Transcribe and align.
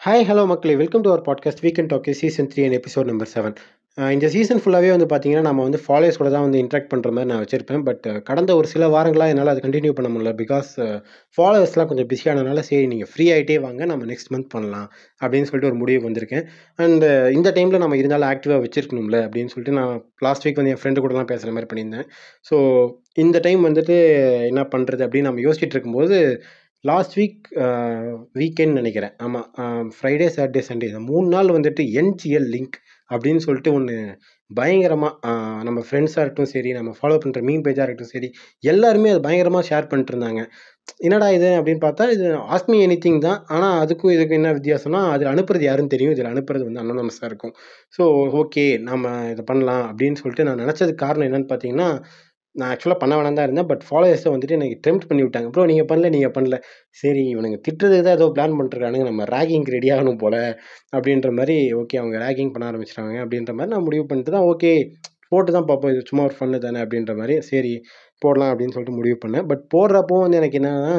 Hi 0.00 0.22
hello 0.28 0.42
மக்களே. 0.46 0.74
Welcome 0.80 1.02
to 1.04 1.08
our 1.10 1.22
podcast 1.26 1.60
weekend 1.64 1.90
talkie 1.92 2.12
season 2.20 2.46
three 2.52 2.62
and 2.66 2.76
episode 2.78 3.08
number 3.10 3.28
seven 3.32 3.56
இந்த 3.98 4.26
season 4.34 4.60
ஃபுல்லாகவே 4.62 4.90
வந்து 4.94 5.06
பார்த்தீங்கன்னா 5.10 5.42
நம்ம 5.46 5.62
வந்து 5.62 5.80
ஃபாலோயர்ஸ் 5.86 6.18
கூட 6.20 6.28
தான் 6.30 6.44
வந்து 6.44 6.60
இன்ட்ராக்ட் 6.62 6.88
பண்ணுற 6.92 7.10
மாதிரி 7.16 7.30
நான் 7.30 7.42
வச்சிருப்பேன். 7.42 7.82
பட் 7.88 8.06
கடந்த 8.28 8.54
ஒரு 8.56 8.66
சில 8.66 8.86
வாரங்களாக 8.86 9.32
என்னால் 9.32 9.50
அது 9.52 9.62
கண்டினியூ 9.66 9.92
பண்ண 9.98 10.08
முடியல. 10.12 10.30
பிகாஸ் 10.42 10.70
ஃபாலோவர்ஸ்லாம் 11.38 11.90
கொஞ்சம் 11.90 12.08
பிஸியானனால 12.12 12.62
சரி 12.68 12.86
நீங்கள் 12.86 13.10
ஃப்ரீ 13.10 13.26
ஆகிட்டே 13.34 13.56
வாங்க 13.66 13.88
நம்ம 13.92 14.06
நெக்ஸ்ட் 14.12 14.32
மந்த் 14.34 14.50
பண்ணலாம் 14.54 14.88
அப்படின்னு 15.20 15.48
சொல்லிட்டு 15.50 15.70
ஒரு 15.72 15.78
முடிவுக்கு 15.82 16.08
வந்திருக்கேன். 16.10 16.46
அண்ட் 16.84 17.04
இந்த 17.38 17.50
டைமில் 17.58 17.82
நம்ம 17.84 17.98
இருந்தாலும் 18.02 18.30
ஆக்டிவாக 18.32 18.62
வச்சிருக்கணும்ல 18.66 19.20
அப்படின்னு 19.26 19.52
சொல்லிட்டு 19.54 19.76
நான் 19.80 19.92
லாஸ்ட் 20.28 20.46
வீக் 20.48 20.62
வந்து 20.62 20.74
என் 20.76 20.82
ஃப்ரெண்டு 20.82 21.04
கூடலாம் 21.04 21.30
பேசுகிற 21.32 21.52
மாதிரி 21.58 21.70
பண்ணியிருந்தேன். 21.72 22.08
ஸோ 22.50 22.56
இந்த 23.24 23.38
டைம் 23.48 23.62
வந்துட்டு 23.68 23.98
என்ன 24.50 24.64
பண்ணுறது 24.76 25.04
அப்படின்னு 25.06 25.30
நம்ம 25.30 25.44
யோசிச்சுட்டு 25.48 25.76
இருக்கும்போது 25.76 26.18
லாஸ்ட் 26.84 27.14
வீக் 27.18 27.48
வீக்கெண்ட் 28.40 28.78
நினைக்கிறேன். 28.80 29.14
ஆமாம் 29.24 29.88
ஃப்ரைடே 29.96 30.28
சாட்டர்டே 30.36 30.62
சண்டே 30.68 30.88
இந்த 30.90 31.02
மூணு 31.10 31.26
நாள் 31.34 31.56
வந்துட்டு 31.56 31.82
என்ஜிஎல் 32.02 32.48
லிங்க் 32.54 32.76
அப்படின்னு 33.10 33.40
சொல்லிட்டு 33.46 33.70
ஒன்று 33.78 33.96
பயங்கரமாக 34.50 35.32
நம்ம 35.66 35.80
ஃப்ரெண்ட்ஸாக 35.86 36.22
இருக்கட்டும் 36.22 36.52
சரி 36.52 36.70
நம்ம 36.76 36.90
ஃபாலோ 36.98 37.16
பண்ணுற 37.22 37.40
மீன் 37.48 37.64
பேஜாக 37.66 37.84
இருக்கட்டும் 37.86 38.12
சரி 38.14 38.28
எல்லாருமே 38.72 39.10
அது 39.14 39.20
பயங்கரமாக 39.26 39.64
ஷேர் 39.70 39.88
பண்ணிட்டு 39.90 40.12
இருந்தாங்க. 40.14 40.40
என்னடா 41.06 41.26
இது 41.36 41.48
அப்படின்னு 41.58 41.82
பார்த்தா 41.84 42.04
இது 42.14 42.26
ஆஸ்மி 42.54 42.76
எனி 42.86 42.96
திங் 43.04 43.20
தான். 43.26 43.38
ஆனால் 43.54 43.76
அதுக்கும் 43.82 44.14
இதுக்கும் 44.16 44.38
என்ன 44.40 44.52
வித்தியாசம்னா 44.58 45.02
அதில் 45.14 45.32
அனுப்புறது 45.34 45.64
யாருன்னு 45.68 45.94
தெரியும். 45.94 46.14
இதில் 46.16 46.32
அனுப்புறது 46.32 46.64
வந்து 46.68 46.82
அனோனமஸாக 46.84 47.30
இருக்கும். 47.30 47.54
ஸோ 47.96 48.02
ஓகே 48.42 48.64
நம்ம 48.88 49.12
இதை 49.34 49.44
பண்ணலாம் 49.50 49.84
அப்படின்னு 49.90 50.20
சொல்லிட்டு 50.22 50.48
நான் 50.48 50.62
நினச்சதுக்கு 50.64 51.04
காரணம் 51.06 51.28
என்னென்னு 51.28 51.50
பார்த்தீங்கன்னா 51.52 51.90
நான் 52.56 52.70
ஆக்சுவலாக 52.72 52.98
பண்ண 53.02 53.12
வேணாம் 53.18 53.36
தான் 53.38 53.46
இருந்தேன். 53.48 53.68
பட் 53.72 53.82
ஃபாலோயர்ஸை 53.88 54.30
வந்துட்டு 54.34 54.56
எனக்கு 54.58 54.76
டெம்ப்ட் 54.86 55.06
பண்ணி 55.10 55.22
விட்டாங்க. 55.26 55.48
ப்ரோ 55.54 55.64
நீங்கள் 55.72 55.88
பண்ணல 55.92 56.08
நீங்கள் 56.16 56.34
பண்ணல. 56.36 56.56
சரி 57.02 57.22
இவனுங்க 57.34 57.58
திட்டுறதுக்கு 57.66 58.06
தான் 58.08 58.18
ஏதோ 58.18 58.28
பிளான் 58.36 58.56
பண்ணிருக்கானுங்க. 58.58 59.06
நம்ம 59.10 59.26
ரேகிங்க்கு 59.34 59.74
ரெடி 59.76 59.90
ஆகணும் 59.96 60.20
போல் 60.24 60.40
அப்படின்ற 60.96 61.30
மாதிரி 61.38 61.56
ஓகே 61.82 61.98
அவங்க 62.02 62.18
ரேகிங் 62.26 62.52
பண்ண 62.56 62.70
ஆரம்பிச்சிட்டாங்க. 62.70 63.16
அப்படின்ற 63.24 63.54
மாதிரி 63.58 63.74
நான் 63.74 63.86
முடிவு 63.88 64.06
பண்ணிட்டு 64.10 64.34
தான் 64.36 64.48
ஓகே 64.52 64.72
போட்டு 65.32 65.50
தான் 65.56 65.68
பார்ப்போம். 65.70 65.92
இது 65.94 66.08
சும்மா 66.10 66.22
ஒரு 66.28 66.34
ஃபன்னு 66.38 66.58
தானே? 66.66 66.78
அப்படின்ற 66.84 67.12
மாதிரி 67.20 67.34
சரி 67.50 67.72
போடலாம் 68.24 68.50
அப்படின்னு 68.52 68.74
சொல்லிட்டு 68.74 68.96
முடிவு 68.98 69.16
பண்ணேன். 69.24 69.46
பட் 69.50 69.62
போடுறப்போ 69.74 70.16
வந்து 70.24 70.38
எனக்கு 70.40 70.58
என்னன்னா 70.60 70.94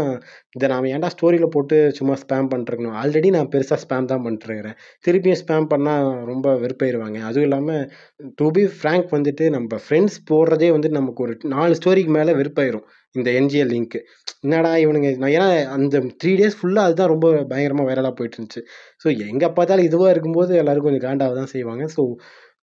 இதை 0.58 0.67
நான் 0.72 0.89
ஏன்டா 0.94 1.09
ஸ்டோரியில் 1.16 1.53
போட்டு 1.55 1.78
சும்மா 2.00 2.16
ஸ்பேம் 2.23 2.50
பண்ணிருக்கணும் 2.53 2.95
ஆல்ரெடி 3.02 3.31
நான் 3.38 3.52
பெருசாக 3.55 3.80
ஸ்பேம் 3.83 4.09
தான் 4.11 4.23
பண்ணிட்டுருக்கிறேன் 4.25 4.78
திருப்பியும் 5.05 5.41
ஸ்பேம் 5.44 5.67
பண்ணால் 5.73 6.08
ரொம்ப 6.31 6.55
வெறுப்பாயிருவாங்க 6.63 7.19
அதுவும் 7.30 7.47
இல்லாமல் 7.50 7.83
டு 8.41 8.47
பி 8.58 8.66
ஃப்ரேங்க் 8.78 9.13
வந்துட்டு 9.17 9.47
நம்ம 9.58 9.80
ஃப்ரெண்ட்ஸ் 9.86 10.17
போடுறதே 10.31 10.72
வந்து 10.78 10.91
நமக்கு 11.00 11.23
ஒரு 11.28 11.36
நாலு 11.55 11.80
ஸ்டோரிக்கு 11.81 12.13
மேலே 12.19 12.33
வெறுப்பாயிரும் 12.41 12.88
இந்த 13.16 13.30
என்ஜிஎல் 13.39 13.72
லிங்க்கு 13.73 14.00
என்னடா 14.45 14.69
இவனுங்க 14.83 15.09
நான் 15.22 15.33
ஏன்னா 15.38 15.47
அந்த 15.75 15.95
த்ரீ 16.22 16.31
டேஸ் 16.39 16.56
ஃபுல்லாக 16.59 16.88
அதுதான் 16.88 17.11
ரொம்ப 17.13 17.28
பயங்கரமாக 17.50 17.88
வைரலாக 17.89 18.13
போயிட்டு 18.17 18.38
இருந்துச்சு. 18.38 18.61
ஸோ 19.03 19.08
எங்கே 19.30 19.47
பார்த்தாலும் 19.58 19.88
இதுவாக 19.89 20.13
இருக்கும்போது 20.13 20.52
எல்லோரும் 20.61 20.85
கொஞ்சம் 20.88 21.06
காண்டாக 21.08 21.35
தான் 21.39 21.52
செய்வாங்க. 21.56 21.83
ஸோ 21.95 22.02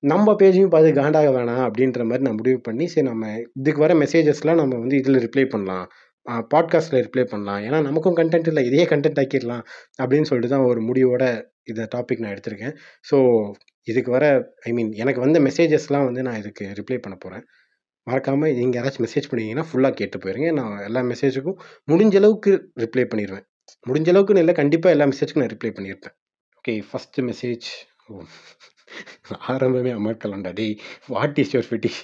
நம்ம 0.03 0.35
பேஜையும் 0.35 0.73
பார்த்து 0.73 0.91
காண்டாக 0.93 1.31
வேணாம் 1.37 1.65
அப்படின்ற 1.67 2.03
மாதிரி 2.05 2.23
நான் 2.23 2.37
முடிவு 2.37 2.59
பண்ணி 2.61 2.85
சரி 2.87 3.07
நம்ம 3.09 3.25
இதுக்கு 3.61 3.81
வர 3.81 3.95
மெசேஜஸ்லாம் 3.95 4.61
நம்ம 4.61 4.75
வந்து 4.79 4.97
இதில் 4.97 5.23
ரிப்ளை 5.25 5.45
பண்ணலாம். 5.49 5.87
பாட்காஸ்ட்டில் 6.53 7.03
ரிப்ளை 7.07 7.25
பண்ணலாம். 7.25 7.61
ஏன்னா 7.67 7.79
நமக்கும் 7.83 8.17
கண்டென்ட் 8.17 8.49
இல்லை. 8.49 8.63
இதையே 8.65 8.85
கண்டென்ட் 8.85 9.21
ஆக்கிடலாம் 9.23 9.63
அப்படின்னு 9.99 10.29
சொல்லிட்டு 10.31 10.53
தான் 10.55 10.67
ஒரு 10.67 10.81
முடிவோட 10.89 11.25
இந்த 11.65 11.83
டாபிக் 11.95 12.23
நான் 12.23 12.35
எடுத்திருக்கேன். 12.35 12.75
ஸோ 13.05 13.17
இதுக்கு 13.87 14.11
வர 14.11 14.25
ஐ 14.63 14.73
மீன் 14.73 14.91
எனக்கு 14.95 15.21
வந்த 15.21 15.39
மெசேஜஸ்லாம் 15.41 16.05
வந்து 16.05 16.23
நான் 16.23 16.39
இதுக்கு 16.39 16.65
ரிப்ளை 16.81 16.99
பண்ண 16.99 17.17
போகிறேன் 17.17 17.45
மறக்காமல் 18.07 18.55
நீங்கள் 18.55 18.79
யாராச்சும் 18.81 19.07
மெசேஜ் 19.07 19.31
பண்ணிங்கன்னா 19.31 19.65
ஃபுல்லாக 19.69 19.95
கேட்டு 19.95 20.19
போயிருங்க. 20.19 20.51
நான் 20.53 20.85
எல்லா 20.85 21.01
மெசேஜுக்கும் 21.11 21.59
முடிஞ்ச 21.89 22.17
அளவுக்கு 22.17 22.53
ரிப்ளை 22.77 23.05
பண்ணிடுவேன் 23.11 23.47
முடிஞ்ச 23.87 24.09
அளவுக்குன்னு 24.13 24.45
இல்லை 24.45 24.55
கண்டிப்பாக 24.55 24.95
எல்லா 24.97 25.07
மெசேஜுக்கும் 25.07 25.43
நான் 25.43 25.55
ரிப்ளை 25.57 25.73
பண்ணியிருப்பேன் 25.73 26.15
ஓகே 26.59 26.75
ஃபஸ்ட்டு 26.89 27.25
மெசேஜ் 27.29 27.69
ஓ. 28.09 28.23
ஆரம்பமே 29.53 29.93
அமர்க்கலாம்டா 30.01 30.53
டேய் 30.61 30.77
வாட் 31.09 31.41
இஸ் 31.43 31.55
யுவர் 31.55 31.71
ஃபிட்டிஷ் 31.71 32.01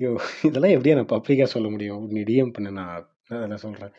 ஐயோ 0.00 0.10
இதெல்லாம் 0.48 0.74
எப்படியா 0.76 0.96
நான் 0.98 1.12
பப்ளிக்காக 1.14 1.50
சொல்ல 1.54 1.68
முடியும்? 1.74 2.02
நீ 2.14 2.20
டிஎம் 2.30 2.54
பண்ண 2.56 2.70
நான் 2.78 2.92
அதெல்லாம் 3.36 3.64
சொல்கிறேன் 3.66 3.92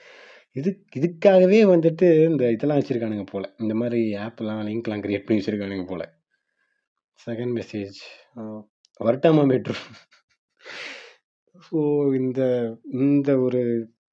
இது 0.55 0.69
இதுக்காகவே 0.97 1.59
வந்துட்டு 1.73 2.07
இந்த 2.29 2.43
இதெல்லாம் 2.55 2.79
வச்சுருக்கானுங்க 2.79 3.25
போல். 3.31 3.47
இந்த 3.63 3.73
மாதிரி 3.81 4.01
ஆப்லாம் 4.25 4.61
லிங்க்லாம் 4.69 5.03
க்ரியேட் 5.05 5.25
பண்ணி 5.27 5.41
வச்சுருக்கானுங்க 5.41 5.85
போல். 5.91 6.05
செகண்ட் 7.19 7.53
மெசேஜ் 7.59 7.99
வரட்டாமா 8.99 9.43
பெட்ரூம் 9.51 9.85
ஸோ 11.67 11.79
இந்த 12.19 12.41
இந்த 13.01 13.29
ஒரு 13.45 13.61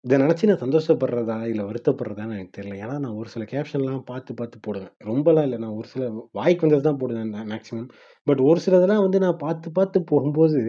இதை 0.04 0.16
நினச்சி 0.22 0.48
நான் 0.48 0.62
சந்தோஷப்படுறதா 0.65 1.37
இல்லை 1.50 1.65
வருத்தப்படுறதான்னு 1.69 2.37
எனக்கு 2.38 2.56
தெரியல. 2.59 2.75
ஏன்னா 2.82 2.97
நான் 3.04 3.19
ஒரு 3.20 3.28
சில 3.34 3.44
கேப்ஷன்லாம் 3.53 4.03
பார்த்து 4.10 4.32
பார்த்து 4.34 4.59
போடுவேன். 4.66 4.92
ரொம்பலாம் 5.10 5.47
இல்லை. 5.48 5.59
நான் 5.65 5.76
ஒரு 5.78 5.88
சில 5.92 6.04
வாய்க்கு 6.38 6.65
வந்தது 6.66 6.84
தான் 6.88 7.00
போடுவேன் 7.03 7.31
மேக்ஸிமம் 7.53 7.88
பட் 8.26 8.42
ஒரு 8.48 8.60
சிலதெல்லாம் 8.66 9.04
வந்து 9.06 9.19
நான் 9.26 9.41
பார்த்து 9.44 9.70
பார்த்து 9.78 9.98
போடும்போது 10.12 10.60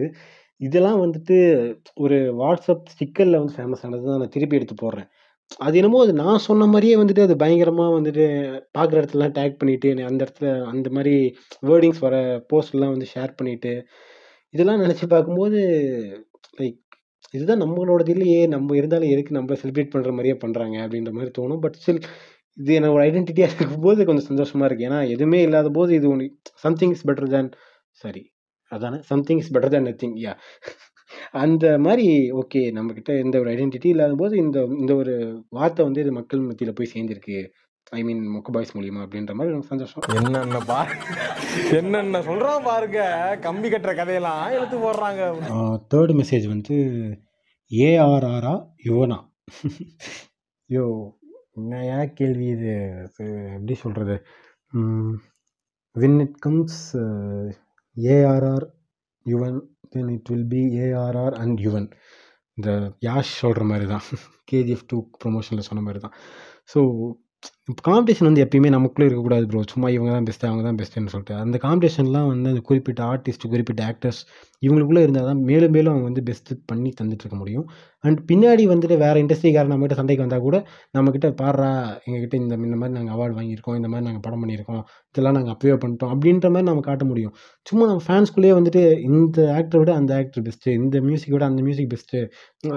இதெல்லாம் 0.60 1.00
வந்துட்டு 1.04 1.36
ஒரு 1.96 2.18
வாட்ஸ்அப் 2.40 2.86
ஸ்டிக்கரில் 2.92 3.40
வந்து 3.40 3.56
ஃபேமஸ் 3.58 3.84
ஆனது 3.86 4.06
தான் 4.08 4.20
நான் 4.22 4.34
திருப்பி 4.36 4.58
எடுத்து 4.58 4.76
போடுறேன். 4.84 5.08
அது 5.60 5.74
என்னமோ 5.80 5.98
அது 6.04 6.12
நான் 6.22 6.44
சொன்ன 6.46 6.66
மாதிரியே 6.66 6.94
வந்துட்டு 7.00 7.26
அது 7.26 7.34
பயங்கரமாக 7.42 7.96
வந்துட்டு 7.98 8.24
பார்க்குற 8.78 8.96
இடத்துலலாம் 9.02 9.36
டேக் 9.38 9.58
பண்ணிவிட்டு 9.60 9.90
அந்த 10.10 10.20
இடத்துல 10.24 10.48
அந்த 10.72 10.88
மாதிரி 10.90 11.14
வேர்டிங்ஸ் 11.62 12.02
வர 12.06 12.16
போஸ்ட்லாம் 12.52 12.94
வந்து 12.94 13.08
ஷேர் 13.14 13.36
பண்ணிவிட்டு 13.40 13.72
இதெல்லாம் 14.54 14.82
நினச்சி 14.84 15.06
பார்க்கும்போது 15.06 15.60
லைக் 16.58 16.78
இதுதான் 17.34 17.62
நம்மளோடது 17.64 18.12
இல்லையே 18.14 18.40
நம்ம 18.54 18.76
இருந்தாலும் 18.76 19.12
எதுக்கு 19.14 19.36
நம்ம 19.38 19.56
செலிப்ரேட் 19.62 19.92
பண்ணுற 19.94 20.10
மாதிரியே 20.16 20.36
பண்ணுறாங்க 20.44 20.76
அப்படின்ற 20.84 21.12
மாதிரி 21.18 21.32
தோணும். 21.38 21.60
பட் 21.64 21.78
ஸ்டில் 21.82 22.00
இது 22.58 22.72
என்னோட 22.78 23.00
ஐடென்டிட்டியாக 23.08 23.56
இருக்கும்போது 23.58 24.00
கொஞ்சம் 24.08 24.28
சந்தோஷமாக 24.30 24.68
இருக்குது 24.68 24.88
ஏன்னா 24.88 25.00
எதுவுமே 25.14 25.40
இல்லாத 25.46 25.70
போது 25.78 25.90
இது 25.98 26.06
ஒன்று 26.12 26.26
something 26.64 26.94
is 26.96 27.06
better 27.08 27.32
than 27.34 27.50
sorry 28.02 28.22
அதானே? 28.72 28.98
Something 29.10 29.40
is 29.42 29.52
better 29.54 29.74
than 29.74 29.88
nothing 29.90 30.16
yeah 30.24 30.32
அந்த 31.42 31.66
மாதிரி 31.86 32.06
ஓகே 32.40 32.60
நம்மக்கிட்ட 32.78 33.12
எந்த 33.24 33.36
ஒரு 33.42 33.48
ஐடென்டிட்டி 33.54 33.88
இல்லாத 33.94 34.14
போது 34.22 34.34
இந்த 34.44 34.58
இந்த 34.80 34.92
ஒரு 35.02 35.14
வார்த்தை 35.58 35.82
வந்து 35.88 36.02
இது 36.04 36.12
மக்கள் 36.18 36.46
மத்தியில் 36.48 36.76
போய் 36.78 36.92
சேர்ந்துருக்கு. 36.94 37.38
ஐ 37.98 38.00
மீன் 38.06 38.22
மொக்க 38.34 38.52
பாய்ஸ் 38.54 38.72
மூலியமா 38.76 39.00
அப்படின்ற 39.04 39.32
மாதிரி 39.38 39.52
எனக்கு 39.54 39.70
சந்தோஷம். 39.72 40.04
என்னென்ன 40.20 40.60
பா 40.70 40.78
என்னென்ன 41.80 42.20
சொல்றான் 42.28 42.64
பாருங்க. 42.68 43.00
கம்பி 43.44 43.68
கட்டுற 43.72 43.92
கதையெல்லாம் 43.98 44.54
எடுத்து 44.56 44.76
போடுறாங்க. 44.84 45.28
தேர்ட் 45.92 46.12
மெசேஜ் 46.20 46.46
வந்து 46.54 46.76
ஏஆர்ஆரா 47.70 48.54
யுவனா. 48.88 49.18
யோ 50.70 50.84
என்னையா 51.58 51.98
கேள்வி 52.18 52.48
இது? 52.54 52.72
எப்படி 53.56 53.76
சொல்கிறது 53.82 54.16
when 55.96 56.18
it 56.24 56.38
comes 56.46 56.80
ARR 57.96 58.66
Yuvan 59.26 59.60
then 59.92 60.10
it 60.16 60.30
will 60.32 60.48
be 60.54 60.62
ARR 60.86 61.36
and 61.42 61.60
Yuvan. 61.66 61.88
இந்த 62.58 62.70
யாஷ் 63.08 63.32
சொல்கிற 63.42 63.64
மாதிரி 63.70 63.86
தான். 63.94 64.04
கேஜிஎஃப் 64.50 64.84
டூ 64.90 64.98
ப்ரொமோஷனில் 65.22 65.68
சொன்ன 65.68 65.84
மாதிரி 65.86 66.02
தான். 66.06 66.16
ஸோ 66.72 66.80
காம்படிஷன் 67.86 68.26
வந்து 68.28 68.42
எப்பயுமே 68.44 68.68
நமக்குள்ளே 68.74 69.06
இருக்கக்கூடாது 69.06 69.46
ப்ரோ 69.50 69.60
சும்மா 69.70 69.88
இவங்க 69.94 70.10
தான் 70.16 70.26
பெஸ்ட்டு 70.28 70.48
அவங்க 70.48 70.62
தான் 70.66 70.76
பெஸ்ட்டுன்னு 70.80 71.12
சொல்லிட்டு. 71.14 71.34
அந்த 71.44 71.56
காம்படிஷன்லாம் 71.64 72.28
வந்து 72.32 72.50
அந்த 72.52 72.62
குறிப்பிட்ட 72.68 73.00
ஆர்டிஸ்ட் 73.12 73.46
குறிப்பிட்ட 73.54 73.82
ஆக்டர்ஸ் 73.90 74.20
இவங்களுக்குள்ளே 74.62 75.02
இருந்தால் 75.04 75.26
தான் 75.30 75.40
மேலும் 75.48 75.72
மேலும் 75.76 75.92
அவங்க 75.92 76.06
வந்து 76.10 76.22
பெஸ்ட்டு 76.28 76.56
பண்ணி 76.70 76.90
தந்துட்டு 76.98 77.24
இருக்க 77.24 77.38
முடியும். 77.40 77.64
அண்ட் 78.04 78.20
பின்னாடி 78.30 78.64
வந்துட்டு 78.72 78.96
வேறு 79.02 79.18
இண்டஸ்ட்ரிக்காரன் 79.22 79.72
நம்மகிட்ட 79.72 79.96
சண்டைக்கு 80.00 80.24
வந்தால் 80.24 80.44
கூட 80.46 80.56
நம்மக்கிட்ட 80.96 81.28
பாடுறா 81.40 81.70
எங்ககிட்ட 82.06 82.36
இந்த 82.42 82.54
இந்த 82.68 82.76
மாதிரி 82.82 82.94
நாங்கள் 82.98 83.14
அவார்டு 83.16 83.36
வாங்கியிருக்கோம் 83.38 83.76
இந்த 83.80 83.88
மாதிரி 83.92 84.06
நாங்கள் 84.08 84.24
படம் 84.26 84.42
பண்ணியிருக்கோம் 84.42 84.82
இதெல்லாம் 85.14 85.36
நாங்கள் 85.38 85.54
அப்ரூவ் 85.54 85.80
பண்ணிட்டோம் 85.84 86.12
அப்படின்ற 86.14 86.46
மாதிரி 86.54 86.68
நம்ம 86.70 86.84
காட்ட 86.88 87.04
முடியும். 87.10 87.34
சும்மா 87.66 87.84
நம்ம 87.90 88.04
ஃபேன்ஸ்குள்ளேயே 88.08 88.54
வந்துட்டு 88.58 88.82
இந்த 89.10 89.38
ஆக்டரை 89.58 89.80
விட 89.82 89.92
அந்த 90.00 90.14
ஆக்டர் 90.20 90.46
பெஸ்ட்டு 90.48 90.76
இந்த 90.80 90.96
மியூசிக் 91.08 91.34
விட 91.36 91.46
அந்த 91.50 91.62
மியூசிக் 91.68 91.90
பெஸ்ட்டு 91.94 92.20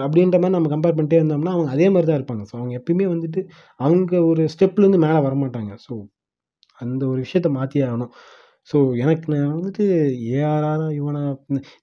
அப்படின்ற 0.06 0.36
மாதிரி 0.42 0.56
நம்ம 0.58 0.74
கம்பேர் 0.76 0.98
பண்ணிட்டே 1.00 1.20
இருந்தோம்னா 1.22 1.54
அவங்க 1.58 1.70
அதே 1.78 1.88
மாதிரி 1.94 2.10
தான் 2.12 2.20
இருப்பாங்க. 2.22 2.44
ஸோ 2.52 2.56
அவங்க 2.62 2.74
எப்பயுமே 2.82 3.08
வந்துட்டு 3.14 3.42
அவங்க 3.80 4.24
ஒரு 4.32 4.44
ஸ்டெப் 4.56 4.78
ஸ்டெப்லேருந்து 4.81 5.06
மேலே 5.07 5.19
வரமாட்டாங்க. 5.28 5.72
ஸோ 5.85 5.94
அந்த 6.79 7.03
ஒரு 7.11 7.20
விஷயத்த 7.26 7.49
மாற்றியே 7.58 7.84
ஆகணும். 7.90 8.11
ஸோ 8.70 8.78
எனக்கு 9.03 9.26
நான் 9.34 9.53
வந்துட்டு 9.53 9.84
ஏஆர்ஆர் 10.34 10.84
இவனா 10.97 11.22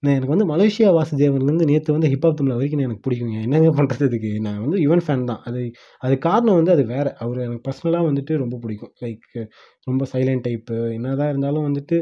நான் 0.02 0.12
எனக்கு 0.16 0.32
வந்து 0.34 0.46
மலேசியா 0.52 0.88
வாசுதேவன்லேருந்து 0.96 1.69
நேற்று 1.70 1.96
வந்து 1.96 2.10
ஹிப்ஹாப் 2.12 2.38
தமிழ் 2.40 2.56
வரைக்கும் 2.56 2.84
எனக்கு 2.87 3.04
பிடிக்குங்க. 3.06 3.38
என்னங்க 3.46 3.70
பண்ணுறதுக்கு 3.78 4.31
நான் 4.46 4.60
வந்து 4.64 4.78
யுவன் 4.84 5.04
ஃபேன் 5.06 5.26
தான். 5.31 5.40
அது 5.48 5.60
அது 6.02 6.14
காரணம் 6.28 6.58
வந்து 6.60 6.75
அது 6.76 6.84
வேறு. 6.94 7.12
அவர் 7.25 7.40
எனக்கு 7.46 7.64
பர்சனலாக 7.69 8.08
வந்துட்டு 8.10 8.34
ரொம்ப 8.44 8.58
பிடிக்கும். 8.64 8.93
லைக் 9.04 9.26
ரொம்ப 9.87 10.02
சைலண்ட் 10.14 10.44
டைப்பு 10.46 10.78
என்னதான் 10.99 11.32
இருந்தாலும் 11.34 11.66
வந்துட்டு 11.69 11.99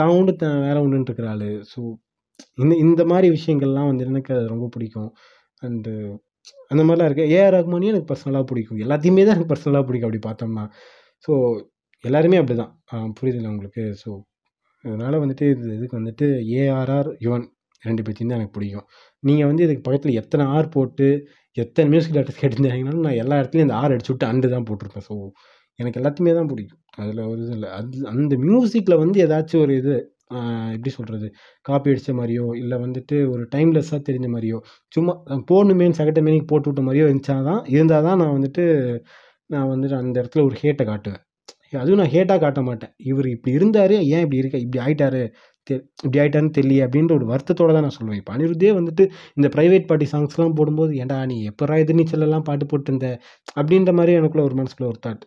தான் 0.00 0.14
உண்டு 0.18 0.34
தான் 0.44 0.58
வேற 0.66 0.76
உண்டுன்ட்டு 0.86 1.12
இருக்கிற 1.12 1.30
ஆள். 1.34 1.48
ஸோ 1.72 1.80
இந்த 2.58 2.74
இந்த 2.86 3.02
மாதிரி 3.12 3.28
விஷயங்கள்லாம் 3.38 3.90
வந்து 3.92 4.06
எனக்கு 4.12 4.32
அது 4.38 4.46
ரொம்ப 4.54 4.68
பிடிக்கும். 4.76 5.10
அண்டு 5.62 5.92
அந்த 6.70 6.82
மாதிரிலாம் 6.86 7.08
இருக்குது 7.10 7.32
ஏஆர் 7.36 7.54
ரஹ்மானியும் 7.56 7.92
எனக்கு 7.94 8.10
பர்சனலாக 8.12 8.44
பிடிக்கும். 8.50 8.80
எல்லாத்தையுமே 8.84 9.24
தான் 9.26 9.34
எனக்கு 9.36 9.52
பர்சனலாக 9.52 9.84
பிடிக்கும் 9.88 10.08
அப்படி 10.08 10.22
பார்த்தோம்னா. 10.28 10.64
ஸோ 11.24 11.32
எல்லாருமே 12.04 12.38
அப்படி 12.42 12.56
தான் 12.62 13.12
புரியுதுல்ல 13.18 13.52
உங்களுக்கு? 13.54 13.84
ஸோ 14.02 14.10
அதனால் 14.84 15.22
வந்துட்டு 15.22 15.46
இது 15.54 15.68
இதுக்கு 15.78 15.98
வந்துட்டு 16.00 16.26
ஏஆர்ஆர் 16.60 17.10
யுவன் 17.26 17.46
ரெண்டு 17.82 18.02
பேர்த்தையும் 18.04 18.30
தான் 18.32 18.38
எனக்கு 18.40 18.56
பிடிக்கும். 18.56 18.86
நீங்கள் 19.22 19.48
வந்து 19.50 19.64
இதுக்கு 19.66 19.84
பக்கத்தில் 19.86 20.18
எத்தனை 20.20 20.44
ஆர் 20.56 20.68
போட்டு 20.76 21.06
எத்தனை 21.56 21.86
மியூசிக் 21.92 22.14
டேரக்டர்ஸ் 22.16 22.40
கேட்டிருந்தாங்கனாலும் 22.42 23.06
நான் 23.06 23.20
எல்லா 23.22 23.36
இடத்துலையும் 23.40 23.68
இந்த 23.68 23.76
ஆர் 23.82 23.92
அடிச்சு 23.94 24.12
விட்டு 24.12 24.28
அண்டு 24.30 24.48
தான் 24.54 24.66
போட்டிருப்பேன். 24.68 25.06
ஸோ 25.08 25.14
எனக்கு 25.78 25.98
எல்லாத்தையுமே 26.00 26.32
தான் 26.38 26.50
பிடிக்கும். 26.52 26.80
அதில் 27.00 27.22
ஒரு 27.30 27.40
இது 27.44 27.54
இல்லை. 27.56 27.70
அது 27.78 28.06
அந்த 28.12 28.34
மியூசிக்கில் 28.46 29.00
வந்து 29.04 29.18
ஏதாச்சும் 29.26 29.62
ஒரு 29.64 29.74
இது 29.80 29.94
எப்படி 30.30 30.90
சொல்கிறது 30.90 31.26
காப்பி 31.64 31.92
அடித்த 31.92 32.12
மாதிரியோ 32.12 32.46
இல்லை 32.62 32.76
வந்துட்டு 32.84 33.16
ஒரு 33.32 33.42
டைம்லெஸ்ஸாக 33.54 34.00
தெரிஞ்ச 34.08 34.28
மாதிரியோ 34.34 34.58
சும்மா 34.92 35.12
போடணுமேனு 35.50 35.98
செகண்ட் 36.00 36.24
மீனிங் 36.26 36.48
போட்டு 36.52 36.68
விட்ட 36.70 36.82
மாதிரியோ 36.88 37.06
இருந்துச்சா 37.08 37.36
தான் 37.50 37.62
இருந்தால் 37.74 38.06
தான் 38.08 38.20
நான் 38.22 38.34
வந்துட்டு 38.38 38.64
நான் 39.50 39.70
வந்துட்டு 39.72 39.96
அந்த 40.02 40.16
இடத்துல 40.22 40.44
ஒரு 40.48 40.56
ஹேட்டை 40.62 40.84
காட்டுவேன். 40.86 41.22
அதுவும் 41.82 42.00
நான் 42.00 42.12
ஹேட்டாக 42.14 42.40
காட்ட 42.44 42.60
மாட்டேன். 42.62 42.92
இவர் 43.10 43.28
இப்படி 43.34 43.52
இருந்தார் 43.58 43.94
ஏன் 44.12 44.22
இப்படி 44.24 44.40
இருக்க 44.42 44.56
இப்படி 44.64 44.80
ஆயிட்டாரு 44.84 45.20
தெ 45.66 45.74
இப்படி 46.04 46.18
ஆகிட்டான்னு 46.22 46.52
தெரியல 46.58 46.84
அப்படின்ற 46.86 47.12
ஒரு 47.14 47.26
வருத்தத்தோட 47.32 47.70
தான் 47.76 47.86
நான் 47.86 47.96
சொல்லுவேன். 47.98 48.20
இப்போ 48.22 48.32
அனிருத்தே 48.36 48.72
வந்துட்டு 48.78 49.04
இந்த 49.38 49.48
ப்ரைவேட் 49.56 49.88
பார்ட்டி 49.90 50.06
சாங்ஸ்லாம் 50.12 50.56
போடும்போது 50.60 50.92
ஏன்டா 51.02 51.18
நீ 51.32 51.36
எப்பரா 51.50 51.76
எதிர்நீச்சலெல்லாம் 51.84 52.46
பாட்டு 52.50 52.66
போட்டிருந்த? 52.72 53.08
அப்படின்ற 53.56 53.92
மாதிரி 54.00 54.14
எனக்குள்ள 54.20 54.44
ஒரு 54.48 54.58
மனசுக்குள்ள 54.60 54.90
ஒரு 54.94 55.00
தாட் 55.06 55.24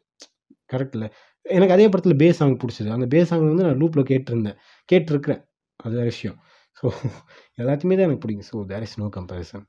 கரெக்ட் 0.69 0.97
எனக்கு 1.45 1.75
அதே 1.75 1.85
படத்தில் 1.91 2.19
பேஸ் 2.23 2.39
சாங் 2.41 2.59
பிடிச்சது. 2.63 2.89
அந்த 2.97 3.07
பேஸ் 3.13 3.29
சாங் 3.31 3.49
வந்து 3.51 3.67
நான் 3.67 3.79
லூப்பில் 3.81 4.09
கேட்டிருந்தேன். 4.11 4.57
கேட்டிருக்கிறேன். 4.89 5.41
அது 5.79 5.93
வேற 5.99 6.07
விஷயம். 6.13 6.37
ஸோ 6.77 6.85
எல்லாத்தையுமே 7.61 7.95
தான் 7.97 8.07
எனக்கு 8.07 8.23
பிடிக்கும். 8.25 8.49
So 8.51 8.65
there 8.71 8.85
is 8.87 8.99
no 9.01 9.07
comparison 9.17 9.65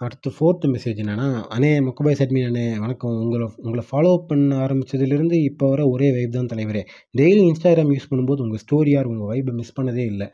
அடுத்து 0.00 0.28
ஃபோர்த்து 0.36 0.66
மெசேஜ் 0.74 1.00
என்னென்னா 1.02 1.26
அண்ணே 1.54 1.70
மொக்கபாய் 1.86 2.16
சட்மின் 2.20 2.46
அண்ணே 2.48 2.64
வணக்கம். 2.84 3.14
உங்களை 3.24 3.46
உங்களை 3.66 3.82
ஃபாலோ 3.90 4.10
பண்ண 4.30 4.56
ஆரம்பித்ததுலேருந்து 4.64 5.36
இப்போ 5.50 5.64
வர 5.72 5.82
ஒரே 5.94 6.08
வைப் 6.16 6.34
தான் 6.36 6.50
தலைவரே. 6.52 6.82
டெய்லி 7.20 7.42
இன்ஸ்டாகிராம் 7.50 7.92
யூஸ் 7.94 8.08
பண்ணும்போது 8.10 8.42
உங்கள் 8.46 8.62
ஸ்டோரியார் 8.64 9.10
உங்கள் 9.12 9.30
வைப்பை 9.32 9.52
மிஸ் 9.60 9.76
பண்ணதே 9.78 10.04
இல்லை. 10.12 10.28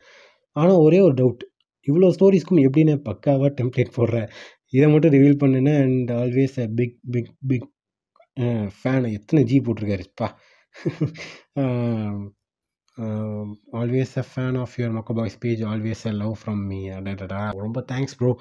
ஆனால் 0.56 0.80
ஒரே 0.86 1.00
ஒரு 1.06 1.14
டவுட் 1.20 1.44
இவ்வளோ 1.88 2.08
ஸ்டோரிஸ்க்கும் 2.16 2.62
எப்படின்னு 2.66 2.94
பக்காவாக 3.08 3.50
டெம்ப்ளேட் 3.60 3.96
போடுற? 3.98 4.16
இதை 4.72 4.86
மட்டும் 4.88 5.14
ரிவீல் 5.16 5.40
பண்ணுனேன் 5.42 5.80
and 5.84 6.10
always 6.20 6.56
a 6.60 6.66
big 6.78 6.96
big 7.10 7.32
big 7.50 7.68
fan 8.78 9.08
எத்தனை 9.18 9.40
G 9.44 9.56
போட்டிருக்காருப்பா 9.66 10.28
always 13.80 14.12
a 14.18 14.24
fan 14.30 14.58
of 14.62 14.74
your 14.78 14.96
மக்கோ 14.96 15.14
boys 15.14 15.38
page 15.38 15.62
always 15.64 16.02
a 16.06 16.14
love 16.14 16.34
from 16.40 16.62
me 16.66 16.80
அடடா 16.96 17.40
ரொம்ப 17.64 17.80
தேங்க்ஸ் 17.92 18.16
ப்ரோ 18.18 18.32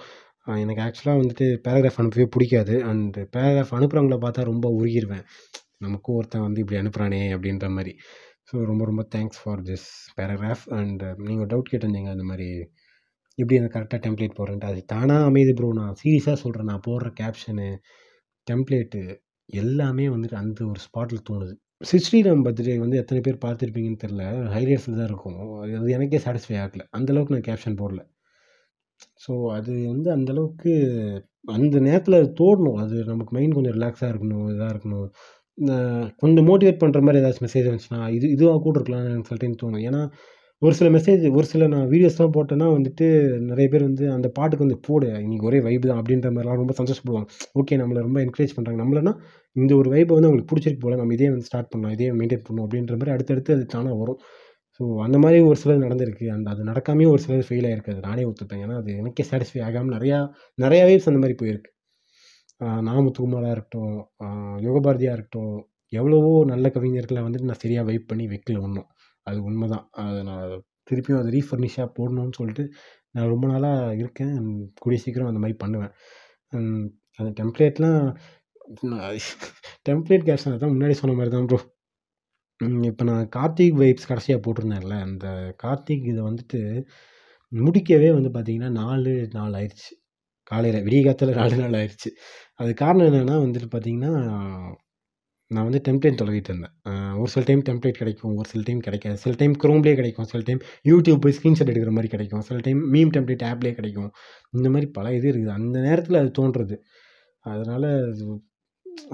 எனக்கு 0.55 0.81
ஆக்சுவலாக 0.85 1.19
வந்துட்டு 1.21 1.45
பேராகிராஃப் 1.65 1.99
அனுப்பவே 2.01 2.27
பிடிக்காது. 2.35 2.75
அண்ட் 2.91 3.17
பேராகிராஃப் 3.33 3.73
அனுப்புகிறவங்கள 3.77 4.17
பார்த்தா 4.23 4.49
ரொம்ப 4.51 4.67
உருகிடுவேன் 4.79 5.25
நமக்கும் 5.85 6.17
ஒருத்தன் 6.19 6.45
வந்து 6.47 6.61
இப்படி 6.63 6.79
அனுப்புகிறானே 6.81 7.21
அப்படின்ற 7.35 7.67
மாதிரி. 7.77 7.93
ஸோ 8.49 8.55
ரொம்ப 8.65 8.83
ரொம்ப 8.85 9.03
thanks 9.15 9.39
for 9.41 9.61
this 9.69 9.87
paragraph 10.17 10.65
and 10.79 11.03
நீங்கள் 11.27 11.49
டவுட் 11.51 11.71
கேட்டிருந்தீங்க 11.71 12.11
அந்த 12.15 12.25
மாதிரி 12.31 12.47
எப்படி 13.39 13.57
எனக்கு 13.59 13.75
கரெக்டாக 13.77 14.01
டெம்ப்ளேட் 14.05 14.37
போடுறேன்ட்டு 14.39 14.69
அது 14.71 14.81
தானாக 14.93 15.29
அமையுது 15.29 15.53
ப்ரோ 15.59 15.69
நான் 15.79 15.97
சீரியஸாக 16.01 16.37
சொல்கிறேன் 16.43 16.69
நான் 16.71 16.85
போடுற 16.87 17.09
கேப்ஷனு 17.21 17.67
டெம்ப்ளேட்டு 18.47 19.01
எல்லாமே 19.61 20.05
வந்துட்டு 20.15 20.37
அந்த 20.41 20.59
ஒரு 20.71 20.79
ஸ்பாட்டில் 20.85 21.27
தோணுது. 21.29 21.53
ஸ்ரீராம் 22.05 22.43
பர்த்டே 22.45 22.75
வந்து 22.83 22.97
எத்தனை 23.01 23.19
பேர் 23.25 23.43
பார்த்துருப்பீங்கன்னு 23.45 24.01
தெரில 24.03 24.23
ஹைலைட்ஸில் 24.55 24.97
தான் 24.99 25.09
இருக்கும். 25.11 25.37
அது 25.79 25.93
எனக்கே 25.97 26.19
சாட்டிஸ்ஃபை 26.25 26.57
ஆகல. 26.63 26.83
அந்தளவுக்கு 26.97 27.35
நான் 27.35 27.47
கேப்ஷன் 27.49 27.77
போடல. 27.81 28.01
ஸோ 29.25 29.33
அது 29.57 29.73
வந்து 29.93 30.09
அந்தளவுக்கு 30.17 30.71
அந்த 31.55 31.75
நேரத்தில் 31.87 32.17
தோடணும். 32.39 32.79
அது 32.83 32.95
நமக்கு 33.11 33.33
மைண்ட் 33.37 33.57
கொஞ்சம் 33.57 33.75
ரிலாக்ஸாக 33.77 34.11
இருக்கணும் 34.13 34.47
இதாக 34.53 34.73
இருக்கணும். 34.73 35.07
கொஞ்சம் 36.21 36.47
மோட்டிவேட் 36.49 36.81
பண்ணுற 36.83 36.99
மாதிரி 37.05 37.21
ஏதாச்சும் 37.21 37.45
மெசேஜ் 37.47 37.69
வந்துச்சுன்னா 37.69 38.01
இது 38.17 38.25
இதுவாக 38.35 38.61
கூட 38.65 38.75
இருக்கலாம்னு 38.79 39.27
சொல்லிட்டு 39.29 39.61
தோணும். 39.63 39.85
ஏன்னா 39.89 40.01
ஒரு 40.61 40.73
சில 40.77 40.87
மெசேஜ் 40.95 41.21
ஒரு 41.37 41.47
சில 41.51 41.67
நான் 41.73 41.85
வீடியோஸ்லாம் 41.91 42.33
போட்டேன்னா 42.35 42.65
வந்துட்டு 42.73 43.05
நிறைய 43.49 43.67
பேர் 43.73 43.85
வந்து 43.87 44.05
அந்த 44.15 44.27
பாட்டுக்கு 44.37 44.65
வந்து 44.65 44.77
போடு 44.87 45.07
இன்னைக்கு 45.25 45.45
ஒரே 45.49 45.59
வைப் 45.67 45.85
தான் 45.89 45.99
அப்படின்ற 46.01 46.29
மாதிரிலாம் 46.33 46.59
ரொம்ப 46.61 46.73
சந்தோஷப்படுவாங்க. 46.79 47.27
ஓகே 47.59 47.75
நம்மளை 47.81 48.01
ரொம்ப 48.07 48.19
என்கரேஜ் 48.25 48.55
பண்ணுறாங்க 48.57 48.79
நம்மளனா 48.83 49.13
இந்த 49.55 49.71
ஒரு 49.81 49.89
வைப்பை 49.93 50.13
வந்து 50.17 50.29
அவங்களுக்கு 50.29 50.49
பிடிச்சிருக்கு 50.51 50.83
போல 50.85 50.97
நம்ம 51.01 51.15
இதே 51.17 51.29
வந்து 51.33 51.47
ஸ்டார்ட் 51.49 51.71
பண்ணலாம் 51.73 51.93
இதே 51.97 52.09
மெயின்டைன் 52.19 52.43
பண்ணணும் 52.47 52.65
அப்படின்ற 52.67 52.97
மாதிரி 52.99 53.13
அடுத்தடுத்து 53.15 53.55
அது 53.57 53.65
தானாக 53.75 53.95
வரும். 54.01 54.19
ஸோ 54.79 54.83
அந்த 55.05 55.17
மாதிரி 55.23 55.39
ஒரு 55.49 55.57
சிலது 55.61 55.85
நடந்திருக்கு. 55.85 56.27
அந்த 56.35 56.47
அது 56.53 56.61
நடக்காமே 56.71 57.07
ஒரு 57.13 57.21
சிலர் 57.25 57.47
ஃபெயில் 57.49 57.67
ஆகிருக்கு 57.69 57.93
அது 57.95 58.03
நானே 58.09 58.25
ஒத்துப்பேன். 58.29 58.61
ஏன்னா 58.65 58.77
அது 58.81 58.91
எனக்கே 59.01 59.25
சாட்டிஸ்ஃபை 59.31 59.63
ஆகாமல் 59.69 59.95
நிறையா 59.97 60.19
நிறையா 60.57 60.83
வேவ்ஸ் 60.89 61.09
அந்த 61.11 61.21
மாதிரி 61.23 61.37
போயிருக்கு. 61.43 61.71
நாமுத்துக்குமாராக 62.87 63.55
இருக்கட்டும் 63.55 63.97
யோகபாரதியாக 64.67 65.17
இருக்கட்டும் 65.17 65.53
எவ்வளவோ 65.93 66.31
நல்ல 66.53 66.67
கவிஞர்களை 66.75 67.21
வந்துட்டு 67.25 67.49
நான் 67.51 67.63
சரியாக 67.63 67.85
வைப் 67.89 68.09
பண்ணி 68.09 68.25
வைக்கல 68.33 68.59
ஒன்றும் 68.67 68.87
அது 69.29 69.39
உண்மை 69.49 69.67
தான் 69.73 69.85
அதை 70.03 70.19
நான் 70.29 70.55
திருப்பியும் 70.89 71.21
அதை 71.21 71.31
ரீஃபர்னிஷாக 71.37 71.87
போடணும்னு 71.97 72.37
சொல்லிட்டு 72.39 72.63
நான் 73.15 73.31
ரொம்ப 73.33 73.45
நாளாக 73.53 73.95
இருக்கேன். 74.01 74.35
கூடிய 74.83 74.99
சீக்கிரம் 75.05 75.31
அந்த 75.31 75.41
மாதிரி 75.43 75.57
பண்ணுவேன். 75.63 75.93
அந்த 77.19 77.29
டெம்ப்ளேட்லாம் 77.41 78.01
டெம்ப்ளேட் 79.87 80.25
கேப்ஷன் 80.27 80.59
தான் 80.63 80.73
முன்னாடி 80.73 80.95
சொன்ன 80.99 81.15
மாதிரி 81.19 81.31
தான் 81.35 81.47
ப்ரோ 81.49 81.59
இப்போ 82.89 83.03
நான் 83.09 83.29
கார்த்திக் 83.35 83.79
வைப்ஸ் 83.81 84.09
கடைசியாக 84.09 84.39
போட்டிருந்தேன்ல 84.45 84.95
அந்த 85.07 85.25
கார்த்திக் 85.63 86.05
இதை 86.11 86.21
வந்துட்டு 86.27 86.59
முடிக்கவே 87.51 88.09
வந்து 88.17 88.29
பார்த்திங்கன்னா 88.35 88.71
நாலு 88.81 89.13
நாள் 89.37 89.55
ஆயிடுச்சு 89.59 89.91
காலையில் 90.51 90.85
விடிய 90.87 91.01
காலத்தில் 91.05 91.39
நாலு 91.41 91.55
நாள் 91.63 91.77
ஆயிடுச்சு 91.79 92.11
அது 92.59 92.71
காரணம் 92.83 93.07
என்னென்னா 93.09 93.37
வந்துட்டு 93.45 93.69
பார்த்திங்கன்னா 93.73 94.13
நான் 95.51 95.67
வந்து 95.67 95.81
டெம்ப்ளேட் 95.87 96.21
தொலைவிட்டு 96.21 96.51
இருந்தேன். 96.51 96.75
ஒரு 97.23 97.31
சில 97.35 97.43
டைம் 97.49 97.61
டெம்ப்ளேட் 97.69 97.99
கிடைக்கும் 98.01 98.33
ஒரு 98.41 98.47
சில 98.51 98.61
டைம் 98.67 98.81
கிடைக்காது. 98.87 99.17
சில 99.23 99.33
டைம் 99.41 99.55
க்ரோம்லேயே 99.63 99.95
கிடைக்கும் 99.99 100.27
சில 100.31 100.41
டைம் 100.49 100.61
யூடியூப் 100.91 101.21
போய் 101.25 101.35
ஸ்க்ரீன்ஷாட் 101.37 101.71
எடுக்கிற 101.73 101.93
மாதிரி 101.97 102.11
கிடைக்கும். 102.15 102.43
சில 102.49 102.59
டைம் 102.67 102.81
மீம் 102.95 103.13
டெம்ப்ளேட் 103.17 103.45
ஆப்லேயே 103.51 103.75
கிடைக்கும். 103.79 104.11
இந்த 104.57 104.67
மாதிரி 104.75 104.89
பல 104.97 105.13
இது 105.19 105.27
இருக்குது. 105.31 105.55
அந்த 105.59 105.77
நேரத்தில் 105.87 106.21
அது 106.21 106.31
தோன்றுறது. 106.39 106.77
அதனால் 107.45 107.89
அது 108.11 108.23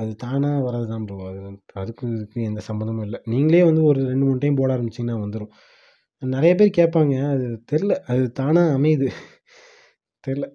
அது 0.01 0.11
தானாக 0.23 0.59
வர்றது 0.67 0.87
தான் 0.91 1.03
ப்ரோ 1.07 1.17
அது 1.29 1.39
அதுக்கும் 1.81 2.13
இதுக்கும் 2.17 2.47
எந்த 2.49 2.61
சம்மந்தமும் 2.69 3.05
இல்லை. 3.07 3.19
நீங்களே 3.33 3.61
வந்து 3.69 3.81
ஒரு 3.91 3.99
ரெண்டு 4.11 4.25
மூணு 4.27 4.39
டைம் 4.43 4.59
போட 4.59 4.69
ஆரம்பிச்சிங்கன்னா 4.75 5.17
வந்துடும் 5.23 5.51
நிறைய 6.21 6.53
பேர் 6.59 6.77
கேட்பாங்க 6.79 7.15
அது 7.33 7.47
தெரில 7.71 7.93
அது 8.11 8.23
தானாக 8.39 8.75
அமையுது. 8.77 9.07
தெரில 10.23 10.45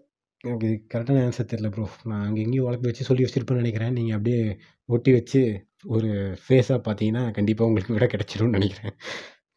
எனக்கு 0.44 0.68
கரெக்டான 0.92 1.22
ஆன்சர் 1.26 1.50
தெரில 1.52 1.68
ப்ரோ 1.74 1.86
நான் 2.10 2.24
அங்கே 2.26 2.40
எங்கேயும் 2.44 2.66
வழக்கு 2.68 2.88
வச்சு 2.90 3.08
சொல்லி 3.08 3.24
வச்சுருப்பேன்னு 3.26 3.62
நினைக்கிறேன். 3.64 3.94
நீங்கள் 3.98 4.16
அப்படியே 4.18 4.42
ஒட்டி 4.88 5.10
வச்சு 5.18 5.42
ஒரு 5.84 6.10
ஃபேஸாக 6.44 6.80
பார்த்தீங்கன்னா 6.86 7.22
கண்டிப்பாக 7.36 7.68
உங்களுக்கு 7.70 7.96
விட 7.96 8.06
கிடச்சிரும்னு 8.06 8.56
நினைக்கிறேன். 8.58 8.94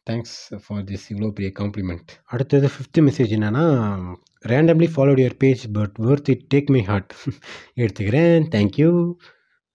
தேங்க்ஸ் 0.06 0.36
ஃபார் 0.64 0.82
திஸ் 0.90 1.06
இவ்வளோ 1.12 1.28
பெரிய 1.36 1.50
காம்ப்ளிமெண்ட் 1.60 2.10
அடுத்தது 2.34 2.68
ஃபிஃப்த்து 2.74 3.04
மெசேஜ் 3.08 3.30
என்னென்னா 3.36 3.64
randomly 4.52 4.88
followed 4.94 5.22
your 5.22 5.38
page 5.44 5.62
but 5.78 5.94
worth 6.08 6.30
it 6.34 6.44
take 6.54 6.72
my 6.76 6.82
heart 6.90 7.12
எடுத்துக்கிறேன். 7.82 8.46
தேங்க்யூ 8.54 8.90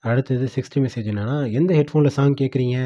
அடுத்தது 0.04 0.46
சிக்ஸ்த்து 0.56 0.84
மெசேஜ் 0.86 1.08
என்னென்னா 1.14 1.38
எந்த 1.60 1.72
ஹெட்ஃபோனில் 1.80 2.16
சாங் 2.18 2.40
கேட்குறீங்க 2.42 2.78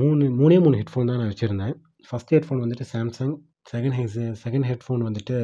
மூணு 0.00 0.24
மூணே 0.40 0.58
மூணு 0.64 0.76
ஹெட்ஃபோன் 0.80 1.10
தான் 1.10 1.20
நான் 1.20 1.30
வச்சுருந்தேன். 1.32 1.76
ஃபஸ்ட் 2.08 2.34
ஹெட்ஃபோன் 2.36 2.62
வந்துட்டு 2.64 2.86
சாம்சங் 2.94 3.34
செகண்ட் 3.72 3.96
ஹெஸ் 3.98 4.18
செகண்ட் 4.44 4.66
ஹெட்ஃபோன் 4.70 5.02
வந்துட்டு 5.08 5.36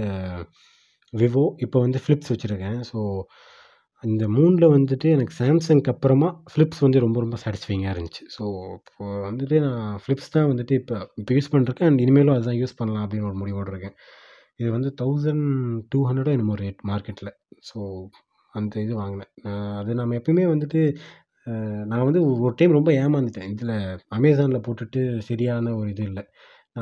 விவோ 1.12 1.44
இப்போ 1.64 1.78
வந்து 1.84 1.98
ஃப்ளிப்ஸ் 2.04 2.32
வச்சுருக்கேன் 2.32 2.80
ஸோ 2.90 2.98
இந்த 4.04 4.24
மூணில் 4.34 4.72
வந்துட்டு 4.74 5.06
எனக்கு 5.14 5.34
சாம்சங்க்கு 5.38 5.90
அப்புறமா 5.92 6.28
ஃப்ளிப்ஸ் 6.50 6.82
வந்து 6.84 6.98
ரொம்ப 7.04 7.18
ரொம்ப 7.24 7.36
சாட்டிஸ்ஃபைங்காக 7.42 7.92
இருந்துச்சு. 7.94 8.24
ஸோ 8.36 8.42
இப்போ 8.76 9.04
வந்துட்டு 9.28 9.56
நான் 9.66 9.96
ஃப்ளிப்ஸ் 10.02 10.32
தான் 10.36 10.48
வந்துட்டு 10.52 10.74
இப்போ 10.80 10.96
இப்போ 11.20 11.32
யூஸ் 11.36 11.50
பண்ணிருக்கேன் 11.52 11.88
அண்ட் 11.90 12.02
இனிமேலும் 12.04 12.34
அதுதான் 12.36 12.58
யூஸ் 12.62 12.78
பண்ணலாம் 12.80 13.04
அப்படின்னு 13.06 13.28
ஒரு 13.30 13.38
முடிவோடு 13.42 13.72
இருக்கேன். 13.74 13.96
இது 14.60 14.68
வந்து 14.76 14.90
தௌசண்ட் 15.00 15.46
டூ 15.92 16.00
ஹண்ட்ரடோ 16.08 16.32
என்னமோ 16.36 16.56
ரேட் 16.62 16.80
மார்க்கெட்டில் 16.90 17.32
ஸோ 17.70 17.78
அந்த 18.54 18.74
இது 18.84 18.94
வாங்கினேன். 19.02 19.32
அது 19.80 19.90
நம்ம 20.00 20.14
எப்பயுமே 20.20 20.44
வந்துட்டு 20.54 20.80
நான் 21.90 22.06
வந்து 22.08 22.20
ஒரு 22.46 22.54
டைம் 22.60 22.76
ரொம்ப 22.78 22.90
ஏமாந்துட்டேன். 23.02 23.50
இதில் 23.54 23.74
அமேசானில் 24.16 24.64
போட்டுட்டு 24.66 25.00
சரியான 25.28 25.74
ஒரு 25.80 25.88
இது 25.94 26.04
இல்லை. 26.10 26.24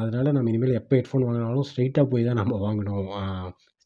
அதனால் 0.03 0.35
நம்ம 0.37 0.51
இனிமேல் 0.53 0.79
எப்போ 0.81 0.95
ஹெட்ஃபோன் 0.99 1.27
வாங்கினாலும் 1.27 1.69
ஸ்ட்ரைட்டாக 1.71 2.07
போய் 2.13 2.27
தான் 2.29 2.41
நம்ம 2.41 2.55
வாங்கணும். 2.67 3.11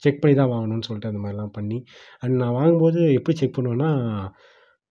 செக் 0.03 0.21
பண்ணி 0.23 0.35
தான் 0.41 0.53
வாங்கணும்னு 0.55 0.87
சொல்லிட்டு 0.89 1.11
அந்த 1.13 1.23
மாதிரிலாம் 1.25 1.55
பண்ணி 1.59 1.79
அண்ட் 2.23 2.37
நான் 2.43 2.57
வாங்கும்போது 2.59 3.01
எப்படி 3.19 3.37
செக் 3.41 3.57
பண்ணுவேன்னா 3.59 3.91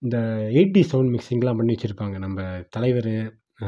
இந்த 0.01 0.17
எயிட்டி 0.53 0.81
சவுண்ட் 0.91 1.13
மிக்சிங்லாம் 1.15 1.59
பண்ணி 1.59 1.73
வச்சுருப்பாங்க. 1.75 2.17
நம்ம 2.25 2.41
தலைவர் 2.75 3.13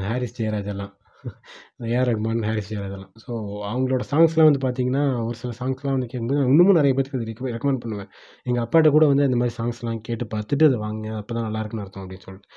ஹாரிஸ் 0.10 0.38
ஜெயராஜ் 0.40 0.70
எல்லாம். 0.74 0.94
ஏஆர் 1.90 2.08
ரஹ்மான் 2.10 2.40
ஹாரிஸ் 2.48 2.70
ஜெயராஜ் 2.72 2.94
எல்லாம். 2.98 3.12
ஸோ 3.24 3.32
அவங்களோட 3.70 4.04
சாங்ஸ்லாம் 4.12 4.48
வந்து 4.50 4.62
பார்த்தீங்கன்னா 4.64 5.04
ஒரு 5.26 5.36
சில 5.42 5.52
சாங்ஸ்லாம் 5.60 5.96
வந்து 5.98 6.10
கேட்கும்போது 6.12 6.40
நான் 6.40 6.52
இன்னமும் 6.54 6.78
நிறைய 6.80 6.94
பேருக்கு 6.98 7.18
அது 7.20 7.28
ரெக்க 7.30 7.52
ரெக்கமெண்ட் 7.56 7.84
பண்ணுவேன். 7.84 8.10
எங்கள் 8.46 8.64
அப்பாட்ட 8.66 8.92
கூட 8.96 9.06
வந்து 9.12 9.28
இந்த 9.30 9.38
மாதிரி 9.42 9.56
சாங்ஸ்லாம் 9.60 10.02
கேட்டு 10.08 10.28
பார்த்துட்டு 10.34 10.68
அதை 10.70 10.80
வாங்க 10.86 11.12
அப்போ 11.20 11.36
தான் 11.38 11.48
நல்லாயிருக்குன்னு 11.48 11.86
அர்த்தம் 11.86 12.04
அப்படின்னு 12.04 12.26
சொல்லிட்டு. 12.28 12.50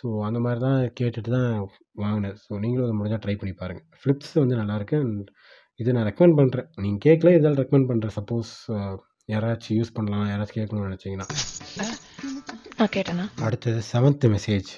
ஸோ 0.00 0.06
அந்த 0.28 0.40
மாதிரி 0.46 0.60
தான் 0.66 0.80
கேட்டுட்டு 1.00 1.32
தான் 1.38 1.50
வாங்கினேன். 2.04 2.36
ஸோ 2.44 2.52
நீங்களும் 2.64 2.86
அதை 2.88 2.96
முடிஞ்சால் 3.00 3.24
ட்ரை 3.26 3.36
பண்ணி 3.42 3.54
பாருங்கள் 3.62 3.86
ஃப்ளிப்ஸ் 4.02 4.34
வந்து 4.42 4.60
நல்லாயிருக்கு 4.62 4.98
அண்ட் 5.04 5.30
இதை 5.80 5.90
நான் 5.96 6.06
ரெக்கமெண்ட் 6.08 6.36
பண்ணுறேன் 6.38 6.68
நீங்கள் 6.84 7.02
கேட்கல 7.06 7.30
இதால் 7.36 7.58
ரெக்கமெண்ட் 7.60 7.88
பண்ணுறேன் 7.90 8.14
சப்போஸ் 8.18 8.50
யாராச்சும் 9.32 9.76
யூஸ் 9.78 9.92
பண்ணலாம்? 9.96 10.26
யாராச்சும் 10.30 10.58
கேட்கணும்னு 10.60 10.88
நினச்சிங்கன்னா. 10.88 11.26
நான் 12.78 12.92
கேட்டேனா? 12.96 13.26
அடுத்தது 13.46 13.80
செவன்த்து 13.92 14.28
மெசேஜ் 14.34 14.70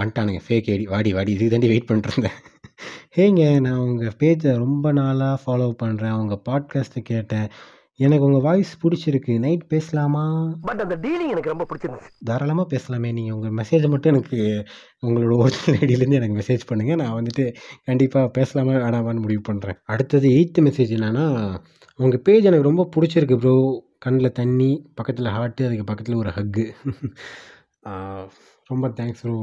வந்துட்டானுங்க. 0.00 0.40
ஃபேக் 0.46 0.70
ஐடி 0.74 0.86
வாடி 0.94 1.10
வாடி 1.18 1.32
இதுக்கு 1.36 1.52
தாண்டி 1.54 1.72
வெயிட் 1.74 1.88
பண்ணிட்டுருந்தேன் 1.90 2.38
ஹேங்க 3.16 3.44
நான் 3.64 3.82
உங்கள் 3.84 4.16
பேஜை 4.18 4.50
ரொம்ப 4.64 4.92
நாளாக 4.98 5.36
ஃபாலோ 5.44 5.68
பண்ணுறேன் 5.82 6.18
உங்கள் 6.20 6.42
பாட்காஸ்ட்டு 6.48 7.00
கேட்டேன். 7.10 7.48
எனக்கு 8.06 8.26
உங்கள் 8.26 8.44
வாய்ஸ் 8.46 8.70
பிடிச்சிருக்கு. 8.82 9.32
நைட் 9.44 9.64
பேசலாமா? 9.72 10.22
பட் 10.68 10.82
அந்த 10.84 10.96
டீலிங் 11.02 11.32
எனக்கு 11.32 11.52
ரொம்ப 11.52 11.64
பிடிச்சிருந்துச்சு. 11.70 12.10
தாராளமாக 12.28 12.66
பேசலாமே. 12.74 13.10
நீங்கள் 13.16 13.36
உங்கள் 13.36 13.56
மெசேஜை 13.58 13.88
மட்டும் 13.94 14.12
எனக்கு 14.14 14.38
உங்களோட 15.06 15.34
ஒரிஜினல் 15.42 15.78
ஐடியிலேருந்து 15.80 16.18
எனக்கு 16.20 16.38
மெசேஜ் 16.40 16.64
பண்ணுங்கள் 16.70 17.00
நான் 17.02 17.16
வந்துட்டு 17.18 17.44
கண்டிப்பாக 17.90 18.30
பேசலாமா 18.38 18.74
வேணாமான்னு 18.84 19.24
முடிவு 19.26 19.42
பண்ணுறேன் 19.50 19.78
அடுத்தது 19.94 20.28
எயித்து 20.38 20.64
மெசேஜ் 20.68 20.96
என்னென்னா 20.98 21.26
உங்கள் 22.04 22.24
பேஜ் 22.28 22.48
எனக்கு 22.50 22.68
ரொம்ப 22.70 22.88
பிடிச்சிருக்கு 22.96 23.38
ப்ரோ 23.44 23.54
கண்ணில் 24.06 24.36
தண்ணி 24.40 24.70
பக்கத்தில் 24.98 25.34
ஹார்ட்டு 25.36 25.68
அதுக்கு 25.68 25.86
பக்கத்தில் 25.92 26.20
ஒரு 26.22 26.32
ஹக்கு 26.38 26.66
ரொம்ப 28.72 28.88
தேங்க்ஸ் 28.98 29.24
ப்ரோ 29.26 29.36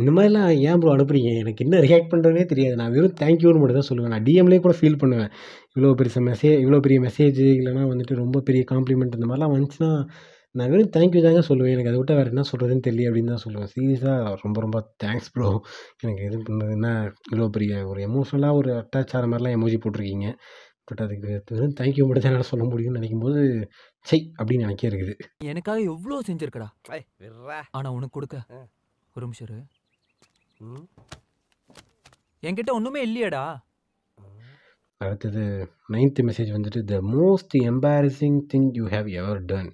இந்த 0.00 0.10
மாதிரிலாம் 0.16 0.50
ஏன் 0.68 0.80
ப்ரோ 0.80 0.90
அனுப்புறீங்க? 0.94 1.30
எனக்கு 1.42 1.62
என்ன 1.64 1.76
ரியாக்ட் 1.84 2.10
பண்ணுறதுனே 2.12 2.42
தெரியாது. 2.50 2.74
நான் 2.80 2.92
வெறும் 2.94 3.14
தேங்க்யூன்னு 3.20 3.60
மட்டும் 3.60 3.78
தான் 3.78 3.88
சொல்லுவேன். 3.90 4.12
நான் 4.14 4.26
டிஎம்லேயே 4.26 4.60
கூட 4.64 4.74
ஃபீல் 4.78 4.98
பண்ணுவேன். 5.02 5.30
இவ்வளோ 5.76 5.90
பெருசு 5.98 6.20
மெசேஜ் 6.28 6.58
இவ்வளோ 6.62 6.78
பெரிய 6.84 7.00
மெசேஜ் 7.06 7.40
இல்லைனா 7.58 7.82
வந்துட்டு 7.90 8.14
ரொம்ப 8.20 8.38
பெரிய 8.48 8.62
காம்ப்ளிமெண்ட் 8.70 9.16
இந்த 9.18 9.26
மாதிரிலாம் 9.30 9.54
வந்துச்சுன்னா 9.56 9.90
நான் 10.54 10.70
வெறும் 10.70 10.92
தேங்க்யூ 10.94 11.20
தாங்க 11.24 11.42
சொல்லுவேன். 11.48 11.72
எனக்கு 11.74 11.90
அதை 11.90 11.98
விட்டு 11.98 12.16
வேறு 12.18 12.32
என்ன 12.32 12.44
சொல்கிறதுன்னு 12.50 12.84
தெரியல 12.86 13.10
அப்படின்னு 13.10 13.32
தான் 13.32 13.42
சொல்லுவேன். 13.44 13.70
சீரியஸாக 13.74 14.32
ரொம்ப 14.44 14.56
ரொம்ப 14.64 14.78
தேங்க்ஸ் 15.02 15.30
ப்ரோ 15.34 15.48
எனக்கு 16.04 16.22
இது 16.28 16.38
பண்ணுறதுன்னா 16.48 16.92
இவ்வளோ 17.30 17.48
பெரிய 17.56 17.72
ஒரு 17.90 18.00
எமோஷனலாக 18.08 18.58
ஒரு 18.60 18.70
அட்டாச் 18.80 19.14
ஆகிற 19.14 19.28
மாதிரிலாம் 19.32 19.56
எமோஜி 19.58 19.78
போட்டிருக்கீங்க. 19.84 20.30
பட் 20.88 21.02
அதுக்கு 21.04 21.30
வெறும் 21.54 21.76
தேங்க்யூ 21.80 22.04
மட்டும் 22.06 22.24
தான் 22.24 22.32
என்னால் 22.32 22.50
சொல்ல 22.52 22.64
முடியும்னு 22.70 22.98
நினைக்கும் 22.98 23.24
போது 23.26 23.40
செய் 24.06 24.26
அப்படின்னு 24.38 24.66
எனக்கே 24.68 24.88
இருக்குது. 24.90 25.14
எனக்காக 25.52 25.80
எவ்வளோ 25.92 26.20
செஞ்சிருக்கடா. 26.28 26.68
ஏய், 26.96 27.06
விட்றா. 27.22 27.60
ஆனா 27.78 27.88
உனக்கு 27.98 28.16
கொடுக்க. 28.18 28.38
ஒரு 29.16 29.24
நிமிஷம். 29.26 29.66
என்கிட்ட 32.48 32.70
ஒண்ணுமே 32.78 33.00
இல்லையேடா. 33.08 33.44
அடுத்தது 35.00 35.42
நைன்த்து 35.92 36.22
மெசேஜ் 36.28 36.50
வந்துட்டு 36.54 36.80
the 36.84 36.96
most 37.12 37.54
embarrassing 37.70 38.38
thing 38.52 38.66
you 38.72 38.84
have 38.86 39.06
ever 39.20 39.38
done 39.44 39.70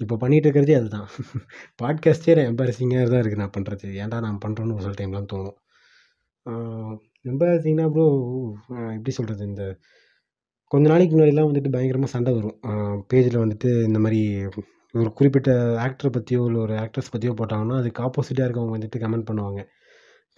இப்போ 0.00 0.14
பண்ணிகிட்டு 0.22 0.46
இருக்கிறதே 0.46 0.74
அதுதான். 0.74 1.08
பாட்காஸ்டே 1.82 2.34
நான் 2.34 2.48
எம்பாரசிங்காக 2.52 3.04
தான் 3.10 3.20
இருக்குது 3.20 3.42
நான் 3.42 3.54
பண்ணுறது 3.56 3.88
ஏன்டா 4.02 4.18
நான் 4.20 4.40
பண்ணுறோன்னு 4.44 4.74
ஒரு 4.74 4.84
சில 4.86 4.96
டைம்லாம் 5.00 5.28
தோணும். 5.32 5.56
எம்பாரசிங்னா 7.24 7.86
ப்ரோ 7.90 8.06
எப்படி 8.96 9.10
சொல்கிறது 9.10 9.44
இந்த 9.44 9.64
கொஞ்ச 10.72 10.84
நாளைக்கு 10.90 11.14
முன்னாடிலாம் 11.14 11.50
வந்துட்டு 11.50 11.74
பயங்கரமாக 11.76 12.12
சண்டை 12.16 12.32
வரும். 12.32 12.58
பேஜில் 13.12 13.42
வந்துட்டு 13.44 13.70
இந்த 13.84 13.98
மாதிரி 13.98 14.20
ஒரு 14.94 15.10
குறிப்பிட்ட 15.12 15.50
ஆக்டரை 15.86 16.10
பற்றியோ 16.10 16.42
இல்லை 16.44 16.60
ஒரு 16.60 16.74
ஆக்ட்ரஸ் 16.78 17.14
பற்றியோ 17.14 17.34
போட்டாங்கன்னா 17.38 17.78
அதுக்கு 17.82 18.02
ஆப்போசிட்டாக 18.02 18.48
இருக்கவங்க 18.48 18.76
வந்துட்டு 18.78 19.02
கமெண்ட் 19.04 19.28
பண்ணுவாங்க. 19.30 19.62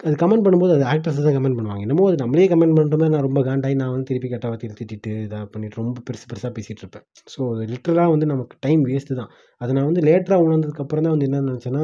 அது 0.05 0.15
கமெண்ட் 0.21 0.43
பண்ணும்போது 0.45 0.73
அது 0.77 0.83
ஆக்டர்ஸ் 0.91 1.19
தான் 1.27 1.35
கமெண்ட் 1.37 1.57
பண்ணுவாங்க. 1.59 1.83
என்னமோ 1.85 2.03
அது 2.09 2.17
நம்மளே 2.21 2.43
கமெண்ட் 2.51 2.75
பண்ணுற 2.77 2.97
மாதிரி 3.01 3.13
நான் 3.15 3.25
ரொம்ப 3.27 3.41
காண்டாகி 3.47 3.75
நான் 3.79 3.93
வந்து 3.93 4.07
திருப்பி 4.09 4.27
கெட்ட 4.33 4.49
திருத்திட்டு 4.63 5.13
இதாக 5.25 5.45
பண்ணிட்டு 5.53 5.79
ரொம்ப 5.81 6.01
பெருசு 6.07 6.25
பெருசாக 6.31 6.51
பேசிகிட்டு 6.57 6.83
இருப்பேன். 6.83 7.05
ஸோ 7.33 7.39
அது 7.53 7.63
லிட்டரலாக 7.71 8.13
வந்து 8.15 8.27
நமக்கு 8.33 8.57
டைம் 8.65 8.83
வேஸ்ட்டு 8.89 9.17
தான். 9.21 9.31
அதை 9.61 9.71
நான் 9.77 9.89
வந்து 9.89 10.03
லேட்டராக 10.09 10.45
உணர்ந்ததுக்கப்புறம் 10.47 11.05
தான் 11.07 11.15
வந்து 11.15 11.27
என்ன 11.29 11.41
நினச்சேன்னா 11.49 11.83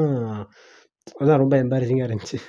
அதான் 1.21 1.41
ரொம்ப 1.43 1.55
எம்பாரசிங்காக 1.63 2.07
இருந்துச்சு. 2.09 2.39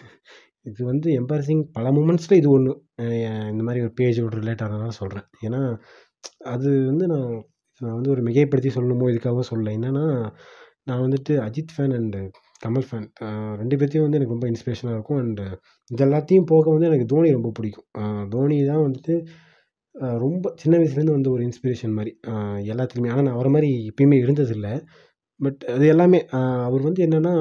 இது 0.70 0.80
வந்து 0.90 1.08
எம்பாரசிங் 1.20 1.62
பல 1.76 1.88
மூமெண்ட்ஸில் 1.96 2.38
இது 2.40 2.48
ஒன்று 2.50 2.72
இந்த 3.52 3.62
மாதிரி 3.66 3.80
ஒரு 3.86 3.92
பேஜோட 4.00 4.34
ரிலேட் 4.42 4.64
ஆனதான் 4.66 4.98
சொல்கிறேன் 5.00 5.26
ஏன்னா 5.46 5.60
அது 6.54 6.68
வந்து 6.90 7.06
நான் 7.14 7.30
நான் 7.80 7.96
வந்து 7.98 8.12
ஒரு 8.14 8.22
மிகைப்படுத்தி 8.28 8.70
சொல்லணுமோ 8.76 9.06
இதுக்காக 9.12 9.44
சொல்லலை. 9.50 9.72
என்னென்னா 9.78 10.04
நான் 10.88 11.04
வந்துட்டு 11.06 11.34
Ajith 11.46 11.74
fan 11.74 11.94
and 11.98 12.20
Kamal 12.62 12.86
fan 12.88 13.06
ரெண்டு 13.60 13.76
பேர்த்தையும் 13.78 14.06
வந்து 14.06 14.18
எனக்கு 14.18 14.34
ரொம்ப 14.36 14.48
இன்ஸ்பிரேஷனாக 14.52 14.96
இருக்கும். 14.96 15.18
அண்டு 15.22 15.46
இது 15.90 16.02
எல்லாத்தையும் 16.06 16.46
போக 16.52 16.64
வந்து 16.74 16.88
எனக்கு 16.90 17.06
தோனி 17.12 17.30
ரொம்ப 17.38 17.50
பிடிக்கும். 17.58 17.86
தோனி 18.34 18.56
தான் 18.70 18.84
வந்துட்டு 18.86 19.14
ரொம்ப 20.24 20.52
சின்ன 20.62 20.74
வயசுலேருந்து 20.80 21.16
வந்து 21.16 21.30
ஒரு 21.34 21.42
இன்ஸ்பிரேஷன் 21.48 21.96
மாதிரி. 21.98 22.12
எல்லாத்துலேயுமே 22.72 23.12
ஆனால் 23.14 23.26
நான் 23.26 23.36
அவரை 23.38 23.50
மாதிரி 23.56 23.70
எப்பயுமே 23.90 24.16
இருந்ததில்லை. 24.24 24.74
பட் 25.40 25.60
அது 25.74 25.84
எல்லாமே 25.94 26.18
அவர் 26.68 26.82
வந்து 26.88 27.02
என்னென்னா 27.06 27.34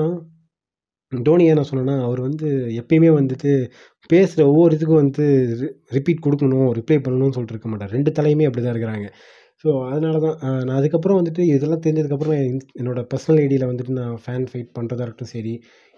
தோனி 1.12 1.43
ஏன் 1.50 1.58
நான் 1.60 1.70
சொன்னேன்னா 1.70 1.96
அவர் 2.08 2.22
வந்து 2.27 2.48
எப்பயுமே 2.82 3.10
வந்துட்டு 3.20 3.51
பேசுகிற 4.10 4.41
ஒவ்வொரு 4.51 4.74
இதுக்கும் 4.77 5.01
வந்து 5.03 5.25
ரிப்பீட் 5.98 6.24
கொடுக்கணும் 6.25 6.70
ரிப்ளை 6.79 6.98
பண்ணணும்னு 7.05 7.36
சொல்லிட்டு 7.36 7.55
இருக்க 7.55 7.70
மாட்டார். 7.72 7.93
ரெண்டு 7.98 8.12
தலையுமே 8.17 8.48
அப்படி 8.50 8.63
தான் 8.63 8.74
இருக்கிறாங்க. 8.75 9.08
ஸோ 9.63 9.72
அதனால 9.89 10.15
தான் 10.20 10.38
நான் 10.65 10.77
அதுக்கப்புறம் 10.77 11.20
வந்துட்டு 11.20 11.43
இதெல்லாம் 11.53 11.84
தெரிஞ்சதுக்கப்புறம் 11.86 12.38
என் 12.41 12.58
என்னோடய 12.79 13.05
பர்சனல் 13.12 13.41
ஐடியில் 13.43 13.70
வந்துட்டு 13.70 13.93
நான் 14.00 14.15
ஃபேன் 14.24 14.48
ஃபைட் 14.51 14.72
பண்ணுறதா 14.77 15.05
இருக்கட்டும் 15.05 15.34
சரி 15.36 15.53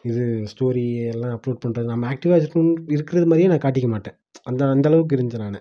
இது 0.05 0.23
ஸ்டோரி 0.51 0.83
எல்லாம் 1.13 1.33
அப்லோட் 1.37 1.63
பண்ணுறது 1.63 1.91
நம்ம 1.93 2.07
ஆக்டிவாக 2.11 2.39
இருக்கணும் 2.41 2.73
இருக்கிறது 2.95 3.27
மாதிரியே 3.31 3.49
நான் 3.53 3.63
காட்டிக்க 3.65 3.87
மாட்டேன். 3.93 4.17
அந்த 4.49 4.63
அந்தளவுக்கு 4.73 5.17
இருந்தேன் 5.17 5.43
நான். 5.45 5.59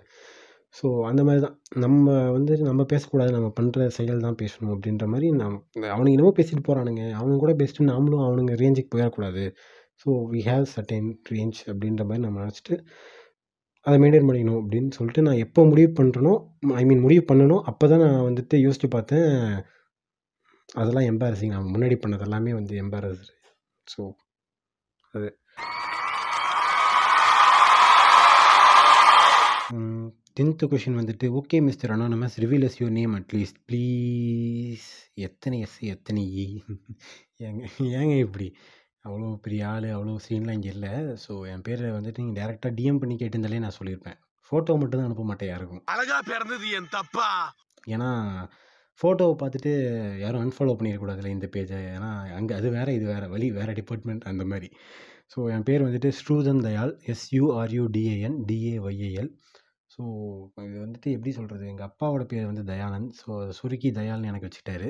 ஸோ 0.75 0.87
அந்த 1.09 1.21
மாதிரி 1.27 1.41
தான் 1.45 1.55
நம்ம 1.85 2.05
வந்து 2.31 2.53
நம்ம 2.69 2.83
பேசக்கூடாது 2.93 3.31
நம்ம 3.31 3.49
பண்ணுற 3.59 3.87
செயல் 3.97 4.25
தான் 4.27 4.39
பேசணும் 4.41 4.73
அப்படின்ற 4.75 5.05
மாதிரி 5.13 5.27
நான் 5.41 5.55
அவனுங்க 5.95 6.15
என்னமோ 6.15 6.33
பேசிட்டு 6.39 6.63
போகிறானுங்க 6.67 7.03
அவனுங்க 7.19 7.39
கூட 7.45 7.53
பேசிட்டு 7.61 7.89
நாமளும் 7.91 8.25
அவனுங்க 8.27 8.55
ரேஞ்சுக்கு 8.63 8.93
போயிடக்கூடாது. 8.95 9.45
So 10.01 10.09
we 10.33 10.41
have 10.49 10.65
certain 10.75 11.09
range 11.33 11.59
அப்படின்ற 11.71 12.03
மாதிரி 12.09 12.23
நம்ம 12.27 12.41
நினச்சிட்டு 12.43 12.75
அதை 13.85 13.95
மெயின்டைன் 14.01 14.27
பண்ணிக்கணும் 14.27 14.59
அப்படின்னு 14.61 14.91
சொல்லிட்டு 14.91 15.21
நான் 15.21 15.41
எப்போ 15.45 15.61
முடிவு 15.65 15.91
பண்ணுறனோ 15.99 16.33
ஐ 16.73 16.83
மீன் 16.85 17.01
முடிவு 17.01 17.23
பண்ணனோ 17.31 17.57
அப்போ 17.61 17.85
தான் 17.87 18.03
நான் 18.05 18.27
வந்துட்டு 18.29 18.55
யோசித்து 18.59 18.87
பார்த்தேன். 18.87 19.31
அதெல்லாம் 20.75 21.07
எம்பாரசிங் 21.11 21.53
நான் 21.55 21.73
முன்னாடி 21.73 21.95
பண்ணது 21.95 22.23
எல்லாமே 22.23 22.53
வந்து 22.53 22.75
எம்பாரஸ் 22.75 23.25
ஸோ 23.87 24.03
அது. 25.13 25.29
டென்த்து 30.37 30.65
கொஷின் 30.71 30.97
வந்துட்டு 30.99 31.25
okay 31.39 31.57
mister 31.61 31.91
anonymous 31.91 32.35
reveal 32.43 32.65
yes 32.67 32.79
your 32.81 32.95
name 32.97 33.13
at least 33.15 33.59
please 33.67 34.87
எத்தனை 35.19 35.57
எஸ் 35.59 35.77
எத்தனை 35.93 36.23
e? 36.37 36.47
ஏங்க 37.47 37.63
ஏங்க 37.99 38.15
இப்படி? 38.19 38.47
அவ்வளோ 39.05 39.27
பெரிய 39.45 39.63
ஆள் 39.71 39.87
அவ்வளோ 39.95 40.13
சீன்லாம் 40.25 40.57
இங்கே 40.57 40.71
இல்லை. 40.75 40.91
ஸோ 41.23 41.33
என் 41.53 41.65
பேரை 41.67 41.89
வந்துட்டு 41.95 42.21
நீங்கள் 42.23 42.37
டேரெக்டாக 42.39 42.71
டிஎம் 42.79 42.99
பண்ணி 43.01 43.15
கேட்டிருந்தாலே 43.21 43.63
நான் 43.65 43.77
சொல்லியிருப்பேன். 43.79 44.17
ஃபோட்டோ 44.47 44.73
மட்டும் 44.81 44.99
தான் 44.99 45.07
அனுப்ப 45.09 45.25
மாட்டேன் 45.29 45.51
யாருக்கும். 45.51 45.81
அழகா 45.93 46.17
பிறந்தது 46.29 46.69
என் 46.77 46.91
தப்பா? 46.95 47.27
ஏன்னா 47.95 48.09
ஃபோட்டோவை 48.99 49.35
பார்த்துட்டு 49.41 49.71
யாரும் 50.23 50.43
அன்ஃபாலோ 50.43 50.75
பண்ணிடக்கூடாதுல்ல 50.79 51.31
இந்த 51.35 51.47
பேஜை 51.55 51.79
ஏன்னா 51.95 52.11
அங்கே 52.37 52.53
அது 52.59 52.67
வேறு 52.77 52.91
இது 52.97 53.05
வேறு. 53.13 53.27
வழி 53.33 53.47
வேறு 53.57 53.73
டிபார்ட்மெண்ட் 53.79 54.29
அந்த 54.31 54.43
மாதிரி. 54.51 54.69
ஸோ 55.33 55.39
என் 55.55 55.65
பேர் 55.69 55.85
வந்துட்டு 55.87 56.09
ஸ்ரூதன் 56.19 56.63
தயாள். 56.67 56.93
எஸ்யூஆர்யூடிஏஎன் 57.13 58.37
டிஏஒய்ஏஎல் 58.49 59.31
ஸோ 59.91 60.03
இது 60.67 60.77
வந்துட்டு 60.85 61.09
எப்படி 61.15 61.31
சொல்கிறது 61.39 61.65
எங்கள் 61.71 61.87
அப்பாவோட 61.89 62.23
பேர் 62.31 62.47
வந்து 62.49 62.63
தயானந்த் 62.71 63.11
ஸோ 63.19 63.33
சுருக்கி 63.59 63.89
தயால்னு 63.99 64.29
எனக்கு 64.31 64.47
வச்சுட்டாரு 64.47 64.87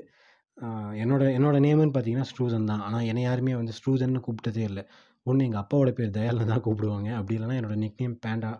என்னோட 1.03 1.23
என்னோட 1.37 1.57
நேம்னு 1.65 1.93
பார்த்தீங்கன்னா 1.95 2.27
ஸ்ட்ரூசன் 2.29 2.69
தான். 2.71 2.83
ஆனால் 2.87 3.05
என்னை 3.11 3.23
யாருமே 3.23 3.53
வந்து 3.61 3.73
ஸ்ட்ரூதன்னு 3.77 4.21
கூப்பிட்டதே 4.27 4.63
இல்லை. 4.69 4.83
ஒன்று 5.25 5.45
எங்கள் 5.47 5.61
அப்பாவோட 5.63 5.91
பேர் 5.97 6.15
தயாலில் 6.17 6.49
தான் 6.51 6.63
கூப்பிடுவாங்க. 6.65 7.09
அப்படி 7.19 7.35
இல்லைனா 7.37 7.57
என்னோடய 7.59 7.79
நிக் 7.83 8.01
நேம் 8.01 8.15
பேண்டா 8.25 8.51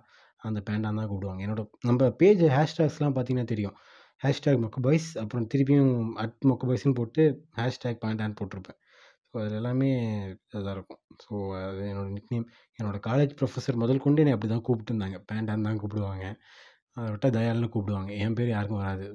அந்த 0.42 0.60
பேண்டான் 0.70 1.00
தான் 1.00 1.10
கூப்பிடுவாங்க. 1.12 1.42
என்னோட 1.46 1.62
நம்ம 1.90 2.10
பேஜ் 2.22 2.44
ஹேஷ்டேக்ஸ்லாம் 2.58 3.16
பார்த்தீங்கன்னா 3.18 3.52
தெரியும். 3.54 3.75
ஹேஷ்டேக் 4.22 4.62
மொக்கபாய்ஸ் 4.66 5.08
அப்புறம் 5.22 5.46
திருப்பியும் 5.54 5.94
அட் 6.24 6.46
மொக்கபாய்ஸ்னு 6.52 6.96
போட்டு 7.00 7.24
ஹேஷ்டேக் 7.60 8.02
பேண்டான்னு 8.06 8.38
போட்டிருப்பேன். 8.42 8.80
ஸோ 9.30 9.40
அதில் 9.42 9.58
எல்லாமே 9.62 9.90
இதாக 10.54 10.75
இருக்கும். 10.78 11.02
ஸோ 11.24 11.34
அது 11.62 11.82
என்னோடய 11.92 12.14
நிக் 12.18 12.32
நேம் 12.34 12.46
என்னோடய 12.80 13.02
காலேஜ் 13.10 13.34
ப்ரொஃபஸர் 13.42 13.82
முதல் 13.84 14.04
கொண்டு 14.06 14.22
என்னை 14.24 14.36
அப்படி 14.36 14.52
தான் 14.54 14.66
கூப்பிட்டுருந்தாங்க 14.68 15.18
பேண்டான் 15.32 15.68
தான் 15.70 15.80
கூப்பிடுவாங்க. 15.84 16.25
அதை 16.98 17.08
விட்டால் 17.14 17.36
தயால்னு 17.38 17.70
கூப்பிடுவாங்க. 17.75 18.12
என் 18.25 18.38
பேர் 18.40 18.54
யாருக்கும் 18.56 18.82
வராது. 18.84 19.08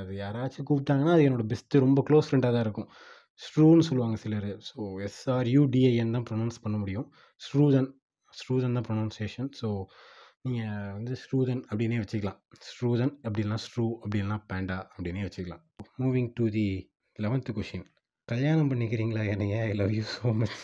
அது 0.00 0.10
யாராச்சும் 0.22 0.66
கூப்பிட்டாங்கன்னா 0.68 1.12
அது 1.16 1.26
என்னோட 1.26 1.44
பெஸ்ட்டு 1.52 1.82
ரொம்ப 1.84 2.00
க்ளோஸ் 2.08 2.28
ஃப்ரெண்டாக 2.28 2.52
தான் 2.56 2.64
இருக்கும். 2.66 2.88
ஸ்ட்ரூன்னு 3.44 3.86
சொல்லுவாங்க 3.88 4.16
சிலர். 4.24 4.48
ஸோ 4.68 4.80
எஸ்ஆர்யூடிஐஎன் 5.08 6.14
தான் 6.16 6.26
ப்ரொனவுன்ஸ் 6.28 6.62
பண்ண 6.64 6.76
முடியும். 6.82 7.06
ஸ்ட்ரூதன் 7.40 7.88
ஸ்ட்ரூதன் 8.32 8.76
தான் 8.76 8.86
ப்ரொனவுன்சியேஷன் 8.88 9.50
ஸோ 9.60 9.68
நீங்கள் 10.46 10.92
வந்து 10.96 11.14
ஸ்ட்ரூதன் 11.22 11.62
அப்படின்னே 11.70 12.00
வச்சுக்கலாம். 12.02 12.38
ஸ்ட்ரூதன் 12.68 13.12
அப்படி 13.24 13.42
இல்லைனா 13.44 13.60
ஸ்ட்ரூ 13.66 13.86
அப்படி 14.02 14.18
இல்லைனா 14.22 14.38
பேண்டா 14.50 14.78
அப்படின்னே 14.94 15.24
வச்சுக்கலாம். 15.26 15.62
Moving 16.02 16.30
to 16.38 16.46
the 16.56 16.66
eleventh 17.18 17.54
question 17.58 17.86
கல்யாணம் 18.28 18.70
பண்ணிக்கிறீங்களா 18.72 19.24
என்னைய? 19.34 19.56
I 19.70 19.72
love 19.80 19.94
you 19.98 20.04
so 20.14 20.34
much 20.40 20.60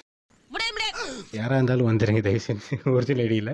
யாராக 1.38 1.58
இருந்தாலும் 1.58 1.88
வந்துடுங்க 1.88 2.20
தயவு 2.26 2.40
செஞ்சு. 2.46 2.76
ஒரிஜினல் 2.96 3.22
ஐடியில் 3.24 3.52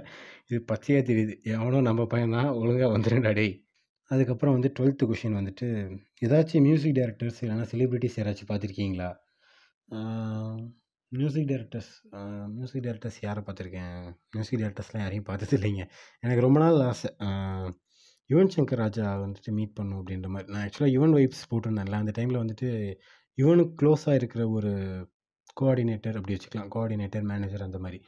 இது 0.48 0.58
பச்சையாக 0.70 1.02
தெரியுது. 1.08 1.34
எவனோ 1.54 1.78
நம்ம 1.88 2.04
பையன் 2.12 2.36
தான் 2.36 2.50
ஒழுங்காக 2.60 2.90
வந்துடுங்கடா 2.94 3.32
டேய். 3.38 3.54
அதுக்கப்புறம் 4.10 4.54
வந்து 4.56 4.70
டுவெல்த்து 4.78 5.04
கொஷின் 5.10 5.38
வந்துட்டு 5.38 5.66
ஏதாச்சும் 6.26 6.64
மியூசிக் 6.66 6.96
டைரக்டர்ஸ் 6.98 7.40
இல்லைனா 7.44 7.64
செலிப்ரிட்டிஸ் 7.72 8.18
யாராச்சும் 8.20 8.50
பார்த்துருக்கீங்களா? 8.50 9.08
மியூசிக் 11.12 11.48
டைரக்டர்ஸ் 11.50 11.90
மியூசிக் 12.56 12.84
டைரக்டர்ஸ் 12.86 13.18
யாரை 13.26 13.42
பார்த்துருக்கேன்? 13.46 13.98
மியூசிக் 14.34 14.60
டைரக்டர்ஸ்லாம் 14.62 15.02
யாரையும் 15.04 15.28
பார்த்தது 15.30 15.54
இல்லைங்க. 15.58 15.82
எனக்கு 16.24 16.44
ரொம்ப 16.46 16.58
நாள் 16.64 16.78
ஆசை. 16.90 17.10
யுவன் 18.30 18.52
சங்கர் 18.54 18.80
ராஜா 18.84 19.08
வந்துட்டு 19.24 19.50
மீட் 19.58 19.76
பண்ணும் 19.78 19.98
அப்படின்ற 20.00 20.28
மாதிரி. 20.34 20.48
நான் 20.52 20.64
ஆக்சுவலாக 20.66 20.94
யுவன் 20.96 21.14
வைப்ஸ் 21.18 21.44
போட்டிருந்தேன்ல 21.50 22.00
அந்த 22.02 22.12
டைமில் 22.18 22.42
வந்துட்டு 22.44 22.68
யுவனுக்கு 23.38 23.74
க்ளோஸாக 23.82 24.18
இருக்கிற 24.20 24.42
ஒரு 24.56 24.72
கோஆர்டினேட்டர் 25.60 26.16
அப்படி 26.18 26.34
வச்சுக்கலாம். 26.36 26.70
கோஆர்டினேட்டர் 26.74 27.26
மேனேஜர் 27.32 27.66
அந்த 27.68 27.78
மாதிரி. 27.84 27.98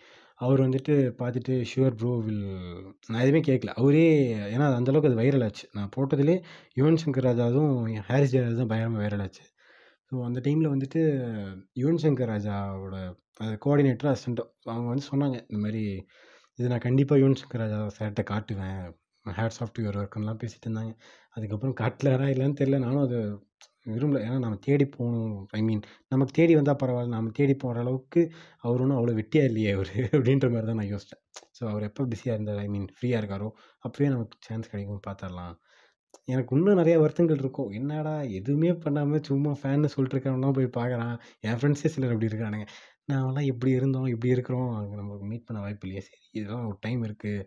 அவர் 0.40 0.60
வந்துட்டு 0.64 0.94
பார்த்துட்டு 1.20 1.54
ஷுவர் 1.70 1.96
ப்ரோ 2.00 2.10
வில் 2.26 2.42
நான் 3.08 3.22
எதுவுமே 3.22 3.40
கேட்கல 3.48 3.70
அவரே 3.80 4.04
ஏன்னா 4.54 4.66
அது 4.68 4.76
அந்தளவுக்கு 4.80 5.10
அது 5.10 5.20
வைரல் 5.20 5.44
ஆச்சு. 5.46 5.64
நான் 5.76 5.92
போட்டதுலே 5.96 6.36
யுவன் 6.80 7.00
சங்கர் 7.02 7.26
ராஜாவும் 7.28 7.72
ஹாரிஸ் 8.10 8.34
ஜெயராஜ் 8.34 8.60
தான் 8.62 8.70
பயங்கரமாக 8.72 9.02
வைரல் 9.04 9.24
ஆச்சு. 9.26 9.44
ஸோ 10.12 10.14
அந்த 10.28 10.38
டைமில் 10.46 10.72
வந்துட்டு 10.74 11.00
யுவன் 11.82 12.00
சங்கர் 12.04 12.30
ராஜாவோட 12.34 12.96
கோஆர்டினேட்டர் 13.64 14.10
அசிஸ்டண்ட்டோ 14.12 14.44
அவங்க 14.72 14.88
வந்து 14.92 15.06
சொன்னாங்க 15.10 15.36
இந்த 15.48 15.60
மாதிரி 15.64 15.82
இது 16.58 16.68
நான் 16.72 16.86
கண்டிப்பாக 16.86 17.20
யுவன் 17.22 17.40
சங்கர் 17.42 17.62
ராஜா 17.64 17.80
சார்கிட்ட 17.98 18.22
காட்டுவேன். 18.32 18.80
ஹேர் 19.26 19.56
சாஃப்ட்வேர் 19.58 19.98
ஒர்க்குன்னெலாம் 20.00 20.40
பேசிட்டு 20.42 20.66
இருந்தாங்க. 20.68 20.92
அதுக்கப்புறம் 21.36 21.76
காட்டலாரா 21.82 22.26
இல்லைன்னு 22.34 22.58
தெரில 22.60 22.78
நானும் 22.86 23.04
அது 23.06 23.18
விரும்பல. 23.90 24.20
ஏன்னா 24.26 24.38
நம்ம 24.44 24.58
தேடி 24.66 24.86
போகணும். 24.96 25.34
ஐ 25.58 25.60
மீன் 25.68 25.82
நமக்கு 26.12 26.32
தேடி 26.38 26.54
வந்தால் 26.58 26.80
பரவாயில்ல. 26.82 27.14
நம்ம 27.16 27.32
தேடி 27.38 27.54
போகிற 27.64 27.82
அளவுக்கு 27.84 28.22
அவர் 28.64 28.82
ஒன்றும் 28.84 28.98
அவ்வளோ 29.00 29.14
வெட்டியாக 29.20 29.50
இல்லையே 29.50 29.72
அவர் 29.76 29.90
அப்படின்ற 30.16 30.48
மாதிரி 30.54 30.68
தான் 30.70 30.80
நான் 30.80 30.92
யோசித்தேன் 30.94 31.22
ஸோ 31.58 31.62
அவர் 31.72 31.86
எப்போ 31.90 32.04
பிஸியாக 32.12 32.36
இருந்தார்? 32.38 32.60
ஐ 32.64 32.68
மீன் 32.74 32.88
ஃப்ரீயாக 32.96 33.22
இருக்காரோ 33.22 33.48
அப்போயே 33.84 34.10
நமக்கு 34.14 34.38
சான்ஸ் 34.48 34.70
கிடைக்கும். 34.72 35.02
பார்த்துடலாம் 35.08 35.56
எனக்கு 36.28 36.52
இன்னும் 36.56 36.78
நிறைய 36.80 36.96
வருத்தங்கள் 37.02 37.40
இருக்கும். 37.42 37.70
என்னடா 37.78 38.14
எதுவுமே 38.38 38.70
பண்ணாமல் 38.84 39.24
சும்மா 39.28 39.52
ஃபேன்னு 39.60 39.90
சொல்லிட்டு 39.94 40.16
இருக்கவங்களாம் 40.16 40.56
போய் 40.58 40.68
பார்க்குறான் 40.78 41.14
என் 41.46 41.58
ஃப்ரெண்ட்ஸே 41.60 41.90
சிலர் 41.94 42.14
இப்படி 42.14 42.30
இருக்கானுங்க. 42.30 42.66
நாமெல்லாம் 43.12 43.48
இப்படி 43.52 43.70
இருந்தோம்? 43.78 44.08
இப்படி 44.14 44.30
இருக்கிறோம். 44.36 44.70
அங்கே 44.78 44.96
நமக்கு 45.00 45.26
மீட் 45.32 45.46
பண்ண 45.48 45.58
வாய்ப்பு 45.64 45.86
இல்லையா. 45.86 46.02
சரி 46.08 46.20
இதெல்லாம் 46.38 46.66
ஒரு 46.70 46.78
டைம் 46.86 47.02
இருக்குது 47.08 47.46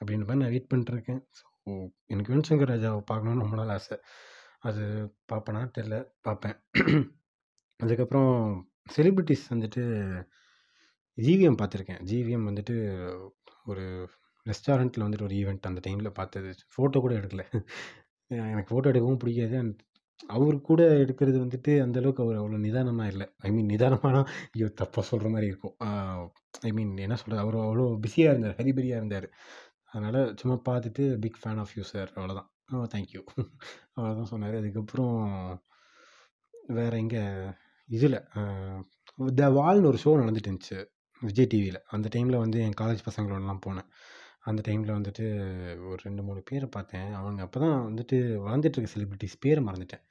அப்படின்ற 0.00 0.24
மாதிரி 0.28 0.42
நான் 0.42 0.52
வெயிட் 0.54 0.70
பண்ணிட்டுருக்கேன் 0.72 1.20
ஸோ 1.38 1.44
எனக்கு 2.12 2.30
யுவன் 2.32 2.48
சங்கர் 2.48 2.72
ராஜாவை 2.72 3.02
பார்க்கணுன்னு 3.10 3.44
ரொம்ப 3.44 3.56
நாள் 3.60 3.72
ஆசை. 3.76 3.96
அது 4.68 4.82
பார்ப்பேனா 5.30 5.62
தெரில. 5.78 5.96
பார்ப்பேன் 6.26 6.56
அதுக்கப்புறம் 7.80 8.32
செலிப்ரிட்டிஸ் 8.96 9.46
வந்துட்டு 9.54 9.82
ஜிவிஎம் 11.18 11.58
பார்த்துருக்கேன் 11.60 12.02
ஜிவிஎம் 12.10 12.46
வந்துட்டு 12.50 12.74
ஒரு 13.70 13.84
ரெஸ்டாரண்ட்டில் 14.46 15.04
வந்துட்டு 15.04 15.26
ஒரு 15.28 15.36
ஈவெண்ட் 15.40 15.68
அந்த 15.70 15.80
டைமில் 15.86 16.16
பார்த்தது 16.18 16.50
ஃபோட்டோ 16.74 16.98
கூட 17.04 17.12
எடுக்கல. 17.20 17.44
எனக்கு 18.52 18.70
ஃபோட்டோ 18.72 18.90
எடுக்கவும் 18.92 19.20
பிடிக்காது. 19.22 19.54
அண்ட் 19.62 19.76
அவர் 20.36 20.56
கூட 20.68 20.82
எடுக்கிறது 21.02 21.38
வந்துட்டு 21.44 21.72
அந்த 21.84 21.96
அளவுக்கு 22.00 22.24
அவர் 22.24 22.38
அவ்வளோ 22.40 22.58
நிதானமாக 22.66 23.12
இல்லை. 23.12 23.26
ஐ 23.46 23.50
மீன் 23.56 23.70
நிதானமானா 23.74 24.20
ஐயோ 24.54 24.68
தப்பாக 24.80 25.04
சொல்கிற 25.10 25.28
மாதிரி 25.34 25.50
இருக்கும். 25.52 25.74
ஐ 26.68 26.70
மீன் 26.78 26.92
என்ன 27.06 27.16
சொல்கிறது 27.22 27.44
அவர் 27.44 27.58
அவ்வளோ 27.66 27.86
பிஸியாக 28.04 28.32
இருந்தார். 28.34 28.56
ஹரிபரியாக 28.60 29.00
இருந்தார். 29.02 29.28
அதனால் 29.92 30.20
சும்மா 30.40 30.56
பார்த்துட்டு 30.70 31.04
big 31.24 31.40
fan 31.42 31.60
of 31.64 31.74
you 31.78 31.84
sir 31.92 32.10
அவ்வளோதான் 32.18 32.48
தேங்க்யூ 32.94 33.20
அவ்வளோதான் 33.96 34.30
சொன்னார். 34.32 34.56
அதுக்கப்புறம் 34.60 35.16
வேறு 36.78 36.96
எங்கே? 37.02 37.22
இதில் 37.88 38.18
த 39.40 39.48
வால்னு 39.58 39.90
ஒரு 39.90 39.98
ஷோ 40.04 40.12
நடந்துட்டு 40.22 40.48
இருந்துச்சு 40.50 40.78
விஜய் 41.22 41.50
டிவியில் 41.52 41.80
அந்த 41.94 42.06
டைமில் 42.14 42.42
வந்து 42.44 42.58
என் 42.66 42.78
காலேஜ் 42.80 43.06
பசங்களோடலாம் 43.08 43.62
போனேன். 43.66 43.88
அந்த 44.50 44.60
டைமில் 44.68 44.96
வந்துட்டு 44.96 45.24
ஒரு 45.90 46.00
ரெண்டு 46.06 46.22
மூணு 46.22 46.40
பேரை 46.50 46.66
பார்த்தேன். 46.76 47.08
அவங்க 47.20 47.40
அப்போ 47.46 47.58
தான் 47.60 47.78
வந்துட்டு 47.88 48.16
வளர்ந்துட்டுருக்க 48.46 48.90
செலிப்ரிட்டிஸ் 48.94 49.36
பேரை 49.44 49.62
மறந்துட்டேன். 49.64 50.04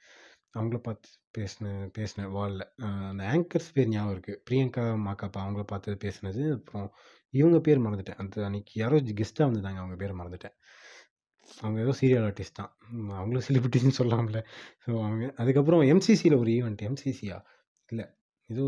அவங்கள 0.58 0.78
பார்த்து 0.78 1.08
பேசினேன் 1.36 1.90
பேசினேன் 1.98 2.30
வாலில். 2.36 2.66
அந்த 3.10 3.22
ஆங்கர்ஸ் 3.32 3.72
பேர் 3.76 3.88
ஞாபகம் 3.88 4.14
இருக்குது 4.16 4.40
பிரியங்கா 4.50 4.84
மாக்காப்பா 5.06 5.40
அவங்கள 5.44 5.64
பார்த்து 5.72 5.98
பேசினது 6.04 6.42
அப்புறம் 6.56 6.88
இவங்க 7.34 7.58
பேர் 7.60 7.84
மறந்துட்டேன். 7.86 8.20
அந்த 8.22 8.36
அன்றைக்கி 8.48 8.74
யாரோ 8.82 8.98
கெஸ்ட்டாக 9.20 9.48
வந்திருந்தாங்க 9.48 9.80
அவங்க 9.84 9.96
பேர் 10.02 10.18
மறந்துட்டேன். 10.20 10.56
அவங்க 11.62 11.78
ஏதோ 11.84 11.92
சீரியல் 12.00 12.26
ஆர்டிஸ்ட் 12.28 12.58
தான். 12.60 12.70
அவங்களும் 13.18 13.46
செலிபிரிட்டிஸ்னு 13.48 13.96
சொல்லலாம்ல 13.98 14.40
ஸோ 14.84 14.90
அவங்க 15.06 15.26
அதுக்கப்புறம் 15.42 15.82
எம்சிசியில் 15.92 16.36
ஒரு 16.42 16.50
ஈவெண்ட் 16.56 16.82
எம்சிசியா 16.88 17.38
இல்லை. 17.88 18.06
ஏதோ 18.50 18.64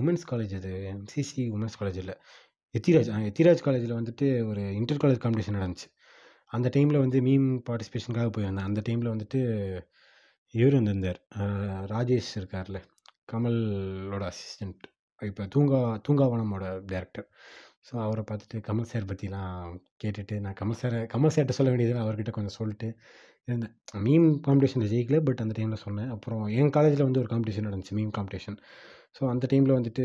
உமன்ஸ் 0.00 0.26
காலேஜ் 0.30 0.54
அது. 0.58 0.72
எம்சிசி 0.94 1.42
உமன்ஸ் 1.56 1.78
காலேஜ் 1.80 1.98
இல்லை. 2.02 2.16
எத்திராஜ் 2.74 3.10
எத்திராஜ் 3.30 3.64
காலேஜில் 3.66 3.98
வந்துட்டு 4.00 4.26
ஒரு 4.50 4.62
இன்டர் 4.80 5.00
காலேஜ் 5.04 5.22
காம்படிஷன் 5.24 5.58
நடந்துச்சு. 5.58 5.88
அந்த 6.50 6.68
டைமில் 6.76 7.02
வந்து 7.04 7.18
மீம் 7.20 7.48
பார்ட்டிசிபேஷனுக்காக 7.68 8.30
போயிருந்தேன். 8.36 8.68
அந்த 8.70 8.80
டைமில் 8.88 9.12
வந்துட்டு 9.14 9.40
இவர் 10.54 10.78
வந்திருந்தார். 10.78 11.20
ராஜேஷ் 11.94 12.32
இருக்கார்ல. 12.40 12.78
கமலோட 13.32 14.22
அசிஸ்டண்ட் 14.30 14.84
இப்போ 15.22 15.42
தூங்கா 15.54 15.78
தூங்காவனமோட 16.06 16.64
டேரக்டர் 16.92 17.26
ஸோ 17.86 17.94
அவரை 18.06 18.22
பார்த்துட்டு 18.30 18.58
கமல் 18.68 18.88
சார் 18.90 19.08
பற்றிலாம் 19.10 19.70
கேட்டுட்டு 20.02 20.34
நான் 20.44 20.56
கமல் 20.60 20.78
சாரை 20.80 20.98
கமல் 21.14 21.32
சார்கிட்ட 21.34 21.56
சொல்ல 21.58 21.70
வேண்டியதில் 21.72 22.02
அவர்கிட்ட 22.04 22.32
கொஞ்சம் 22.36 22.56
சொல்லிட்டு 22.58 22.88
இருந்தேன் 23.48 23.74
மீம் 24.06 24.26
காம்படிஷனில் 24.46 24.90
ஜெயிக்கல 24.92 25.18
பட் 25.28 25.40
அந்த 25.44 25.54
டைமில் 25.58 25.82
சொன்னேன். 25.86 26.10
அப்புறம் 26.16 26.42
என் 26.58 26.72
காலேஜில் 26.76 27.06
வந்து 27.08 27.20
ஒரு 27.22 27.30
காம்படிஷன் 27.34 27.66
நடந்துச்சு 27.68 27.96
மீம் 27.98 28.12
காம்படிஷன். 28.18 28.58
ஸோ 29.16 29.22
அந்த 29.32 29.44
டைமில் 29.52 29.76
வந்துட்டு 29.78 30.04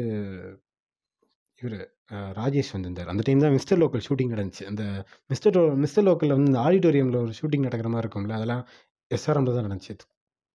இவர் 1.61 1.77
ராஜேஷ் 2.39 2.71
வந்திருந்தார். 2.75 3.09
அந்த 3.13 3.21
டைம் 3.27 3.43
தான் 3.43 3.55
மிஸ்டர் 3.57 3.79
லோக்கல் 3.81 4.03
ஷூட்டிங் 4.07 4.33
நடந்துச்சு. 4.35 4.63
அந்த 4.71 4.83
மிஸ்டர் 5.31 5.57
மிஸ்டர் 5.83 6.05
லோக்கலில் 6.07 6.35
வந்து 6.37 6.51
இந்த 6.51 6.61
ஆடிட்டோரியமில் 6.67 7.19
ஒரு 7.23 7.33
ஷூட்டிங் 7.39 7.65
நடக்கிற 7.67 7.89
மாதிரி 7.93 8.05
இருக்கும்ல 8.05 8.37
அதெல்லாம் 8.39 8.63
எஸ்ஆர்எம்ல 9.11 9.55
தான் 9.57 9.67
நடந்துச்சு. 9.67 9.95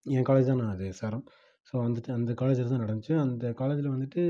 என் 0.07 0.27
காலேஜ் 0.29 0.51
தான் 0.51 0.61
நான் 0.63 0.75
அது 0.77 0.85
எஸ்ஆர்எம். 0.93 1.25
ஸோ 1.69 1.75
வந்துட்டு 1.87 2.11
அந்த 2.19 2.31
காலேஜில் 2.41 2.73
தான் 2.75 2.85
நடந்துச்சு. 2.85 3.15
அந்த 3.27 3.47
காலேஜில் 3.61 3.95
வந்துட்டு 3.97 4.23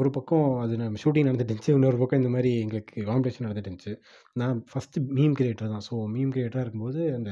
ஒரு 0.00 0.10
பக்கம் 0.16 0.46
அது 0.62 0.74
நம்ம 0.80 1.00
ஷூட்டிங் 1.02 1.28
நடந்துட்டு 1.28 1.52
இருந்துச்சு 1.52 1.74
இன்னொரு 1.76 1.98
பக்கம் 2.02 2.20
இந்த 2.22 2.30
மாதிரி 2.36 2.50
எங்களுக்கு 2.62 3.02
காம்படிஷன் 3.10 3.46
நடந்துட்டு 3.46 3.70
இருந்துச்சு 3.70 3.94
நான் 4.40 4.58
ஃபஸ்ட்டு 4.70 5.04
மீம் 5.18 5.36
கிரியேட்டர் 5.40 5.72
தான். 5.74 5.84
ஸோ 5.88 5.94
மீம் 6.14 6.32
கிரியேட்டராக 6.36 6.64
இருக்கும்போது 6.66 7.02
அந்த 7.18 7.30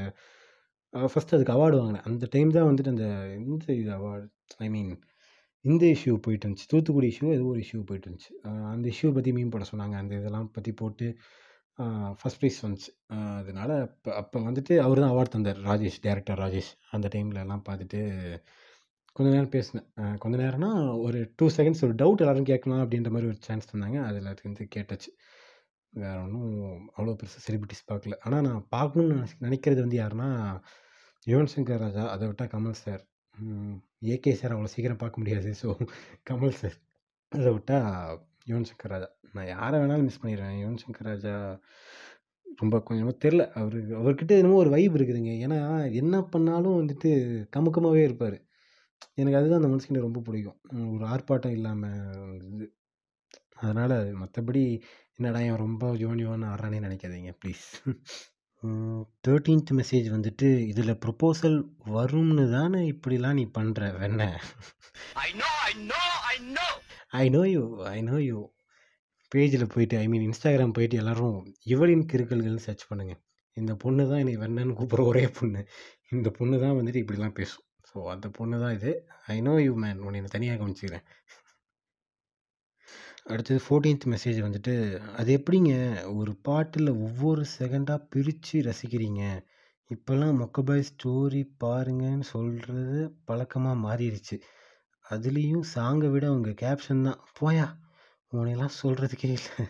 ஃபஸ்ட்டு 0.93 1.35
அதுக்கு 1.37 1.55
அவார்டு 1.55 1.77
வாங்கினேன். 1.79 2.05
அந்த 2.09 2.27
டைம் 2.35 2.55
தான் 2.57 2.69
வந்துட்டு 2.69 2.93
அந்த 2.95 3.07
இந்த 3.49 3.65
இது 3.81 3.91
அவார்டு 3.99 4.27
ஐ 4.65 4.69
மீன் 4.75 4.91
இந்த 5.65 5.83
இஷ்யூ 5.95 6.13
போயிட்டு 6.25 6.45
இருந்துச்சு. 6.45 6.69
தூத்துக்குடி 6.71 7.07
இஷ்யூ 7.13 7.27
ஏதோ 7.37 7.45
ஒரு 7.53 7.59
இஷ்யூ 7.65 7.79
போயிட்டு 7.89 8.07
இருந்துச்சு. 8.07 8.31
அந்த 8.73 8.85
இஷ்யூ 8.93 9.09
பற்றி 9.17 9.31
மீன் 9.37 9.53
போட 9.55 9.65
சொன்னாங்க. 9.71 9.95
அந்த 10.03 10.13
இதெல்லாம் 10.21 10.49
பற்றி 10.57 10.71
போட்டு 10.81 11.07
ஃபஸ்ட் 12.19 12.39
ப்ரைஸ் 12.39 12.57
வந்துச்சு. 12.65 12.91
அதனால் 13.09 13.37
அதனால 13.41 13.71
அப்போ 13.87 14.09
அப்போ 14.21 14.37
வந்துட்டு 14.47 14.73
அவர் 14.85 15.01
தான் 15.03 15.13
அவார்ட் 15.13 15.35
தந்தார். 15.35 15.59
ராஜேஷ் 15.69 15.99
டேரக்டர் 16.05 16.39
ராஜேஷ். 16.43 16.71
அந்த 16.95 17.07
டைம்லலாம் 17.15 17.65
பார்த்துட்டு 17.69 18.01
கொஞ்ச 19.13 19.31
நேரம் 19.31 19.49
பேசினேன். 19.49 20.17
கொஞ்ச 20.17 20.37
நேரம்னா 20.37 21.01
ஒரு 21.01 21.33
டூ 21.35 21.49
செகண்ட்ஸ் 21.57 21.83
ஒரு 21.83 21.95
டவுட் 21.95 22.17
எல்லாரும் 22.17 22.43
கேட்கலாம் 22.43 22.79
அப்படின்ற 22.79 23.09
மாதிரி 23.09 23.27
ஒரு 23.27 23.35
சான்ஸ் 23.39 23.75
தந்தாங்க. 23.75 24.03
அதில் 24.03 24.35
இருந்து 24.39 24.67
கேட்டாச்சு. 24.75 25.17
வேறு 25.89 26.21
ஒன்றும் 26.21 26.91
அவ்வளோ 26.97 27.15
பெருசாக 27.15 27.49
செலிபிரிட்டிஸ் 27.49 27.91
பார்க்கல. 27.91 28.13
ஆனால் 28.19 28.41
நான் 28.41 28.67
பார்க்கணுன்னு 28.75 29.13
நினைச்ச- 29.13 29.41
நினைக்கிறது 29.41 29.79
வந்து 29.79 29.99
யாருன்னா 29.99 30.59
யுவன் 31.27 31.47
சங்கர் 31.55 31.77
ராஜா. 31.77 32.09
அதை 32.09 32.27
விட்டால் 32.27 32.47
கமல் 32.47 32.71
சார். 32.71 33.07
ஏகே 34.01 34.31
சார் 34.31 34.57
அவ்வளோ 34.57 34.63
சீக்கிரம் 34.63 34.97
பார்க்க 34.97 35.21
முடியாது. 35.21 35.53
So 35.63 35.87
Kamal 36.29 36.49
sir. 36.49 36.73
அதை 37.29 37.51
விட்டால் 37.51 38.19
யுவன் 38.47 38.65
சங்கர் 38.65 38.87
ராஜா. 38.87 39.09
நான் 39.33 39.47
யாரை 39.47 39.79
வேணாலும் 39.79 40.03
மிஸ் 40.03 40.25
பண்ணிடுவேன். 40.25 40.57
யுவன் 40.63 40.77
சங்கர் 40.87 41.03
ராஜா 41.03 41.59
ரொம்ப 42.55 42.81
கொஞ்சமாக 42.81 43.29
தெரில 43.29 43.51
அவருக்கு 43.51 43.95
அவர்கிட்ட 43.97 44.27
என்னமோ 44.27 44.55
ஒரு 44.55 44.69
வைப் 44.69 44.95
இருக்குதுங்க. 44.95 45.31
ஏன்னா 45.47 45.91
என்ன 45.93 46.21
பண்ணாலும் 46.21 46.87
வந்துட்டு 46.87 47.45
கமுக்கமாகவே 47.57 48.03
இருப்பார். 48.03 48.47
எனக்கு 49.21 49.39
அதுதான் 49.39 49.59
அந்த 49.61 49.71
மனுஷங்கிட்ட 49.71 50.07
ரொம்ப 50.07 50.21
பிடிக்கும். 50.27 50.59
ஒரு 50.95 51.05
ஆர்ப்பாட்டம் 51.13 51.55
இல்லாமல் 51.57 52.43
இது 52.53 52.65
அதனால் 53.61 53.95
மற்றபடி 54.21 54.63
என்னடா 55.17 55.39
இவன் 55.45 55.63
ரொம்ப 55.65 55.85
யுவன் 56.01 56.21
யுவன் 56.25 56.45
ஆடுறானே 56.51 56.77
நினைக்காதீங்க 56.85 57.31
ப்ளீஸ். 57.41 57.65
தேர்ட்டீன்த் 59.25 59.71
மெசேஜ் 59.79 60.07
வந்துட்டு 60.13 60.47
இதில் 60.71 60.99
ப்ரொப்போசல் 61.03 61.57
வரும்னு 61.97 62.45
தானே 62.55 62.81
இப்படிலாம் 62.93 63.37
நீ 63.39 63.45
பண்ணுற 63.57 63.91
வெண்ண. 64.01 64.21
I 67.21 67.25
know 67.35 67.43
you 67.53 67.63
I 67.95 67.99
know 68.09 68.17
you 68.29 68.39
பேஜில் 69.31 69.71
போயிட்டு 69.73 69.95
ஐ 70.03 70.05
மீன் 70.11 70.25
இன்ஸ்டாகிராம் 70.27 70.75
போயிட்டு 70.77 70.99
எல்லாரும் 71.01 71.37
இவளின் 71.73 72.05
கிறுக்கல்கள்னு 72.11 72.67
சர்ச் 72.67 72.85
பண்ணுங்க. 72.89 73.13
இந்த 73.57 73.73
பொண்ணு 73.83 74.03
தான் 74.11 74.21
என்னை 74.23 74.35
வெண்ணன்னு 74.43 74.77
கூப்பிட்ற 74.79 75.05
ஒரே 75.11 75.23
பொண்ணு. 75.39 75.61
இந்த 76.15 76.29
பொண்ணு 76.37 76.55
தான் 76.65 76.77
வந்துட்டு 76.79 77.01
இப்படிலாம் 77.03 77.37
பேசும். 77.39 77.65
ஸோ 77.89 77.97
அந்த 78.13 78.27
பொண்ணு 78.37 78.57
தான் 78.63 78.75
இது. 78.77 78.91
ஐ 79.33 79.37
நோ 79.47 79.53
யூ 79.65 79.73
மேன் 79.83 80.01
உன்னை 80.07 80.19
தனியாக 80.35 80.59
கவனிச்சுக்கிறேன். 80.61 81.05
அடுத்தது 83.31 83.59
ஃபோர்டீன்த் 83.65 84.05
மெசேஜ் 84.13 84.39
வந்துட்டு 84.45 84.73
அது 85.19 85.29
எப்படிங்க? 85.39 85.73
ஒரு 86.19 86.31
பாட்டில் 86.47 86.89
ஒவ்வொரு 87.05 87.43
செகண்டாக 87.57 88.05
பிரித்து 88.13 88.59
ரசிக்கிறீங்க. 88.69 89.23
இப்போல்லாம் 89.91 90.39
மொக்கபாய் 90.41 90.87
ஸ்டோரி 90.89 91.41
பாருங்கன்னு 91.63 92.25
சொல்கிறது 92.35 92.99
பழக்கமாக 93.29 93.81
மாறிடுச்சு 93.85 94.37
அதுலேயும் 95.05 95.65
சாங்கை 95.75 96.09
விட 96.13 96.25
உங்கள் 96.35 96.59
கேப்ஷன் 96.63 97.05
தான். 97.07 97.21
போயா? 97.39 97.67
உன்னையெல்லாம் 98.33 98.77
சொல்கிறதுக்கே 98.81 99.29
இல்லை. 99.37 99.65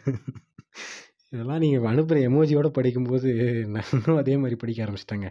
இதெல்லாம் 1.34 1.62
நீங்கள் 1.64 1.90
அனுப்புகிற 1.92 2.20
எமோஜியோடு 2.30 2.70
படிக்கும்போது 2.78 3.30
நானும் 3.76 4.20
அதே 4.24 4.36
மாதிரி 4.44 4.58
படிக்க 4.64 4.86
ஆரம்பிச்சிட்டேங்க. 4.86 5.30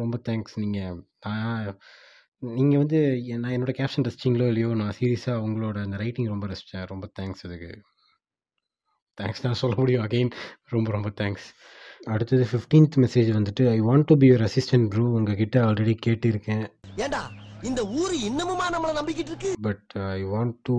ரொம்ப 0.00 0.16
தேங்க்ஸ் 0.28 0.56
நீங்கள் 0.62 0.98
நான் 1.26 1.68
நீங்கள் 2.42 2.80
வந்து 2.82 2.98
என் 3.32 3.42
நான் 3.42 3.54
என்னோடய 3.56 3.76
கேப்ஷன் 3.78 4.04
ரசிச்சிங்களோ 4.06 4.46
இல்லையோ 4.50 4.70
நான் 4.80 4.96
சீரியஸாக 4.98 5.44
உங்களோட 5.46 5.76
அந்த 5.84 5.96
ரைட்டிங் 6.02 6.30
ரொம்ப 6.32 6.46
ரசித்தேன் 6.46 6.88
ரொம்ப 6.92 7.06
தேங்க்ஸ் 7.18 7.44
அதுக்கு. 7.46 7.70
தேங்க்ஸ் 9.18 9.44
தான் 9.46 9.58
சொல்ல 9.60 9.74
முடியும். 9.80 10.04
அகைன் 10.06 10.30
ரொம்ப 10.74 10.88
ரொம்ப 10.90 11.10
தேங்க்ஸ் 11.20 11.46
அடுத்தது 12.14 12.44
ஃபிஃப்டீன்த் 12.50 12.96
மெசேஜ் 13.04 13.30
வந்துட்டு 13.36 13.64
I 13.74 13.78
want 13.88 14.06
to 14.10 14.14
be 14.22 14.28
your 14.30 14.44
assistant 14.48 14.88
bro 14.92 15.04
உங்ககிட்ட 15.18 15.56
ஆல்ரெடி 15.68 15.94
கேட்டிருக்கேன். 16.06 16.64
ஏண்டா 17.04 17.22
இந்த 17.70 17.82
ஊரு 18.00 18.16
இன்னமுமா 18.28 18.66
நம்மள 18.74 18.92
நம்பிக்கிட்டு 18.98 19.32
இருக்கு? 19.32 19.52
But 19.68 19.86
I 20.16 20.20
want 20.34 20.56
to 20.68 20.76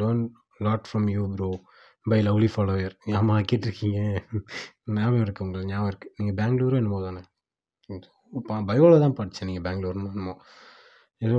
learn 0.00 0.24
lot 0.66 0.88
from 0.90 1.06
you 1.14 1.24
bro 1.36 1.50
by 2.06 2.18
lovely 2.28 2.48
follower 2.54 2.96
ஆமாம் 3.18 3.46
கேட்டிருக்கீங்க? 3.50 4.00
ஞாபகம் 4.96 5.24
இருக்குது 5.26 5.44
உங்களுக்கு 5.46 5.70
ஞாபகம் 5.72 5.90
இருக்குது 5.92 6.14
நீங்கள் 6.18 6.38
பெங்களூரும் 6.40 6.80
என்னமோ 6.82 7.00
தானே? 7.06 7.22
பயோவில் 8.70 9.02
தான் 9.04 9.16
படித்தேன் 9.18 9.48
நீங்கள் 9.50 9.66
பெங்களூர்னு 9.68 10.10
என்னமோ. 10.12 10.34
ஏதோ 11.26 11.38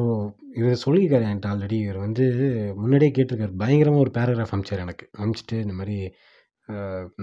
இவர் 0.59 0.83
சொல்லியிருக்காரு 0.85 1.25
என்கிட்ட 1.29 1.49
ஆல்ரெடி 1.53 1.77
இவர் 1.85 1.99
வந்து 2.05 2.25
முன்னாடியே 2.81 3.11
கேட்டிருக்காரு. 3.17 3.53
பயங்கரமாக 3.63 4.03
ஒரு 4.05 4.11
பேராகிராஃப் 4.17 4.53
அனுப்பிச்சார் 4.55 4.85
எனக்கு. 4.85 5.05
அனுப்பிச்சிட்டு 5.21 5.57
இந்த 5.65 5.75
மாதிரி 5.79 5.97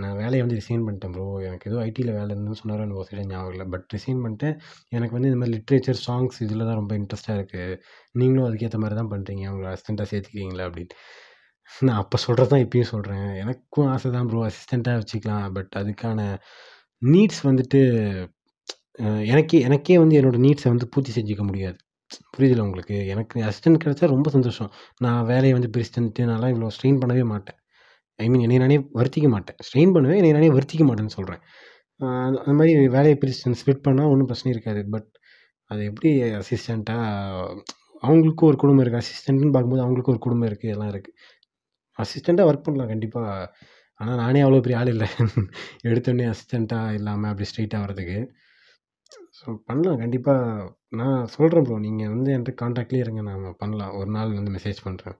நான் 0.02 0.18
வேலையை 0.20 0.40
வந்து 0.44 0.58
ரிசைன் 0.58 0.84
பண்ணிட்டேன் 0.86 1.14
ப்ரோ 1.14 1.24
எனக்கு 1.46 1.68
ஏதோ 1.70 1.78
ஐடியில் 1.86 2.10
வேலை 2.18 2.28
இருந்துன்னு 2.34 2.58
சொன்னார் 2.60 2.82
எனக்கு 2.84 3.06
சரியாக 3.08 3.28
ஞாபகம் 3.32 3.54
இல்லை 3.54 3.66
பட் 3.72 3.86
ரிசைன் 3.96 4.20
பண்ணிட்டேன். 4.24 4.54
எனக்கு 4.96 5.16
வந்து 5.16 5.28
இந்த 5.30 5.38
மாதிரி 5.40 5.54
லிட்ரேச்சர் 5.56 5.98
சாங்ஸ் 6.06 6.36
இதில் 6.44 6.66
தான் 6.68 6.78
ரொம்ப 6.80 6.92
இன்ட்ரெஸ்ட்டாக 7.00 7.38
இருக்குது 7.38 7.78
நீங்களும் 8.20 8.46
அதுக்கேற்ற 8.48 8.80
மாதிரி 8.84 8.98
தான் 9.00 9.10
பண்ணுறீங்க 9.14 9.44
உங்களை 9.52 9.70
அசிஸ்டண்ட்டாக 9.74 10.08
சேர்த்துக்கிறீங்களா? 10.12 10.66
அப்படின்னு. 10.68 10.94
நான் 11.88 12.00
அப்போ 12.02 12.16
சொல்கிறது 12.26 12.50
தான் 12.52 12.64
இப்பயும் 12.66 12.90
சொல்கிறேன் 12.94 13.26
எனக்கும் 13.42 13.88
ஆசை 13.94 14.10
தான் 14.18 14.28
ப்ரோ 14.30 14.44
அசிஸ்டண்ட்டாக 14.48 15.00
வச்சுக்கலாம். 15.02 15.46
பட் 15.56 15.72
அதுக்கான 15.82 16.20
நீட்ஸ் 17.02 17.42
வந்துட்டு 17.50 17.80
எனக்கே 19.32 19.60
எனக்கே 19.68 19.96
வந்து 20.02 20.18
என்னோடய 20.20 20.42
நீட்ஸை 20.46 20.68
வந்து 20.74 20.88
பூர்த்தி 20.94 21.12
செஞ்சுக்க 21.18 21.44
முடியாது. 21.50 21.78
புரியுதுல 22.34 22.64
உங்களுக்கு? 22.68 22.96
எனக்கு 23.12 23.36
அசிஸ்டன்ட் 23.48 23.82
கிடைச்சா 23.84 24.08
ரொம்ப 24.14 24.30
சந்தோஷம். 24.36 24.70
நான் 25.04 25.26
வேலையை 25.32 25.52
வந்து 25.56 25.70
பிரிச்சுட்டு 25.74 26.28
நான்லாம் 26.30 26.52
இவ்வளோ 26.54 26.70
ஸ்ட்ரெயின் 26.76 27.00
பண்ணவே 27.02 27.24
மாட்டேன். 27.32 27.58
ஐ 28.18 28.26
மீன் 28.32 28.44
என்னை 28.46 28.58
நானே 28.64 28.78
வருத்திக்க 29.00 29.28
மாட்டேன். 29.34 29.58
ஸ்ட்ரெயின் 29.66 29.94
பண்ணுவேன் 29.96 30.18
என்னை 30.20 30.32
நானே 30.38 30.50
வருத்திக்க 30.56 30.84
மாட்டேன்னு 30.88 31.16
சொல்கிறேன் 31.18 31.42
அந்த 32.40 32.54
மாதிரி 32.58 32.72
வேலையை 32.96 33.16
பிரிச்சு 33.22 33.58
ஸ்ப்ளிட் 33.60 33.84
பண்ணால் 33.86 34.10
ஒன்றும் 34.12 34.28
பிரச்சனை 34.30 34.50
இருக்காது. 34.54 34.80
பட் 34.94 35.08
அது 35.70 35.82
எப்படி 35.90 36.10
அசிஸ்டண்ட்டாக 36.40 37.60
அவங்களுக்கும் 38.06 38.48
ஒரு 38.50 38.58
குடும்பம் 38.62 38.82
இருக்குது 38.84 39.02
அசிஸ்டண்ட்னு 39.04 39.52
பார்க்கும்போது 39.54 39.84
அவங்களுக்கும் 39.84 40.14
ஒரு 40.14 40.22
குடும்பம் 40.24 40.48
இருக்குது 40.50 40.72
எல்லாம் 40.74 40.90
இருக்குது 40.92 41.16
அசிஸ்டண்ட்டாக 41.98 42.48
ஒர்க் 42.50 42.66
பண்ணலாம் 42.66 42.90
கண்டிப்பாக 42.92 43.46
ஆனால் 44.00 44.20
நானே 44.22 44.40
அவ்வளோ 44.44 44.60
பெரிய 44.64 44.78
ஆள் 44.80 44.90
இல்லை. 44.94 45.08
எடுத்தோடனே 45.90 46.26
அசிஸ்டண்ட்டாக 46.32 46.96
இல்லாமல் 46.98 47.30
அப்படி 47.32 47.48
ஸ்ட்ரெயிட்டாக 47.50 47.84
வர்றதுக்கு. 47.84 48.18
ஸோ 49.38 49.46
பண்ணலாம் 49.68 50.00
கண்டிப்பாக 50.02 50.66
நான் 51.00 51.20
சொல்கிறேன் 51.34 51.64
ப்ரோ 51.66 51.76
நீங்கள் 51.86 52.10
வந்து 52.14 52.30
என்கிட்ட 52.34 52.54
காண்டாக்ட்லேயே 52.62 53.04
இருங்க. 53.04 53.22
நான் 53.28 53.44
பண்ணலாம். 53.62 53.94
ஒரு 54.00 54.10
நாள் 54.16 54.36
வந்து 54.38 54.54
மெசேஜ் 54.56 54.80
பண்ணுறேன் 54.86 55.16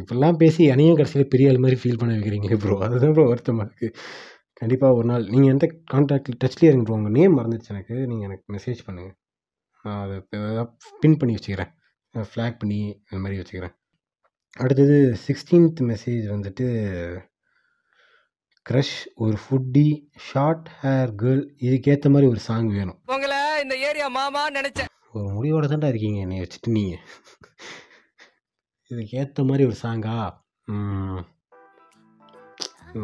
இப்படிலாம் 0.00 0.38
பேசி 0.42 0.62
என்னையும் 0.72 0.98
கடைசியில் 0.98 1.32
பெரிய 1.34 1.50
ஆள் 1.50 1.62
மாதிரி 1.64 1.76
ஃபீல் 1.82 1.98
பண்ண 2.00 2.12
வைக்கிறீங்க 2.16 2.58
ப்ரோ 2.64 2.74
அதுதான் 2.86 3.14
ப்ரோ 3.16 3.24
வருத்தமாக 3.30 3.66
இருக்குது 3.68 3.94
கண்டிப்பாக 4.60 4.96
ஒரு 4.98 5.06
நாள் 5.10 5.24
நீங்கள் 5.34 5.52
எந்த 5.54 5.66
காண்டாக்டில் 5.92 6.40
டச்லேயே 6.42 6.70
இருங்க 6.70 6.84
ப்ரோ 6.88 6.96
உங்கள் 6.98 7.16
நேம் 7.18 7.36
மறந்துச்சு 7.38 7.72
எனக்கு. 7.74 7.94
நீங்கள் 8.10 8.28
எனக்கு 8.28 8.44
மெசேஜ் 8.56 8.82
பண்ணுங்கள் 8.88 9.16
நான் 9.84 10.02
அதை 10.04 10.64
பின் 11.04 11.18
பண்ணி 11.20 11.36
வச்சுக்கிறேன். 11.36 11.72
ஃப்ளாக் 12.32 12.60
பண்ணி 12.62 12.80
அந்த 13.08 13.20
மாதிரி 13.22 13.40
வச்சுக்கிறேன். 13.40 13.74
அடுத்தது 14.62 14.96
சிக்ஸ்டீன்த் 15.26 15.82
மெசேஜ் 15.92 16.24
வந்துட்டு 16.34 16.66
க்ரஷ் 18.66 18.96
ஒரு 19.24 19.36
ஃபுட்டி 19.44 19.88
ஷார்ட் 20.28 20.68
ஹேர் 20.82 21.12
கேர்ள் 21.22 21.42
இதுக்கேற்ற 21.68 22.08
மாதிரி 22.14 22.28
ஒரு 22.32 22.40
சாங் 22.48 22.70
வேணும். 22.78 22.98
உங்களை 23.14 23.40
இந்த 23.64 23.74
ஏரியா 23.88 24.08
மாமா 24.20 24.42
நினைச்சேன். 24.58 24.91
ஒரு 25.14 25.28
முடிவோட 25.36 25.66
தான்டா 25.70 25.88
இருக்கீங்க 25.92 26.18
என்னை 26.24 26.36
வச்சுட்டு 26.42 26.74
நீங்கள் 26.76 27.02
இதுக்கேற்ற 28.90 29.42
மாதிரி 29.48 29.64
ஒரு 29.70 29.76
சாங்கா 29.82 30.16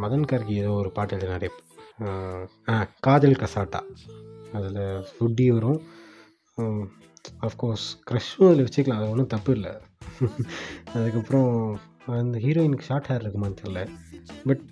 மதன் 0.03 0.29
கார்கி 0.31 0.55
ஏதோ 0.63 0.71
ஒரு 0.81 0.91
பாட்டு 0.97 1.15
எழுதினாரு. 1.17 1.49
ஆ 2.71 2.75
காதல் 3.07 3.41
கசாட்டா. 3.43 3.81
அதில் 4.57 4.81
ஃபுட்டி 5.11 5.47
வரும். 5.57 5.81
அஃப்கோர்ஸ் 7.47 7.87
க்ரஷ்ஷும் 8.09 8.49
அதில் 8.49 8.65
வச்சுக்கலாம். 8.67 9.01
அது 9.01 9.13
ஒன்றும் 9.13 9.33
தப்பு 9.35 9.53
இல்லை. 9.59 9.73
அதுக்கப்புறம் 10.97 11.51
அந்த 12.21 12.37
ஹீரோயினுக்கு 12.45 12.89
ஷார்ட் 12.91 13.09
ஹேர் 13.11 13.25
இருக்குமான்னு 13.25 13.61
தெரில 13.63 13.81
பட் 14.49 14.63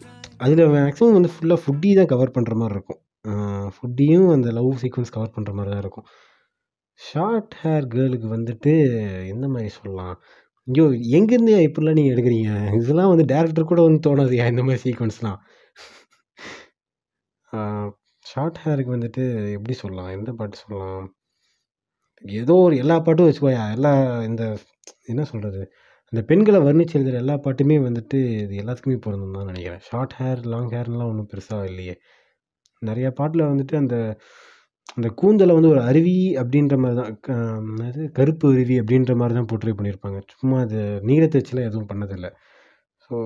அதில் 0.44 0.72
மேக்ஸிமம் 0.77 1.16
வந்து 1.18 1.33
ஃபுல்லாக 1.35 1.62
ஃபுட்டி 1.64 1.90
தான் 1.99 2.12
கவர் 2.12 2.35
பண்ணுற 2.37 2.57
மாதிரி 2.62 2.77
இருக்கும். 2.79 3.01
ஃபுட்டியும் 3.77 4.29
அந்த 4.37 4.49
லவ் 4.59 4.81
சீக்வன்ஸ் 4.83 5.14
கவர் 5.16 5.35
பண்ணுற 5.37 5.53
மாதிரி 5.59 5.72
தான் 5.75 5.85
இருக்கும். 5.85 6.07
ஷார்ட் 7.00 7.54
ஹேர் 7.62 7.87
கேர்ளுக்கு 7.94 8.28
வந்துட்டு 8.37 8.72
எந்த 9.32 9.46
மாதிரி 9.54 9.70
சொல்லலாம்? 9.78 10.14
ஐயோ 10.68 10.85
எங்கேருந்து 11.16 11.54
இப்படிலாம் 11.66 11.98
நீங்கள் 11.98 12.14
எடுக்கிறீங்க? 12.14 12.52
இதெல்லாம் 12.78 13.11
வந்து 13.12 13.26
டேரக்டர் 13.32 13.70
கூட 13.70 13.80
வந்து 13.87 14.00
தோணாதுயா 14.06 14.46
இந்த 14.52 14.62
மாதிரி 14.68 14.82
சீக்வன்ஸ்லாம் 14.87 15.40
ஷார்ட் 18.30 18.61
ஹேருக்கு 18.62 18.96
வந்துட்டு 18.96 19.24
எப்படி 19.56 19.74
சொல்லலாம்? 19.82 20.11
எந்த 20.16 20.30
பாட்டு 20.38 20.56
சொல்லலாம்? 20.62 21.04
ஏதோ 22.24 22.54
ஒரு 22.66 22.76
எல்லா 22.82 22.96
பாட்டும் 23.06 23.28
வச்சுக்கோயா. 23.28 23.64
எல்லா 23.76 23.92
இந்த 24.28 24.42
என்ன 25.12 25.22
சொல்கிறது 25.32 25.62
அந்த 26.12 26.20
பெண்களை 26.30 26.59
வர்ணிச்சு 26.66 26.96
எழுதுகிற 26.98 27.20
எல்லா 27.22 27.37
பாட்டுமே 27.44 27.76
வந்துட்டு 27.87 28.18
இது 28.42 28.54
எல்லாத்துக்குமே 28.62 28.98
பொருந்தும் 29.06 29.37
தான் 29.38 29.48
நினைக்கிறேன். 29.50 29.82
ஷார்ட் 29.88 30.14
ஹேர் 30.18 30.42
லாங் 30.52 30.70
ஹேர்லாம் 30.74 31.11
ஒன்றும் 31.12 31.30
பெருசாக 31.32 31.68
இல்லையே. 31.70 31.94
நிறையா 32.82 33.11
பாட்டில் 33.20 33.50
வந்துட்டு 33.52 33.74
அந்த 33.82 33.96
அந்த 34.94 35.09
கூந்தலை 35.14 35.55
வந்து 35.55 35.68
ஒரு 35.68 35.83
அருவி 35.83 36.14
அப்படின்ற 36.42 36.75
மாதிரி 36.79 36.99
தான் 37.01 37.14
க- 37.20 37.35
என்னது 37.62 38.03
கருப்பு 38.12 38.46
அருவி 38.53 38.77
அப்படின்ற 38.81 39.14
மாதிரி 39.16 39.35
தான் 39.35 39.49
போர்ட்ரே 39.51 39.75
பண்ணியிருப்பாங்க. 39.79 40.20
சும்மா 40.35 40.61
அது 40.61 40.79
நீளத்தை 41.03 41.40
வச்சுலாம் 41.40 41.68
எதுவும் 41.70 41.90
பண்ணதில்லை. 41.92 42.31
ஸோ 43.03 43.16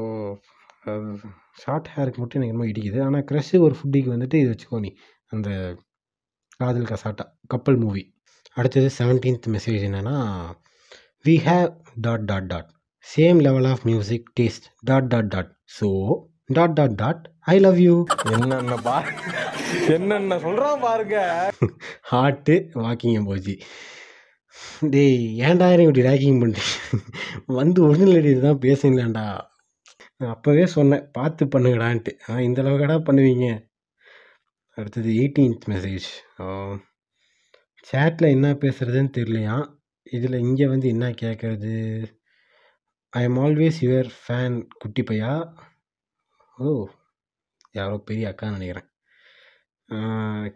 ஷார்ட் 1.59 1.89
ஹேருக்கு 1.95 2.21
மட்டும் 2.23 2.39
எனக்கு 2.39 2.57
ரொம்ப 2.57 2.67
இடிக்குது. 2.67 2.99
ஆனால் 3.03 3.27
க்ரஷ்ஷு 3.31 3.59
ஒரு 3.61 3.77
ஃபுட்டிக்கு 3.79 4.11
வந்துட்டு 4.15 4.35
இது 4.35 4.53
வச்சுக்கோ 4.53 4.81
நீ. 4.81 4.91
அந்த 5.33 5.51
காதல் 6.61 6.91
கசாட்டா 6.91 7.25
கப்பல் 7.47 7.77
மூவி 7.77 8.03
அடுத்தது 8.57 8.89
செவன்டீன்த் 8.99 9.49
மெசேஜ் 9.55 9.83
என்னென்னா 9.89 10.17
we 11.25 11.35
have 11.47 11.71
dot 12.01 12.25
dot 12.25 12.47
dot 12.47 12.71
same 13.07 13.39
level 13.41 13.65
of 13.65 13.85
music 13.85 14.27
taste 14.41 14.67
dot 14.83 15.07
dot 15.07 15.27
dot 15.27 15.51
so 15.79 15.89
dot 16.57 16.75
dot 16.79 16.97
dot 17.03 17.23
I 17.53 17.57
love 17.65 17.79
you 17.87 17.95
என்னென்ன 18.35 18.77
பா 18.87 18.97
என்னென்ன 19.97 20.37
சொல்றான் 20.45 20.83
பாருங்க. 20.87 21.17
ஹார்ட்டு 22.11 22.55
வாக்கிங் 22.85 23.17
எம்போஜி 23.19 23.55
டேய் 24.95 25.21
ஏன்டா 25.49 25.69
இப்படி 25.85 26.05
ரேக்கிங் 26.09 26.41
பண்ணுறீங்க 26.43 26.99
வந்து 27.61 27.79
ஒரிஜினல் 27.87 28.19
ஐடி 28.21 28.33
தான் 28.47 28.63
பேசுங்களேன்டா 28.67 29.27
நான் 30.19 30.33
அப்போவே 30.35 30.65
சொன்னேன் 30.77 31.05
பார்த்து 31.17 31.45
பண்ணுங்கடான்ட்டு. 31.53 32.13
ஆனால் 32.27 32.47
இந்த 32.47 32.59
அளவுக்கடா 32.63 32.97
பண்ணுவீங்க? 33.09 33.47
அடுத்தது 34.79 35.11
எயிட்டீன்த் 35.21 35.65
மெசேஜ் 35.73 36.09
சேட்டில் 37.91 38.35
என்ன 38.37 38.49
பேசுகிறதுன்னு 38.65 39.13
தெரியலையா? 39.19 39.57
இதில் 40.17 40.43
இங்கே 40.47 40.67
வந்து 40.67 40.87
என்ன 40.95 41.07
கேட்குறது 41.23 41.75
I 43.13 43.23
am 43.29 43.41
always 43.47 43.79
your 43.87 44.11
fan 44.23 44.57
குட்டி 44.83 45.03
பையா? 45.11 45.33
ஓ 46.61 46.71
யாரோ 47.75 47.95
பெரிய 48.09 48.25
அக்கான்னு 48.31 48.57
நினைக்கிறேன். 48.57 48.87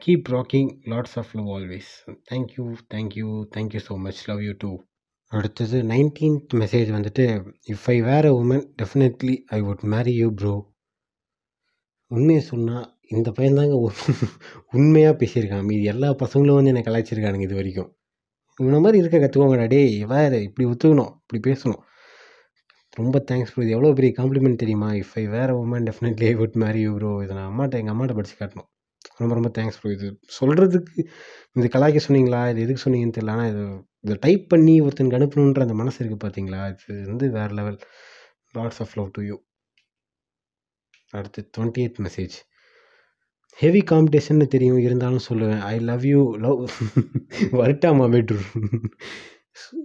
Keep 0.03 0.29
rocking 0.35 0.71
lots 0.93 1.17
of 1.21 1.31
love 1.37 1.49
always 1.57 1.91
thank you 2.31 2.65
thank you 2.95 3.29
thank you 3.57 3.81
so 3.87 3.95
much 4.07 4.21
love 4.31 4.43
you 4.47 4.53
too 4.65 4.71
அடுத்தது 5.33 5.79
நைன்டீன்த் 5.93 6.55
மெசேஜ் 6.63 6.91
வந்துட்டு 6.97 7.25
if 7.75 7.87
I 7.95 7.97
were 8.09 8.29
a 8.31 8.35
woman 8.43 8.65
definitely 8.83 9.35
I 9.57 9.61
would 9.61 9.85
marry 9.95 10.15
you 10.23 10.29
bro 10.41 10.55
உண்மையை 12.11 12.43
சொன்னால் 12.51 12.87
இந்த 13.09 13.29
பையன் 13.37 13.59
தாங்க 13.61 13.77
உண்மையாக 14.77 15.15
பேசியிருக்கான். 15.21 15.67
மீதி 15.71 15.85
எல்லா 15.95 16.11
பசங்களும் 16.23 16.59
வந்து 16.59 16.73
என்னை 16.73 16.83
கலாய்ச்சிருக்கானுங்க 16.87 17.47
இது 17.49 17.59
வரைக்கும். 17.61 17.91
இவனை 18.61 18.79
மாதிரி 18.85 19.01
இருக்க 19.03 19.19
கற்றுக்கோங்கடா 19.19 19.67
டே 19.75 19.81
வேறு 20.13 20.39
இப்படி 20.49 20.67
ஒத்துக்கணும் 20.73 21.13
இப்படி 21.23 21.41
பேசணும். 21.49 21.83
ரொம்ப 22.99 23.17
தேங்க்ஸ் 23.29 23.53
ப்ரோ 23.53 23.63
இது 23.65 23.75
எவ்வளோ 23.77 23.91
பெரிய 23.99 24.13
காம்ப்ளிமெண்ட் 24.19 24.61
தெரியுமா? 24.63 24.89
If 25.03 25.15
I 25.21 25.25
were 25.37 25.53
woman 25.63 25.87
definitely 25.89 26.27
I 26.31 26.35
would 26.41 26.57
marry 26.65 26.81
you 26.87 26.93
bro 26.99 27.13
இதை 27.25 27.33
நான் 27.39 27.49
அம்மாட்ட 27.53 27.81
எங்கள் 27.81 27.95
அம்மாட்ட 27.95 28.15
படித்து 28.19 28.37
காட்டணும். 28.41 28.69
ரொம்ப 29.21 29.33
ரொம்ப 29.39 29.51
தேங்க்ஸ் 29.57 29.79
ப்ரோ 29.81 29.91
இது 29.97 30.07
சொல்கிறதுக்கு 30.39 30.95
இந்த 31.57 31.67
கலாய்க்க 31.75 32.01
சொன்னீங்களா? 32.07 32.41
இது 32.53 32.61
எதுக்கு 32.67 32.85
சொன்னீங்கன்னு 32.85 33.17
தெரியல. 33.19 33.35
ஆனால் 33.37 33.51
இது 33.53 33.65
இதை 34.07 34.17
டைப் 34.27 34.45
பண்ணி 34.53 34.75
ஒருத்தனுக்கு 34.87 35.19
அனுப்பணுன்ற 35.21 35.67
அந்த 35.67 35.77
மனசு 35.83 35.99
இருக்குது 36.03 36.23
பார்த்தீங்களா 36.25 36.61
இது 36.73 36.97
வந்து 37.13 37.29
வேறு 37.39 37.55
level 37.61 37.79
lots 38.59 38.81
of 38.85 38.97
love 39.01 39.13
to 39.19 39.23
you 39.31 39.37
அடுத்து 41.19 41.41
டுவெண்ட்டி 41.57 41.83
எய்த் 41.87 42.03
மெசேஜ் 42.07 42.37
ஹெவி 43.59 43.81
காம்படிஷன்னு 43.91 44.47
தெரியும். 44.55 44.81
இருந்தாலும் 44.87 45.27
சொல்லுவேன். 45.29 45.61
ஐ 45.73 45.75
லவ் 45.91 46.05
யூ 46.13 46.21
லவ் 46.45 46.61
வரட்டாமா 47.61 48.07
பெட்ரூம் 48.15 48.49
ஸோ 49.65 49.79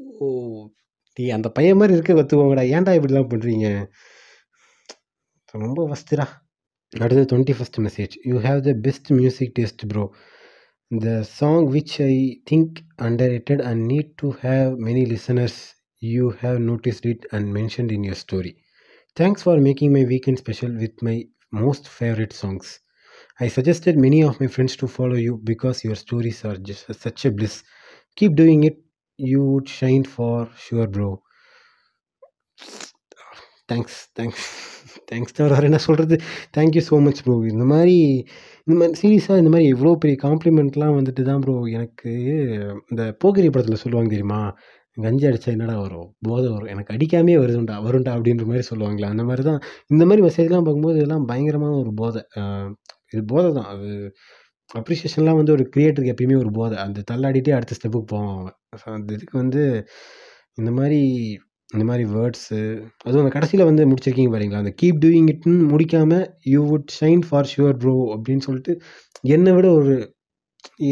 நீ 1.19 1.25
அந்த 1.37 1.47
பையன் 1.57 1.79
மாதிரி 1.79 1.95
இருக்க 1.95 2.13
கற்றுக்கோங்கடா 2.19 2.63
ஏன்டா 2.75 2.91
இப்படிலாம் 2.97 3.31
பண்ணுறீங்க 3.31 3.67
ரொம்ப 5.53 5.85
ஃபஸ்ட்டுடா 5.89 6.25
அடுத்து 6.93 7.23
twenty 7.31 7.55
first 7.57 7.79
message 7.85 8.13
you 8.29 8.37
have 8.47 8.59
the 8.67 8.71
best 8.85 9.09
music 9.19 9.53
taste 9.59 9.83
bro 9.91 10.03
the 10.91 11.15
song 11.39 11.65
which 11.75 11.95
I 12.09 12.13
think 12.51 12.77
underrated 13.35 13.63
and 13.71 13.83
need 13.91 14.11
to 14.21 14.29
have 14.43 14.71
many 14.87 15.03
listeners 15.13 15.59
you 16.01 16.25
have 16.41 16.59
noticed 16.71 17.07
it 17.13 17.25
and 17.37 17.49
mentioned 17.59 17.93
in 17.97 18.05
your 18.09 18.21
story 18.25 18.53
thanks 19.17 19.43
for 19.45 19.61
making 19.67 19.95
my 19.97 20.03
weekend 20.13 20.41
special 20.43 20.75
with 20.83 21.01
my 21.09 21.17
most 21.63 21.89
favourite 21.97 22.35
songs 22.43 22.71
I 23.39 23.47
suggested 23.47 23.97
many 23.97 24.21
of 24.21 24.37
my 24.41 24.47
friends 24.47 24.75
to 24.75 24.87
follow 24.87 25.15
you 25.15 25.39
because 25.41 25.83
your 25.85 25.95
stories 25.95 26.43
are 26.43 26.57
just 26.59 26.93
such 26.95 27.23
a 27.23 27.31
bliss. 27.31 27.63
Keep 28.17 28.35
doing 28.35 28.65
it. 28.65 28.77
You 29.31 29.41
would 29.51 29.71
shine 29.79 30.05
for 30.13 30.47
sure 30.65 30.91
bro 30.95 31.09
thanks 33.71 33.99
thanks 34.19 34.47
thanks 35.09 35.35
தவிர 35.37 35.51
வேறு 35.55 35.67
என்ன 35.69 35.79
சொல்கிறது 35.87 36.15
thank you 36.57 36.81
so 36.89 36.97
much 37.07 37.21
bro 37.25 37.35
இந்த 37.53 37.65
மாதிரி 37.73 37.95
இந்த 38.67 38.75
மாதிரி 38.79 38.97
சீரியஸாக 39.01 39.41
இந்த 39.41 39.51
மாதிரி 39.53 39.67
இவ்வளோ 39.73 39.91
பெரிய 40.03 40.17
காம்ப்ளிமெண்ட்லாம் 40.25 40.97
வந்துட்டு 40.97 41.21
தான் 41.29 41.41
ப்ரோ 41.45 41.55
எனக்கு 41.77 42.11
இந்த 42.91 43.03
போகிரி 43.23 43.49
படத்தில் 43.53 43.81
சொல்லுவாங்க 43.83 44.09
தெரியுமா? 44.15 44.41
கஞ்சி 44.97 45.25
அடித்தா 45.29 45.49
என்னடா 45.55 45.75
வரும்? 45.83 46.07
போதை 46.27 46.47
வரும். 46.55 46.71
எனக்கு 46.73 46.93
அடிக்காமே 46.95 47.35
வருதுண்டா 47.43 47.75
வருண்டா 47.87 48.11
அப்படின்ற 48.17 48.45
மாதிரி 48.51 48.65
சொல்லுவாங்களே 48.71 49.07
அந்த 49.13 49.23
மாதிரி 49.29 49.43
தான். 49.49 49.59
இந்த 49.93 50.03
மாதிரி 50.09 50.23
மெசேஜ்லாம் 50.27 50.65
பார்க்கும்போது 50.67 50.97
இதெல்லாம் 50.99 51.25
பயங்கரமான 51.31 51.73
ஒரு 51.83 51.91
போதை. 52.01 52.21
இது 53.13 53.21
போதை 53.33 53.49
தான். 53.59 53.69
அது 53.73 53.89
அப்ரிசியேஷன்லாம் 54.69 55.39
வந்து 55.39 55.53
ஒரு 55.57 55.63
க்ரியேட்டருக்கு 55.73 56.13
எப்பயுமே 56.13 56.35
ஒரு 56.43 56.51
போதை. 56.57 56.75
அந்த 56.85 57.03
தள்ளாடிட்டே 57.11 57.53
அடுத்த 57.57 57.75
ஸ்டெப்புக்கு 57.77 58.09
போவான் 58.13 58.33
அவன். 58.35 58.55
ஸோ 58.81 58.87
அந்த 58.97 59.09
இதுக்கு 59.17 59.35
வந்து 59.37 59.61
இந்த 60.61 60.71
மாதிரி 60.79 60.99
இந்த 61.69 61.83
மாதிரி 61.89 62.03
வேர்ட்ஸு 62.13 62.59
அதுவும் 63.05 63.23
அந்த 63.23 63.33
கடைசியில் 63.35 63.67
வந்து 63.69 63.83
முடிச்சிருக்கீங்க 63.89 64.31
பாருங்களா 64.35 64.61
அந்த 64.63 64.73
கீப் 64.81 65.01
டூயிங் 65.03 65.29
இட்னு 65.33 65.65
முடிக்காமல் 65.73 66.23
you 66.53 66.61
would 66.69 66.91
shine 66.99 67.23
for 67.27 67.49
sure 67.53 67.77
bro 67.83 67.95
அப்படின்னு 68.15 68.45
சொல்லிட்டு 68.47 68.73
என்னை 69.35 69.51
விட 69.57 69.67
ஒரு 69.79 69.93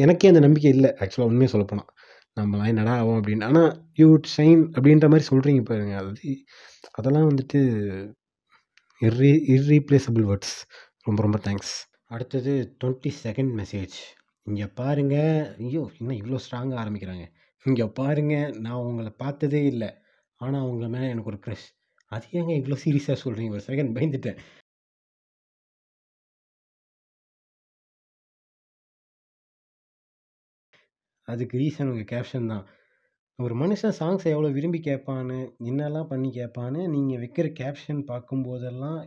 எனக்கே 0.03 0.29
அந்த 0.31 0.41
நம்பிக்கை 0.45 0.71
இல்லை 0.75 0.89
ஆக்சுவலாக 1.01 1.31
உண்மையாக 1.31 1.53
சொல்லப்போனால் 1.53 1.89
நம்மளாம் 2.37 2.71
என்னடா 2.73 2.93
ஆகும் 2.99 3.17
அப்படின்னு. 3.19 3.47
ஆனால் 3.49 3.69
யூ 3.99 4.05
வுட் 4.11 4.29
ஷைன் 4.35 4.61
அப்படின்ற 4.75 5.07
மாதிரி 5.13 5.27
சொல்கிறீங்க 5.31 5.61
பாருங்க. 5.69 5.95
அது 6.01 6.33
அதெல்லாம் 6.99 7.29
வந்துட்டு 7.31 7.59
இர்ரீ 9.01 9.31
இர்ரீப்ளேசபிள் 9.55 10.25
வேர்ட்ஸ் 10.31 10.55
ரொம்ப 11.07 11.19
ரொம்ப 11.21 11.39
தேங்க்ஸ் 11.47 11.73
அடுத்தது 12.11 12.51
டுவெண்ட்டி 12.81 13.11
செகண்ட் 13.23 13.53
மெசேஜ் 13.59 13.95
இங்கே 14.47 14.67
பாருங்க. 14.81 15.15
ஐயோ 15.63 15.81
இன்னும் 15.99 16.19
இவ்வளோ 16.21 16.39
ஸ்ட்ராங்காக 16.45 16.81
ஆரம்பிக்கிறாங்க. 16.83 17.25
இங்கே 17.65 17.85
பாருங்க. 17.99 18.35
நான் 18.65 18.85
உங்களை 18.89 19.11
பார்த்ததே 19.23 19.61
இல்லை. 19.71 19.89
ஆனால் 20.41 20.67
உங்களை 20.69 20.89
மேலே 20.95 21.09
எனக்கு 21.13 21.31
ஒரு 21.33 21.39
க்ரெஷ் 21.45 21.67
அது 22.11 22.27
ஏங்க 22.39 22.53
இவ்வளோ 22.61 22.77
சீரியஸாக 22.85 23.17
சொல்கிறீங்க 23.23 23.55
ஒரு 23.57 23.65
செகண்ட் 23.69 23.95
பயந்துட்டேன். 23.97 24.39
அதுக்கு 31.27 31.55
ரீசன் 31.61 31.89
உங்கள் 31.91 32.09
கேப்ஷன் 32.13 32.51
தான். 32.53 32.65
ஒரு 33.39 33.53
மனுஷன் 33.61 33.97
சாங்ஸை 33.99 34.29
எவ்வளோ 34.35 34.49
விரும்பி 34.57 34.79
கேட்பான்னு 34.87 35.37
என்னெல்லாம் 35.69 36.09
பண்ணி 36.11 36.29
கேட்பான்னு 36.39 36.81
நீங்கள் 36.93 37.21
வைக்கிற 37.23 37.47
கேப்ஷன் 37.61 38.01
பார்க்கும்போதெல்லாம் 38.11 38.99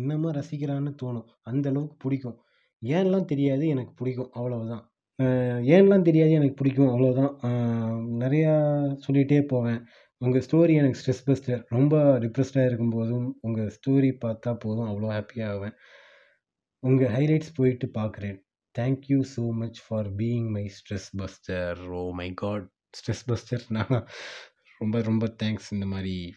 இன்னமும் 0.00 0.36
ரசிக்கிறான்னு 0.38 0.92
தோணும். 1.02 1.28
அந்த 1.50 1.66
அளவுக்கு 1.72 1.96
பிடிக்கும். 2.04 2.38
ஏன்லாம் 2.82 3.24
தெரியாது 3.24 3.68
எனக்கு 3.68 3.92
பிடிக்கும் 3.94 4.30
அவ்வளவுதான். 4.32 4.84
அஹ் 5.22 5.60
ஏன்லாம் 5.76 6.02
தெரியாது 6.02 6.30
எனக்கு 6.30 6.54
பிடிக்கும் 6.54 6.88
அவ்வளோதான் 6.88 7.32
நிறையா 8.24 8.52
சொல்லிகிட்டே 9.08 9.42
போவேன். 9.42 9.80
உங்கள் 10.20 10.44
ஸ்டோரி 10.50 10.74
எனக்கு 10.74 11.00
ஸ்ட்ரெஸ் 11.00 11.24
பஸ்டர் 11.26 11.64
ரொம்ப 11.68 12.18
டிப்ரெஸ்டாக 12.18 12.68
இருக்கும்போதும் 12.70 13.30
உங்கள் 13.40 13.72
ஸ்டோரி 13.76 14.10
பார்த்தா 14.24 14.54
போதும் 14.58 14.88
அவ்வளோ 14.90 15.08
ஹாப்பியாக 15.14 15.52
ஆவேன். 15.54 15.74
உங்கள் 16.82 17.08
ஹைலைட்ஸ் 17.08 17.54
போயிட்டு 17.54 17.90
பார்க்குறேன் 17.98 18.38
thank you 18.78 19.22
so 19.36 19.50
much 19.52 19.80
for 19.88 20.08
being 20.16 20.48
my 20.50 20.70
stress 20.76 21.08
buster 21.16 21.88
oh 21.90 22.10
my 22.10 22.32
God 22.34 22.66
stress 22.98 23.24
buster 23.26 23.64
நான் 23.68 24.06
ரொம்ப 24.78 25.00
ரொம்ப 25.02 25.34
தேங்க்ஸ் 25.42 25.70
இந்த 25.70 25.86
மாதிரி 25.86 26.34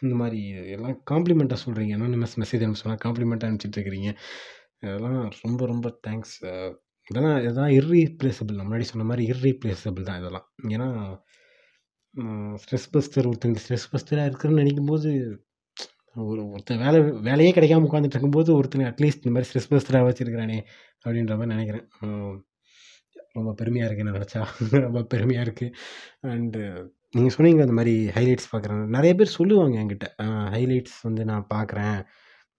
இந்த 0.00 0.14
மாதிரி 0.14 0.48
எல்லாம் 0.48 1.02
காம்ப்ளிமெண்ட்டாக 1.10 1.58
சொல்கிறீங்க 1.66 1.92
அனானிமஸ் 1.96 2.34
மெசேஜ் 2.36 2.64
அனுப்ப 2.64 2.96
காம்ப்ளிமெண்ட்டாக 3.04 3.50
அனுப்பிச்சிட்டு 3.50 3.76
இருக்கிறீங்க. 3.76 4.10
அதெல்லாம் 4.82 5.18
ரொம்ப 5.44 5.66
ரொம்ப 5.72 5.88
தேங்க்ஸ் 6.06 6.36
இதெல்லாம் 7.10 7.38
இதெல்லாம் 7.46 7.74
இர்ரீப்ளேசபிள் 7.78 8.56
நான் 8.58 8.68
முன்னாடி 8.68 8.86
சொன்ன 8.90 9.06
மாதிரி 9.10 9.24
இர்ரீப்ளேசபிள் 9.32 10.08
தான் 10.08 10.20
இதெல்லாம். 10.22 10.46
ஏன்னா 10.74 10.88
ஸ்ட்ரெஸ் 12.62 12.88
பஸ்டர் 12.94 13.28
ஒருத்தங்க 13.30 13.60
ஸ்ட்ரெஸ் 13.64 13.90
பஸ்டராக 13.92 14.26
நினைக்கும் 14.28 14.60
நினைக்கும்போது 14.62 15.10
ஒரு 16.30 16.42
ஒருத்தன் 16.54 16.82
வேலை 16.84 16.98
வேலையே 17.28 17.50
கிடைக்காம 17.56 17.86
உட்காந்துட்டு 17.88 18.16
இருக்கும்போது 18.16 18.50
ஒருத்தனை 18.58 18.84
அட்லீஸ்ட் 18.90 19.24
இந்த 19.24 19.32
மாதிரி 19.34 19.48
ஸ்ட்ரெஸ் 19.48 19.70
பஸ்டராக 19.72 20.06
வச்சுருக்கிறானே 20.08 20.58
அப்படின்ற 21.04 21.34
மாதிரி 21.40 21.54
நினைக்கிறேன். 21.54 21.86
ரொம்ப 23.38 23.50
பெருமையாக 23.60 23.88
இருக்குது 23.88 24.04
என்ன 24.04 24.16
நினச்சா. 24.18 24.42
ரொம்ப 24.86 25.00
பெருமையாக 25.14 25.46
இருக்குது 25.46 25.74
அண்டு 26.34 26.60
நீங்கள் 27.16 27.34
சொன்னீங்க 27.36 27.66
அந்த 27.66 27.76
மாதிரி 27.80 27.94
ஹைலைட்ஸ் 28.16 28.50
பார்க்குறேன். 28.52 28.80
நிறைய 28.96 29.12
பேர் 29.18 29.36
சொல்லுவாங்க 29.38 29.76
என்கிட்ட. 29.82 30.08
ஹைலைட்ஸ் 30.54 30.96
வந்து 31.08 31.24
நான் 31.32 31.46
பார்க்குறேன். 31.54 31.98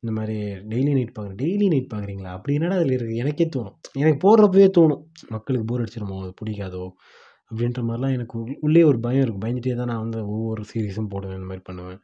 இந்த 0.03 0.12
மாதிரி 0.17 0.36
டெய்லி 0.71 0.91
நைட் 0.97 1.13
பார்க்குறேன் 1.15 1.39
டெய்லி 1.43 1.67
நைட் 1.73 1.91
பார்க்குறீங்களா 1.93 2.31
அப்படி 2.38 2.55
என்னடா 2.57 2.75
அதில் 2.75 2.95
இருக்குது 2.97 3.21
எனக்கே 3.23 3.45
தோணும். 3.55 3.75
எனக்கு 4.01 4.19
போடுறப்பவே 4.25 4.67
தோணும். 4.77 5.01
மக்களுக்கு 5.36 5.65
போர் 5.65 5.83
அடிச்சிருமோ? 5.83 6.17
அது 6.23 6.33
பிடிக்காதோ? 6.41 6.83
அப்படின்ற 7.49 7.81
மாதிரிலாம் 7.88 8.15
எனக்கு 8.17 8.38
உள்ளே 8.65 8.83
ஒரு 8.83 8.99
பயம் 8.99 9.23
இருக்கும். 9.25 9.43
பயந்துட்டே 9.45 9.75
தான் 9.75 9.91
நான் 9.91 10.03
வந்து 10.05 10.19
ஒவ்வொரு 10.36 10.63
சீரீஸும் 10.71 11.12
போடுவேன் 11.13 11.38
இந்த 11.38 11.49
மாதிரி 11.51 11.63
பண்ணுவேன். 11.69 11.99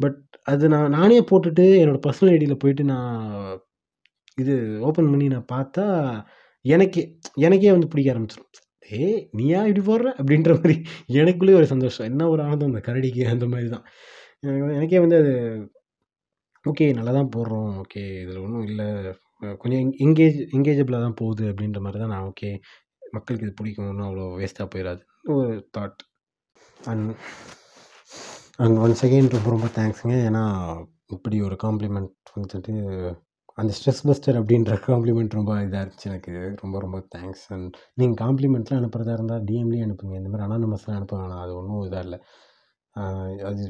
பட் 0.00 0.18
அது 0.52 0.64
நான் 0.74 0.90
நானே 0.90 1.18
போட்டுட்டு 1.30 1.64
என்னோடய 1.82 2.02
பர்சனல் 2.06 2.32
ஐடியில் 2.34 2.62
போயிட்டு 2.64 2.84
நான் 2.84 3.18
இது 4.42 4.54
ஓப்பன் 4.80 5.10
பண்ணி 5.12 5.26
நான் 5.34 5.50
பார்த்தா 5.52 5.84
எனக்கே 6.64 7.02
எனக்கே 7.46 7.70
வந்து 7.70 7.90
பிடிக்க 7.92 8.08
ஆரம்பிச்சிடும் 8.14 8.50
ஏ 8.94 9.04
நீயா 9.38 9.60
இப்படி 9.66 9.82
போடுற? 9.90 10.08
அப்படின்ற 10.20 10.50
மாதிரி 10.56 10.74
எனக்குள்ளேயே 11.20 11.58
ஒரு 11.60 11.66
சந்தோஷம். 11.66 12.06
என்ன 12.10 12.28
ஒரு 12.28 12.42
ஆனந்தம் 12.42 12.70
அந்த 12.72 12.80
கரடிக்கு 12.88 13.22
அந்த 13.34 13.46
மாதிரி 13.46 13.68
தான். 13.68 13.84
எனக்கு 14.42 14.74
எனக்கே 14.78 14.98
வந்து 14.98 15.16
அது 15.22 15.32
ஓகே 16.64 16.86
நல்லா 16.98 17.12
தான் 17.18 17.32
போடுறோம். 17.36 17.70
ஓகே 17.82 18.02
இதில் 18.22 18.42
ஒன்றும் 18.44 18.66
இல்லை. 18.70 18.88
கொஞ்சம் 19.62 19.82
எங்கேஜ் 20.06 20.38
எங்கேஜபிளாக 20.56 21.04
தான் 21.06 21.18
போகுது 21.22 21.44
அப்படின்ற 21.52 21.80
மாதிரி 21.86 22.00
தான் 22.04 22.14
நான் 22.14 22.28
ஓகே. 22.30 22.50
மக்களுக்கு 23.16 23.46
இது 23.48 23.54
பிடிக்கும். 23.60 23.90
ஒன்றும் 23.92 24.08
அவ்வளோ 24.08 24.26
வேஸ்ட்டாக 24.40 24.68
போயிடாது 24.74 25.02
ஒரு 25.34 25.44
thought 25.76 26.02
and 26.90 27.10
and 28.64 28.78
once 28.84 29.02
second 29.04 29.36
ரொம்ப 29.36 29.50
ரொம்ப 29.54 29.68
தேங்க்ஸுங்க 29.78 30.16
ஏன்னா 30.28 30.44
இப்படி 31.16 31.36
ஒரு 31.48 31.56
காம்ப்ளிமெண்ட் 31.64 32.12
வந்துட்டு 32.38 32.74
அந்த 33.58 33.72
ஸ்ட்ரெஸ் 33.76 34.04
பஸ்டர் 34.08 34.38
அப்படின்ற 34.40 34.72
காம்ப்ளிமெண்ட் 34.88 35.36
ரொம்ப 35.38 35.52
இதாக 35.66 35.82
இருந்துச்சு 35.84 36.08
எனக்கு. 36.12 36.32
ரொம்ப 36.62 36.76
ரொம்ப 36.84 36.98
தேங்க்ஸ் 37.14 37.44
அண்ட் 37.54 37.68
நீங்கள் 38.00 38.20
காம்ப்ளிமெண்ட்லாம் 38.24 38.80
அனுப்புகிறதா 38.82 39.14
இருந்தால் 39.18 39.44
டிஎம்லேயே 39.50 39.84
அனுப்புங்க. 39.86 40.16
இந்த 40.20 40.30
மாதிரி 40.32 40.46
அனானமஸ்லாம் 40.48 40.98
அனுப்ப 41.00 41.16
வேணாம். 41.22 41.42
அது 41.44 41.52
ஒன்றும் 41.60 41.84
இதாக 41.88 42.06
இல்லை. 42.06 42.18
அது 43.50 43.64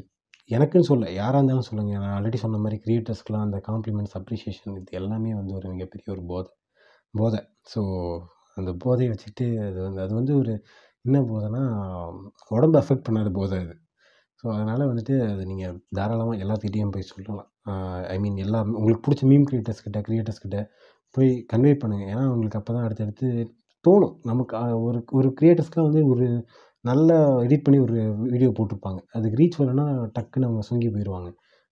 எனக்குன்னு 0.49 0.89
சொல்ல 0.89 1.05
யாராக 1.11 1.39
இருந்தாலும் 1.39 1.67
சொல்லுங்கள் 1.69 2.01
நான் 2.03 2.15
ஆல்ரெடி 2.17 2.39
சொன்ன 2.43 2.59
மாதிரி 2.63 2.77
க்ரியேட்டர்ஸ்க்கெலாம் 2.83 3.45
அந்த 3.47 3.57
காம்ப்ளிமெண்ட்ஸ் 3.69 4.15
அப்ரிஷியேஷன் 4.19 4.75
இது 4.79 4.97
எல்லாமே 4.99 5.31
வந்து 5.39 5.53
ஒரு 5.59 5.67
மிகப்பெரிய 5.73 6.07
ஒரு 6.15 6.23
போதை. 6.31 6.49
போதை. 7.13 7.39
ஸோ 7.73 7.81
அந்த 8.57 8.71
போதையை 8.83 9.09
வச்சுட்டு 9.13 9.45
அது 9.67 9.79
வந்து 9.87 10.01
அது 10.05 10.13
வந்து 10.19 10.33
ஒரு 10.41 10.53
என்ன 11.05 11.17
போதைன்னா 11.31 11.63
உடம்பு 12.57 12.77
அஃபெக்ட் 12.81 13.07
பண்ணாத 13.07 13.31
போதை 13.39 13.57
அது. 13.63 13.73
ஸோ 14.43 14.45
அதனால் 14.55 14.89
வந்துட்டு 14.91 15.15
அது 15.31 15.43
நீங்கள் 15.51 15.75
தாராளமாக 15.99 16.43
எல்லாத்துக்கிட்டேயும் 16.45 16.93
போய் 16.95 17.09
சொல்லலாம். 17.11 17.49
ஐ 18.13 18.17
மீன் 18.23 18.37
எல்லா 18.45 18.59
உங்களுக்கு 18.79 19.05
பிடிச்ச 19.07 19.23
மீம் 19.31 19.47
க்ரியேட்டர்ஸ் 19.49 19.85
கிட்ட 19.85 19.99
க்ரியேட்டர்ஸ் 20.07 20.43
கிட்ட 20.45 20.59
போய் 21.15 21.31
கன்வே 21.53 21.73
பண்ணுங்கள் 21.83 22.09
ஏன்னா 22.13 22.23
உங்களுக்கு 22.33 22.59
அப்போ 22.61 22.71
தான் 22.77 22.85
அடுத்தடுத்து 22.87 23.27
தோணும். 23.85 24.15
நமக்கு 24.31 24.55
ஒரு 24.87 24.99
ஒரு 25.19 25.29
கிரியேட்டர்ஸ்க்குலாம் 25.39 25.89
வந்து 25.89 26.03
ஒரு 26.13 26.27
நல்ல 26.89 27.09
எடிட் 27.45 27.65
பண்ணி 27.65 27.79
ஒரு 27.85 27.95
வீடியோ 28.33 28.49
போட்டிருப்பாங்க. 28.57 28.99
அதுக்கு 29.17 29.39
ரீச் 29.41 29.59
வரலன்னா 29.61 29.85
டக்குன்னு 30.17 30.47
அவங்க 30.49 30.63
சுங்கி 30.69 30.89
போயிடுவாங்க 30.95 31.29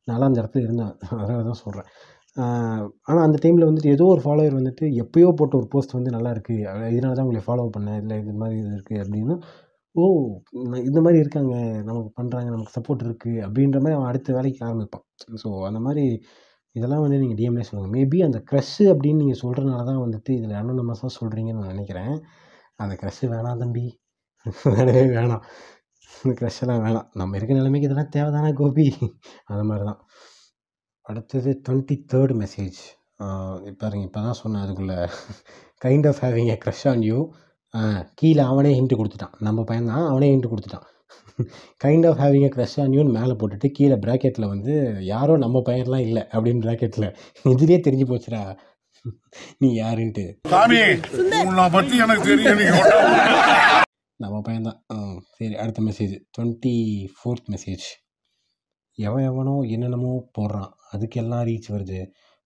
நான்லாம் 0.08 0.30
அந்த 0.32 0.42
இடத்துல 0.44 0.66
இருந்தேன் 0.68 0.94
அதனால 1.20 1.42
தான் 1.50 1.62
சொல்கிறேன் 1.64 1.90
ஆனால் 3.10 3.26
அந்த 3.26 3.38
டைமில் 3.44 3.68
வந்துட்டு 3.70 3.92
ஏதோ 3.96 4.06
ஒரு 4.14 4.22
ஃபாலோவர் 4.26 4.58
வந்துட்டு 4.60 4.86
எப்பயோ 5.04 5.28
போட்ட 5.40 5.54
ஒரு 5.60 5.68
போஸ்ட் 5.74 5.98
வந்து 5.98 6.14
நல்லா 6.16 6.30
இருக்குது 6.36 6.62
இதனால 6.94 7.16
தான் 7.18 7.26
உங்களை 7.28 7.44
ஃபாலோ 7.48 7.66
பண்ணேன். 7.76 8.00
இல்லை 8.04 8.16
இது 8.24 8.34
மாதிரி 8.42 8.58
இது 8.62 8.72
இருக்குது 8.78 9.02
அப்படின்னா 9.04 9.36
ஓ 9.96 10.04
இந்த 10.90 11.00
மாதிரி 11.06 11.18
இருக்காங்க. 11.24 11.56
நமக்கு 11.90 12.10
பண்ணுறாங்க 12.20 12.50
நமக்கு 12.56 12.76
சப்போர்ட் 12.78 13.04
இருக்குது 13.08 13.44
அப்படின்ற 13.48 13.78
மாதிரி 13.84 13.98
அவன் 13.98 14.10
அடுத்த 14.12 14.34
வேலைக்கு 14.38 14.62
ஆரம்பிப்பான். 14.68 15.06
ஸோ 15.44 15.50
அந்த 15.70 15.82
மாதிரி 15.88 16.06
இதெல்லாம் 16.76 17.04
வந்து 17.06 17.20
நீங்கள் 17.24 17.40
டிஎம்லே 17.40 17.66
சொல்லுங்கள் 17.68 17.94
மேபி 17.98 18.20
அந்த 18.28 18.40
க்ரஷ்ஷு 18.50 18.86
அப்படின்னு 18.94 19.22
நீங்கள் 19.24 19.42
சொல்கிறனால 19.44 19.84
தான் 19.90 20.04
வந்துட்டு 20.06 20.32
இதில் 20.38 20.56
அனோனமஸாக 20.62 21.12
சொல்கிறீங்கன்னு 21.20 21.62
நான் 21.64 21.74
நினைக்கிறேன். 21.76 22.16
அந்த 22.84 22.94
க்ரஷ்ஷு 23.02 23.28
வேணாம் 23.34 23.62
தம்பி. 23.64 23.86
வேணவே 24.76 25.04
வேணாம். 25.16 25.44
இந்த 26.24 26.34
க்ரஷ் 26.40 26.60
எல்லாம் 26.64 26.84
வேணாம். 26.86 27.08
நம்ம 27.20 27.38
இருக்கிற 27.38 27.58
நிலைமைக்கு 27.60 27.88
இதெல்லாம் 27.90 28.14
தேவைதானே 28.16 28.52
கோபி? 28.60 28.86
அது 29.52 29.64
மாதிரி 29.70 29.86
தான் 29.90 30.02
அடுத்தது 31.10 31.52
டுவெண்ட்டி 31.66 31.96
தேர்ட் 32.12 32.34
மெசேஜ் 32.42 32.80
பாருங்க 33.82 34.04
இப்போ 34.08 34.22
தான் 34.28 34.40
சொன்னேன் 34.42 34.64
அதுக்குள்ளே. 34.66 34.98
Kind 35.86 36.08
of 36.10 36.22
having 36.26 36.50
a 36.54 36.58
crush 36.64 36.86
on 36.92 37.04
you 37.10 37.20
கீழே 38.20 38.44
அவனே 38.52 38.72
ஹிண்ட்டு 38.80 39.00
கொடுத்துட்டான். 39.00 39.36
நம்ம 39.48 39.64
பையன் 39.70 39.92
தான் 39.92 40.10
அவனே 40.12 40.30
ஹிண்ட் 40.34 40.52
கொடுத்துட்டான். 40.52 40.88
Kind 41.84 42.06
of 42.10 42.20
having 42.24 42.46
a 42.48 42.52
crush 42.56 42.78
on 42.84 42.96
யூன்னு 42.98 43.16
மேலே 43.18 43.34
போட்டுட்டு 43.42 43.70
கீழே 43.78 43.98
ப்ராக்கெட்டில் 44.06 44.52
வந்து 44.54 44.74
யாரோ 45.14 45.36
நம்ம 45.46 45.64
பையன்லாம் 45.70 46.06
இல்லை 46.08 46.24
அப்படின்னு 46.34 46.64
ப்ராக்கெட்டில் 46.66 47.08
இதுலேயே 47.54 47.80
தெரிஞ்சு 47.88 48.08
போச்சுடா. 48.12 48.44
நீ 49.62 49.70
யாருன்ட்டு. 49.84 50.26
சாமி 50.54 50.80
எனக்கு 52.06 52.38
தெரியும் 52.50 53.83
நம்ம 54.22 54.42
பையன்தான். 54.48 54.80
ஆ, 54.94 54.96
சரி 55.38 55.56
அடுத்த 55.56 55.82
மெசேஜ் 55.84 56.16
டுவெண்ட்டி 56.38 56.74
ஃபோர்த் 57.18 57.48
மெசேஜ் 57.52 57.86
எவன் 58.98 59.24
எவனோ 59.24 59.56
என்னென்னமோ 59.74 60.12
போடுறான். 60.38 60.72
அதுக்கெல்லாம் 60.94 61.46
ரீச் 61.50 61.70
வருது. 61.70 62.00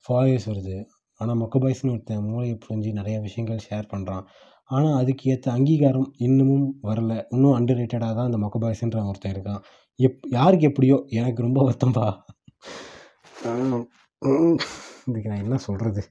ஃபாலோவர்ஸ் 0.05 0.47
வருது. 0.51 0.75
ஆனால் 1.19 1.39
மொக்க 1.39 1.57
பாய்ஸ்னு 1.63 1.91
ஒருத்தன் 1.91 2.23
மூளையை 2.23 2.57
புரிஞ்சு 2.65 2.91
நிறைய 2.91 3.19
விஷயங்கள் 3.19 3.65
ஷேர் 3.69 3.89
பண்ணுறான் 3.93 4.23
ஆனால் 4.69 4.99
அதுக்கு 5.01 5.31
ஏற்ற 5.31 5.51
அங்கீகாரம் 5.51 6.13
இன்னமும் 6.17 6.67
வரல. 6.83 7.11
இன்னும் 7.29 7.55
அண்டர் 7.59 7.79
ரேட்டடாக 7.81 8.13
தான் 8.17 8.27
அந்த 8.29 8.37
மொக்க 8.37 8.57
பாய்ஸ்ன்ற 8.63 9.05
ஒருத்தன் 9.07 9.35
இருக்கான். 9.35 9.61
எப் 9.99 10.19
யாருக்கு 10.29 10.65
எப்படியோ 10.67 10.97
எனக்கு 11.19 11.41
ரொம்ப 11.41 11.59
வருத்தம்பா. 11.69 12.07
இதுக்கு 15.07 15.29
நான் 15.31 15.43
என்ன 15.45 15.57
சொல்கிறது 15.57 16.01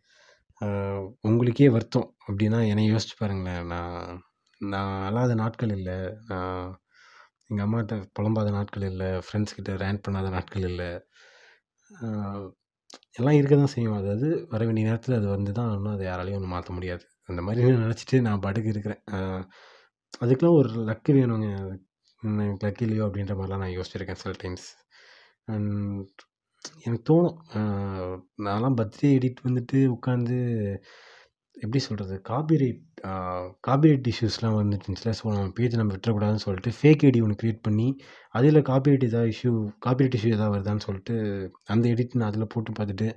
உங்களுக்கே 1.21 1.69
வருத்தம் 1.69 2.09
அப்படின்னா 2.27 2.61
என்னை 2.69 2.85
யோசிச்சு 2.93 3.17
பாருங்களேன். 3.19 3.67
நான் 3.67 4.26
நான் 4.61 4.93
அழாத 5.09 5.33
நாட்கள் 5.43 5.73
இல்லை. 5.79 5.97
நான் 6.31 6.69
எங்கள் 7.51 7.65
அம்மாட்ட 7.67 7.97
புலம்பாத 8.19 8.51
நாட்கள் 8.59 8.87
இல்லை. 8.91 9.09
ஃப்ரெண்ட்ஸ் 9.27 9.57
கிட்ட 9.57 9.73
ரேண்ட் 9.85 10.05
பண்ணாத 10.07 10.29
நாட்கள் 10.37 10.67
இல்லை. 10.71 10.91
எல்லாம் 13.19 13.39
இருக்க 13.39 13.55
தான் 13.57 13.75
செய்யும். 13.75 13.99
அதாவது 14.01 14.29
வர 14.53 14.61
வேண்டிய 14.69 14.87
நேரத்தில் 14.89 15.19
அது 15.19 15.29
வந்து 15.35 15.53
தான் 15.59 15.71
இன்னும் 15.77 15.95
அதை 15.97 16.05
யாராலையும் 16.09 16.39
ஒன்றும் 16.39 16.55
மாற்ற 16.57 16.73
முடியாது. 16.79 17.05
அந்த 17.29 17.41
மாதிரி 17.47 17.71
நான் 17.71 17.85
நினச்சிட்டு 17.87 18.19
நான் 18.29 18.43
பாட்டுக்கு 18.45 18.73
இருக்கிறேன். 18.75 19.03
அதுக்கெலாம் 20.25 20.59
ஒரு 20.61 20.71
லக்கு 20.91 21.13
வேணுங்க. 21.19 21.49
எனக்கு 22.23 22.65
லக்கு 22.67 22.85
இல்லையோ 22.87 23.05
அப்படின்ற 23.09 23.35
மாதிரிலாம் 23.39 23.65
நான் 23.65 23.77
யோசிச்சிருக்கேன் 23.79 24.21
சில 24.23 24.35
டைம்ஸ் 24.43 24.69
அண்ட் 25.55 26.23
எனக்கு 26.85 27.05
தோணும். 27.11 27.37
நான்லாம் 28.47 28.79
பர்த்டே 28.79 29.11
எடிட் 29.19 29.45
வந்துட்டு 29.49 29.79
உட்காந்து 29.97 30.39
எப்படி 31.57 31.81
சொல்கிறது 31.87 32.15
காப்பிரைட் 32.29 32.81
காப்பிரைட் 33.67 34.09
இஷ்யூஸ்லாம் 34.13 34.57
வந்துட்டுருந்துச்சுல 34.59 35.13
ஸோ 35.19 35.25
நம்ம 35.35 35.53
பேஜ் 35.59 35.77
நம்ம 35.81 35.93
விட்டுறக்கூடாதுன்னு 35.95 36.45
சொல்லிட்டு 36.45 36.71
ஃபேக் 36.79 37.05
ஐடி 37.09 37.21
ஒன்று 37.25 37.39
க்ரியேட் 37.41 37.63
பண்ணி 37.67 37.87
அதில் 38.35 38.61
காப்பிரைட் 38.71 39.07
ஏதாவது 39.09 39.31
இஷ்யூ 39.35 39.53
காப்பிரைட் 39.87 40.17
இஷ்யூ 40.19 40.31
ஏதாவது 40.37 40.55
வருதான்னு 40.57 40.85
சொல்லிட்டு 40.89 41.15
அந்த 41.75 41.85
எடிட் 41.95 42.17
நான் 42.19 42.31
அதில் 42.31 42.51
போட்டு 42.55 42.73
பார்த்துட்டு 42.79 43.09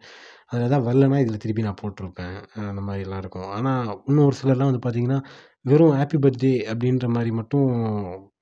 அதில் 0.51 0.67
எதாவது 0.69 0.87
வரலன்னா 0.89 1.19
இதில் 1.23 1.41
திருப்பி 1.43 1.67
நான் 1.67 1.81
போட்டிருப்பேன். 1.83 2.35
அந்த 2.71 2.81
மாதிரிலாம் 2.87 3.21
இருக்கும். 3.23 3.49
ஆனால் 3.57 3.91
இன்னும் 4.09 4.27
ஒரு 4.29 4.37
சிலர்லாம் 4.41 4.71
வந்து 4.71 4.83
பார்த்தீங்கன்னா 4.85 5.19
வெறும் 5.65 5.95
ஹாப்பி 5.99 6.19
பர்த்டே 6.25 6.53
அப்படின்ற 6.73 7.07
மாதிரி 7.17 7.31
மட்டும் 7.39 7.69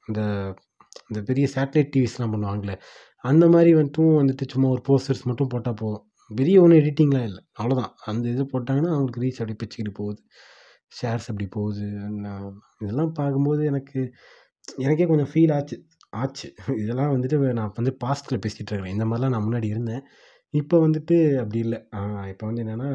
இந்த 0.09 0.21
இந்த 1.09 1.19
பெரிய 1.29 1.45
சேட்டலைட் 1.55 1.93
டிவிஸ்லாம் 1.95 2.33
பண்ணுவாங்களே 2.35 2.75
அந்த 3.23 3.45
மாதிரி 3.53 3.71
வந்துட்டும் 3.77 4.17
வந்துட்டு 4.21 4.45
சும்மா 4.53 4.67
ஒரு 4.75 4.81
போஸ்டர்ஸ் 4.89 5.27
மட்டும் 5.29 5.51
போட்டால் 5.53 5.79
போதும். 5.81 6.03
பெரிய 6.29 6.61
ஒன்றும் 6.63 6.79
எடிட்டிங்லாம் 6.81 7.27
இல்லை. 7.29 7.41
அவ்வளோதான் 7.59 7.91
அந்த 8.11 8.25
இது 8.33 8.43
போட்டாங்கன்னா 8.53 8.91
அவங்களுக்கு 8.95 9.23
ரீச் 9.25 9.39
அப்படி 9.41 9.55
பிச்சுக்கிட்டு 9.61 9.93
போகுது. 9.99 10.19
ஷேர்ஸ் 10.97 11.27
அப்படி 11.31 11.47
போகுது. 11.57 11.85
நான் 12.25 12.45
இதெல்லாம் 12.83 13.13
பார்க்கும்போது 13.19 13.61
எனக்கு 13.71 13.99
எனக்கே 14.85 15.07
கொஞ்சம் 15.11 15.31
ஃபீல் 15.33 15.53
ஆச்சு. 15.57 15.77
ஆச்சு. 16.21 16.47
இதெல்லாம் 16.83 17.13
வந்துட்டு 17.15 17.37
நான் 17.59 17.75
வந்து 17.79 17.93
பாஸ்ட்டில் 18.03 18.41
பேசிகிட்டு 18.45 18.71
இருக்கிறேன் 18.71 18.95
இந்த 18.95 19.05
மாதிரிலாம் 19.09 19.35
நான் 19.35 19.47
முன்னாடி 19.47 19.67
இருந்தேன். 19.73 20.03
இப்போ 20.53 20.75
வந்துட்டு 20.85 21.15
அப்படி 21.43 21.59
இல்லை. 21.65 21.79
இப்போ 22.33 22.45
வந்து 22.49 22.63
என்னென்னா 22.65 22.89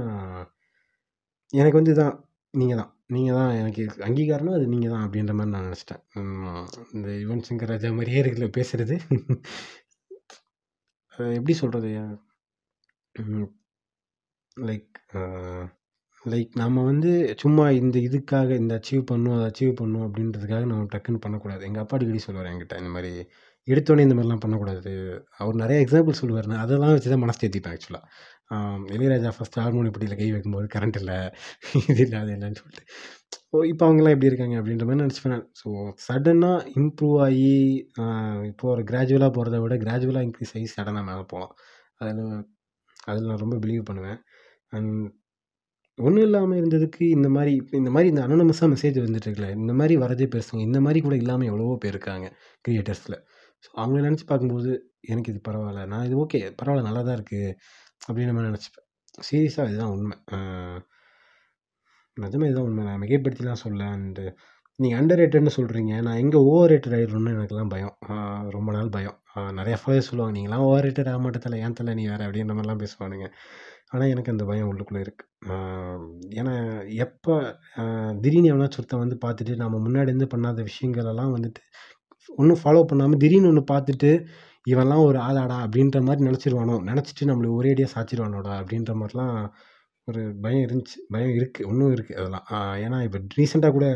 எனக்கு 1.61 1.79
வந்து 1.81 1.95
இதான் 1.97 2.17
நீங்கள் 2.55 2.81
தான். 2.81 2.91
நீங்கள் 3.15 3.37
தான் 3.39 3.51
எனக்கு 3.61 3.83
அங்கீகாரம்னா 4.07 4.55
அது 4.59 4.67
நீங்கள் 4.75 4.93
தான் 4.95 5.05
அப்படின்ற 5.07 5.33
மாதிரி 5.39 5.53
நான் 5.55 5.67
நினச்சிட்டேன். 5.69 6.03
இந்த 6.97 7.09
யுவன் 7.23 7.47
சங்கர் 7.49 7.73
ராஜா 7.73 7.91
மாதிரியே 7.99 8.21
இருக்குல்ல 8.23 8.49
பேசுகிறது 8.59 8.97
எப்படி 11.39 11.55
சொல்கிறது 11.63 11.91
லைக் 14.57 14.99
லைக் 16.23 16.53
நம்ம 16.63 16.83
வந்து 16.89 17.13
சும்மா 17.43 17.65
இந்த 17.79 17.97
இதுக்காக 18.09 18.51
இந்த 18.63 18.73
அச்சீவ் 18.79 19.03
பண்ணும் 19.11 19.35
அதை 19.37 19.47
அச்சீவ் 19.51 19.73
பண்ணும் 19.81 20.05
அப்படின்றதுக்காக 20.07 20.65
நம்ம 20.73 20.87
டக்குன்னு 20.93 21.23
பண்ணக்கூடாது. 21.25 21.63
எங்கள் 21.69 21.83
அப்பா 21.85 21.97
அடிக்கடி 21.99 22.21
சொல்லுவார் 22.27 22.51
என்கிட்ட 22.51 22.77
இந்த 22.83 22.91
மாதிரி 22.97 23.13
எடுத்தோடனே 23.69 24.05
இந்த 24.07 24.15
மாதிரிலாம் 24.17 24.45
பண்ணக்கூடாது. 24.45 24.93
அவர் 25.41 25.57
நிறைய 25.63 25.79
எக்ஸாம்பிள் 25.85 26.21
சொல்லுவார் 26.21 26.49
நான் 26.53 26.63
அதெல்லாம் 26.65 26.95
வச்சு 26.95 27.11
தான் 27.15 27.23
மனசு 27.25 27.41
தேத்திப்பேன் 27.43 27.75
ஆக்சுவலாக 27.77 28.07
இளையராஜா 28.95 29.31
ஃபஸ்ட்டு 29.37 29.63
ஹார்மோனி 29.65 29.91
பெட்டியில் 29.95 30.21
கை 30.21 30.29
வைக்கும்போது 30.37 30.67
கரண்ட் 30.77 30.99
இல்லை 31.03 31.19
இது 31.91 32.01
இல்லை 32.07 32.19
அது 32.23 32.33
இல்லைன்னு 32.37 32.61
சொல்லிட்டு. 32.63 32.85
ஓ 33.55 33.63
இப்போ 33.73 33.85
அவங்கெல்லாம் 33.87 34.15
எப்படி 34.17 34.31
இருக்காங்க 34.31 34.57
அப்படின்ற 34.61 34.85
மாதிரி 34.89 35.03
நினச்சிப்பேன் 35.05 35.45
ஸோ 35.61 35.69
சடனாக 36.07 36.67
இம்ப்ரூவ் 36.81 37.17
ஆகி 37.27 37.53
இப்போ 38.51 38.67
ஒரு 38.75 38.85
கிராஜுவலாக 38.91 39.33
போகிறத 39.37 39.61
விட 39.65 39.77
கிராஜுவலாக 39.85 40.27
இன்க்ரீஸ் 40.29 40.55
ஆகி 40.57 40.69
சடனாக 40.77 41.05
மேலே 41.11 41.25
போகலாம். 41.33 41.55
அதில் 42.03 42.23
அதில் 43.07 43.27
நான் 43.27 43.43
ரொம்ப 43.45 43.57
பிலீவ் 43.57 43.83
பண்ணுவேன். 43.83 44.19
அண்ட் 44.69 45.21
ஒன்றும் 45.99 46.25
இல்லாமல் 46.25 46.59
இருந்ததுக்கு 46.61 47.05
இந்த 47.09 47.29
மாதிரி 47.29 47.53
இந்த 47.71 47.91
மாதிரி 47.91 48.09
இந்த 48.09 48.23
அனோனமஸாக 48.27 48.69
மெசேஜ் 48.75 48.99
வந்துட்டு 49.07 49.51
இந்த 49.51 49.73
மாதிரி 49.73 49.97
வரதே 49.97 50.27
பேசுங்க 50.37 50.61
இந்த 50.61 50.81
மாதிரி 50.81 51.01
கூட 51.01 51.17
இல்லாமல் 51.17 51.47
எவ்வளவோ 51.47 51.77
பேர் 51.77 51.95
இருக்காங்க 51.95 52.29
க்ரியேட்டர்ஸில் 52.69 53.19
ஸோ 53.65 53.69
அவங்கள 53.75 54.01
நினச்சி 54.09 54.27
பார்க்கும்போது 54.27 54.71
எனக்கு 55.01 55.33
இது 55.33 55.41
பரவாயில்ல 55.49 55.87
நான் 55.87 56.07
இது 56.07 56.17
ஓகே 56.25 56.41
பரவாயில்ல 56.63 56.83
நல்லா 56.83 57.03
தான் 57.03 57.17
இருக்குது 57.19 57.51
அப்படின்னு 58.09 58.31
நம்ம 58.31 58.47
நினச்சிப்பேன். 58.49 58.87
சீரியஸாக 59.31 59.69
இதுதான் 59.71 59.93
உண்மை. 59.97 60.17
நிஜமே 62.17 62.47
இதுதான் 62.49 62.67
உண்மை. 62.69 62.85
நான் 62.85 63.01
மிகைப்படுத்திலாம் 63.01 63.63
சொல்ல 63.65 63.85
அண்டு 63.85 64.25
நீங்கள் 64.83 65.01
அண்டர் 65.01 65.21
ரேட்டட்னு 65.21 65.53
சொல்கிறீங்க 65.57 65.93
நான் 66.07 66.21
எங்கே 66.23 66.39
ஓவர் 66.51 66.71
ரேட்டட் 66.73 66.95
ஆகிடணும்னு 66.99 67.35
எனக்குலாம் 67.37 67.73
பயம் 67.75 67.95
ரொம்ப 68.57 68.69
நாள் 68.77 68.91
பயம். 68.97 69.17
நிறையா 69.59 69.77
ஃபாலோவர்ஸ் 69.81 70.09
சொல்லுவாங்க 70.11 70.35
நீங்களாம் 70.39 70.65
ஓவர் 70.69 70.85
ரேட்டட் 70.87 71.11
ஆக 71.13 71.21
மாட்டதில்ல 71.25 71.59
ஏன் 71.67 71.77
தலை 71.79 71.95
நீ 71.99 72.05
வேறு? 72.13 72.27
அப்படின்ற 72.27 72.55
மாதிரிலாம் 72.59 72.83
பேசுவானுங்க. 72.85 73.27
ஆனால் 73.93 74.11
எனக்கு 74.15 74.33
அந்த 74.35 74.45
பயம் 74.51 74.69
உள்ளுக்குள்ளே 74.73 75.01
இருக்குது 75.07 75.57
ஏன்னா 76.41 76.55
எப்போ 77.05 77.35
திடீர்னு 78.23 78.53
எவனாச்சும் 78.53 78.81
ஒருத்தன் 78.83 79.03
வந்து 79.05 79.19
பார்த்துட்டு 79.25 79.55
நம்ம 79.63 79.81
முன்னாடி 79.87 80.11
இருந்து 80.13 80.29
பண்ணாத 80.35 80.65
விஷயங்களெல்லாம் 80.71 81.35
வந்துட்டு 81.37 81.63
ஒன்றும் 82.39 82.61
ஃபாலோ 82.63 82.83
பண்ணாமல் 82.91 83.21
திடீர்னு 83.23 83.51
ஒன்று 83.53 83.65
பார்த்துட்டு 83.73 84.11
இவன்லாம் 84.73 85.05
ஒரு 85.09 85.19
ஆளாடா 85.27 85.57
அப்படின்ற 85.67 85.99
மாதிரி 86.09 86.23
நினச்சிருவானோ? 86.29 86.75
நினச்சிட்டு 86.91 87.29
நம்மளுக்கு 87.31 87.59
ஒரேடியாக 87.61 87.91
சாச்சிருவானோடா? 87.95 88.53
அப்படின்ற 88.63 88.93
மாதிரிலாம் 89.01 89.37
ஒரு 90.09 90.21
பயம் 90.45 90.65
இருந்துச்சு. 90.67 90.97
பயம் 91.15 91.35
இருக்குது 91.39 91.67
இன்னும் 91.71 91.93
இருக்குது 91.97 92.19
அதெல்லாம். 92.21 92.47
ஏன்னா 92.85 92.99
இப்போ 93.07 93.19
ரீசெண்டாக 93.39 93.75
கூட 93.79 93.87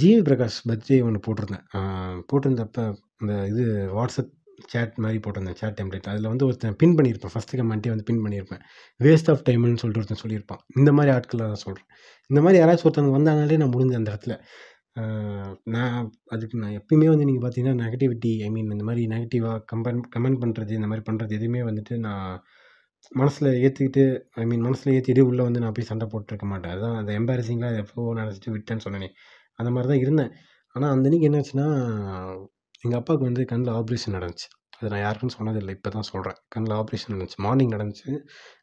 ஜிவி 0.00 0.20
பிரகாஷ் 0.26 0.58
பர்த்டே 0.68 0.96
ஒன்று 1.06 1.20
போட்டிருந்தேன். 1.26 1.64
போட்டிருந்தப்ப 2.30 2.84
இந்த 3.22 3.34
இது 3.52 3.64
வாட்ஸ்அப் 3.96 4.30
சேட் 4.72 4.94
மாதிரி 5.04 5.18
போட்டிருந்தேன் 5.24 5.58
சேட் 5.60 5.76
டெம்ப்ளேட் 5.78 6.08
அதில் 6.12 6.28
வந்து 6.32 6.46
ஒருத்தன் 6.46 6.76
பின் 6.82 6.94
பண்ணியிருப்பேன். 6.96 7.32
ஃபஸ்ட்டு 7.34 7.58
கமெண்ட்டே 7.60 7.90
வந்து 7.92 8.06
பின் 8.10 8.22
பண்ணியிருப்பேன். 8.24 8.62
வேஸ்ட் 9.00 9.30
ஆஃப் 9.32 9.44
டைம்னு 9.48 9.80
சொல்லிட்டு 9.82 10.02
ஒருத்தன் 10.02 10.22
சொல்லியிருப்பான். 10.24 10.62
இந்த 10.78 10.90
மாதிரி 10.98 11.12
ஆட்களை 11.16 11.46
தான் 11.52 11.62
சொல்கிறேன் 11.66 11.88
இந்த 12.30 12.40
மாதிரி 12.46 12.58
யாராச்சும் 12.62 12.88
ஒருத்தவங்க 12.88 13.14
வந்தாங்களே 13.18 13.58
நான் 13.62 13.74
முடிஞ்ச 13.76 13.94
அந்த 14.00 14.10
இடத்துல. 14.12 14.36
நான் 15.74 15.96
அதுக்கு 16.34 16.56
நான் 16.62 16.76
எப்பயுமே 16.78 17.08
வந்து 17.12 17.26
நீங்கள் 17.28 17.44
பார்த்தீங்கன்னா 17.44 17.80
நெகட்டிவிட்டி 17.82 18.32
ஐ 18.46 18.48
மீன் 18.54 18.72
இந்த 18.76 18.86
மாதிரி 18.88 19.02
நெகட்டிவாக 19.14 19.58
கம்பன் 19.72 20.00
கமெண்ட் 20.14 20.40
பண்ணுறது 20.42 20.72
இந்த 20.78 20.88
மாதிரி 20.90 21.04
பண்ணுறது 21.08 21.36
எதுவுமே 21.38 21.60
வந்துட்டு 21.68 21.96
நான் 22.06 22.32
மனசில் 23.20 23.48
ஏற்றிக்கிட்டு 23.64 24.04
ஐ 24.42 24.44
மீன் 24.50 24.64
மனசில் 24.66 24.94
ஏற்றிட்டு 24.96 25.22
உள்ளே 25.28 25.42
வந்து 25.48 25.62
நான் 25.64 25.76
போய் 25.76 25.90
சண்டை 25.90 26.06
போட்டுருக்க 26.12 26.46
மாட்டேன். 26.52 26.72
அதுதான் 26.74 26.98
அந்த 27.02 27.12
எம்பாரசிங்காக 27.20 27.82
எப்போ 27.84 28.02
நினச்சிட்டு 28.20 28.52
விட்டேன்னு 28.56 28.84
சொன்னேனே. 28.86 29.08
அந்த 29.60 29.70
மாதிரி 29.74 29.88
தான் 29.92 30.02
இருந்தேன். 30.04 30.32
ஆனால் 30.76 30.90
அந்த 30.94 31.04
அன்றைக்கி 31.08 31.26
என்னாச்சுன்னா 31.30 31.66
எங்கள் 32.84 32.98
அப்பாவுக்கு 33.00 33.28
வந்து 33.28 33.42
கண்ணில் 33.50 33.72
ஆப்ரேஷன் 33.78 34.16
நடந்துச்சு. 34.18 34.48
அது 34.76 34.90
நான் 34.92 35.02
யாருக்கும் 35.04 35.34
சொன்னதில்லை. 35.38 35.72
இப்போ 35.78 35.90
தான் 35.96 36.08
சொல்கிறேன் 36.12 36.38
கண்ணில் 36.54 36.76
ஆப்ரேஷன் 36.80 37.12
நடந்துச்சு. 37.14 37.40
மார்னிங் 37.46 37.74
நடந்துச்சு. 37.76 38.10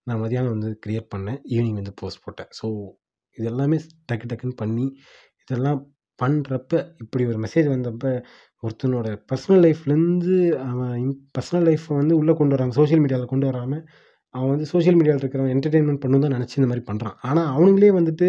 நான் 0.07 0.21
மதியானம் 0.23 0.53
வந்து 0.55 0.69
க்ரியேட் 0.85 1.09
பண்ணேன். 1.15 1.39
ஈவினிங் 1.55 1.79
வந்து 1.81 1.93
போஸ்ட் 2.01 2.23
போட்டேன். 2.25 2.49
ஸோ 2.59 2.67
இது 3.37 3.47
எல்லாமே 3.51 3.77
டக்கு 4.09 4.27
டக்குன்னு 4.31 4.57
பண்ணி 4.63 4.85
இதெல்லாம் 5.43 5.79
பண்ணுறப்ப 6.19 6.73
இப்படி 7.03 7.23
ஒரு 7.31 7.39
மெசேஜ் 7.45 7.67
வந்தப்போ 7.73 8.11
ஒருத்தனோட 8.63 9.07
பர்சனல் 9.31 9.61
லைஃப்லேருந்து 9.65 10.37
அவன் 10.69 11.03
பர்சனல் 11.35 11.67
லைஃப்பை 11.69 11.93
வந்து 12.01 12.13
உள்ளே 12.21 12.33
கொண்டு 12.39 12.55
வராங்க 12.55 12.75
சோஷியல் 12.79 13.03
மீடியாவில் 13.03 13.31
கொண்டு 13.33 13.47
வராமல் 13.49 13.83
அவன் 14.35 14.51
வந்து 14.53 14.65
சோஷியல் 14.71 14.97
மீடியாவில் 14.99 15.21
இருக்கிறவன் 15.23 15.53
என்டர்டெயின்மெண்ட் 15.55 16.01
பண்ணணும் 16.03 16.23
தான் 16.25 16.35
நினச்சி 16.37 16.55
இந்த 16.59 16.67
மாதிரி 16.71 16.83
பண்ணுறான் 16.89 17.15
ஆனால் 17.29 17.49
அவனுங்களே 17.55 17.91
வந்துட்டு 17.97 18.27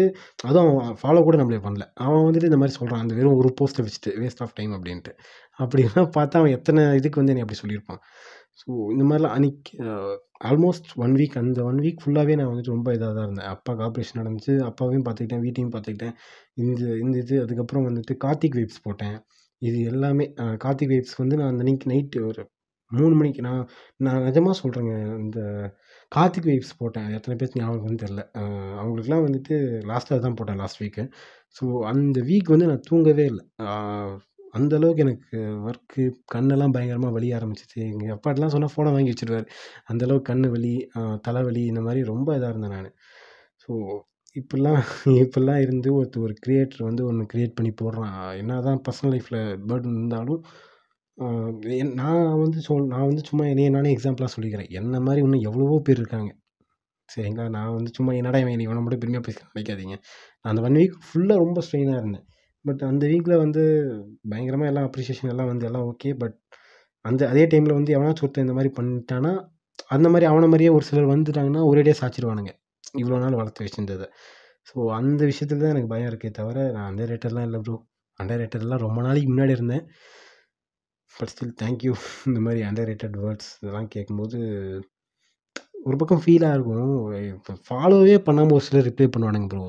அதுவும் 0.49 0.69
அவன் 0.83 0.97
ஃபாலோ 1.01 1.21
கூட 1.27 1.37
நம்மளே 1.41 1.59
பண்ணல. 1.65 1.85
அவன் 2.05 2.25
வந்துட்டு 2.27 2.49
இந்த 2.51 2.59
மாதிரி 2.61 2.75
சொல்கிறான் 2.77 3.03
அந்த 3.03 3.13
வெறும் 3.19 3.39
ஒரு 3.41 3.49
போஸ்ட்டை 3.59 3.83
வச்சுட்டு 3.87 4.11
வேஸ்ட் 4.21 4.41
ஆஃப் 4.45 4.55
டைம் 4.59 4.73
அப்படின்ட்டு. 4.77 5.11
அப்படிலாம் 5.59 6.11
பார்த்தா 6.17 6.39
அவன் 6.41 6.55
எத்தனை 6.57 6.83
இதுக்கு 6.99 7.19
வந்து 7.21 7.33
என்னை 7.33 7.45
அப்படி 7.45 7.59
சொல்லியிருப்பான். 7.63 8.01
ஸோ 8.61 8.69
இந்த 8.93 9.03
மாதிரிலாம் 9.09 9.35
அன்றைக்கி 9.37 9.73
ஆல்மோஸ்ட் 10.49 10.89
ஒன் 11.03 11.15
வீக் 11.19 11.35
அந்த 11.41 11.59
ஒன் 11.69 11.79
வீக் 11.85 12.01
ஃபுல்லாகவே 12.03 12.35
நான் 12.39 12.51
வந்துட்டு 12.51 12.73
ரொம்ப 12.75 12.89
இதாக 12.97 13.11
தான் 13.17 13.27
இருந்தேன். 13.27 13.49
அப்பாவுக்கு 13.53 13.85
ஆப்ரேஷன் 13.87 14.19
நடந்துச்சு 14.21 14.53
அப்பாவையும் 14.69 15.05
பார்த்துக்கிட்டேன் 15.07 15.43
வீட்டையும் 15.45 15.73
பார்த்துக்கிட்டேன். 15.75 16.15
இந்த 16.63 16.83
இந்த 17.03 17.15
இது 17.23 17.35
அதுக்கப்புறம் 17.45 17.87
வந்துட்டு 17.89 18.15
கார்த்திக் 18.25 18.57
வைப்ஸ் 18.59 18.83
போட்டேன். 18.87 19.17
இது 19.61 19.77
எல்லாமே 19.91 20.25
கார்த்திக் 20.65 20.93
வைப்ஸ் 20.93 21.19
வந்து 21.21 21.37
நான் 21.39 21.51
அந்த 21.53 21.63
அன்றைக்கி 21.65 21.89
நைட்டு 21.93 22.19
ஒரு 22.29 22.43
மூணு 22.91 23.13
மணிக்கு 23.19 23.41
நான் 23.47 23.63
நான் 24.05 24.23
நிஜமாக 24.27 24.55
சொல்கிறேங்க 24.61 24.93
இந்த 25.23 25.39
கார்த்திக் 26.15 26.49
வைப்ஸ் 26.51 26.77
போட்டேன். 26.81 27.09
எத்தனை 27.17 27.33
பேருக்கு 27.39 27.61
ஞாபகம் 27.61 27.87
வந்து 27.87 28.03
தெரில 28.05 28.21
அவங்களுக்குலாம் 28.79 29.25
வந்துட்டு 29.27 29.55
லாஸ்ட்டாக 29.91 30.19
தான் 30.25 30.37
போட்டேன் 30.39 30.59
லாஸ்ட் 30.63 30.81
வீக்கு 30.83 31.03
ஸோ 31.57 31.65
அந்த 31.91 32.19
வீக் 32.29 32.53
வந்து 32.53 32.69
நான் 32.71 32.87
தூங்கவே 32.89 33.25
இல்லை. 33.31 33.43
அந்தளவுக்கு 34.57 35.03
எனக்கு 35.05 35.39
ஒர்க்கு 35.69 36.03
கண்ணெல்லாம் 36.33 36.73
பயங்கரமாக 36.75 37.15
வலி 37.17 37.27
ஆரம்பிச்சிச்சு. 37.37 37.79
எங்கள் 37.93 38.13
அப்பாட்டெலாம் 38.15 38.53
சொன்னால் 38.53 38.73
ஃபோனை 38.73 38.91
வாங்கி 38.95 39.11
வச்சுருவார். 39.13 39.47
அந்தளவுக்கு 39.91 40.27
கண் 40.29 40.37
கண்ணு 40.39 40.49
வலி 40.55 40.73
தலைவலி 41.27 41.63
இந்த 41.71 41.81
மாதிரி 41.87 42.01
ரொம்ப 42.11 42.37
இதாக 42.37 42.51
இருந்தேன் 42.53 42.75
நான். 42.77 42.89
ஸோ 43.63 43.71
இப்படிலாம் 44.35 44.81
இப்படிலாம் 45.23 45.61
இருந்து 45.65 45.89
ஒருத்தர் 45.97 46.25
ஒரு 46.27 46.35
கிரியேட்டர் 46.45 46.87
வந்து 46.87 47.03
ஒன்று 47.09 47.29
க்ரியேட் 47.33 47.55
பண்ணி 47.57 47.71
போடுறான். 47.81 48.17
என்ன 48.41 48.59
தான் 48.67 48.81
பர்சனல் 48.87 49.13
லைஃப்பில் 49.15 49.39
பேர்டன் 49.69 49.97
இருந்தாலும் 49.99 50.41
நான் 51.99 52.39
வந்து 52.43 52.59
சொல் 52.67 52.89
நான் 52.93 53.07
வந்து 53.09 53.23
சும்மா 53.29 53.45
என்னையை 53.51 53.71
நானே 53.75 53.89
எக்ஸாம்பிளாக 53.95 54.31
சொல்லிக்கிறேன். 54.35 54.69
என்ன 54.79 54.99
மாதிரி 55.05 55.23
இன்னும் 55.25 55.45
எவ்வளவோ 55.49 55.77
பேர் 55.87 55.99
இருக்காங்க. 56.01 56.29
சரிங்களா 57.09 57.45
நான் 57.55 57.75
வந்து 57.77 57.91
சும்மா 57.97 58.11
என்னடா 58.19 58.39
இவன் 58.43 58.65
இவனை 58.67 58.81
மட்டும் 58.83 59.01
பெருமையாக 59.03 59.23
பேச 59.27 59.39
நினைக்காதீங்க. 59.51 59.95
நான் 60.41 60.51
அந்த 60.51 60.61
ஒன் 60.67 60.77
வீக் 60.81 60.97
ஃபுல்லாக 61.07 61.43
ரொம்ப 61.43 61.61
ஸ்ட்ரெயினாக 61.65 62.01
இருந்தேன். 62.01 62.25
பட் 62.65 62.81
அந்த 62.89 63.03
வீக்கில் 63.11 63.41
வந்து 63.43 63.61
பயங்கரமாக 64.31 64.71
எல்லாம் 64.71 64.87
அப்ரிஷியேஷன் 64.89 65.31
எல்லாம் 65.33 65.49
வந்து 65.51 65.65
எல்லாம் 65.69 65.85
ஓகே 65.91 66.09
பட் 66.21 66.37
அந்த 67.05 67.21
அதே 67.31 67.43
டைமில் 67.51 67.77
வந்து 67.77 67.91
எவனாச்சும் 67.97 68.25
ஒருத்தன் 68.25 68.45
இந்த 68.47 68.55
மாதிரி 68.57 68.71
பண்ணிட்டானா 68.79 69.31
அந்த 69.95 70.07
மாதிரி 70.13 70.25
அவனை 70.31 70.47
மாதிரியே 70.51 70.71
ஒரு 70.77 70.85
சிலர் 70.89 71.11
வந்துட்டாங்கன்னா 71.13 71.61
டே 71.87 71.93
சாச்சிருவானுங்க. 72.01 72.51
இவ்வளோ 73.01 73.19
நாள் 73.23 73.39
வளர்த்து 73.39 73.63
வச்சுருந்ததை. 73.65 74.07
ஸோ 74.69 74.77
அந்த 74.99 75.21
விஷயத்துல 75.31 75.61
தான் 75.63 75.73
எனக்கு 75.75 75.91
பயம் 75.93 76.09
இருக்கே 76.11 76.29
தவிர 76.39 76.57
நான் 76.75 76.87
அண்டர் 76.89 77.11
ரேட்டர்லாம் 77.13 77.47
இல்லை 77.47 77.59
ப்ரோ 77.65 77.75
அண்டர் 78.19 78.41
ரேட்டர்லாம் 78.43 78.83
ரொம்ப 78.87 78.99
நாளைக்கு 79.07 79.29
முன்னாடி 79.33 79.53
இருந்தேன். 79.57 79.83
பட் 81.19 81.31
ஸ்டில் 81.33 81.55
தேங்க்யூ 81.61 81.93
இந்த 82.29 82.39
மாதிரி 82.45 82.61
அண்டர் 82.69 82.89
ரேட்டட் 82.91 83.17
வேர்ட்ஸ் 83.25 83.49
இதெல்லாம் 83.61 83.89
கேட்கும்போது 83.95 84.39
ஒரு 85.87 85.95
பக்கம் 85.99 86.21
ஃபீலாக 86.23 86.55
இருக்கும். 86.57 86.93
இப்போ 87.33 87.53
ஃபாலோவே 87.67 88.15
பண்ணாமல் 88.27 88.55
ஒரு 88.57 88.65
சிலர் 88.67 88.87
ரிப்ளை 88.89 89.07
பண்ணுவானுங்க 89.13 89.47
ப்ரோ 89.53 89.63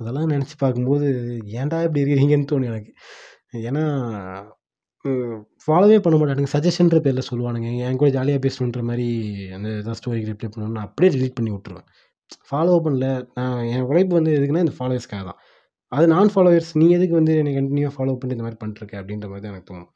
அதெல்லாம் 0.00 0.30
நினச்சி 0.34 0.56
பார்க்கும்போது 0.62 1.06
ஏன்டா 1.60 1.78
இப்படி 1.86 2.02
இருக்கிறீங்கன்னு 2.04 2.48
தோணும் 2.50 2.70
எனக்கு. 2.72 2.90
ஏன்னா 3.68 3.84
ஃபாலோவே 5.64 5.98
பண்ண 6.04 6.16
மாட்டானுங்க. 6.20 6.50
சஜஷன்ற 6.54 6.98
பேரில் 7.04 7.28
சொல்லுவானுங்க. 7.30 7.68
என் 7.86 7.98
கூட 8.00 8.08
ஜாலியாக 8.16 8.40
பேசணுன்ற 8.46 8.80
மாதிரி 8.90 9.06
அந்த 9.56 9.68
இதான் 9.80 9.98
ஸ்டோரிக்கு 10.00 10.30
ரிப்ளை 10.32 10.48
பண்ணணும்னு 10.54 10.82
அப்படியே 10.86 11.10
delete 11.14 11.36
பண்ணி 11.38 11.50
விட்ருவேன் 11.54 11.86
ஃபாலோ 12.48 12.76
பண்ணல. 12.86 13.06
நான் 13.38 13.58
என் 13.74 13.86
உழைப்பு 13.90 14.12
வந்து 14.18 14.32
எதுக்குன்னா 14.38 14.64
இந்த 14.66 14.74
ஃபாலோவர்ஸ்க்காக 14.78 15.24
தான். 15.30 15.40
அது 15.92 16.06
நான் 16.14 16.32
ஃபாலோவர்ஸ் 16.34 16.72
நீ 16.80 16.86
எதுக்கு 16.96 17.14
வந்து 17.20 17.34
என்னை 17.42 17.52
கண்டினியூவாக 17.58 17.94
ஃபாலோ 17.96 18.16
பண்ணி 18.20 18.36
இந்த 18.36 18.46
மாதிரி 18.46 18.60
பண்ணிருக்க 18.62 19.02
அப்படின்ற 19.02 19.28
மாதிரி 19.32 19.44
தான் 19.44 19.54
எனக்கு 19.54 19.70
தோணும். 19.72 19.90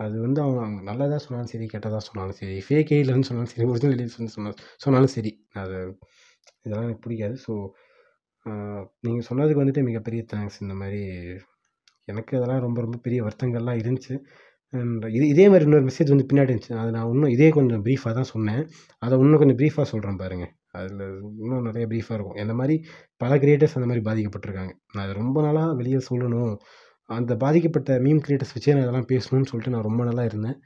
அது 0.00 0.16
வந்து 0.24 0.40
அவன் 0.44 0.74
நல்லதாக 0.88 1.20
சொன்னாலும் 1.24 1.50
சரி 1.52 1.66
கெட்டதாக 1.72 2.02
சொன்னாலும் 2.08 2.38
சரி 2.40 2.56
ஃபேக் 2.66 2.92
இல்லைன்னு 3.00 3.28
சொன்னாலும் 3.30 3.52
சரி 3.54 3.66
ஒரிஜினல் 3.72 3.94
இல்லைன்னு 3.96 4.34
சொன்ன 4.36 4.52
சொன்னாலும் 4.84 5.12
சரி. 5.16 5.32
அது 5.62 5.76
இதெல்லாம் 6.66 6.86
எனக்கு 6.88 7.04
பிடிக்காது. 7.06 7.36
ஸோ 7.46 7.52
நீங்கள் 9.06 9.26
சொன்னதுக்கு 9.30 9.62
வந்துட்டு 9.62 9.82
மிகப்பெரிய 9.90 10.22
தேங்க்ஸ் 10.32 10.60
இந்த 10.64 10.74
மாதிரி 10.82 11.02
எனக்கு 12.08 12.32
அதெல்லாம் 12.38 12.64
ரொம்ப 12.66 12.78
ரொம்ப 12.86 12.98
பெரிய 13.06 13.20
வருத்தங்கள்லாம் 13.26 13.80
இருந்துச்சு. 13.82 14.14
அண்ட் 14.72 15.04
இது 15.16 15.24
இதே 15.34 15.44
மாதிரி 15.52 15.64
இன்னொரு 15.68 15.86
மெசேஜ் 15.88 16.12
வந்து 16.14 16.26
பின்னாடி 16.30 16.50
இருந்துச்சு. 16.52 16.74
அது 16.82 16.90
நான் 16.96 17.10
இன்னும் 17.14 17.32
இதே 17.36 17.48
கொஞ்சம் 17.58 17.82
ப்ரீஃபாக 17.86 18.12
தான் 18.18 18.30
சொன்னேன். 18.34 18.62
அதை 19.02 19.14
இன்னும் 19.24 19.40
கொஞ்சம் 19.42 19.58
ப்ரீஃபாக 19.62 19.86
சொல்கிறேன் 19.92 20.20
பாருங்கள் 20.22 20.52
அதில் 20.78 21.02
இன்னும் 21.44 21.66
நிறைய 21.68 21.84
ப்ரீஃபாக 21.92 22.16
இருக்கும். 22.18 22.38
இந்த 22.44 22.54
மாதிரி 22.60 22.76
பல 23.22 23.32
கிரியேட்டர்ஸ் 23.44 23.76
அந்த 23.78 23.88
மாதிரி 23.90 24.04
பாதிக்கப்பட்டிருக்காங்க. 24.08 24.72
நான் 24.94 25.04
அதை 25.06 25.14
ரொம்ப 25.22 25.38
நாளாக 25.46 25.74
வெளியே 25.80 26.00
சொல்லணும். 26.10 26.54
அந்த 27.16 27.32
பாதிக்கப்பட்ட 27.42 27.92
மீம் 28.06 28.22
கிரியேட்டர்ஸ் 28.24 28.54
வச்சே 28.56 28.74
நான் 28.74 28.84
இதெல்லாம் 28.86 29.10
பேசணும்னு 29.12 29.48
சொல்லிட்டு 29.50 29.74
நான் 29.74 29.88
ரொம்ப 29.88 30.02
நாளாக 30.08 30.30
இருந்தேன். 30.30 30.58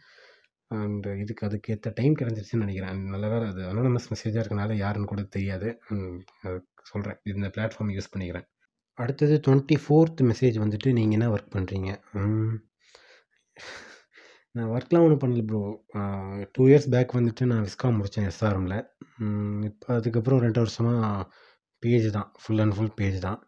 அண்ட் 0.70 1.06
இதுக்கு 1.22 1.46
அதுக்கேற்ற 1.48 1.88
டைம் 1.98 2.14
கிடச்சிருச்சுன்னு 2.20 2.64
நினைக்கிறேன். 2.64 3.00
நல்ல 3.14 3.26
வேறு 3.32 3.46
அது 3.52 3.62
அனானமஸ் 3.70 4.10
மெசேஜாக 4.12 4.42
இருக்கனால 4.42 4.76
யாருன்னு 4.84 5.10
கூட 5.12 5.22
தெரியாது. 5.36 5.68
சொல்கிறேன் 6.90 7.18
இந்த 7.34 7.48
பிளாட்ஃபார்ம் 7.56 7.94
யூஸ் 7.96 8.12
பண்ணிக்கிறேன். 8.14 8.46
அடுத்தது 8.98 9.34
டுவெண்ட்டி 9.46 9.76
ஃபோர்த் 9.84 10.20
மெசேஜ் 10.30 10.56
வந்துட்டு 10.64 10.88
நீங்கள் 10.98 11.16
என்ன 11.18 11.28
ஒர்க் 11.34 11.54
பண்ணுறீங்க 11.56 11.90
நான் 14.56 14.72
ஒர்க்லாம் 14.74 15.04
ஒன்றும் 15.04 15.22
பண்ணல 15.22 15.42
ப்ரோ 15.50 15.60
டூ 16.56 16.62
இயர்ஸ் 16.70 16.90
பேக் 16.94 17.14
வந்துட்டு 17.18 17.44
நான் 17.52 17.64
விஸ்காம் 17.68 17.96
முடித்தேன் 18.00 18.28
எஸ்ஆர்எம்மில் 18.30 18.76
இப்போ 19.68 19.88
அதுக்கப்புறம் 19.98 20.42
ரெண்டு 20.44 20.60
வருஷமாக 20.62 21.24
பேஜ் 21.82 22.06
தான். 22.16 22.28
ஃபுல் 22.42 22.62
அண்ட் 22.64 22.74
ஃபுல் 22.76 22.94
பேஜ் 23.00 23.18
தான். 23.26 23.40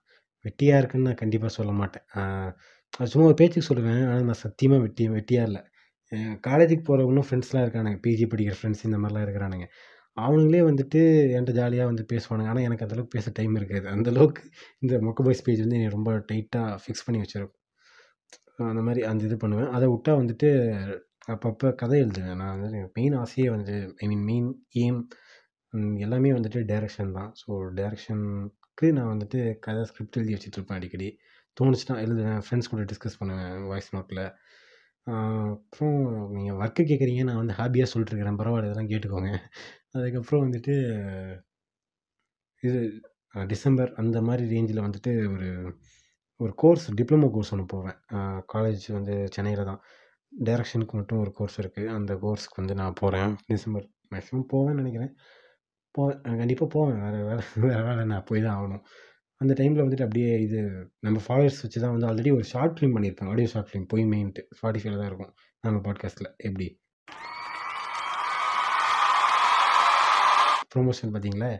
வெட்டியாக 0.44 0.80
இருக்குன்னு 0.80 1.09
நான் 1.09 1.20
கண்டிப்பாக 1.22 1.53
சொல்ல 1.59 1.72
மாட்டேன். 1.80 2.07
அது 3.01 3.11
சும்மா 3.12 3.26
ஒரு 3.30 3.36
பேச்சுக்கு 3.40 3.68
சொல்லுவேன். 3.70 4.03
ஆனால் 4.11 4.28
நான் 4.30 4.42
சத்தியமாக 4.44 4.82
வெட்டி 4.84 5.05
வெட்டியாக 5.16 5.49
இல்லை. 5.51 5.62
காலேஜுக்கு 6.47 6.84
போகிறவங்களும் 6.88 7.26
ஃப்ரெண்ட்ஸ்லாம் 7.28 7.64
இருக்கானுங்க. 7.66 7.99
பிஜி 8.05 8.26
படிக்கிற 8.32 8.57
ஃப்ரெண்ட்ஸ் 8.59 8.84
இந்த 8.88 8.99
மாதிரிலாம் 9.03 9.26
இருக்கிறானுங்க 9.26 9.66
அவனுங்களே 10.16 10.61
வந்துட்டு 10.68 11.01
என்கிட்ட 11.36 11.55
ஜாலியாக 11.61 11.88
வந்து 11.90 12.05
பேசுவானுங்க. 12.12 12.51
ஆனால் 12.53 12.66
எனக்கு 12.68 12.84
அந்தளவுக்கு 12.84 13.14
பேச 13.16 13.30
டைம் 13.38 13.57
இருக்காது. 13.61 13.86
அந்தளவுக்கு 13.94 14.42
இந்த 14.84 14.94
மொக்க 15.07 15.24
பாய்ஸ் 15.26 15.44
பேஜ் 15.47 15.62
வந்து 15.64 15.78
என்னை 15.78 15.90
ரொம்ப 15.97 16.11
டைட்டாக 16.30 16.78
ஃபிக்ஸ் 16.84 17.05
பண்ணி 17.07 17.20
வச்சிருக்கும் 17.24 17.62
அந்த 18.72 18.82
மாதிரி 18.86 19.01
அந்த 19.11 19.22
இது 19.28 19.36
பண்ணுவேன். 19.42 19.70
அதை 19.76 19.86
விட்டா 19.94 20.12
வந்துட்டு 20.20 20.49
அப்பப்போ 21.34 21.68
கதை 21.82 21.97
எழுதுவேன். 22.05 22.38
நான் 22.42 22.55
வந்து 22.57 22.80
மெயின் 22.99 23.16
ஆசையே 23.22 23.49
வந்து 23.57 23.74
ஐ 24.03 24.07
மீன் 24.11 24.24
மெயின் 24.30 24.49
எய்ம் 24.82 25.01
எல்லாமே 26.05 26.30
வந்துட்டு 26.36 26.61
டைரக்ஷன் 26.72 27.16
தான். 27.18 27.30
ஸோ 27.42 27.51
டைரக்ஷனுக்கு 27.80 28.88
நான் 28.99 29.12
வந்துட்டு 29.14 29.40
கதை 29.66 29.82
ஸ்கிரிப்ட் 29.90 30.18
எழுதி 30.20 30.34
வச்சுட்ருப்பேன் 30.36 30.78
அடிக்கடி. 30.80 31.09
தோணுச்சுன்னா 31.61 31.96
எழுதுவேன் 32.04 32.42
ஃப்ரெண்ட்ஸ் 32.46 32.70
கூட 32.72 32.82
டிஸ்கஸ் 32.92 33.18
பண்ணுவேன் 33.20 33.57
வாய்ஸ் 33.70 33.92
நோட்டில் 33.96 34.24
அப்புறம் 35.07 35.98
நீங்கள் 36.36 36.57
ஒர்க்கு 36.61 36.82
கேட்குறீங்க 36.90 37.24
நான் 37.28 37.40
வந்து 37.42 37.59
ஹாப்பியாக 37.61 37.90
சொல்லிட்டுருக்கிறேன். 37.92 38.38
பரவாயில்ல 38.40 38.70
இதெல்லாம் 38.70 38.90
கேட்டுக்கோங்க. 38.92 39.30
அதுக்கப்புறம் 39.98 40.44
வந்துட்டு 40.46 40.74
இது 42.62 42.80
டிசம்பர் 43.52 43.90
அந்த 44.02 44.18
மாதிரி 44.28 44.44
ரேஞ்சில் 44.54 44.84
வந்துட்டு 44.86 45.12
ஒரு 45.34 45.48
ஒரு 46.40 46.52
கோர்ஸ் 46.62 46.86
டிப்ளமோ 46.98 47.28
கோர்ஸ் 47.34 47.52
ஒன்று 47.54 47.66
போவேன். 47.74 47.98
காலேஜ் 48.54 48.86
வந்து 48.98 49.14
சென்னையில் 49.36 49.68
தான். 49.70 49.80
டைரக்ஷனுக்கு 50.32 50.94
மட்டும் 51.00 51.20
ஒரு 51.24 51.32
கோர்ஸ் 51.38 51.59
இருக்குது 51.62 51.92
அந்த 51.98 52.12
கோர்ஸ்க்கு 52.24 52.61
வந்து 52.62 52.74
நான் 52.80 52.98
போகிறேன் 53.02 53.32
டிசம்பர் 53.50 53.86
மேக்ஸிமம் 54.14 54.48
போவேன்னு 54.52 54.80
நினைக்கிறேன். 54.82 55.12
போவேன். 55.94 56.18
கண்டிப்பாக 56.42 56.68
போவேன். 56.76 56.98
வேறு 57.04 57.20
வேலை 57.30 57.44
வேறு 57.66 57.84
வேலை 57.88 58.04
நான் 58.12 58.26
போய் 58.30 58.44
தான் 58.46 58.57
ஆகணும். 58.59 58.84
அந்த 59.41 59.53
டைமில் 59.59 59.82
வந்துட்டு 59.84 60.07
அப்படியே 60.07 60.30
இது 60.41 60.59
நம்ம 61.01 61.18
ஃபாலோவர்ஸ் 61.26 61.61
வச்சு 61.64 61.78
தான் 61.84 61.95
வந்து 61.95 62.09
ஆல்ரெடி 62.11 62.30
ஒரு 62.37 62.45
ஷார்ட் 62.53 62.76
ஃபிலிம் 62.78 62.95
பண்ணியிருப்பேன். 62.97 63.30
ஆடியோ 63.32 63.49
ஷார்ட் 63.55 63.70
ஃபிலிம் 63.70 63.89
போய் 63.93 64.05
மெயின்ட்டு 64.12 64.43
ஸ்பாட்டிஃபைல 64.59 64.99
தான் 65.01 65.11
இருக்கும். 65.11 65.32
நம்ம 65.64 65.78
பாட்காஸ்ட்டில் 65.87 66.30
எப்படி? 66.49 66.68
ப்ரொமோஷன் 70.74 71.12
பார்த்தீங்களா? 71.14 71.51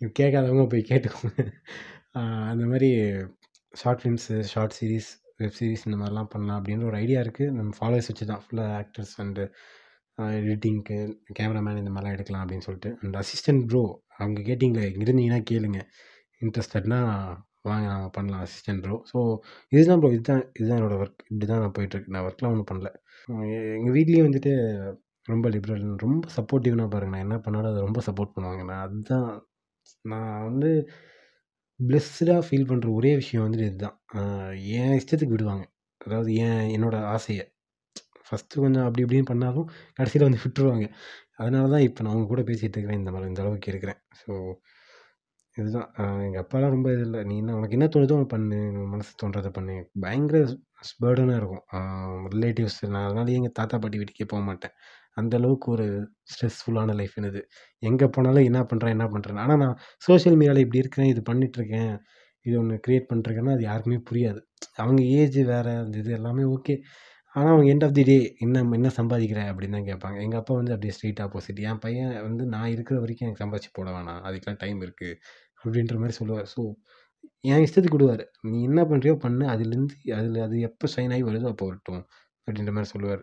இது 0.00 0.10
கேட்காதவங்க 0.20 0.64
போய் 0.72 0.88
கேட்டுக்கோங்க. 0.90 1.40
அந்த 2.50 2.64
மாதிரி 2.72 2.88
short 3.74 4.00
films 4.02 4.36
short 4.52 4.76
series 4.78 5.10
web 5.40 5.56
series 5.58 5.84
இந்த 5.88 5.96
மாதிரிலாம் 6.00 6.30
பண்ணலாம் 6.34 6.58
அப்படின்ற 6.60 6.84
ஒரு 6.90 6.98
ஐடியா 7.04 7.20
இருக்குது 7.24 7.54
நம்ம 7.58 7.72
ஃபாலோவர்ஸ் 7.78 8.08
வச்சு 8.10 8.26
தான் 8.30 8.42
ஃபுல்லாக 8.44 8.76
ஆக்டர்ஸ் 8.82 9.14
அண்டு 9.22 9.44
எடிட்டிங்க்கு 10.42 10.96
கேமராமேன் 11.38 11.80
இந்த 11.82 11.90
மாதிரிலாம் 11.94 12.16
எடுக்கலாம் 12.16 12.44
அப்படின்னு 12.44 12.66
சொல்லிட்டு. 12.68 12.90
அண்ட் 13.02 13.16
அசிஸ்டன்ட் 13.22 13.64
ப்ரோ 13.70 13.82
அவங்க 14.18 14.40
கேட்டிங்களே 14.48 14.86
இங்க 14.92 15.04
இருந்தீங்கன்னா 15.06 15.40
கேளுங்க. 15.50 15.80
இன்ட்ரெஸ்டட்னா 16.42 16.98
வாங்க 17.68 17.86
நாங்கள் 17.92 18.12
பண்ணலாம் 18.16 18.42
அசிஸ்டன்ட் 18.46 18.82
ப்ரோ 18.84 18.96
ஸோ 19.10 19.18
இதுதான் 19.72 20.00
ப்ரோ 20.00 20.10
இதுதான் 20.16 20.42
இதுதான் 20.58 20.78
என்னோடய 20.80 21.00
ஒர்க் 21.04 21.22
இப்படி 21.30 21.46
தான் 21.50 21.62
நான் 21.64 21.74
போயிட்டுருக்கு. 21.78 22.12
நான் 22.14 22.26
ஒர்க்லாம் 22.26 22.52
ஒன்றும் 22.54 22.68
பண்ணல. 22.70 22.90
எங்கள் 23.76 23.94
வீட்லேயும் 23.96 24.28
வந்துட்டு 24.28 24.52
ரொம்ப 25.28 25.46
லிபரல் 25.54 25.86
ரொம்ப 26.04 26.26
சப்போர்ட்டிவ்னா 26.36 26.86
பாருங்க. 26.94 27.14
நான் 27.14 27.26
என்ன 27.26 27.38
பண்ணாலும் 27.46 27.72
அதை 27.72 27.82
ரொம்ப 27.88 28.02
சப்போர்ட் 28.08 28.34
பண்ணுவாங்க. 28.36 28.64
நான் 28.70 28.84
அதுதான் 28.86 29.28
நான் 30.04 30.44
வந்து 30.48 30.70
ப்ளெஸ்டாக 31.80 32.42
ஃபீல் 32.46 32.68
பண்ணுற 32.70 32.88
ஒரே 32.98 33.12
விஷயம் 33.20 33.44
வந்துட்டு 33.44 33.68
இதுதான். 33.70 33.96
என் 34.78 34.96
இஷ்டத்துக்கு 35.00 35.34
விடுவாங்க. 35.36 35.64
அதாவது 36.00 36.30
என் 36.46 36.62
என்னோடய 36.76 37.10
ஆசையை. 37.14 37.44
ஃபஸ்ட்டு 38.28 38.62
கொஞ்சம் 38.64 38.86
அப்படி 38.86 39.04
இப்படின்னு 39.04 39.30
பண்ணாலும் 39.32 39.68
கடைசியில் 39.98 40.26
வந்து 40.28 40.42
விட்டுருவாங்க. 40.44 40.86
அதனால 41.40 41.66
தான் 41.74 41.86
இப்போ 41.88 42.00
நான் 42.04 42.14
அவங்க 42.14 42.28
கூட 42.32 42.42
பேசிகிட்டு 42.50 42.76
இருக்கிறேன். 42.76 43.00
இந்த 43.02 43.12
மாதிரி 43.14 43.30
இந்த 43.32 43.42
அளவுக்கு 43.44 43.70
இருக்கிறேன். 43.74 44.00
ஸோ 44.22 44.32
இதுதான். 45.56 45.88
எங்கள் 46.26 46.42
அப்பாலாம் 46.42 46.74
ரொம்ப 46.76 46.88
இது 46.94 47.04
இல்லை. 47.06 47.20
நீ 47.28 47.34
என்ன 47.42 47.54
உனக்கு 47.58 47.76
என்ன 47.78 47.86
தோணுதோ 47.94 48.16
அதை 48.18 48.26
பண்ணு. 48.34 48.58
மனசு 48.92 49.12
தோன்றதை 49.22 49.50
பண்ணு. 49.58 49.74
பயங்கர 50.04 50.38
பேர்டனாக 51.02 51.40
இருக்கும். 51.40 51.64
ரிலேட்டிவ்ஸ் 52.34 52.80
நான் 52.94 53.06
அதனால 53.08 53.32
எங்கள் 53.38 53.56
தாத்தா 53.58 53.76
பாட்டி 53.82 54.00
வீட்டுக்கே 54.00 54.26
போக 54.32 54.42
மாட்டேன். 54.48 54.74
அந்தளவுக்கு 55.20 55.68
ஒரு 55.74 55.86
ஸ்ட்ரெஸ்ஃபுல்லான 56.32 56.94
லைஃப் 57.00 57.14
என்னது 57.20 57.40
எங்கே 57.82 58.06
போனாலும் 58.16 58.46
என்ன 58.50 58.60
பண்ணுறேன் 58.70 58.94
என்ன 58.96 59.06
பண்ணுறேன் 59.14 59.40
ஆனால் 59.44 59.60
நான் 59.64 59.76
சோஷியல் 60.06 60.38
மீடியாவில் 60.40 60.64
இப்படி 60.64 60.82
இருக்கிறேன் 60.84 61.10
இது 61.12 61.22
பண்ணிகிட்ருக்கேன் 61.30 61.92
இது 62.46 62.54
ஒன்று 62.62 62.76
க்ரியேட் 62.86 63.10
பண்ணுறேன்னா 63.12 63.54
அது 63.56 63.64
யாருக்குமே 63.68 63.98
புரியாது. 64.10 64.40
அவங்க 64.82 65.00
ஏஜ் 65.18 65.38
வேறு 65.52 65.72
அந்த 65.84 65.96
இது 66.02 66.10
எல்லாமே 66.18 66.44
ஓகே 66.56 66.74
ஆனால் 67.36 67.52
அவங்க 67.52 67.66
எண்ட் 67.72 67.84
ஆஃப் 67.86 67.96
தி 67.96 68.02
டே 68.10 68.16
என்ன 68.44 68.60
என்ன 68.78 68.90
சம்பாதிக்கிற 68.98 69.40
அப்படின்னு 69.50 69.76
தான் 69.78 69.88
கேட்பாங்க. 69.88 70.18
எங்கள் 70.26 70.40
அப்பா 70.40 70.54
வந்து 70.60 70.72
அப்படியே 70.74 70.92
ஸ்ட்ரெயிட் 70.96 71.22
ஆப்போசிட் 71.24 71.58
என் 71.70 71.80
பையன் 71.84 72.12
வந்து 72.28 72.44
நான் 72.54 72.70
இருக்கிற 72.74 72.96
வரைக்கும் 73.02 73.26
எனக்கு 73.28 73.42
சம்பாதிச்சு 73.44 73.70
போட 73.78 73.88
வேணாம். 73.96 74.20
அதுக்கெலாம் 74.28 74.60
டைம் 74.64 74.78
இருக்குது 74.86 75.18
அப்படின்ற 75.66 75.96
மாதிரி 76.02 76.16
சொல்லுவார். 76.20 76.48
ஸோ 76.54 76.62
என் 77.52 77.64
இஷ்டத்துக்கு 77.66 77.98
விடுவார். 77.98 78.24
நீ 78.50 78.56
என்ன 78.68 78.80
பண்ணுறியோ 78.90 79.14
பண்ணு. 79.24 79.44
அதுலேருந்து 79.54 79.96
அதில் 80.18 80.38
அது 80.46 80.56
எப்போ 80.68 80.86
ஷைன் 80.94 81.12
ஆகி 81.16 81.24
வருதோ 81.28 81.50
அப்போ 81.52 81.66
வரட்டும் 81.70 82.02
அப்படின்ற 82.46 82.72
மாதிரி 82.76 82.92
சொல்லுவார். 82.94 83.22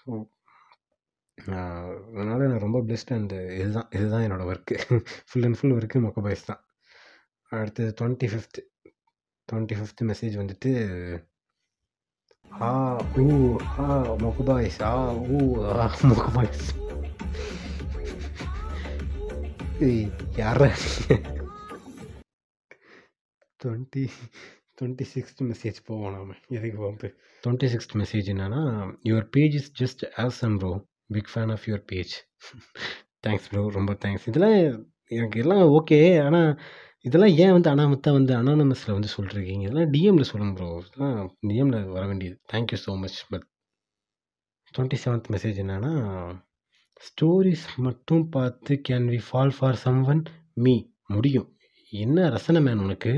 ஸோ 0.00 0.10
அதனால் 2.18 2.48
நான் 2.50 2.64
ரொம்ப 2.66 2.80
பெஸ்ட் 2.90 3.12
அண்டு 3.16 3.38
இதுதான் 3.60 3.88
இதுதான் 3.96 4.24
என்னோடய 4.26 4.50
work 4.52 4.76
full 5.28 5.46
and 5.48 5.58
full 5.60 5.74
work 5.76 6.02
மொக்க 6.06 6.20
பாய்ஸ் 6.26 6.48
தான். 6.50 6.60
அடுத்தது 7.52 7.90
twenty 8.00 8.28
fifth 8.32 8.62
twenty 9.48 9.76
fifth 9.78 10.02
message 10.10 10.36
வந்துட்டு 10.42 10.70
ஆ 12.68 12.70
ஊ 13.22 13.26
ஆ 13.84 13.86
மொக்க 14.24 14.48
பாய்ஸ் 14.50 14.78
ஆ 14.90 14.94
ஊ 15.36 15.40
ஆ 15.84 15.86
மொக்க 16.10 16.26
பாய்ஸ் 16.38 16.64
யாரா 20.42 20.68
டுவெண்ட்டி 23.64 24.04
டுவெண்ட்டி 24.78 25.06
சிக்ஸ்த் 25.12 25.42
மெசேஜ் 25.50 25.78
போவோம் 25.86 26.14
நாம 26.16 26.36
எதுக்கு 26.56 26.78
பம்பு 26.84 27.08
டுவெண்ட்டி 27.44 27.68
சிக்ஸ்த் 27.74 27.94
மெசேஜ் 28.02 28.28
என்னன்னா 28.32 28.62
your 29.10 29.28
page 29.36 29.54
is 29.54 29.70
just 29.80 30.02
awesome 30.24 30.56
bro 30.58 30.72
big 31.12 31.30
fan 31.32 31.52
of 31.56 31.66
your 31.70 31.84
page 31.92 32.14
thanks 33.26 33.48
bro 33.50 33.62
ரொம்ப 33.78 33.92
தேங்க்ஸ் 34.04 34.26
இதெல்லாம் 34.30 34.56
எனக்கு 35.12 35.38
எல்லாம் 35.40 35.64
ஓகே 35.78 35.98
ஆனால் 36.20 36.50
இதெல்லாம் 37.04 37.34
ஏன் 37.44 37.54
வந்து 37.56 37.70
அனாமத்தா 37.72 38.10
வந்து 38.12 38.32
அனானமஸில் 38.34 38.96
வந்து 38.96 39.10
சொல்லிருக்கீங்க 39.14 39.64
இதெல்லாம் 39.66 39.90
டிஎம்மில் 39.90 40.30
சொல்லுங்கள் 40.30 40.56
ப்ரோ 40.58 40.68
இதெல்லாம் 40.82 41.18
டிஎம்மில் 41.48 41.90
வர 41.96 42.02
வேண்டியது. 42.06 42.36
Thank you 42.52 42.78
so 42.84 42.92
much 43.02 43.18
but 43.32 43.44
twenty 44.74 44.98
seventh 45.04 45.28
message 45.34 45.58
என்னென்னா 45.64 45.92
ஸ்டோரிஸ் 47.00 47.66
மட்டும் 47.78 48.24
பார்த்து 48.28 48.74
can 48.88 49.08
we 49.12 49.20
fall 49.28 49.54
for 49.58 49.78
someone 49.84 50.22
me 50.56 50.74
முடியும். 51.06 51.48
என்ன 51.92 52.28
ரசனை 52.28 52.60
மேன் 52.62 52.78
உனக்கு? 52.78 53.12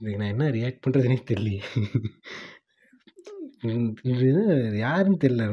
இதுக்கு 0.00 0.18
நான் 0.20 0.32
என்ன 0.34 0.46
ரியாக்ட் 0.56 0.82
பண்ணுறதுனே 0.84 1.18
தெரியலையே. 1.30 1.62
இது 4.12 4.28
யாருன்னு 4.84 5.22
தெரில 5.24 5.44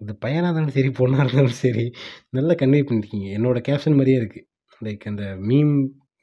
இந்த 0.00 0.12
பையனாக 0.24 0.48
இருந்தாலும் 0.48 0.76
சரி 0.76 0.90
பொண்ணாக 0.98 1.22
இருந்தாலும் 1.24 1.58
சரி 1.62 1.84
நல்லா 2.36 2.54
கன்வே 2.62 2.80
பண்ணியிருக்கீங்க 2.88 3.28
என்னோட 3.36 3.58
கேப்ஷன் 3.68 3.98
மாதிரியே 3.98 4.18
இருக்குது 4.22 4.46
லைக் 4.82 5.04
அந்த 5.10 5.24
மீம் 5.50 5.74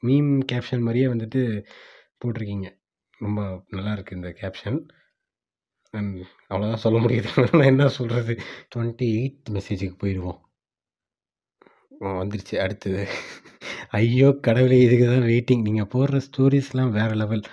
மீம் 0.02 0.32
கேப்ஷன் 0.52 0.84
மாதிரியே 0.86 1.08
வந்துட்டு 1.12 1.40
போட்டிருக்கீங்க. 2.22 2.68
ரொம்ப 3.20 3.40
நல்லா 3.76 3.92
இருக்குது 3.96 4.18
இந்த 4.20 4.30
கேப்ஷன் 4.42 4.78
அண்ட் 5.94 6.16
அவ்வளோதான் 6.50 6.84
சொல்ல 6.84 6.98
முடியுது. 7.04 7.28
நான் 7.58 7.70
என்ன 7.72 7.88
சொல்கிறது 7.98 8.34
டுவெண்ட்டி 8.74 9.06
எயித் 9.18 9.50
மெசேஜுக்கு 9.56 9.96
போயிடுவோம் 10.02 10.38
வந்துருச்சு. 12.20 12.54
அடுத்தது. 12.64 13.02
ஐயோ 13.98 14.28
கடவுளே 14.46 14.78
இதுக்கு 14.86 15.06
தான் 15.06 15.28
வெயிட்டிங் 15.30 15.66
நீங்கள் 15.68 15.90
போடுற 15.94 16.20
ஸ்டோரிஸ்லாம் 16.28 16.94
வேறு 16.98 17.14
லெவல் 17.22 17.44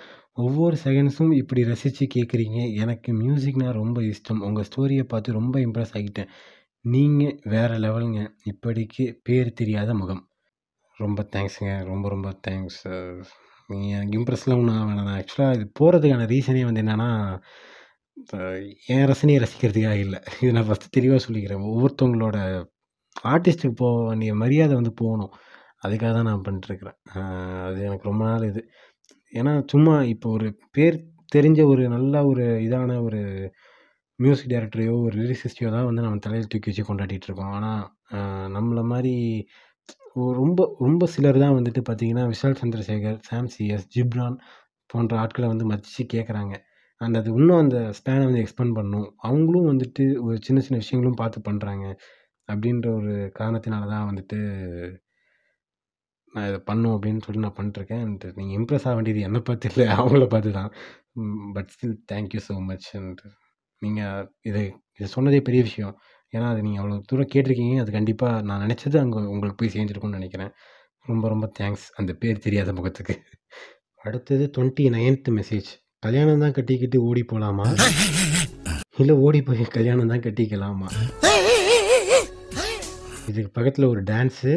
ஒவ்வொரு 0.44 0.76
செகண்ட்ஸும் 0.84 1.32
இப்படி 1.40 1.62
ரசித்து 1.70 2.04
கேட்குறீங்க 2.14 2.58
எனக்கு 2.82 3.10
மியூசிக்னால் 3.22 3.78
ரொம்ப 3.82 3.98
இஷ்டம். 4.12 4.42
உங்கள் 4.48 4.68
ஸ்டோரியை 4.70 5.04
பார்த்து 5.12 5.38
ரொம்ப 5.40 5.56
இம்ப்ரெஸ் 5.66 5.94
ஆகிட்டேன். 5.98 6.30
நீங்கள் 6.84 7.36
வேறு 7.54 7.76
லெவலுங்க 7.84 8.20
இப்படிக்கு 8.52 9.04
பேர் 9.28 9.56
தெரியாத 9.60 9.94
முகம். 10.00 10.22
ரொம்ப 10.98 11.20
தேங்க்ஸுங்க 11.34 11.72
ரொம்ப 11.90 12.06
ரொம்ப 12.14 12.30
தேங்க்ஸ் 12.46 12.80
நீங்கள் 13.72 13.94
எனக்கு 13.96 14.16
இம்ப்ரெஸ்லாம் 14.18 14.60
ஒன்றும் 14.60 14.78
வேணாம் 14.78 14.96
நான் 15.00 15.18
ஆக்சுவலாக 15.18 15.56
இது 15.56 15.66
போகிறதுக்கான 15.80 16.24
ரீசனே 16.32 16.62
வந்து 16.68 16.82
என்னென்னா 16.84 17.10
என் 18.94 19.06
ரசனையை 19.10 19.38
ரசிக்கிறதுக்காக 19.44 19.98
இல்லை. 20.06 20.18
இது 20.40 20.50
நான் 20.56 20.66
ஃபஸ்ட்டு 20.68 20.94
தெளிவாக 20.96 21.20
சொல்லிக்கிறேன். 21.26 21.62
ஒவ்வொருத்தவங்களோட 21.70 22.38
ஆர்டிஸ்ட்டுக்கு 23.32 23.76
போக 23.84 24.00
வேண்டிய 24.08 24.32
மரியாதை 24.42 24.74
வந்து 24.80 24.92
போகணும். 25.02 25.32
அதுக்காக 25.84 26.12
தான் 26.16 26.28
நான் 26.30 26.44
பண்ணிட்டுருக்கிறேன் 26.46 26.98
அது 27.66 27.78
எனக்கு 27.88 28.08
ரொம்ப 28.10 28.22
நாள் 28.30 28.44
இது. 28.50 28.62
ஏன்னா 29.32 29.52
சும்மா 29.72 29.94
இப்போ 30.12 30.28
ஒரு 30.36 30.48
பேர் 30.76 30.96
தெரிஞ்ச 31.34 31.60
ஒரு 31.72 31.82
நல்ல 31.88 32.14
ஒரு 32.30 32.44
இதான 32.66 32.96
ஒரு 33.06 33.20
மியூசிக் 34.18 34.52
டைரக்டரையோ 34.52 34.94
ஒரு 35.06 35.14
லிரிசிஸ்டையோ 35.20 35.68
தான் 35.74 35.86
வந்து 35.88 36.04
நம்ம 36.06 36.22
தலையில் 36.24 36.50
தூக்கி 36.52 36.70
வச்சு 36.70 36.84
கொண்டாடிட்டு 36.88 37.26
இருக்கோம். 37.28 37.52
ஆனால் 37.56 37.82
நம்மளை 38.56 38.82
மாதிரி 38.92 39.14
ரொம்ப 40.40 40.60
ரொம்ப 40.78 41.04
சிலர் 41.14 41.42
தான் 41.44 41.56
வந்துட்டு 41.58 41.82
பார்த்தீங்கன்னா 41.88 42.24
விஷால் 42.32 42.58
சந்திரசேகர் 42.62 43.18
சாம் 43.28 43.50
சிஎஸ் 43.54 43.86
ஜிப்ரான் 43.96 44.36
போன்ற 44.90 45.12
ஆட்களை 45.22 45.48
வந்து 45.48 45.68
மதித்து 45.70 46.04
கேட்குறாங்க 46.14 46.54
அண்ட் 47.00 47.18
அது 47.20 47.28
இன்னும் 47.38 47.60
அந்த 47.64 47.78
ஸ்பேனை 47.98 48.24
வந்து 48.28 48.42
எக்ஸ்பெண்ட் 48.44 48.76
பண்ணும். 48.78 49.06
அவங்களும் 49.28 49.68
வந்துட்டு 49.72 50.04
ஒரு 50.26 50.36
சின்ன 50.46 50.60
சின்ன 50.66 50.80
விஷயங்களும் 50.82 51.20
பார்த்து 51.22 51.38
பண்ணுறாங்க 51.48 51.84
அப்படின்ற 52.48 52.86
ஒரு 52.98 53.12
காரணத்தினால 53.38 53.88
தான் 53.94 54.08
வந்துட்டு 54.10 54.38
நான் 56.34 56.48
இதை 56.50 56.58
பண்ணும் 56.68 56.94
அப்படின்னு 56.96 57.22
சொல்லி 57.26 57.40
நான் 57.44 57.56
பண்ணிட்டுருக்கேன். 57.58 58.02
அண்ட் 58.06 58.24
நீங்கள் 58.38 58.56
இம்ப்ரெஸ் 58.58 58.86
ஆக 58.88 58.94
வேண்டியது 58.98 59.20
என்னை 59.28 59.40
பார்த்து 59.48 59.70
இல்லை 59.70 59.86
அவங்கள 60.00 60.26
பார்த்து 60.34 60.50
தான். 60.58 60.70
But 61.56 61.70
still 61.74 61.96
thank you 62.12 62.40
so 62.48 62.56
much 62.70 62.88
and 63.00 63.22
நீங்கள் 63.82 64.26
இது 64.50 64.62
இது 64.98 65.08
சொன்னதே 65.16 65.40
பெரிய 65.48 65.62
விஷயம். 65.68 65.94
ஏன்னா 66.34 66.48
அது 66.52 66.60
நீங்கள் 66.66 66.82
அவ்வளோ 66.82 66.98
தூரம் 67.10 67.32
கேட்டிருக்கீங்க. 67.34 67.76
அது 67.84 67.90
கண்டிப்பாக 67.98 68.42
நான் 68.48 68.64
நினச்சது 68.66 68.96
அங்கே 69.02 69.20
உங்களுக்கு 69.34 69.60
போய் 69.60 69.74
சேர்ந்துருக்கும்னு 69.76 70.18
நினைக்கிறேன். 70.20 70.52
ரொம்ப 71.10 71.24
ரொம்ப 71.34 71.46
தேங்க்ஸ் 71.58 71.86
அந்த 72.00 72.12
பேர் 72.22 72.44
தெரியாத 72.46 72.72
முகத்துக்கு. 72.78 73.14
அடுத்தது 74.04 74.44
டுவெண்ட்டி 74.56 74.84
நைன்த் 74.96 75.30
மெசேஜ் 75.38 75.70
கல்யாணம் 76.04 76.42
தான் 76.44 76.54
கட்டிக்கிட்டு 76.58 76.98
ஓடி 77.08 77.22
போகலாமா 77.30 77.66
இல்லை 79.00 79.14
ஓடி 79.24 79.38
போய் 79.48 79.62
கல்யாணம் 79.76 80.10
தான் 80.12 80.22
கட்டிக்கலாமா? 80.24 80.88
இதுக்கு 83.30 83.50
பக்கத்தில் 83.56 83.90
ஒரு 83.92 84.00
டான்ஸு 84.10 84.52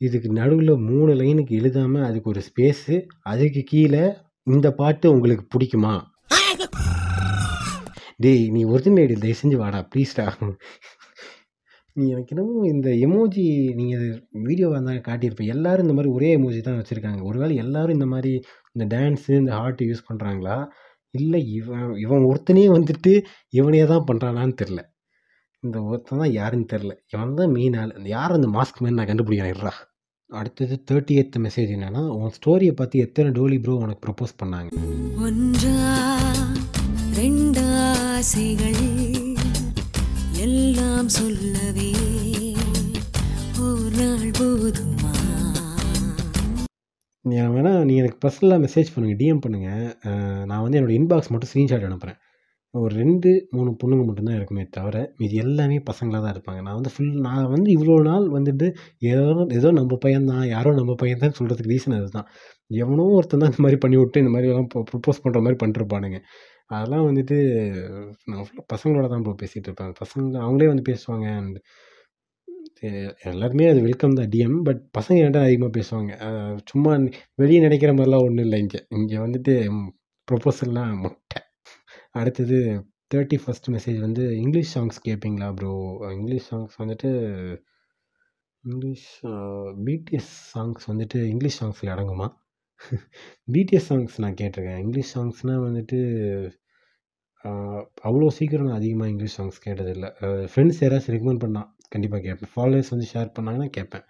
இதுக்கு 0.00 0.28
நடுவில் 0.38 0.72
மூணு 0.90 1.12
லைனுக்கு 1.20 1.54
எழுதாமல் 1.60 2.06
அதுக்கு 2.08 2.30
ஒரு 2.32 2.42
ஸ்பேஸு 2.48 2.94
அதுக்கு 3.32 3.62
கீழே 3.72 4.04
இந்த 4.46 4.68
பாட்டு 4.80 5.06
உங்களுக்கு 5.14 5.44
பிடிக்குமா? 5.54 5.94
டேய் 8.24 8.44
நீ 8.54 8.60
ஒரிஜினல் 8.72 9.02
ஐடி 9.02 9.16
தயவு 9.22 9.38
செஞ்சு 9.40 9.56
வாடா 9.62 9.80
ப்ளீஸ்டா 9.92 10.24
நீ 11.96 12.04
எனக்கு 12.14 12.32
என்னமோ 12.34 12.64
இந்த 12.72 12.88
எமோஜி 13.06 13.44
நீங்கள் 13.78 14.04
வீடியோவாக 14.46 14.76
இருந்தால் 14.76 15.06
காட்டியிருப்பேன் 15.08 15.52
எல்லாரும் 15.54 15.84
இந்த 15.86 15.94
மாதிரி 15.96 16.12
ஒரே 16.16 16.28
எமோஜி 16.36 16.60
தான் 16.66 16.78
வச்சுருக்காங்க. 16.80 17.20
ஒருவேளை 17.30 17.54
எல்லோரும் 17.62 17.96
இந்த 17.98 18.06
மாதிரி 18.12 18.32
இந்த 18.76 18.84
டான்ஸு 18.94 19.32
இந்த 19.40 19.52
ஹார்ட்டு 19.58 19.88
யூஸ் 19.88 20.06
பண்ணுறாங்களா 20.08 20.56
இல்லை 21.14 21.40
இவன் 21.58 21.94
இவன் 22.04 22.26
ஒருத்தனே 22.30 22.64
வந்துட்டு 22.76 23.12
இவனே 23.58 23.82
தான் 23.92 24.06
பண்ணுறானான்னு 24.10 24.56
தெரில 24.62 24.80
இந்த 25.62 25.78
ஒருத்தன் 25.88 26.22
தான் 26.22 26.34
யாருன்னு 26.40 26.68
தெரில 26.74 26.92
இவன் 27.14 27.38
தான் 27.40 27.54
மெயின் 27.56 27.74
ஆள். 27.80 27.94
இந்த 27.98 28.08
யார் 28.16 28.36
அந்த 28.36 28.48
மாஸ்க் 28.56 28.82
மேன் 28.84 28.98
நான் 28.98 29.10
கண்டுபிடிக்கிறேன் 29.10 29.54
இருடா. 29.54 29.72
அடுத்தது 30.30 30.74
தேர்ட்டி 30.88 31.14
எய்த் 31.20 31.38
மெசேஜ் 31.44 31.70
என்னன்னா 31.76 32.02
உன் 32.16 32.34
ஸ்டோரியை 32.36 32.72
பார்த்து 32.72 32.98
எத்தனை 32.98 33.30
டோலி 33.38 33.56
ப்ரோ 33.60 33.74
உனக்கு 33.76 34.02
ப்ரப்போஸ் 34.06 34.34
பண்ணாங்க? 34.42 34.68
ஒன்றா 35.26 35.74
ரெண்டாசைகள் 37.18 38.82
எல்லாம் 40.46 41.10
சொல்லவே 41.18 41.90
போதுமா? 44.38 45.10
நீ 47.24 47.36
வேணா 47.54 47.72
நீ 47.84 47.94
எனக்கு 47.96 48.18
பர்சனலாக 48.22 48.60
மெசேஜ் 48.64 48.92
பண்ணுங்கள் 48.94 49.20
டிஎம் 49.20 49.42
பண்ணுங்கள் 49.44 49.82
நான் 50.44 50.62
வந்து 50.62 50.78
என்னோடய 50.78 50.98
இன்பாக்ஸ் 51.00 51.30
மட்டும் 51.32 51.50
ஸ்க்ரீன்ஷாட் 51.50 51.88
அனுப்புகிறேன் 51.88 52.18
ஒரு 52.74 52.92
ரெண்டு 53.00 53.30
மூணு 53.56 53.70
பொண்ணுங்க 53.80 54.02
மட்டும்தான் 54.08 54.36
இருக்குமே 54.38 54.64
தவிர 54.76 54.96
மீதி 55.20 55.36
எல்லாமே 55.44 55.76
பசங்களாக 55.88 56.20
தான் 56.24 56.34
இருப்பாங்க. 56.34 56.60
நான் 56.66 56.76
வந்து 56.78 56.92
ஃபுல் 56.94 57.14
நான் 57.26 57.50
வந்து 57.54 57.68
இவ்வளோ 57.76 57.96
நாள் 58.08 58.26
வந்துட்டு 58.36 58.66
ஏதோ 59.12 59.24
ஏதோ 59.58 59.68
நம்ம 59.78 59.98
பையன்தான் 60.04 60.44
யாரோ 60.54 60.72
நம்ம 60.78 60.94
பையன் 61.02 61.36
சொல்கிறதுக்கு 61.38 61.72
ரீசன் 61.74 61.96
அதுதான். 61.98 62.28
எவனோ 62.82 63.06
ஒருத்தன் 63.18 63.42
தான் 63.42 63.50
இந்த 63.52 63.62
மாதிரி 63.66 63.78
பண்ணி 63.84 63.98
விட்டு 64.00 64.22
இந்த 64.24 64.32
மாதிரி 64.36 64.50
எல்லாம் 64.52 64.70
ப்ரப்போஸ் 64.92 65.22
பண்ணுற 65.24 65.42
மாதிரி 65.46 65.60
பண்ணிருப்பானுங்க. 65.62 66.20
அதெல்லாம் 66.74 67.06
வந்துட்டு 67.08 67.36
நான் 68.30 68.46
பசங்களோட 68.74 69.06
தான் 69.14 69.24
ப்ரோ 69.26 69.34
பேசிகிட்டு 69.42 69.68
இருப்பேன். 69.70 69.94
பசங்க 70.02 70.36
அவங்களே 70.46 70.70
வந்து 70.72 70.86
பேசுவாங்க 70.90 71.26
அண்ட் 71.40 71.58
எல்லாருமே 73.30 73.64
அது 73.72 73.80
வெல்கம் 73.88 74.18
தான் 74.18 74.30
டிஎம் 74.34 74.58
பட் 74.68 74.82
பசங்க 74.98 75.18
என்கிட்ட 75.22 75.40
அதிகமாக 75.46 75.72
பேசுவாங்க. 75.78 76.12
சும்மா 76.70 76.92
வெளியே 77.42 77.60
நினைக்கிற 77.66 77.92
மாதிரிலாம் 77.98 78.26
ஒன்றும் 78.28 78.46
இல்லை 78.46 78.58
இங்கே. 78.64 78.80
இங்கே 78.98 79.18
வந்துட்டு 79.26 79.54
ப்ரொப்போசல்லாம் 80.28 80.92
முட்டை. 81.04 81.40
அடுத்தது 82.14 82.58
தேர்ட்டி 83.14 83.36
ஃபஸ்ட் 83.42 83.68
மெசேஜ் 83.74 83.98
வந்து 84.00 84.24
இங்கிலீஷ் 84.44 84.72
சாங்ஸ் 84.76 84.98
கேட்பீங்களா 85.06 85.48
ப்ரோ 85.58 85.72
இங்கிலீஷ் 86.18 86.48
சாங்ஸ் 86.50 86.74
வந்துட்டு 86.82 87.10
இங்கிலீஷ் 88.64 89.08
பிடிஎஸ் 89.86 90.32
சாங்ஸ் 90.54 90.84
வந்துட்டு 90.90 91.18
இங்கிலீஷ் 91.32 91.58
சாங்ஸில் 91.60 91.92
அடங்குமா? 91.94 92.28
பிடிஎஸ் 93.54 93.88
சாங்ஸ் 93.90 94.16
நான் 94.24 94.38
கேட்டிருக்கேன். 94.40 94.80
இங்கிலீஷ் 94.84 95.12
சாங்ஸ்னால் 95.16 95.64
வந்துட்டு 95.68 95.98
அவ்வளோ 98.08 98.26
சீக்கிரம் 98.38 98.68
நான் 98.68 98.80
அதிகமாக 98.80 99.10
இங்கிலீஷ் 99.12 99.36
சாங்ஸ் 99.40 99.60
கேட்டதில்லை. 99.66 100.08
ஃப்ரெண்ட்ஸ் 100.52 100.80
யாராச்சும் 100.84 101.14
ரெக்கமெண்ட் 101.16 101.42
பண்ணால் 101.44 101.68
கண்டிப்பாக 101.94 102.22
கேட்பேன் 102.26 102.52
ஃபாலோவர்ஸ் 102.56 102.92
வந்து 102.94 103.06
ஷேர் 103.12 103.30
பண்ணாங்கன்னா 103.36 103.68
கேட்பேன் 103.76 104.04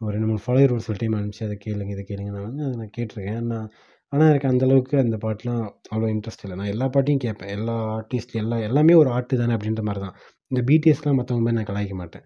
ஒரு 0.00 0.12
ரெண்டு 0.14 0.28
மூணு 0.28 0.40
ஃபாலோவர் 0.44 0.74
ஒரு 0.76 0.84
சில 0.86 0.96
டைம் 1.00 1.16
அனுப்பிச்சு 1.18 1.44
அதை 1.48 1.56
கேளுங்க 1.66 1.92
இதை 1.96 2.04
கேளுங்க. 2.08 2.30
நான் 2.36 2.48
வந்து 2.48 2.64
அதை 2.66 2.76
நான் 2.80 2.94
கேட்டிருக்கேன். 2.96 3.42
நான் 3.52 3.68
ஆனால் 4.14 4.28
எனக்கு 4.30 4.48
அந்தளவுக்கு 4.50 4.96
அந்த 5.02 5.16
பாட்டெலாம் 5.24 5.62
அவ்வளோ 5.92 6.08
இன்ட்ரெஸ்ட் 6.14 6.44
இல்லை. 6.46 6.56
நான் 6.60 6.72
எல்லா 6.74 6.86
பாட்டையும் 6.94 7.22
கேட்பேன். 7.24 7.52
எல்லா 7.56 7.74
ஆர்டிஸ்ட் 7.96 8.34
எல்லா 8.42 8.56
எல்லாமே 8.68 8.94
ஒரு 9.02 9.10
ஆர்ட்டு 9.16 9.40
தானே 9.42 9.54
அப்படின்ற 9.56 9.82
மாதிரி 9.88 10.02
தான். 10.06 10.16
இந்த 10.50 10.60
பிடிஎஸ்லாம் 10.70 11.18
மற்றவங்க 11.20 11.44
மாதிரி 11.46 11.58
நான் 11.60 11.70
கலாய்க்க 11.70 11.96
மாட்டேன். 12.02 12.24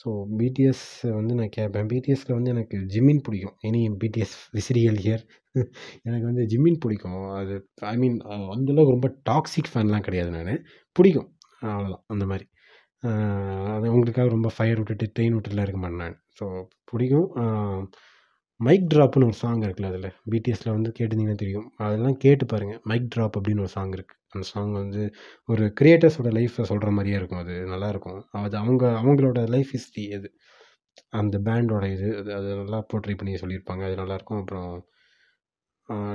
ஸோ 0.00 0.08
பிடிஎஸ் 0.40 0.84
வந்து 1.18 1.34
நான் 1.38 1.54
கேட்பேன். 1.56 1.86
பிடிஎஸ்ல 1.92 2.30
வந்து 2.36 2.52
எனக்கு 2.54 2.76
ஜிம்மின் 2.94 3.22
பிடிக்கும். 3.26 3.56
எனி 3.68 3.80
பிடிஎஸ் 4.02 4.36
விசிறியல் 4.58 5.00
ஹியர் 5.04 5.24
எனக்கு 6.08 6.26
வந்து 6.30 6.42
ஜிம்மின் 6.52 6.80
பிடிக்கும். 6.84 7.18
அது 7.40 7.54
ஐ 7.92 7.94
மீன் 8.02 8.16
அந்தளவுக்கு 8.54 8.96
ரொம்ப 8.96 9.10
டாக்ஸிக் 9.30 9.70
ஃபேன்லாம் 9.72 10.06
கிடையாது 10.08 10.30
நான். 10.36 10.62
பிடிக்கும். 10.96 11.28
அவ்வளோதான் 11.70 12.04
அந்த 12.14 12.24
மாதிரி. 12.32 12.46
அது 13.76 13.86
உங்களுக்காக 13.94 14.28
ரொம்ப 14.36 14.48
ஃபயர் 14.56 14.80
விட்டுட்டு 14.80 15.06
ட்ரெயின் 15.16 15.34
விட்டுட்டுலாம் 15.36 15.66
இருக்க 15.66 15.80
மாட்டேன் 15.84 16.02
நான். 16.04 16.16
ஸோ 16.38 16.46
பிடிக்கும். 16.92 17.28
மைக் 18.60 18.86
ட்ராப்னு 18.92 19.26
ஒரு 19.28 19.36
சாங் 19.40 19.60
இருக்குல்ல 19.64 19.90
அதில் 19.92 20.08
பிடிஎஸ்சில் 20.32 20.72
வந்து 20.76 20.90
கேட்டிருந்தீங்கன்னா 20.96 21.40
தெரியும். 21.42 21.66
அதெல்லாம் 21.84 22.16
கேட்டு 22.24 22.44
பாருங்கள் 22.52 22.80
மைக் 22.90 23.10
ட்ராப் 23.14 23.36
அப்படின்னு 23.38 23.62
ஒரு 23.64 23.72
சாங் 23.76 23.92
இருக்குது 23.96 24.16
அந்த 24.34 24.44
சாங் 24.52 24.72
வந்து 24.80 25.02
ஒரு 25.48 25.64
கிரியேட்டர்ஸோட 25.80 26.30
லைஃப்பை 26.38 26.64
சொல்கிற 26.70 26.90
மாதிரியே 26.96 27.18
இருக்கும். 27.20 27.42
அது 27.44 27.54
நல்லாயிருக்கும் 27.72 28.18
அது 28.42 28.56
அவங்க 28.62 28.84
அவங்களோட 29.02 29.42
லைஃப் 29.54 29.70
ஹிஸ்ட்ரி 29.76 30.04
அது. 30.18 30.28
அந்த 31.20 31.36
பேண்டோட 31.48 31.84
இது 31.96 32.08
அது 32.20 32.30
அது 32.38 32.48
நல்லா 32.62 32.80
போர்ட்ரை 32.90 33.16
பண்ணி 33.20 33.34
சொல்லியிருப்பாங்க. 33.44 33.82
அது 33.88 33.96
நல்லாயிருக்கும் 34.02 34.40
அப்புறம் 34.42 34.70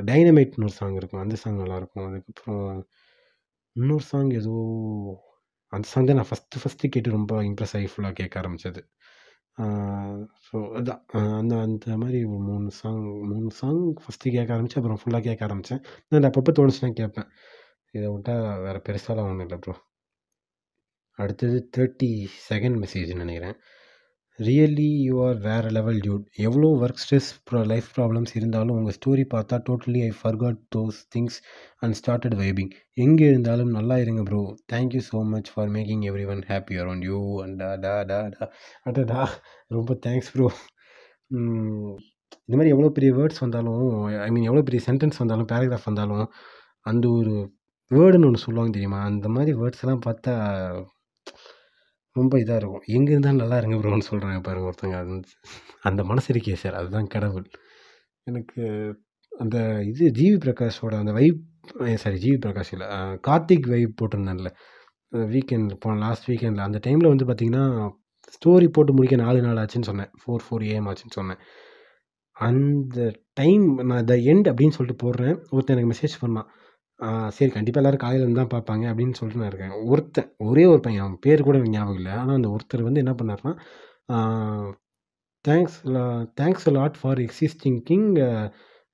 டைனமைட்னு 0.09 0.67
ஒரு 0.69 0.75
சாங் 0.79 0.97
இருக்கும். 1.01 1.23
அந்த 1.25 1.35
சாங் 1.43 1.61
நல்லாயிருக்கும் 1.63 2.07
அதுக்கப்புறம் 2.09 2.65
இன்னொரு 3.75 4.05
சாங் 4.11 4.31
ஏதோ 4.39 4.55
அந்த 5.73 5.85
சாங் 5.91 6.07
தான் 6.09 6.19
நான் 6.19 6.29
ஃபஸ்ட்டு 6.31 6.59
ஃபஸ்ட்டு 6.61 6.91
கேட்டு 6.95 7.17
ரொம்ப 7.17 7.33
இம்ப்ரெஸ் 7.49 7.75
ஆகி 7.77 7.87
ஃபுல்லாக 7.93 8.15
கேட்க 8.19 8.35
ஆரம்பித்தது 8.41 8.81
ஸோ 10.47 10.57
அதான். 10.79 11.01
அந்த 11.39 11.53
அந்த 11.65 11.97
மாதிரி 12.01 12.19
ஒரு 12.31 12.41
மூணு 12.49 12.69
சாங் 12.79 13.01
மூணு 13.31 13.49
சாங் 13.59 13.81
ஃபஸ்ட்டு 14.01 14.33
கேட்க 14.35 14.55
ஆரம்பித்தேன் 14.55 14.81
அப்புறம் 14.81 15.01
ஃபுல்லாக 15.01 15.23
கேட்க 15.27 15.47
ஆரம்பித்தேன் 15.47 15.81
நான் 16.11 16.29
அப்பப்போ 16.29 16.53
தோணுச்சுன்னா 16.59 16.91
கேட்பேன். 17.01 17.29
இதை 17.93 18.07
விட்டா 18.15 18.35
வேறு 18.65 18.79
பெருசாலாம் 18.89 19.29
ஒன்றும் 19.31 19.45
இல்லை 19.47 19.59
ப்ரோ 19.65 19.75
அடுத்தது 21.19 21.57
தேர்ட்டி 21.77 22.09
செகண்ட் 22.49 22.77
மெசேஜ்னு 22.83 23.23
நினைக்கிறேன். 23.23 23.57
ரியலி 24.39 24.87
யூ 24.99 25.15
ஆர் 25.25 25.37
வேறு 25.39 25.69
லெவல் 25.69 25.99
டியூட் 25.99 26.23
எவ்வளோ 26.39 26.67
ஒர்க் 26.79 27.01
ஸ்ட்ரெஸ் 27.03 27.27
லைஃப் 27.65 27.89
ப்ராப்ளம்ஸ் 27.95 28.31
இருந்தாலும் 28.35 28.77
உங்கள் 28.77 28.95
ஸ்டோரி 28.97 29.23
பார்த்தா 29.33 29.57
totally 29.67 29.99
I 30.03 30.11
forgot 30.21 30.59
those 30.75 30.99
things 31.15 31.37
and 31.79 31.97
started 31.99 32.35
vibing 32.35 32.71
எங்கே 32.97 33.27
இருந்தாலும் 33.27 33.71
நல்லா 33.71 33.97
இருங்க 33.97 34.23
bro 34.23 34.41
thank you 34.73 35.01
so 35.09 35.21
much 35.33 35.51
for 35.53 35.69
making 35.69 36.03
every 36.09 36.25
one 36.27 36.43
happy 36.49 36.77
around 36.77 37.05
you 37.05 37.19
and 37.41 37.57
டா 37.61 37.69
டா 37.77 37.93
டா 38.03 38.19
டா. 38.35 38.47
அடடா 38.83 39.21
ரொம்ப 39.71 39.93
தேங்க்ஸ் 40.07 40.31
ப்ரோ 40.35 40.47
இந்த 42.47 42.55
மாதிரி 42.57 42.71
எவ்வளோ 42.71 42.89
பெரிய 42.89 43.11
வேர்ட்ஸ் 43.13 43.43
வந்தாலும் 43.45 43.83
ஐ 44.25 44.29
மீன் 44.31 44.47
எவ்வளோ 44.49 44.63
பெரிய 44.63 44.81
சென்டென்ஸ் 44.87 45.21
வந்தாலும் 45.21 45.49
பேராகிராஃப் 45.51 45.89
வந்தாலும் 45.91 46.25
அந்த 46.85 47.05
ஒரு 47.19 47.33
வேர்டுன்னு 47.91 48.27
ஒன்று 48.29 48.45
சொல்லுவாங்க 48.45 48.71
தெரியுமா? 48.77 48.99
அந்த 49.11 49.27
மாதிரி 49.29 49.51
வேர்ட்ஸ் 49.59 49.83
எல்லாம் 49.83 50.03
பார்த்தா 50.07 50.33
ரொம்ப 52.15 52.33
இதாக 52.43 52.59
இருக்கும். 52.61 52.85
எங்கே 52.97 53.11
இருந்தாலும் 53.13 53.41
நல்லா 53.43 53.57
இருங்க 53.61 53.77
ப்ரோன்னு 53.83 54.07
சொல்கிறாங்க 54.09 54.39
பாருங்க 54.47 54.67
ஒருத்தங்க. 54.71 54.97
அது 55.03 55.13
அந்த 55.89 56.01
மனசு 56.11 56.27
இருக்கே 56.33 56.57
சார் 56.63 56.77
அதுதான் 56.81 57.09
கடவுள். 57.15 57.47
எனக்கு 58.27 58.61
அந்த 59.31 59.57
இது 59.91 60.05
ஜிவி 60.19 60.37
பிரகாஷோட 60.45 60.93
அந்த 61.03 61.13
வைப் 61.19 61.41
சாரி 62.03 62.17
ஜிவி 62.23 62.37
பிரகாஷ் 62.45 62.71
இல்லை 62.75 62.87
கார்த்திக் 63.27 63.67
வைப் 63.73 63.97
போட்டிருந்தேன்ல 63.99 64.49
வீக்கெண்ட் 65.33 65.73
போன 65.83 65.99
லாஸ்ட் 66.05 66.27
வீக்கெண்டில் 66.29 66.67
அந்த 66.67 66.79
டைமில் 66.85 67.11
வந்து 67.11 67.25
பார்த்திங்கன்னா 67.29 67.65
ஸ்டோரி 68.35 68.67
போட்டு 68.75 68.91
முடிக்க 68.97 69.15
நாலு 69.23 69.39
நாள் 69.45 69.59
ஆச்சுன்னு 69.63 69.89
சொன்னேன். 69.89 70.11
ஃபோர் 70.21 70.43
ஃபோர் 70.45 70.63
ஏஎம் 70.71 70.87
ஆச்சுன்னு 70.91 71.17
சொன்னேன். 71.19 71.41
அந்த 72.35 72.97
டைம் 73.39 73.65
நான் 73.89 74.07
த 74.11 74.15
எண்ட் 74.31 74.49
அப்படின்னு 74.51 74.77
சொல்லிட்டு 74.77 75.03
போடுறேன். 75.05 75.35
ஒருத்தன் 75.53 75.75
எனக்கு 75.75 75.91
மெசேஜ் 75.93 76.15
பண்ணான். 76.23 76.47
சரி 77.37 77.51
கண்டிப்பாக 77.55 77.81
எல்லோரும் 77.81 78.03
காலையில் 78.03 78.23
இருந்து 78.25 78.41
தான் 78.41 78.53
பார்ப்பாங்க 78.53 78.85
அப்படின்னு 78.91 79.17
சொல்லிட்டு 79.19 79.41
நான் 79.41 79.51
இருக்கேன். 79.51 79.73
ஒருத்தன் 79.91 80.29
ஒரே 80.47 80.63
ஒரு 80.73 80.81
பையன் 80.85 81.03
அவன் 81.05 81.17
பேர் 81.25 81.45
கூட 81.47 81.55
எனக்கு 81.59 81.75
ஞாபகம் 81.77 81.99
இல்லை. 82.01 82.13
ஆனால் 82.21 82.37
அந்த 82.39 82.49
ஒருத்தர் 82.55 82.87
வந்து 82.87 83.03
என்ன 83.03 83.13
பண்ணார்னா 83.19 83.53
thanks 85.45 85.77
thanks 86.39 86.67
lot 86.77 86.97
for 87.01 87.21
existing 87.27 87.79
king 87.89 88.09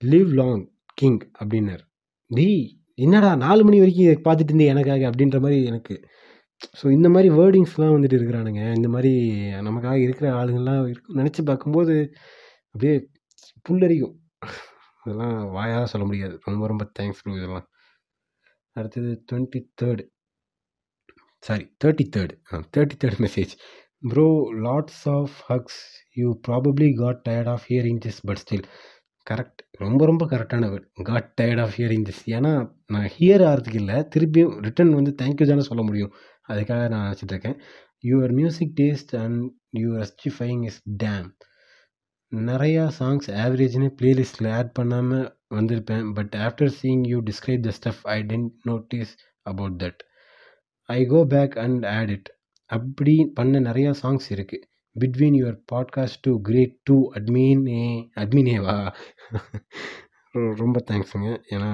live 0.02 0.32
long 0.41 0.64
king 1.02 1.22
அப்படின்னார். 1.41 1.84
டி 2.32 2.50
என்னடா 3.06 3.30
நாலு 3.45 3.62
மணி 3.68 3.78
வரைக்கும் 3.82 4.08
இதை 4.08 4.16
பார்த்துட்டு 4.28 4.52
இருந்தே 4.54 4.72
எனக்காக 4.74 5.04
அப்படின்ற 5.12 5.38
மாதிரி 5.45 5.60
எனக்கு 5.72 5.95
ஸோ 6.80 6.86
இந்த 6.95 7.08
மாதிரி 7.14 7.30
வேர்டிங்ஸ்லாம் 7.39 7.95
வந்துட்டு 7.95 8.18
இருக்கிறானுங்க. 8.20 8.62
இந்த 8.78 8.88
மாதிரி 8.95 9.12
நமக்காக 9.68 9.97
இருக்கிற 10.06 10.28
ஆளுங்கள்லாம் 10.39 10.82
இருக்கு 10.91 11.18
நினச்சி 11.20 11.41
பார்க்கும்போது 11.50 11.95
அப்படியே 12.74 12.95
புல்லரிக்கும். 13.66 14.16
இதெல்லாம் 15.04 15.36
வாயாக 15.58 15.86
சொல்ல 15.93 16.06
முடியாது. 16.10 16.36
ரொம்ப 16.47 16.64
ரொம்ப 16.72 16.86
தேங்க்ஸ் 17.00 17.22
ப்ரோ 17.24 17.36
இதெல்லாம். 17.39 17.68
அடுத்தது 18.80 19.11
twenty 19.32 19.61
third 19.82 20.05
sorry 21.43 21.65
thirty 21.84 22.05
third 22.15 22.34
thirty 22.77 22.95
third 23.03 23.21
message 23.25 23.53
bro 24.03 24.27
lots 24.65 25.03
of 25.09 25.36
hugs 25.49 25.82
you 26.15 26.30
probably 26.47 26.89
got 26.93 27.21
tired 27.30 27.49
of 27.49 27.65
hearing 27.69 28.01
this 28.05 28.19
but 28.21 28.41
still 28.43 28.65
correct 29.27 29.61
ரொம்ப 29.77 30.05
ரொம்ப 30.05 30.23
கரெக்டான 30.25 30.67
word 30.71 30.88
got 31.03 31.30
tired 31.41 31.61
of 31.61 31.75
hearing 31.77 32.05
this 32.09 32.21
ஏன்னா 32.27 32.51
நான் 32.86 33.09
ஹியர் 33.17 33.43
ஆகிறதுக்கு 33.47 33.80
இல்லை 33.84 33.97
திருப்பியும் 34.15 34.53
ரிட்டன் 34.65 34.93
வந்து 34.93 35.11
தேங்க்யூ 35.21 35.47
தானே 35.47 35.61
சொல்ல 35.61 35.84
முடியும். 35.84 36.13
அதுக்காக 36.47 36.89
நான் 36.89 37.05
நினச்சிட்டு 37.07 37.34
இருக்கேன். 37.36 37.57
Your 38.03 38.34
music 38.34 38.73
taste 38.82 39.13
and 39.23 39.39
your 39.77 40.03
justifying 40.05 40.63
is 40.65 40.80
damn 41.03 41.27
நிறையா 42.32 42.84
சாங்ஸ் 42.99 43.27
ஆவரேஜ்னு 43.43 43.89
ப்ளேலிஸ்ட்டில் 44.01 44.49
ஆட் 44.57 44.73
பண்ணாமல் 44.73 45.25
வந்திருப்பேன். 45.52 46.06
But 46.14 46.36
after 46.38 46.74
seeing 46.80 47.04
you 47.08 47.20
describe 47.22 47.64
the 47.68 47.72
stuff 47.80 48.02
I 48.08 48.18
didn't 48.24 48.52
notice 48.64 49.14
about 49.45 49.78
that 49.84 50.02
I 50.89 51.00
go 51.06 51.22
back 51.26 51.56
and 51.58 51.86
add 51.93 52.10
it 52.10 52.30
அப்படி 52.70 53.16
பண்ண 53.34 53.60
நிறையா 53.60 53.91
சாங்ஸ் 54.04 54.28
இருக்குது 54.30 54.66
between 54.95 55.38
your 55.39 55.58
podcast 55.74 56.22
to 56.22 56.32
great 56.41 56.78
to 56.84 56.97
அட்மினே 57.16 57.84
அட்மினேவா 58.16 58.78
ரொம்ப 60.56 60.78
தேங்க்ஸுங்க 60.89 61.30
ஏன்னா 61.50 61.70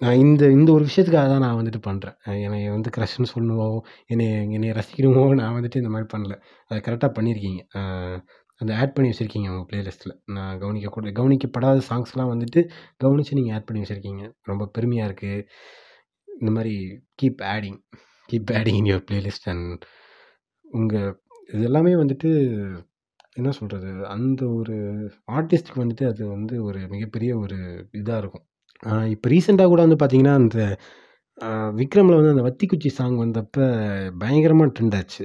நான் 0.00 0.18
இந்த 0.18 0.44
இந்த 0.50 0.70
ஒரு 0.72 0.84
விஷயத்துக்காக 0.84 1.28
தான் 1.28 1.44
நான் 1.44 1.58
வந்துட்டு 1.58 1.80
பண்ணுறேன் 1.86 2.16
என்னை 2.42 2.58
வந்து 2.68 2.90
க்ரஷ்னு 2.96 3.28
சொல்லணுமோ 3.34 3.68
என்னை 4.06 4.26
என்னை 4.56 4.70
ரசிக்கணுமோ 4.70 5.22
நான் 5.34 5.54
வந்துட்டு 5.56 5.76
இந்த 5.76 5.90
மாதிரி 5.94 6.08
பண்ணல. 6.14 6.34
அதை 6.70 6.78
கரெக்டாக 6.80 7.10
பண்ணியிருக்கீங்க 7.18 7.62
அந்த 8.60 8.72
ஆட் 8.82 8.94
பண்ணி 8.96 9.08
வச்சுருக்கீங்க 9.10 9.48
உங்கள் 9.52 9.68
ப்ளேலிஸ்ட்டில் 9.70 10.14
நான் 10.36 10.58
கவனிக்க 10.62 10.90
கூட 10.96 11.10
கவனிக்கப்படாத 11.18 11.82
சாங்ஸ்லாம் 11.90 12.32
வந்துட்டு 12.34 12.60
கவனித்து 13.04 13.38
நீங்கள் 13.38 13.56
ஆட் 13.56 13.68
பண்ணி 13.68 13.82
வச்சுருக்கீங்க. 13.82 14.24
ரொம்ப 14.50 14.66
பெருமையாக 14.76 15.08
இருக்குது 15.10 15.46
இந்த 16.28 16.50
மாதிரி 16.56 16.74
keep 17.22 17.42
adding 17.54 17.80
keep 18.28 18.52
adding 18.58 18.78
in 18.80 18.90
your 18.92 19.06
playlist 19.10 19.48
and 19.52 19.84
உங்கள் 20.64 21.10
இது 21.54 21.62
எல்லாமே 21.70 21.92
வந்துட்டு 22.02 22.30
என்ன 23.40 23.50
சொல்கிறது 23.58 23.90
அந்த 24.14 24.42
ஒரு 24.58 24.76
ஆர்டிஸ்ட்டுக்கு 25.36 25.82
வந்துட்டு 25.84 26.04
அது 26.10 26.22
வந்து 26.34 26.54
ஒரு 26.68 26.80
மிகப்பெரிய 26.94 27.32
ஒரு 27.38 27.58
இதாக 28.00 28.20
இருக்கும். 28.22 28.44
இப்போ 29.14 29.26
ரீசெண்டாக 29.32 29.70
கூட 29.72 29.80
வந்து 29.86 29.98
பார்த்தீங்கன்னா 30.02 30.34
அந்த 30.42 30.58
விக்ரமில் 31.78 32.16
வந்து 32.18 32.32
அந்த 32.34 32.42
வத்திக்குச்சி 32.46 32.90
சாங் 32.98 33.16
வந்தப்போ 33.22 33.64
பயங்கரமாக 34.22 34.70
ட்ரெண்ட் 34.76 34.96
ஆச்சு 34.98 35.24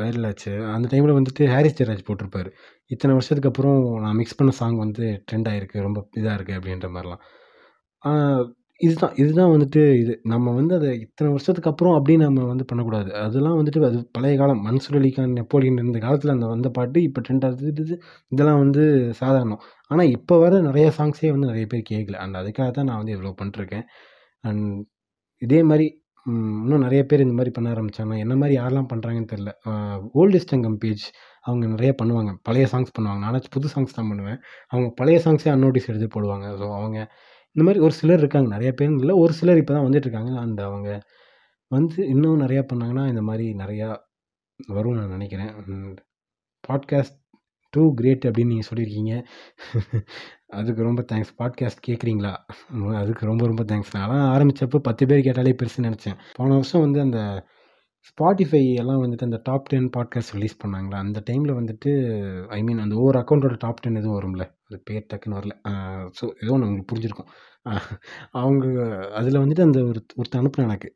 வைரல் 0.00 0.26
ஆச்சு. 0.30 0.52
அந்த 0.74 0.86
டைமில் 0.92 1.16
வந்துட்டு 1.18 1.44
ஹாரிஸ் 1.52 1.78
ஜெயராஜ் 1.78 2.06
போட்டிருப்பாரு. 2.08 2.50
இத்தனை 2.94 3.12
வருஷத்துக்கு 3.18 3.50
அப்புறம் 3.52 3.78
நான் 4.04 4.18
மிக்ஸ் 4.20 4.38
பண்ண 4.40 4.52
சாங் 4.60 4.76
வந்து 4.84 5.04
ட்ரெண்ட் 5.28 5.48
ஆகிருக்கு 5.52 5.86
ரொம்ப 5.86 6.00
இதாக 6.20 6.36
இருக்குது 6.38 6.58
அப்படின்ற 6.58 6.88
மாதிரிலாம். 6.96 7.22
இதுதான் 8.80 9.14
இதுதான் 9.22 9.52
வந்துட்டு 9.54 9.82
இது. 10.02 10.14
நம்ம 10.32 10.52
வந்து 10.58 10.74
அதை 10.78 10.88
இத்தனை 11.04 11.28
வருஷத்துக்கு 11.34 11.70
அப்புறம் 11.72 11.94
அப்படி 11.98 12.14
நம்ம 12.24 12.44
வந்து 12.52 12.64
பண்ணக்கூடாது. 12.70 13.10
அதெல்லாம் 13.26 13.56
வந்துட்டு 13.60 13.86
அது 13.90 13.98
பழைய 14.16 14.34
காலம். 14.40 14.60
மன்சூர் 14.66 14.98
அலிகான் 15.00 15.32
நெப்போலியன் 15.38 15.80
இருந்த 15.82 16.00
காலத்தில் 16.06 16.34
அந்த 16.34 16.48
வந்த 16.54 16.70
பாட்டு 16.78 17.00
இப்போ 17.08 17.22
ட்ரெண்ட் 17.28 17.46
ஆகுது. 17.48 17.96
இதெல்லாம் 18.32 18.60
வந்து 18.64 18.82
சாதாரணம். 19.22 19.62
ஆனால் 19.90 20.12
இப்போ 20.16 20.36
வர 20.44 20.60
நிறைய 20.68 20.88
சாங்ஸே 20.98 21.30
வந்து 21.36 21.50
நிறைய 21.52 21.66
பேர் 21.74 21.88
கேட்கல 21.92 22.20
அண்ட் 22.24 22.40
அதுக்காக 22.42 22.70
தான் 22.78 22.88
நான் 22.90 23.00
வந்து 23.02 23.16
இவ்வளோ 23.16 23.34
பண்ணிருக்கேன் 23.40 23.86
அண்ட் 24.44 24.66
இதே 25.38 25.62
மாதிரி 25.62 25.86
இன்னும் 26.26 26.80
நிறைய 26.80 27.04
பேர் 27.04 27.20
இந்த 27.20 27.34
மாதிரி 27.34 27.50
பண்ண 27.50 27.68
ஆரம்பித்தாங்கன்னா 27.74 28.18
என்ன 28.18 28.36
மாதிரி 28.36 28.54
யாரெல்லாம் 28.58 28.88
பண்ணுறாங்கன்னு 28.92 29.30
தெரில. 29.32 29.50
ஓல்டஸ்ட் 30.14 30.54
அங்கம் 30.54 30.78
பேஜ் 30.78 31.04
அவங்க 31.40 31.66
நிறைய 31.66 31.94
பண்ணுவாங்க. 32.02 32.30
பழைய 32.42 32.68
சாங்ஸ் 32.72 32.94
பண்ணுவாங்க. 32.96 33.20
நானாச்சும் 33.26 33.54
புது 33.56 33.68
சாங்ஸ் 33.74 33.96
தான் 33.98 34.08
பண்ணுவேன். 34.08 34.38
அவங்க 34.66 34.88
பழைய 34.94 35.18
சாங்ஸே 35.24 35.50
அன்னோட்டிஸ் 35.54 35.88
எடுத்து 35.88 36.08
போடுவாங்க. 36.16 36.46
ஸோ 36.60 36.66
அவங்க 36.78 36.98
இந்த 37.56 37.64
மாதிரி 37.66 37.80
ஒரு 37.84 37.92
சிலர் 37.92 38.18
இருக்காங்க. 38.18 38.48
நிறைய 38.48 38.72
பேர் 38.72 38.90
இல்லை 38.90 39.14
ஒரு 39.14 39.32
சிலர் 39.32 39.56
இப்போ 39.56 39.74
தான் 39.74 39.86
வந்துட்டு 39.86 40.08
இருக்காங்க 40.08 40.32
அண்ட் 40.40 40.60
அவங்க 40.60 41.02
வந்து 41.68 42.08
இன்னும் 42.08 42.40
நிறையா 42.40 42.64
பண்ணாங்கன்னா 42.72 43.08
இந்த 43.08 43.22
மாதிரி 43.22 43.54
நிறையா 43.54 43.88
வரும்னு 44.72 45.00
நான் 45.00 45.08
நினைக்கிறேன். 45.08 45.52
பாட்காஸ்ட் 46.68 47.16
டூ 47.76 47.84
கிரேட் 47.94 48.28
அப்படின்னு 48.28 48.52
நீங்கள் 48.52 48.68
சொல்லியிருக்கீங்க. 48.70 49.12
அதுக்கு 50.58 50.88
ரொம்ப 50.88 51.02
தேங்க்ஸ் 51.12 51.34
பாட்காஸ்ட் 51.40 51.84
கேட்குறீங்களா? 51.88 52.32
அதுக்கு 53.02 53.22
ரொம்ப 53.30 53.44
ரொம்ப 53.46 53.62
தேங்க்ஸ் 53.70 53.92
நான் 53.96 54.30
ஆரம்பித்தப்போ 54.34 54.80
பத்து 54.88 55.06
பேர் 55.06 55.26
கேட்டாலே 55.28 55.54
பெருசு 55.62 55.86
நினச்சேன். 55.88 56.18
போன 56.38 56.54
வருஷம் 56.54 56.84
வந்து 56.86 57.00
அந்த 57.00 57.20
ஸ்பாட்டிஃபை 58.08 58.60
எல்லாம் 58.80 59.00
வந்துட்டு 59.04 59.26
அந்த 59.28 59.38
டாப் 59.44 59.68
டென் 59.70 59.88
பாட்காஸ்ட் 59.96 60.34
ரிலீஸ் 60.34 60.60
பண்ணாங்களா? 60.64 60.98
அந்த 61.04 61.18
டைமில் 61.30 61.58
வந்துட்டு 61.58 61.92
ஐ 62.56 62.60
மீன் 62.62 62.82
அந்த 62.84 62.94
ஒவ்வொரு 62.94 63.18
அக்கௌண்ட்டோட 63.22 63.56
டாப் 63.64 63.80
டென் 63.80 63.98
எதுவும் 64.00 64.18
வரும்ல? 64.18 64.44
அது 64.68 64.78
பேர் 64.84 65.08
டக்குன்னு 65.10 65.38
வரல. 65.38 65.54
ஸோ 66.18 66.24
ஏதோ 66.42 66.52
ஒன்று 66.52 66.68
உங்களுக்கு 66.68 66.90
புரிஞ்சிருக்கும். 66.92 67.30
அவங்க 68.42 68.66
அதில் 69.14 69.42
வந்துட்டு 69.44 69.66
அந்த 69.68 69.80
ஒரு 69.84 70.00
ஒருத்தர் 70.20 70.42
அனுப்புனேன் 70.42 70.68
எனக்கு. 70.70 70.90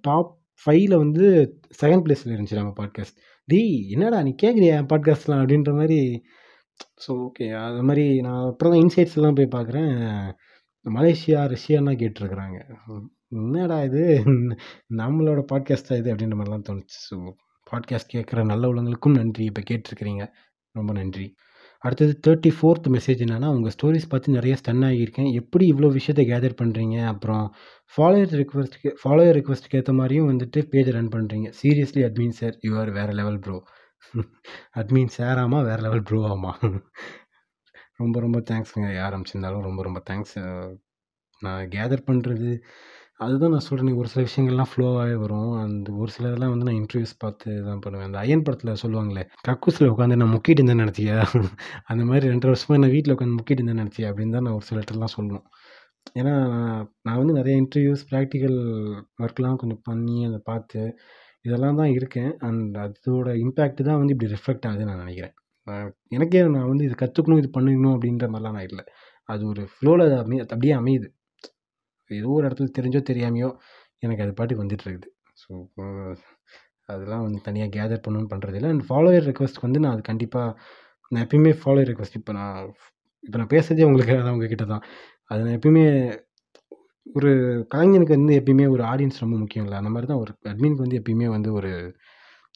டாப் 0.00 0.32
ஃபைவ்ல 0.62 0.96
வந்து 0.96 1.24
செகண்ட் 1.82 2.04
பிளேஸில் 2.04 2.34
இருந்துச்சு 2.34 2.60
நம்ம 2.60 2.74
பாட்காஸ்ட் 2.80 3.18
டேய் 3.48 3.88
என்னடா 3.90 4.22
நீ 4.22 4.34
கேட்குறியா 4.42 4.76
பாட்காஸ்ட்லாம் 4.92 5.42
அப்படின்ற 5.42 5.72
மாதிரி? 5.74 6.22
ஸோ 7.02 7.10
ஓகே 7.26 7.46
அது 7.64 7.82
மாதிரி 7.82 8.20
நான் 8.20 8.44
அப்புறம் 8.44 8.72
தான் 8.72 8.82
இன்சைட்ஸ்லாம் 8.82 9.34
போய் 9.34 9.54
பார்க்குறேன். 9.56 9.92
மலேசியா 10.84 11.42
ரஷ்யாலாம் 11.52 12.00
கேட்டிருக்கிறாங்க. 12.02 12.58
என்னடா 13.28 13.82
இது? 13.82 14.02
நம்மளோட 14.96 15.40
பாட்காஸ்ட்டாக 15.52 15.98
இது 15.98 16.14
அப்படின்ற 16.14 16.38
மாதிரிலாம் 16.40 16.66
தோணுச்சு. 16.68 16.98
ஸோ 17.08 17.16
பாட்காஸ்ட் 17.70 18.12
கேட்குற 18.12 18.44
நல்ல 18.44 18.68
உள்ளவங்களுக்கும் 18.68 19.14
நன்றி. 19.14 19.44
இப்போ 19.44 19.62
கேட்டிருக்கிறீங்க. 19.70 20.26
ரொம்ப 20.72 20.92
நன்றி. 20.92 21.34
அடுத்தது 21.84 22.12
தேர்ட்டி 22.26 22.50
ஃபோர்த் 22.56 22.86
மெசேஜ் 22.92 23.22
என்னென்னா 23.24 23.48
உங்கள் 23.52 23.72
ஸ்டோரிஸ் 23.72 24.08
பார்த்து 24.08 24.36
நிறைய 24.36 24.54
ஸ்டன் 24.60 24.84
ஆகியிருக்கேன். 24.86 25.28
எப்படி 25.34 25.64
இவ்வளோ 25.72 25.88
விஷயத்தை 25.92 26.24
கேதர் 26.26 26.56
பண்ணுறீங்க 26.60 26.96
அப்புறம் 27.06 27.44
ஃபாலோயர் 27.94 28.34
ரிக்வஸ்ட்டுக்கு 28.40 28.90
ஃபாலோயர் 29.02 29.36
ரிக்வஸ்ட்டுக்கு 29.38 29.78
ஏற்ற 29.78 29.92
மாதிரியும் 29.92 30.30
வந்துட்டு 30.30 30.60
பேஜ் 30.70 30.90
ரன் 30.90 31.12
பண்ணுறீங்க 31.12 31.50
seriously 31.60 32.02
admin 32.04 32.36
sir 32.36 32.56
you 32.62 32.72
are 32.78 32.92
வேறு 32.92 33.12
லெவல் 33.12 33.40
ப்ரோ 33.40 33.58
அட்மின் 34.74 35.14
சார் 35.14 35.38
ஆமா 35.38 35.60
வேறு 35.64 35.82
லெவல் 35.82 36.02
ப்ரோ 36.02 36.20
ஆமா. 36.28 36.52
ரொம்ப 37.96 38.16
ரொம்ப 38.20 38.38
தேங்க்ஸுங்க 38.48 38.88
யார் 38.94 39.08
ஆரம்பிச்சிருந்தாலும் 39.08 39.62
ரொம்ப 39.62 39.82
ரொம்ப 39.82 40.00
தேங்க்ஸ் 40.06 40.36
நான் 41.42 41.62
கேதர் 41.70 42.08
பண்ணுறது 42.08 42.50
அதுதான் 43.20 43.52
நான் 43.52 43.64
சொல்கிறேன் 43.66 43.98
ஒரு 44.00 44.08
சில 44.08 44.22
விஷயங்கள்லாம் 44.26 44.70
ஃப்ளோவாகவே 44.70 45.14
வரும். 45.20 45.52
அந்த 45.60 45.88
ஒரு 46.00 46.10
சில 46.10 46.24
இதெல்லாம் 46.30 46.52
வந்து 46.52 46.66
நான் 46.68 46.78
இன்டர்வியூஸ் 46.80 47.14
பார்த்து 47.18 47.50
தான் 47.62 47.80
பண்ணுவேன். 47.84 48.08
அந்த 48.08 48.18
அயன் 48.18 48.42
படத்தில் 48.42 48.80
சொல்லுவாங்களே 48.82 49.22
கக்கூஸில் 49.48 49.90
உட்காந்து 49.92 50.18
நான் 50.22 50.32
முக்கிட்டு 50.34 50.60
இருந்தேன் 50.60 50.82
நினச்சியா? 50.84 51.16
அந்த 51.84 52.02
மாதிரி 52.04 52.24
ரெண்டரை 52.32 52.52
வருஷமாக 52.54 52.80
நான் 52.82 52.94
வீட்டில் 52.94 53.14
உட்காந்து 53.14 53.38
முக்கிட்டு 53.38 53.62
இருந்தேன் 53.62 53.80
நினச்சியா? 53.82 54.10
அப்படின்னு 54.10 54.36
தான் 54.36 54.46
நான் 54.48 54.56
ஒரு 54.58 54.66
சில 54.68 54.78
இடத்துலலாம் 54.80 55.14
சொல்லணும் 55.16 55.46
ஏன்னா 56.16 56.34
நான் 57.02 57.20
வந்து 57.22 57.38
நிறைய 57.38 57.54
இன்டர்வியூஸ் 57.62 58.04
ப்ராக்டிக்கல் 58.10 58.58
ஒர்க்லாம் 59.24 59.56
கொஞ்சம் 59.56 59.82
பண்ணி 59.82 60.18
அதை 60.24 60.40
பார்த்து 60.50 60.80
இதெல்லாம் 61.44 61.80
தான் 61.80 61.92
இருக்கேன். 61.96 62.30
அண்ட் 62.40 62.76
அதோட 62.84 63.28
இம்பேக்ட் 63.44 63.82
தான் 63.88 64.00
வந்து 64.00 64.14
இப்படி 64.16 64.32
ரிஃப்ளெக்ட் 64.34 64.66
ஆகுதுன்னு 64.68 64.92
நான் 64.92 65.04
நினைக்கிறேன். 65.04 65.34
எனக்கே 66.10 66.40
நான் 66.56 66.70
வந்து 66.72 66.84
இது 66.84 66.96
கற்றுக்கணும் 67.04 67.40
இது 67.42 67.50
பண்ணிக்கணும் 67.56 67.94
அப்படின்ற 67.96 68.26
மாதிரிலாம் 68.32 68.56
நான் 68.58 68.68
இல்லை. 68.70 68.84
அது 69.28 69.42
ஒரு 69.52 69.62
ஃப்ளோவில் 69.74 70.06
அது 70.08 70.16
அமைய 70.22 70.42
அப்படியே 70.46 70.74
அமையுது. 70.80 71.08
ஏதோ 72.10 72.30
ஒரு 72.38 72.44
இடத்துல 72.48 72.70
தெரிஞ்சோ 72.78 73.00
தெரியாமையோ 73.10 73.50
எனக்கு 74.04 74.24
அது 74.24 74.32
பாட்டுக்கு 74.38 74.64
வந்துட்டு 74.64 74.84
இருக்குது 74.86 75.12
ஸோ 75.42 75.52
அதெல்லாம் 76.92 77.24
வந்து 77.26 77.38
தனியாக 77.46 77.70
கேதர் 77.76 78.02
பண்ணணும்னு 78.04 78.30
பண்ணுறது 78.32 78.56
இல்லை. 78.58 78.68
அண்ட் 78.74 78.84
ஃபாலோயர் 78.88 79.24
ரெக்வஸ்ட் 79.30 79.62
வந்து 79.64 79.78
நான் 79.84 79.94
அது 79.96 80.02
கண்டிப்பாக 80.10 80.50
நான் 81.12 81.22
எப்பயுமே 81.24 81.52
ஃபாலோயர் 81.62 81.88
ரெக்வஸ்ட் 81.90 82.18
இப்போ 82.20 82.32
நான் 82.38 82.58
இப்போ 83.24 83.36
நான் 83.40 83.52
பேசுகிறதே 83.54 83.86
உங்களுக்கு 83.88 84.14
அதான் 84.18 84.34
உங்ககிட்ட 84.36 84.66
தான். 84.72 84.84
அது 85.30 85.40
நான் 85.46 85.56
எப்பயுமே 85.58 85.84
ஒரு 87.16 87.30
கலைஞனுக்கு 87.72 88.14
வந்து 88.18 88.34
எப்பயுமே 88.40 88.66
ஒரு 88.74 88.82
ஆடியன்ஸ் 88.92 89.22
ரொம்ப 89.24 89.36
முக்கியம் 89.42 89.66
இல்லை. 89.66 89.78
அந்த 89.80 89.90
மாதிரி 89.94 90.08
தான் 90.12 90.22
ஒரு 90.24 90.32
அட்மினுக்கு 90.50 90.84
வந்து 90.86 90.98
எப்பயுமே 91.00 91.28
வந்து 91.36 91.50
ஒரு 91.58 91.72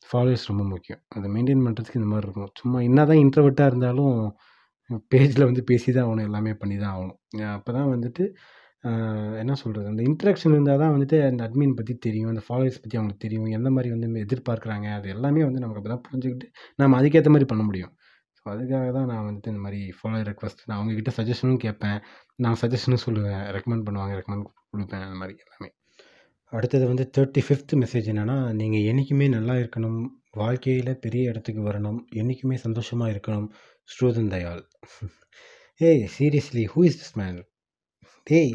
ஃபாலோவர்ஸ் 0.09 0.49
ரொம்ப 0.51 0.65
முக்கியம். 0.73 1.01
அதை 1.17 1.27
மெயின்டைன் 1.35 1.65
பண்ணுறதுக்கு 1.67 2.01
இந்த 2.01 2.11
மாதிரி 2.13 2.27
இருக்கும். 2.29 2.53
சும்மா 2.61 2.79
என்ன 2.89 3.05
தான் 3.11 3.21
இன்ட்ரவெட்டாக 3.25 3.71
இருந்தாலும் 3.73 4.17
பேஜில் 5.13 5.49
வந்து 5.51 5.63
பேசி 5.71 5.89
தான் 5.97 6.07
ஆகணும். 6.07 6.27
எல்லாமே 6.29 6.53
பண்ணி 6.63 6.77
தான் 6.85 6.93
ஆகணும். 6.95 7.19
அப்போ 7.57 7.71
தான் 7.79 7.91
வந்துட்டு 7.95 8.25
என்ன 9.41 9.53
சொல்கிறது 9.55 9.89
அந்த 9.89 10.03
இன்ட்ராக்ஷன் 10.03 10.53
இருந்தால் 10.53 10.79
தான் 10.79 10.93
வந்துட்டு 10.95 11.17
அந்த 11.27 11.41
அட்மின் 11.49 11.75
பற்றி 11.75 11.95
தெரியும் 11.99 12.31
அந்த 12.31 12.43
ஃபாலோவர்ஸ் 12.47 12.81
பற்றி 12.83 12.97
அவங்களுக்கு 12.99 13.25
தெரியும் 13.27 13.49
எந்த 13.59 13.71
மாதிரி 13.71 13.91
வந்து 13.95 14.23
எதிர்பார்க்குறாங்க 14.27 14.87
அது 14.95 15.09
எல்லாமே 15.09 15.43
வந்து 15.45 15.63
நமக்கு 15.65 15.81
அப்போ 15.81 15.91
தான் 15.95 16.05
புரிஞ்சுக்கிட்டு 16.07 16.47
நம்ம 16.79 16.99
அதுக்கேற்ற 17.01 17.33
மாதிரி 17.35 17.49
பண்ண 17.49 17.65
முடியும். 17.65 17.93
ஸோ 18.39 18.45
அதுக்காக 18.53 18.87
தான் 18.93 19.09
நான் 19.13 19.27
வந்துட்டு 19.27 19.53
இந்த 19.53 19.63
மாதிரி 19.67 19.81
ஃபாலோவர் 19.99 20.29
ரெக்வஸ்ட் 20.31 20.63
நான் 20.67 20.79
அவங்கக்கிட்ட 20.79 21.13
சஜஷனும் 21.19 21.61
கேட்பேன். 21.65 21.99
நான் 22.37 22.59
சஜஷனும் 22.63 23.05
சொல்லுவேன். 23.07 23.43
ரெக்கமெண்ட் 23.57 23.87
பண்ணுவாங்க 23.89 24.15
ரெக்கமெண்ட் 24.21 24.47
கொடுப்பேன் 24.73 25.07
அந்த 25.09 25.19
மாதிரி 25.23 25.37
எல்லாமே. 25.45 25.69
அடுத்தது 26.53 26.85
வந்து 26.87 27.05
தேர்ட்டி 27.17 27.43
ஃபிஃப்த் 27.49 27.75
மெசேஜ் 27.75 28.09
என்னென்னா 28.13 28.39
நீங்கள் 28.53 28.87
என்றைக்குமே 28.91 29.27
நல்லா 29.29 29.55
இருக்கணும் 29.55 30.01
வாழ்க்கையில் 30.35 30.93
பெரிய 30.99 31.31
இடத்துக்கு 31.31 31.63
வரணும் 31.63 32.01
என்றைக்குமே 32.13 32.57
சந்தோஷமாக 32.67 33.13
இருக்கணும் 33.15 33.49
ஸ்ரூதன் 33.89 34.33
தயால் 34.35 34.65
ஏய் 35.81 36.03
seriously 36.17 36.63
who 36.73 36.81
is 36.85 36.99
this 37.01 37.15
man 37.17 37.39
டேய் 38.27 38.53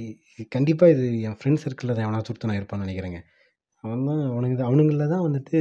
கண்டிப்பாக 0.56 0.94
இது 0.96 1.06
என் 1.28 1.38
ஃப்ரெண்ட்ஸ் 1.40 1.64
சர்க்கிளில் 1.66 1.96
தான் 1.98 2.06
எவனா 2.08 2.20
சுருத்து 2.28 2.50
நான் 2.50 2.60
இருப்பான்னு 2.60 2.86
நினைக்கிறேங்க. 2.86 3.20
அவன் 3.84 4.06
தான் 4.10 4.22
அவனுக்கு 4.32 4.56
தான் 4.60 4.70
அவனுங்களில் 4.70 5.12
தான் 5.14 5.26
வந்துட்டு 5.28 5.60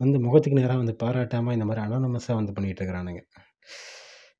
வந்து 0.00 0.16
முகத்துக்கு 0.26 0.58
நேராக 0.60 0.78
வந்து 0.82 0.94
பாராட்டாமல் 1.02 1.56
இந்த 1.56 1.66
மாதிரி 1.68 1.82
அனானமஸாக 1.86 2.38
வந்து 2.40 2.54
பண்ணிகிட்ருக்குறானுங்க 2.56 3.22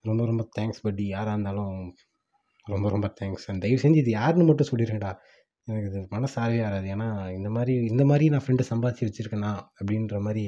ரொம்ப 0.09 0.23
ரொம்ப 0.31 0.43
தேங்க்ஸ் 0.57 0.83
பட்டி 0.85 1.05
யாராக 1.15 1.35
இருந்தாலும் 1.37 1.75
ரொம்ப 2.67 2.87
ரொம்ப 2.95 3.09
தேங்க்ஸ் 3.21 3.47
அண்ட் 3.51 3.63
தயவு 3.65 3.83
செஞ்சு 3.85 4.01
இது 4.03 4.11
யாருன்னு 4.19 4.49
மட்டும் 4.51 4.71
சொல்லிடுங்கடா 4.71 5.13
எனக்கு 5.69 5.89
இது 5.91 6.01
மனசாகவே 6.15 6.61
ஆகாது 6.69 6.87
ஏன்னா 6.95 7.09
இந்த 7.39 7.49
மாதிரி 7.57 7.75
இந்த 7.93 8.05
மாதிரி 8.11 8.27
நான் 8.35 8.45
ஃப்ரெண்டை 8.45 8.67
சம்பாதிச்சு 8.73 9.07
வச்சுருக்கேனா 9.09 9.51
அப்படின்ற 9.81 10.19
மாதிரி 10.27 10.45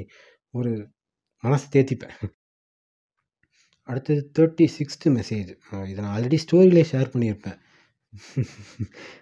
ஒரு 0.58 0.70
மனசு 1.44 1.66
தேத்திப்பேன். 1.74 2.16
அடுத்தது 3.88 4.20
தேர்ட்டி 4.36 4.66
சிக்ஸ்த்து 4.78 5.12
மெசேஜ் 5.18 5.50
இதை 5.90 5.98
நான் 6.04 6.14
ஆல்ரெடி 6.16 6.38
ஸ்டோரியிலே 6.44 6.84
ஷேர் 6.92 7.12
பண்ணியிருப்பேன். 7.14 7.58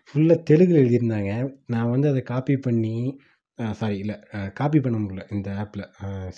ஃபுல்லாக 0.06 0.38
தெலுங்கில் 0.50 0.80
எழுதியிருந்தாங்க. 0.82 1.32
நான் 1.66 1.90
வந்து 1.90 2.08
அதை 2.08 2.22
காப்பி 2.22 2.56
பண்ணி 2.58 2.94
சாரி 3.74 3.96
இல்லை 3.98 4.16
காப்பி 4.54 4.78
பண்ண 4.80 4.96
முடியல 4.98 5.22
இந்த 5.30 5.48
ஆப்பில் 5.62 5.84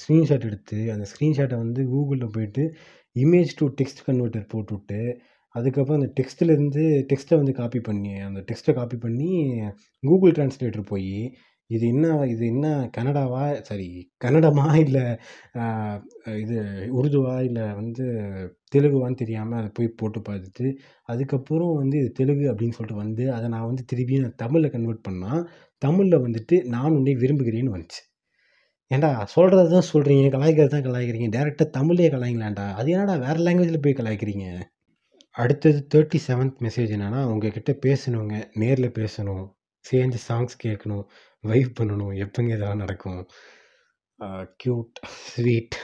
ஸ்க்ரீன்ஷாட் 0.01 0.47
எடுத்து 0.49 0.79
அந்த 0.95 1.05
ஸ்க்ரீன்ஷாட்டை 1.13 1.57
வந்து 1.57 1.83
கூகுளில் 1.85 2.35
போயிட்டு 2.37 2.65
இமேஜ் 3.17 3.53
டு 3.59 3.67
டெக்ஸ்ட் 3.81 4.05
கன்வெர்ட்டர் 4.07 4.47
போட்டுவிட்டு 4.49 5.01
அதுக்கப்புறம் 5.55 5.99
அந்த 6.01 6.11
டெக்ஸ்ட்டிலேருந்து 6.19 6.83
டெக்ஸ்ட்டை 7.11 7.39
வந்து 7.39 7.53
காப்பி 7.53 7.81
பண்ணி 7.81 8.13
அந்த 8.21 8.41
டெக்ஸ்ட்டை 8.49 8.75
காப்பி 8.75 8.99
பண்ணி 8.99 9.31
கூகுள் 10.03 10.35
டிரான்ஸ்லேட்டர் 10.39 10.87
போய் 10.87 11.11
இது 11.77 11.85
என்ன 11.93 12.07
இது 12.33 12.45
என்ன 12.53 12.67
கன்னடாவா 12.97 13.43
சாரி 13.69 13.89
கன்னடமா 14.25 14.67
இல்லை 14.85 15.03
இது 16.43 16.57
உருதுவா? 16.99 17.35
இல்லை 17.49 17.65
வந்து 17.81 18.05
தெலுங்குவான்னு 18.75 19.21
தெரியாமல் 19.23 19.59
அதை 19.61 19.69
போய் 19.79 19.97
போட்டு 20.01 20.21
பார்த்துட்டு 20.29 20.67
அதுக்கப்புறம் 21.13 21.75
வந்து 21.81 21.97
இது 22.03 22.11
தெலுங்கு 22.21 22.47
அப்படின்னு 22.53 22.77
சொல்லிட்டு 22.79 23.03
வந்து 23.05 23.25
அதை 23.37 23.49
நான் 23.55 23.69
வந்து 23.71 23.85
திருப்பியும் 23.93 24.25
நான் 24.27 24.41
தமிழில் 24.45 24.75
கன்வெர்ட் 24.77 25.07
பண்ணால் 25.09 25.43
தமிழில் 25.83 26.25
வந்துட்டு 26.27 26.59
நான் 26.75 26.97
உன்னை 26.99 27.15
விரும்புகிறேன்னு 27.23 27.75
வந்துச்சு. 27.77 28.03
ஏன்டா 28.91 29.11
சொல்கிறது 29.35 29.71
தான் 29.77 29.89
சொல்கிறீங்க 29.93 30.31
கலாய்க்கிறது 30.35 30.73
தான் 30.75 30.87
கலாய்க்கிறீங்க 30.87 31.29
டேரெக்டாக 31.37 31.69
தமிழ்லேயே 31.79 32.09
கலாய்ங்களாண்டா? 32.15 32.67
அது 32.79 32.89
என்னடா 32.95 33.15
வேறு 33.27 33.45
லாங்குவேஜில் 33.47 33.85
போய் 33.87 33.99
கலாய்க்கிறீங்க? 34.01 34.47
அடுத்தது 35.37 35.79
தேர்ட்டி 35.93 36.19
செவன்த் 36.29 36.59
மெசேஜ் 36.67 36.91
என்னென்னா 36.97 37.21
உங்ககிட்ட 37.33 37.73
பேசணுங்க 37.87 38.37
நேரில் 38.63 38.97
பேசணும் 38.99 39.45
சேர்ந்து 39.85 40.19
சாங்ஸ் 40.29 40.55
கேட்கணும் 40.65 41.05
வைப் 41.45 41.79
பண்ணணும். 41.79 42.15
எப்போங்க 42.25 42.51
இதெல்லாம் 42.57 42.83
நடக்கும்? 42.85 43.23
க்யூட் 44.63 44.99
ஸ்வீட் 45.23 45.77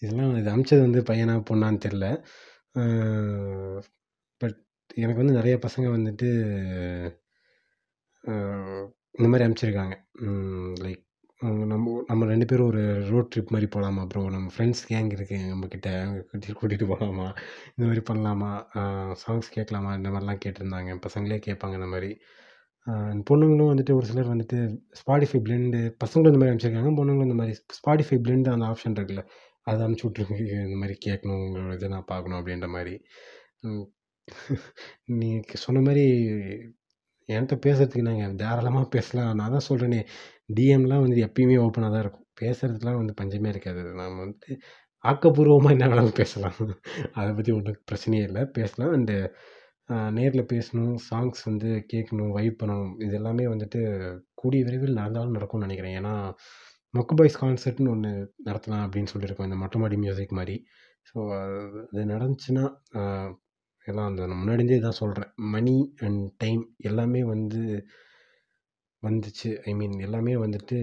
இதெல்லாம் 0.00 0.34
இது 0.40 0.50
அமிச்சது 0.54 0.82
வந்து 0.86 1.00
பையனா 1.10 1.34
பொண்ணான்னு 1.50 1.78
தெரில 1.86 2.06
பட் 4.40 4.58
எனக்கு 5.02 5.20
வந்து 5.22 5.38
நிறைய 5.38 5.54
பசங்க 5.66 5.86
வந்துட்டு 5.96 6.28
இந்த 9.18 9.28
மாதிரி 9.30 9.44
அனுப்பிச்சிருக்காங்க 9.46 9.94
லைக் 10.84 11.02
நம்ம 11.72 11.86
நம்ம 12.08 12.26
ரெண்டு 12.30 12.46
பேரும் 12.46 12.68
ஒரு 12.72 12.82
ரோட் 13.10 13.30
ட்ரிப் 13.32 13.52
மாதிரி 13.54 13.68
போகலாமா 13.74 14.02
ப்ரோ 14.12 14.22
நம்ம 14.34 14.48
ஃப்ரெண்ட்ஸ் 14.54 14.82
கேங் 14.90 15.10
இருக்குது 15.16 15.48
நம்மக்கிட்ட 15.50 15.90
கூட்டிகிட்டு 16.60 16.86
போகலாமா 16.92 17.26
இந்த 17.74 17.84
மாதிரி 17.88 18.02
பண்ணலாமா? 18.10 18.50
சாங்ஸ் 19.22 19.54
கேட்கலாமா? 19.56 19.92
இந்த 19.98 20.08
மாதிரிலாம் 20.14 20.42
கேட்டிருந்தாங்க. 20.44 20.92
பசங்களே 21.06 21.38
கேட்பாங்க 21.48 21.78
இந்த 21.80 21.90
மாதிரி. 21.94 22.10
பொண்ணுங்களும் 23.26 23.70
வந்துட்டு 23.72 23.92
ஒரு 23.94 24.06
சிலர் 24.06 24.32
வந்துட்டு 24.32 24.58
ஸ்பாடிஃபை 25.00 25.38
பிளெண்டு 25.46 25.80
பசங்களும் 26.04 26.30
இந்த 26.32 26.40
மாதிரி 26.40 26.52
அனுப்பிச்சிருக்காங்க 26.52 26.92
பொண்ணுங்களும் 26.98 27.28
இந்த 27.28 27.34
மாதிரி 27.34 27.54
ஸ்பாடிஃபை 27.78 28.18
பிளெண்டு 28.26 28.52
அந்த 28.54 28.66
ஆப்ஷன் 28.66 28.96
இருக்குல்ல 28.98 29.24
அதை 29.66 29.80
அனுப்பிச்சி 29.86 30.06
விட்ருக்கு 30.08 30.36
இந்த 30.66 30.76
மாதிரி 30.76 30.94
கேட்கணும் 31.06 31.42
உங்களோட 31.44 31.74
இதை 31.74 31.88
நான் 31.88 32.10
பார்க்கணும் 32.12 32.38
அப்படின்ற 32.40 32.68
மாதிரி. 32.68 32.94
நீங்கள் 33.62 33.88
நீ 35.20 35.28
சொன்ன 35.56 35.80
மாதிரி 35.80 36.04
என்கிட்ட 37.28 37.56
பேசுறதுக்கு 37.66 38.08
நாங்கள் 38.08 38.36
தாராளமாக 38.36 38.86
பேசலாம். 38.88 39.30
நான் 39.34 39.54
தான் 39.56 39.68
சொல்கிறேனே 39.68 40.00
டிஎம்லாம் 40.54 41.04
வந்து 41.06 41.18
எப்பயுமே 41.26 41.56
ஓப்பனாக 41.64 41.90
தான் 41.94 42.04
இருக்கும். 42.04 42.26
பேசுகிறதுக்குலாம் 42.40 43.00
வந்து 43.02 43.14
பஞ்சமே 43.14 43.48
இருக்காது. 43.48 43.82
நாம் 43.94 44.20
வந்துட்டு 44.22 44.52
ஆக்கப்பூர்வமாக 45.04 45.74
என்ன 45.76 45.88
வேணாலும் 45.88 46.18
பேசலாம். 46.22 46.56
அதை 47.18 47.30
பற்றி 47.32 47.52
ஒன்றும் 47.52 47.82
பிரச்சனையே 47.90 48.24
இல்லை. 48.28 48.44
பேசலாம். 48.58 48.94
அண்டு 48.98 49.16
நேரில் 50.18 50.50
பேசணும் 50.52 50.94
சாங்ஸ் 51.08 51.40
வந்து 51.48 51.68
கேட்கணும் 51.92 52.32
வைப் 52.38 52.58
பண்ணணும் 52.62 52.94
இது 53.04 53.14
எல்லாமே 53.20 53.44
வந்துட்டு 53.52 53.80
கூடிய 54.40 54.62
விரைவில் 54.66 54.98
நடந்தாலும் 55.00 55.36
நடக்கும்னு 55.36 55.66
நினைக்கிறேன். 55.66 55.96
ஏன்னா 56.00 56.14
மொக்கு 56.94 57.14
பாய்ஸ் 57.18 57.40
கான்சர்ட்னு 57.42 57.92
ஒன்று 57.94 58.10
நடத்தலாம் 58.48 58.84
அப்படின்னு 58.86 59.12
சொல்லியிருக்கோம் 59.12 59.48
இந்த 59.48 59.58
மொட்டை 59.62 59.78
மாடி 59.82 59.96
மியூசிக் 60.04 60.38
மாதிரி. 60.40 60.56
ஸோ 61.08 61.16
அது 61.90 62.02
நடந்துச்சுன்னா 62.14 62.64
எல்லாம் 63.86 64.08
அந்த 64.10 64.22
நான் 64.30 64.40
முன்னாடி 64.40 64.62
இருந்தே 64.62 64.78
தான் 64.86 65.00
சொல்கிறேன் 65.02 65.30
மணி 65.54 65.76
அண்ட் 66.06 66.22
டைம் 66.42 66.62
எல்லாமே 66.90 67.20
வந்து 67.34 67.62
வந்துச்சு. 69.02 69.50
ஐ 69.70 69.72
மீன் 69.80 69.96
எல்லாமே 70.06 70.34
வந்துட்டு 70.44 70.76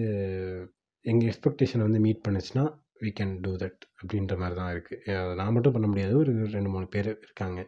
எங்கள் 1.06 1.30
எக்ஸ்பெக்டேஷனை 1.32 1.84
வந்து 1.88 2.02
மீட் 2.06 2.26
பண்ணுச்சுன்னா 2.28 2.64
வி 3.04 3.10
கேன் 3.20 3.34
டூ 3.46 3.52
தட் 3.64 3.82
அப்படின்ற 4.02 4.36
மாதிரி 4.42 4.56
தான் 4.62 4.72
இருக்குது 4.76 5.36
நான் 5.40 5.56
மட்டும் 5.56 5.76
பண்ண 5.76 5.88
முடியாது. 5.92 6.14
ஒரு 6.22 6.34
ரெண்டு 6.56 6.70
மூணு 6.76 6.88
பேர் 6.96 7.10
இருக்காங்க. 7.26 7.60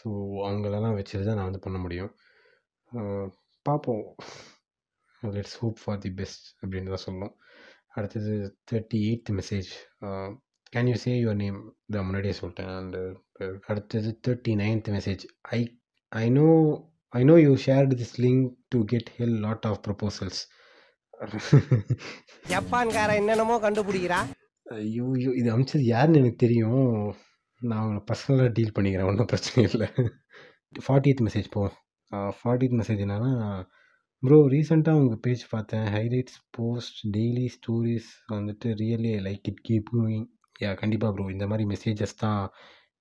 ஸோ 0.00 0.08
அவங்களெல்லாம் 0.48 0.96
வச்சுட்டு 0.98 1.24
தான் 1.28 1.38
நான் 1.40 1.50
வந்து 1.50 1.64
பண்ண 1.66 1.78
முடியும். 1.84 2.12
பார்ப்போம். 3.66 4.04
Let's 5.22 5.56
hope 5.62 5.80
for 5.82 6.00
the 6.04 6.10
best 6.20 6.46
அப்படின்னு 6.62 6.92
தான் 6.94 7.04
சொல்லணும் 7.06 7.34
அடுத்தது 7.96 8.32
thirty 8.70 8.98
eighth 9.08 9.30
message 9.38 9.70
can 10.74 10.90
you 10.90 10.96
say 11.04 11.12
your 11.22 11.40
name 11.42 11.58
இதை 11.88 12.02
முன்னாடியே 12.08 12.34
சொல்லிட்டேன். 12.40 12.70
அண்டு 12.78 13.00
அடுத்தது 13.70 14.10
thirty 14.26 14.52
ninth 14.62 14.90
message 14.96 15.24
I 15.56 15.60
I 16.12 16.24
know 16.38 16.48
I 17.12 17.22
know 17.30 17.36
you 17.46 17.52
shared 17.66 17.98
this 18.02 18.16
link 18.24 18.44
to 18.74 18.80
get 18.92 19.10
hell 19.18 19.36
lot 19.46 19.66
of 19.70 19.80
proposals 19.86 20.40
ஜப்பான்கார 22.52 23.16
என்னென்னமோ 23.20 23.56
கண்டுபிடிக்கிறா 23.64 24.20
ஐயோ 24.66 25.06
ஐயோ 25.16 25.32
இது 25.40 25.48
அமிச்சது 25.54 25.84
யாருன்னு 25.94 26.20
எனக்கு 26.22 26.44
தெரியும். 26.44 26.84
நான் 27.68 27.80
அவங்கள 27.82 28.00
பர்சனலாக 28.10 28.50
டீல் 28.56 28.74
பண்ணிக்கிறேன் 28.76 29.08
ஒன்றும் 29.10 29.30
பிரச்சனை 29.32 29.62
இல்லை. 29.70 29.88
ஃபார்ட்டி 30.86 31.10
எய்த் 31.10 31.22
மெசேஜ் 31.26 31.48
போ 31.54 31.62
ஃபார்ட்டியத் 32.38 32.76
மெசேஜ் 32.80 33.02
என்னென்னா 33.06 33.32
ப்ரோ 34.22 34.38
ரீசெண்டாக 34.54 35.00
உங்கள் 35.02 35.20
பேஜ் 35.26 35.42
பார்த்தேன். 35.50 35.86
ஹைலைட்ஸ் 35.96 36.38
போஸ்ட் 36.50 36.98
டெய்லி 37.16 37.46
ஸ்டோரிஸ் 37.56 38.10
வந்துட்டு 38.32 38.68
really 38.82 39.12
like 39.26 39.50
it 39.52 39.62
keep 39.68 39.90
going 39.96 40.26
yeah 40.60 40.72
கண்டிப்பாக 40.74 41.12
ப்ரோ 41.14 41.26
இந்த 41.30 41.46
மாதிரி 41.46 41.66
மெசேஜஸ் 41.68 42.16
தான் 42.24 42.42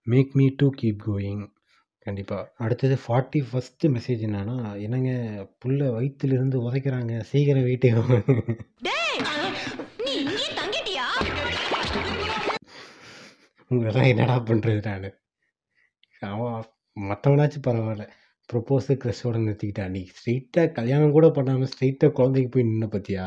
make 0.07 0.35
me 0.41 0.47
to 0.61 0.69
keep 0.81 1.01
going 1.07 1.43
கண்டிப்பாக 2.05 2.43
அடுத்தது 2.65 2.95
ஃபார்ட்டி 3.05 3.39
ஃபஸ்ட்டு 3.49 3.91
மெசேஜ் 3.95 4.21
என்னன்னா 4.27 4.57
என்னங்க 4.85 5.11
புள்ள 5.61 5.79
வயிற்றுலேருந்து 5.97 6.57
உதைக்கிறாங்க. 6.67 7.13
சீக்கிரம் 7.31 7.67
வீட்டுக்கு 7.69 8.19
இதெல்லாம் 13.71 14.09
என்னடா 14.11 14.35
பண்ணுறது 14.39 14.81
நான்? 14.87 15.07
அவன் 16.31 16.63
மற்றவனாச்சும் 16.97 17.65
பரவாயில்ல. 17.67 18.05
ப்ரொப்போஸு 18.49 18.93
க்ரெஷோட 19.03 19.37
நிறுத்திக்கிட்டா. 19.45 19.85
நீ 19.89 20.01
ஸ்ட்ரெயிட்டாக 20.15 20.71
கல்யாணம் 20.71 21.11
கூட 21.11 21.29
பண்ணாமல் 21.29 21.69
ஸ்ட்ரெயிட்டாக 21.73 22.11
குழந்தைக்கு 22.11 22.49
போய் 22.53 22.69
நின்ன 22.69 22.87
பார்த்தியா 22.93 23.25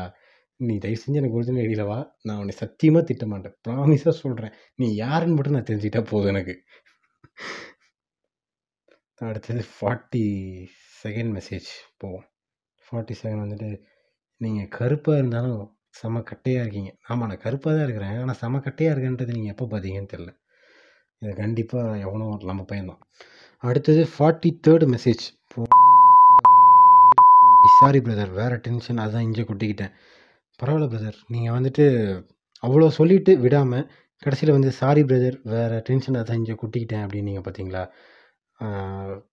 நீ 0.59 0.77
தயவு 0.77 0.99
செஞ்சு 1.01 1.19
எனக்கு 1.21 1.37
ஒரிஜினல் 1.37 1.63
ஐடியில் 1.63 1.85
வா 1.85 1.99
நான் 2.21 2.37
உன்னை 2.37 2.55
சத்தியமாக 2.55 3.05
திட்ட 3.05 3.25
மாட்டேன். 3.25 3.55
ப்ராமிஸாக 3.67 4.15
சொல்கிறேன் 4.23 4.53
நீ 4.75 4.87
யாருன்னு 4.95 5.35
மட்டும் 5.35 5.53
நான் 5.53 5.69
தெரிஞ்சுக்கிட்டா 5.71 6.03
போதும் 6.05 6.31
எனக்கு. 6.35 6.55
அடுத்தது 9.21 9.63
ஃபார்ட்டி 9.75 10.25
செகண்ட் 11.03 11.31
மெசேஜ் 11.37 11.69
போவோம். 11.97 12.25
ஃபார்ட்டி 12.85 13.15
செகண்ட் 13.23 13.43
வந்துட்டு 13.45 13.69
நீங்கள் 14.41 14.71
கருப்பாக 14.77 15.17
இருந்தாலும் 15.17 15.61
செம 15.99 16.21
கட்டையாக 16.31 16.63
இருக்கீங்க. 16.65 16.91
ஆமாம் 17.09 17.29
நான் 17.31 17.43
கருப்பாக 17.45 17.73
தான் 17.75 17.85
இருக்கிறேன். 17.87 18.17
ஆனால் 18.21 18.39
செம 18.41 18.61
கட்டையாக 18.67 18.93
இருக்கேன்றது 18.95 19.35
நீங்கள் 19.37 19.53
எப்போ 19.53 19.65
பார்த்தீங்கன்னு 19.73 20.11
தெரில 20.13 20.31
இது 21.21 21.33
கண்டிப்பாக 21.43 21.97
எவனோ 22.05 22.25
ஒரு 22.35 22.45
நம்ம 22.51 22.63
பையன்தான். 22.71 23.01
அடுத்தது 23.63 24.01
forty 24.13 24.49
third 24.67 24.85
message 24.93 25.25
sorry 27.79 27.99
brother 28.05 28.31
வேறு 28.39 28.55
டென்ஷன் 28.65 29.01
அதான் 29.03 29.25
இங்கே 29.27 29.43
கொட்டிக்கிட்டேன். 29.49 29.93
பரவாயில்ல 30.59 30.87
பிரதர் 30.93 31.17
நீங்கள் 31.33 31.55
வந்துட்டு 31.57 31.85
அவ்வளோ 32.63 32.89
சொல்லிட்டு 32.97 33.31
விடாமல் 33.45 33.85
கடைசியில் 34.23 34.55
வந்து 34.55 34.71
சாரி 34.79 35.01
பிரதர் 35.09 35.37
வேறு 35.53 35.77
டென்ஷன் 35.89 36.19
அதான் 36.21 36.39
இங்கே 36.41 36.55
கொட்டிக்கிட்டேன். 36.63 37.03
அப்படின்னு 37.05 37.29
நீங்கள் 37.29 37.45
பார்த்தீங்களா? 37.47 37.83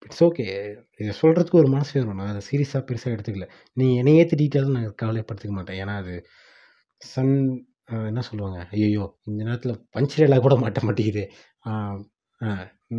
இட்ஸ் 0.07 0.23
ஓகே 0.27 0.45
இதை 1.03 1.13
சொல்கிறதுக்கு 1.23 1.61
ஒரு 1.63 1.69
மனசு 1.75 1.93
வேணும். 1.99 2.19
நான் 2.21 2.33
அதை 2.35 2.43
சீரியஸாக 2.51 2.83
பெருசாக 2.89 3.15
எடுத்துக்கல. 3.17 3.49
நீ 3.81 3.87
என்னையே 4.03 4.23
திட்டாலும் 4.33 4.77
நான் 4.77 4.89
கவலைப்படுத்திக்க 5.03 5.55
மாட்டேன். 5.59 5.81
ஏன்னா 5.83 5.97
அது 6.03 6.15
சன் 7.03 7.35
என்ன 8.11 8.23
சொல்லுவாங்க? 8.29 8.59
ஐயோ 8.77 9.05
இந்த 9.29 9.41
நேரத்தில் 9.49 9.81
பஞ்சரேலாக 9.97 10.43
கூட 10.47 10.55
மாட்ட 10.63 10.81
மாட்டேங்குது. 10.89 11.25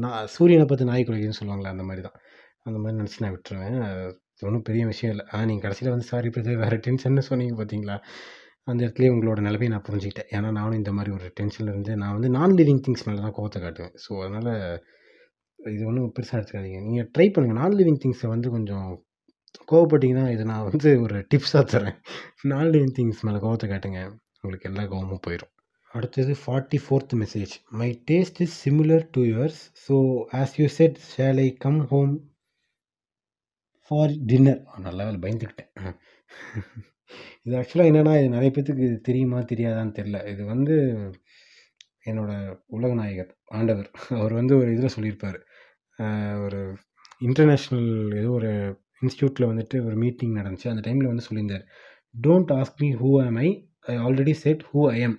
நான் 0.03 0.27
சூரியனை 0.35 0.65
பார்த்து 0.69 0.89
நாய் 0.91 1.05
குறைக்குதுன்னு 1.07 1.39
சொல்லுவாங்களே 1.39 1.71
அந்த 1.73 1.83
மாதிரி 1.89 2.01
தான் 2.07 2.17
அந்த 2.67 2.77
மாதிரி 2.81 2.95
நினச்சி 2.99 3.21
நான் 3.23 3.33
விட்டுருவேன். 3.35 3.77
அது 3.87 4.45
ஒன்றும் 4.47 4.65
பெரிய 4.69 4.83
விஷயம் 4.91 5.13
இல்லை. 5.13 5.25
ஆனால் 5.31 5.47
நீங்கள் 5.49 5.65
கடைசியில் 5.65 5.93
வந்து 5.93 6.07
சாரி 6.11 6.29
பிரதர் 6.35 6.61
வேறு 6.63 6.77
டென்ஷன்னு 6.87 7.23
சொன்னீங்க 7.29 7.55
பார்த்தீங்களா 7.59 7.95
அந்த 8.71 8.79
இடத்துலேயே 8.85 9.11
உங்களோட 9.13 9.39
நிலைமையை 9.47 9.71
நான் 9.73 9.85
புரிஞ்சுக்கிட்டேன். 9.87 10.29
ஏன்னா 10.37 10.49
நானும் 10.59 10.79
இந்த 10.81 10.91
மாதிரி 10.97 11.11
ஒரு 11.17 11.27
டென்ஷனில் 11.39 11.71
இருந்து 11.73 11.93
நான் 12.01 12.15
வந்து 12.17 12.29
நான் 12.37 12.55
லிவிங் 12.59 12.81
திங்ஸ் 12.87 13.05
மேலே 13.07 13.21
தான் 13.25 13.35
கோவத்தை 13.37 13.59
காட்டுவேன். 13.63 13.95
ஸோ 14.03 14.11
அதனால் 14.25 14.51
இது 15.59 15.83
ஒன்றும் 15.89 16.11
பெருசாக 16.17 16.37
எடுத்துக்காதீங்க. 16.39 16.81
நீங்கள் 16.87 17.07
ட்ரை 17.15 17.27
பண்ணுங்கள் 17.35 17.59
நான் 17.61 17.77
லிவிங் 17.79 17.99
திங்ஸை 18.03 18.29
வந்து 18.35 18.49
கொஞ்சம் 18.55 18.87
கோவப்பட்டீங்கன்னா 19.71 20.25
இதை 20.33 20.43
நான் 20.51 20.67
வந்து 20.69 20.89
ஒரு 21.05 21.17
டிப்ஸாக 21.31 21.63
தரேன். 21.73 21.97
நாலு 22.51 22.79
திங்ஸ் 22.97 23.23
மேலே 23.27 23.41
கோவத்தை 23.45 23.67
காட்டுங்க. 23.71 24.01
உங்களுக்கு 24.41 24.69
எல்லா 24.71 24.83
கோவமும் 24.91 25.25
போயிடும் 25.27 25.53
அடுத்தது 25.93 26.33
forty 26.41 26.77
fourth 26.83 27.13
message 27.21 27.53
my 27.79 27.87
taste 28.09 28.39
is 28.43 28.55
similar 28.65 29.05
to 29.15 29.21
yours 29.31 29.61
so 29.85 29.95
as 30.41 30.53
you 30.59 30.67
said 30.77 30.97
shall 31.13 31.39
I 31.45 31.47
come 31.65 31.79
home 31.91 32.13
for 33.91 34.13
dinner 34.29 34.61
நல்ல 34.85 34.99
வேலை 35.05 35.19
பயந்துக்கிட்டேன். 35.25 35.95
இது 37.45 37.55
ஆக்சுவலாக 37.59 37.91
என்னென்னா 37.91 38.13
இது 38.19 38.29
நிறைய 38.35 38.49
பேத்துக்கு 38.55 38.87
தெரியுமா 39.07 39.39
தெரியாதான்னு 39.51 39.97
தெரில 39.99 40.17
இது 40.33 40.43
வந்து 40.53 40.75
என்னோட 42.09 42.31
உலக 42.77 42.91
நாயகர் 42.99 43.31
ஆண்டவர். 43.57 43.89
அவர் 44.21 44.33
வந்து 44.39 44.53
ஒரு 44.61 44.69
இதில் 44.75 44.93
சொல்லியிருப்பார். 44.95 45.39
ஒரு 46.45 46.61
இன்டர்நேஷ்னல் 47.27 47.89
ஏதோ 48.21 48.29
ஒரு 48.39 48.51
இன்ஸ்டியூட்டில் 49.05 49.49
வந்துட்டு 49.51 49.77
ஒரு 49.87 49.95
மீட்டிங் 50.03 50.33
நடந்துச்சு. 50.39 50.67
அந்த 50.73 50.83
டைமில் 50.87 51.11
வந்து 51.11 51.25
சொல்லியிருந்தார். 51.27 51.65
Don't 52.25 52.51
ask 52.59 52.81
me 52.83 52.89
who 53.01 53.11
am 53.27 53.37
I 53.45 53.49
I 53.91 53.95
already 54.07 54.33
said 54.43 54.63
who 54.71 54.81
I 54.95 54.97
am 55.07 55.17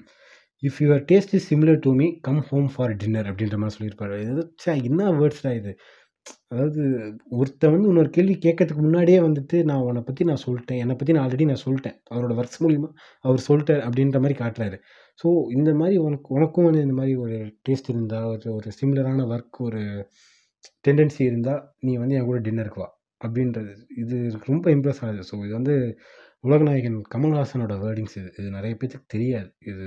if 0.62 0.78
your 0.84 1.02
taste 1.10 1.34
is 1.36 1.48
similar 1.52 1.80
to 1.86 1.90
me 2.00 2.06
come 2.26 2.42
home 2.50 2.68
for 2.74 2.94
dinner 3.02 3.28
அப்படின்ற 3.30 3.56
மாதிரி 3.62 3.76
சொல்லியிருப்பாரு. 3.76 4.16
இது 4.24 4.42
சே 4.64 4.72
என்ன 4.88 5.10
வேர்ட்ஸ்டா 5.20 5.52
இது? 5.60 5.72
அதாவது 6.52 6.82
ஒருத்தன் 7.38 7.72
வந்து 7.74 7.88
இன்னொரு 7.90 8.10
கேள்வி 8.16 8.34
கேட்கறதுக்கு 8.44 8.82
முன்னாடியே 8.86 9.20
வந்துட்டு 9.26 9.56
நான் 9.70 9.84
உன்னை 9.86 10.02
பற்றி 10.08 10.22
நான் 10.28 10.42
சொல்லிட்டேன். 10.44 10.80
என்னை 10.82 10.94
பற்றி 10.96 11.14
நான் 11.14 11.24
ஆல்ரெடி 11.26 11.46
நான் 11.50 11.64
சொல்லிட்டேன். 11.64 11.96
அவரோட 12.12 12.32
ஒர்க்ஸ் 12.40 12.60
மூலிமா 12.64 12.88
அவர் 13.24 13.46
சொல்லிட்டார் 13.48 13.82
அப்படின்ற 13.86 14.18
மாதிரி 14.24 14.36
காட்டுறாரு. 14.42 14.76
ஸோ 15.22 15.28
இந்த 15.56 15.70
மாதிரி 15.80 15.96
உனக்கு 16.06 16.28
உனக்கும் 16.36 16.68
வந்து 16.68 16.84
இந்த 16.86 16.96
மாதிரி 17.00 17.14
ஒரு 17.24 17.38
டேஸ்ட் 17.68 17.90
இருந்தால் 17.94 18.28
ஒரு 18.34 18.48
ஒரு 18.58 18.70
சிமிலரான 18.80 19.26
ஒர்க் 19.34 19.60
ஒரு 19.68 19.82
டெண்டன்சி 20.86 21.22
இருந்தால் 21.30 21.62
நீ 21.86 21.94
வந்து 22.02 22.16
என் 22.18 22.28
கூட 22.30 22.40
டின்னருக்கு 22.48 22.82
வா. 22.84 22.88
அப்படின்றது. 23.24 23.72
இது 24.02 24.16
ரொம்ப 24.50 24.66
இம்ப்ரெஸ் 24.76 25.02
ஆகுது 25.06 25.24
ஸோ 25.30 25.36
இது 25.46 25.52
வந்து 25.60 25.74
உலகநாயகன் 26.44 26.98
கமல்ஹாசனோட 27.14 27.74
வேர்டிங்ஸ் 27.84 28.16
இது. 28.20 28.30
இது 28.38 28.48
நிறைய 28.50 28.72
பேத்துக்கு 28.80 29.12
தெரியாது. 29.16 29.50
இது 29.72 29.84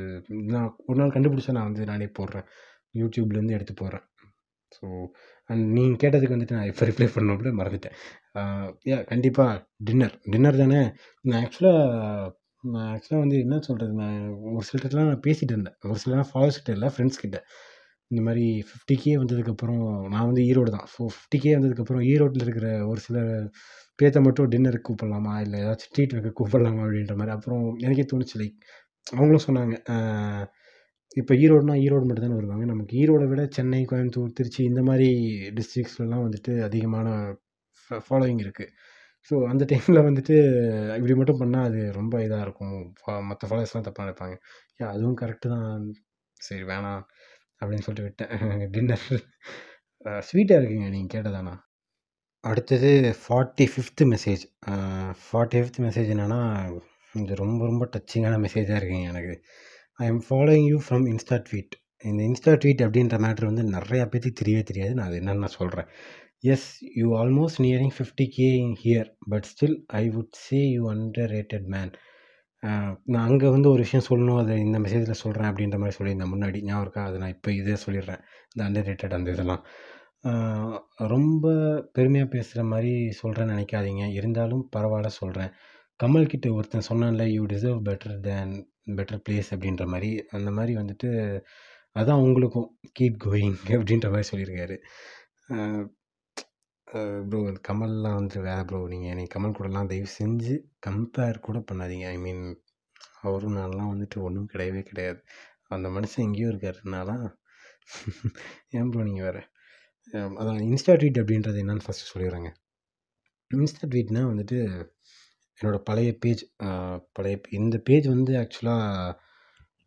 நான் 0.53 0.69
ஒரு 0.87 0.97
நாள் 1.01 1.15
கண்டுபிடிச்சா 1.15 1.55
நான் 1.57 1.69
வந்து 1.69 1.89
நானே 1.91 2.09
போடுறேன். 2.19 2.47
யூடியூப்லேருந்து 3.01 3.57
எடுத்து 3.57 3.73
போடுறேன். 3.81 4.05
ஸோ 4.71 4.85
அண்ட் 5.49 5.65
நீங்கள் 5.77 5.99
கேட்டதுக்கு 6.03 6.35
வந்துட்டு 6.35 6.57
நான் 6.57 6.69
இப்போ 6.71 6.83
ரிப்ளை 6.85 7.07
பண்ணோம்ல 7.15 7.51
மறந்துட்டேன். 7.59 7.97
யா 8.91 8.97
கண்டிப்பாக 9.11 9.53
டின்னர் 9.87 10.15
டின்னர் 10.33 10.61
தானே? 10.63 10.81
நான் 11.25 11.39
ஆக்சுவலாக 11.43 12.31
நான் 12.63 12.89
ஆக்சுவலாக 12.93 13.23
வந்து 13.25 13.37
என்ன 13.45 13.59
சொல்கிறது 13.67 13.93
நான் 14.03 14.19
ஒரு 14.55 14.65
சிலர்கிட்டலாம் 14.69 15.09
நான் 15.11 15.25
பேசிகிட்டு 15.27 15.53
இருந்தேன். 15.55 15.77
ஒரு 15.89 15.99
சிலர் 16.03 16.29
ஃபாலோஸ் 16.31 16.59
இல்லை 16.75 16.89
ஃப்ரெண்ட்ஸ் 16.95 17.21
கிட்டே. 17.23 17.41
இந்த 18.11 18.21
மாதிரி 18.27 18.45
ஃபிஃப்டி 18.69 18.95
கே 19.03 19.13
வந்ததுக்கப்புறம் 19.21 19.83
நான் 20.13 20.27
வந்து 20.29 20.43
ஈரோடு 20.49 20.71
தான். 20.75 20.87
ஸோ 20.93 21.01
ஃபிஃப்டி 21.13 21.37
கே 21.43 21.51
வந்ததுக்கப்புறம் 21.57 22.03
ஈரோட்டில் 22.11 22.45
இருக்கிற 22.47 22.67
ஒரு 22.91 22.99
சில 23.07 23.17
பேத்த 23.99 24.21
மட்டும் 24.27 24.49
டின்னருக்கு 24.53 24.87
கூப்பிடலாமா? 24.89 25.33
இல்லை 25.45 25.57
ஏதாச்சும் 25.63 25.93
ட்ரீட் 25.95 26.15
வைக்க 26.17 26.31
கூப்பிடலாமா? 26.39 26.81
அப்படின்ற 26.85 27.15
மாதிரி. 27.21 27.33
அப்புறம் 27.37 27.63
எனக்கே 27.85 28.05
தோணுச்சு 28.13 28.37
லைக் 28.41 28.57
அவங்களும் 29.07 29.45
சொன்னாங்க 29.47 29.75
இப்போ 31.17 31.33
ஈரோடுனா 31.43 31.75
ஈரோடு 31.85 32.05
மட்டும் 32.07 32.25
தானே 32.25 32.37
வருவாங்க. 32.39 32.65
நமக்கு 32.71 32.93
ஈரோடை 33.01 33.27
விட 33.31 33.41
சென்னை 33.57 33.81
கோயம்புத்தூர் 33.91 34.37
திருச்சி 34.39 34.61
இந்த 34.71 34.81
மாதிரி 34.89 35.07
டிஸ்ட்ரிக்ஸ்லாம் 35.57 36.25
வந்துட்டு 36.27 36.53
அதிகமான 36.67 37.07
ஃபாலோயிங் 37.91 38.41
இருக்குது 38.45 38.71
ஸோ 39.31 39.35
அந்த 39.51 39.63
டைமில் 39.71 40.05
வந்துட்டு 40.07 40.35
இப்படி 40.97 41.13
மட்டும் 41.19 41.39
பண்ணால் 41.41 41.67
அது 41.69 41.79
ரொம்ப 41.99 42.15
இதாக 42.25 42.45
இருக்கும். 42.47 42.75
மற்ற 43.29 43.43
ஃபாலோவர்ஸ்லாம் 43.49 43.87
தப்பாக 43.87 44.05
நினைப்பாங்க. 44.05 44.35
அதுவும் 44.93 45.17
கரெக்டு 45.21 45.47
தான். 45.55 45.85
சரி 46.37 46.65
வேணாம். 46.71 47.03
அப்படின்னு 47.65 47.85
சொல்லிட்டு 47.87 48.07
விட்டேன். 48.07 48.31
டின்னர் 48.75 49.05
ஸ்வீட்டாக 50.29 50.59
இருக்குங்க. 50.61 50.89
நீங்கள் 50.89 51.13
கேட்டதானா? 51.13 51.53
அடுத்தது 52.43 52.89
forty 53.21 53.65
fifth 53.73 54.03
message 54.13 54.43
forty 55.23 55.59
fifth 55.61 55.79
message 55.85 56.11
என்னென்னா 56.15 56.41
இது 57.13 57.35
ரொம்ப 57.35 57.61
ரொம்ப 57.65 57.83
டச்சிங்கான 57.93 58.35
மெசேஜாக 58.45 58.79
இருக்குங்க 58.81 59.07
எனக்கு. 59.13 59.35
I 59.99 60.07
am 60.07 60.21
following 60.29 60.67
you 60.67 60.77
from 60.89 61.05
Insta 61.13 61.37
tweet 61.49 61.75
இந்த 62.03 62.21
இன்ஸ்டா 62.23 62.53
ட்வீட் 62.63 62.83
அப்படின்ற 62.85 63.17
மேட்ரு 63.25 63.45
வந்து 63.45 63.63
நிறையா 63.77 64.05
பேத்துக்கு 64.11 64.41
தெரியவே 64.43 64.63
தெரியாது. 64.63 64.93
நான் 64.93 65.07
அது 65.07 65.19
என்னென்னு 65.19 65.43
நான் 65.45 65.57
சொல்கிறேன் 65.59 65.87
yes 66.53 66.67
you 66.95 67.07
almost 67.21 67.61
nearing 67.63 67.95
fifty 67.97 68.25
K 68.29 68.47
in 68.55 68.75
here 68.83 69.09
but 69.29 69.47
still 69.51 69.77
I 70.01 70.03
would 70.09 70.35
say 70.45 70.59
you 70.69 70.83
underrated 71.35 71.67
man 71.75 71.91
நான் 73.05 73.25
அங்கே 73.27 73.47
வந்து 73.47 73.69
ஒரு 73.69 73.81
விஷயம் 73.85 74.05
சொல்லணும் 74.09 74.39
அதை 74.39 74.53
இந்த 74.59 74.77
மெசேஜில் 74.79 75.21
சொல்கிறேன் 75.21 75.49
அப்படின்ற 75.51 75.77
மாதிரி 75.81 75.97
சொல்லியிருந்தேன் 75.97 76.31
முன்னாடி. 76.33 76.59
ஞாபகம் 76.61 76.81
இருக்கா? 76.81 77.03
அதை 77.03 77.17
நான் 77.19 77.33
இப்போ 77.35 77.51
இதே 77.51 77.75
சொல்லிடுறேன். 77.85 78.21
இந்த 78.51 78.61
அண்டர் 78.67 78.87
ரேட்டட் 78.89 79.13
அந்த 79.13 79.31
இதெல்லாம். 79.31 79.63
ரொம்ப 81.07 81.45
பெருமையாக 81.93 82.29
பேசுகிற 82.29 82.61
மாதிரி 82.65 82.91
சொல்கிறேன்னு 83.21 83.55
நினைக்காதீங்க. 83.55 84.05
இருந்தாலும் 84.19 84.63
பரவாயில்ல 84.75 85.11
சொல்கிறேன் 85.19 85.51
கமல் 85.99 86.31
கிட்ட 86.33 86.47
ஒருத்தன் 86.53 86.87
சொன்னான்ல 86.89 87.25
you 87.33 87.43
deserve 87.45 87.81
better 87.89 88.17
than 88.19 88.53
better 88.97 89.21
place 89.25 89.51
அப்படின்ற 89.55 89.85
மாதிரி. 89.85 90.09
அந்த 90.31 90.49
மாதிரி 90.51 90.73
வந்துட்டு 90.81 91.09
அதான் 91.95 92.23
உங்களுக்கும். 92.25 92.69
கீப் 92.99 93.19
கோயிங் 93.25 93.57
அப்படின்ற 93.77 94.07
மாதிரி 94.13 94.29
சொல்லியிருக்காரு. 94.31 94.77
ப்ரோ 96.87 97.39
கமல்லாம் 97.67 98.17
வந்து 98.17 98.37
வேறு 98.41 98.63
ப்ரோ 98.69 98.79
நீங்கள் 98.91 99.11
என்னை 99.13 99.25
கமல் 99.33 99.55
கூடலாம் 99.57 99.89
தயவு 99.91 100.09
செஞ்சு 100.17 100.53
கம்பேர் 100.85 101.37
கூட 101.39 101.57
பண்ணாதீங்க. 101.69 102.05
ஐ 102.07 102.17
மீன் 102.25 102.43
அவரும் 103.21 103.57
நான்லாம் 103.59 103.91
வந்துட்டு 103.93 104.17
ஒன்றும் 104.27 104.51
கிடையவே 104.53 104.81
கிடையாது. 104.81 105.19
அந்த 105.75 105.87
மனுஷன் 105.95 106.25
எங்கேயோ 106.27 106.49
இருக்காருனாலாம் 106.53 107.25
ஏன் 108.77 108.89
ப்ரோ 108.91 109.01
நீங்கள் 109.07 109.27
வேறு? 109.27 109.41
அதான் 110.41 110.59
இன்ஸ்டா 110.69 110.93
ட்வீட் 111.01 111.19
அப்படின்றது 111.21 111.61
என்னன்னு 111.63 111.85
ஃபஸ்ட்டு 111.85 112.11
சொல்லிடுறேங்க. 112.13 112.49
இன்ஸ்டா 113.51 113.85
ட்வீட்னால் 113.91 114.29
வந்துட்டு 114.31 114.57
என்னோடய 115.59 115.81
பழைய 115.89 116.11
பேஜ் 116.23 116.43
பழைய 117.17 117.35
இந்த 117.59 117.77
பேஜ் 117.89 118.07
வந்து 118.15 118.33
ஆக்சுவலாக 118.41 119.13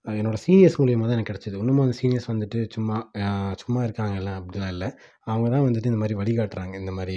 என்னோடய 0.06 0.40
சீனியர்ஸ் 0.46 0.78
மூலியமாக 0.80 1.06
தான் 1.08 1.16
எனக்கு 1.18 1.30
கிடச்சிது. 1.32 1.56
இன்னமும் 1.62 1.84
அந்த 1.86 1.96
சீனியர்ஸ் 2.00 2.28
வந்துட்டு 2.32 2.58
சும்மா 2.74 2.96
சும்மா 3.14 3.28
சும்மா 3.62 3.80
இருக்காங்கல்ல 3.86 4.30
அப்படிலாம் 4.40 4.72
இல்லை. 4.74 4.88
அவங்க 5.30 5.48
தான் 5.54 5.64
வந்துட்டு 5.68 5.90
இந்த 5.92 6.00
மாதிரி 6.02 6.16
வழிகாட்டுறாங்க. 6.20 6.74
இந்த 6.82 6.92
மாதிரி 6.98 7.16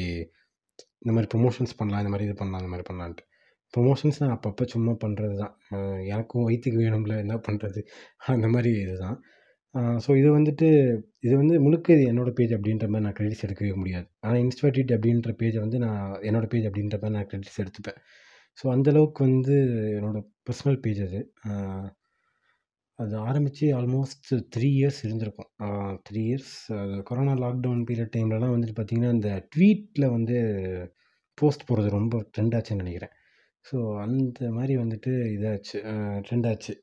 இந்த 1.04 1.12
மாதிரி 1.16 1.30
ப்ரொமோஷன்ஸ் 1.34 1.78
பண்ணலாம் 1.80 2.02
இந்த 2.04 2.12
மாதிரி 2.14 2.28
இது 2.30 2.36
பண்ணலாம் 2.42 2.62
இந்த 2.64 2.72
மாதிரி 2.74 2.88
பண்ணலான்ட்டு. 2.90 3.24
ப்ரொமோஷன்ஸ் 3.74 4.20
நான் 4.22 4.34
அப்பப்போ 4.38 4.64
சும்மா 4.74 4.94
பண்ணுறது 5.04 5.36
தான். 5.44 5.54
எனக்கும் 6.14 6.46
வயிற்றுக்கு 6.48 6.80
வேணும்ல 6.84 7.16
என்ன 7.26 7.36
பண்ணுறது 7.48 7.82
அந்த 8.34 8.48
மாதிரி 8.56 8.72
இதுதான் 8.86 9.18
ஸோ 10.06 10.12
இது 10.22 10.30
வந்துட்டு 10.38 10.68
இது 11.26 11.34
வந்து 11.42 11.56
முழுக்க 11.66 11.88
இது 11.98 12.04
என்னோடய 12.12 12.34
பேஜ் 12.40 12.54
அப்படின்ற 12.58 12.86
மாதிரி 12.94 13.06
நான் 13.08 13.16
கிரெடிட்ஸ் 13.20 13.46
எடுக்கவே 13.48 13.74
முடியாது. 13.82 14.08
ஆனால் 14.26 14.40
இன்ஸ்டாட்வீட் 14.46 14.92
அப்படின்ற 14.96 15.32
பேஜை 15.42 15.60
வந்து 15.66 15.78
நான் 15.86 16.02
என்னோடய 16.30 16.50
பேஜ் 16.54 16.68
அப்படின்ற 16.70 16.98
மாதிரி 17.04 17.16
நான் 17.18 17.30
கிரெடிட்ஸ் 17.32 17.62
எடுத்துப்பேன். 17.64 18.00
ஸோ 18.60 18.66
அந்தளவுக்கு 18.76 19.22
வந்து 19.28 19.56
என்னோடய 19.98 20.24
பர்சனல் 20.50 20.80
பேஜ் 20.86 21.02
அது. 21.08 21.22
அது 23.02 23.16
ஆரம்பித்து 23.28 23.66
ஆல்மோஸ்ட் 23.80 24.30
த்ரீ 24.56 24.68
இயர்ஸ் 24.80 25.00
இருந்திருக்கும். 25.08 25.50
த்ரீ 26.08 26.22
இயர்ஸ் 26.30 26.54
அது 26.82 26.96
கொரோனா 27.10 27.34
லாக்டவுன் 27.44 27.84
பீரியட் 27.90 28.14
டைம்லலாம் 28.16 28.54
வந்துட்டு 28.56 28.76
பார்த்திங்கன்னா 28.80 29.14
அந்த 29.18 29.30
ட்வீட்டில் 29.56 30.14
வந்து 30.16 30.38
போஸ்ட் 31.38 31.68
போடுறது 31.70 31.90
ரொம்ப 31.98 32.16
ட்ரெண்ட் 32.34 32.56
ஆச்சுன்னு 32.58 32.84
நினைக்கிறேன். 32.84 33.14
ஸோ 33.66 33.78
அந்த 34.06 34.50
மாதிரி 34.58 34.74
வந்துட்டு 34.84 35.12
இதாச்சு. 35.36 35.78
ட்ரெண்ட் 36.28 36.48
ஆச்சு. 36.52 36.74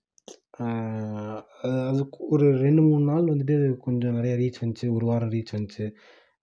அது 1.89 2.01
ஒரு 2.35 2.47
ரெண்டு 2.65 2.83
மூணு 2.89 3.05
நாள் 3.13 3.31
வந்துட்டு 3.33 3.57
கொஞ்சம் 3.87 4.17
நிறைய 4.19 4.35
ரீச் 4.43 4.63
வந்துச்சு. 4.63 4.87
ஒரு 4.97 5.05
வாரம் 5.11 5.33
ரீச் 5.37 5.55
வந்துச்சு. 5.57 5.87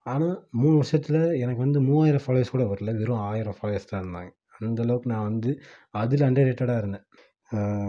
ஆனால் 0.06 0.36
மூணு 0.62 0.76
வருஷத்தில் 0.82 1.22
எனக்கு 1.44 1.62
வந்து 1.66 1.80
மூவாயிரம் 1.90 2.24
ஃபாலோவர்ஸ் 2.26 2.54
கூட 2.56 2.66
வரல. 2.72 2.92
வெறும் 3.02 3.24
ஆயிரம் 3.30 3.58
ஃபாலோவர்ஸ் 3.60 3.92
தான் 3.92 4.04
இருந்தாங்க. 4.04 4.32
அந்தளவுக்கு 4.60 5.12
நான் 5.14 5.28
வந்து 5.30 5.52
அதில் 6.02 6.26
அண்டர் 6.28 6.48
ரேட்டடாக 6.50 6.82
இருந்தேன். 6.84 7.06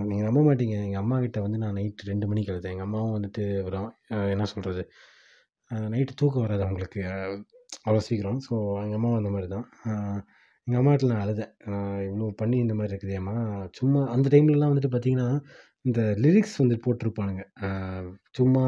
நீங்கள் 0.08 0.26
நம்ப 0.28 0.40
மாட்டீங்க. 0.48 0.76
எங்கள் 0.86 1.02
அம்மா 1.02 1.16
கிட்ட 1.24 1.38
வந்து 1.44 1.58
நான் 1.64 1.76
நைட்டு 1.78 2.08
ரெண்டு 2.10 2.26
மணிக்கு 2.30 2.52
எழுதேன் 2.54 2.74
எங்கள் 2.74 2.88
அம்மாவும் 2.88 3.14
வந்துட்டு 3.16 3.44
வரும் 3.66 3.90
என்ன 4.34 4.46
சொல்கிறது 4.52 4.82
நைட்டு 5.94 6.18
தூக்கம் 6.20 6.44
வராது 6.46 6.64
அவங்களுக்கு. 6.66 7.02
அவ்வளோ 7.86 8.02
சீக்கிரம். 8.08 8.40
ஸோ 8.48 8.54
எங்கள் 8.84 8.98
அம்மாவும் 8.98 9.20
அந்த 9.20 9.30
மாதிரி 9.34 9.48
தான். 9.54 9.66
எங்கள் 10.66 10.80
அம்மா 10.80 10.92
நான் 11.12 11.24
அழுதேன். 11.24 11.52
இவ்வளோ 12.08 12.28
பண்ணி 12.42 12.56
இந்த 12.64 12.74
மாதிரி 12.78 12.92
இருக்குது 12.92 13.16
ஏம்மா? 13.20 13.34
சும்மா 13.78 14.00
அந்த 14.14 14.26
டைம்லலாம் 14.34 14.72
வந்துட்டு 14.72 14.92
பார்த்தீங்கன்னா 14.94 15.28
இந்த 15.88 16.00
லிரிக்ஸ் 16.24 16.58
வந்து 16.62 16.76
போட்டிருப்பானுங்க. 16.84 17.42
சும்மா 18.38 18.64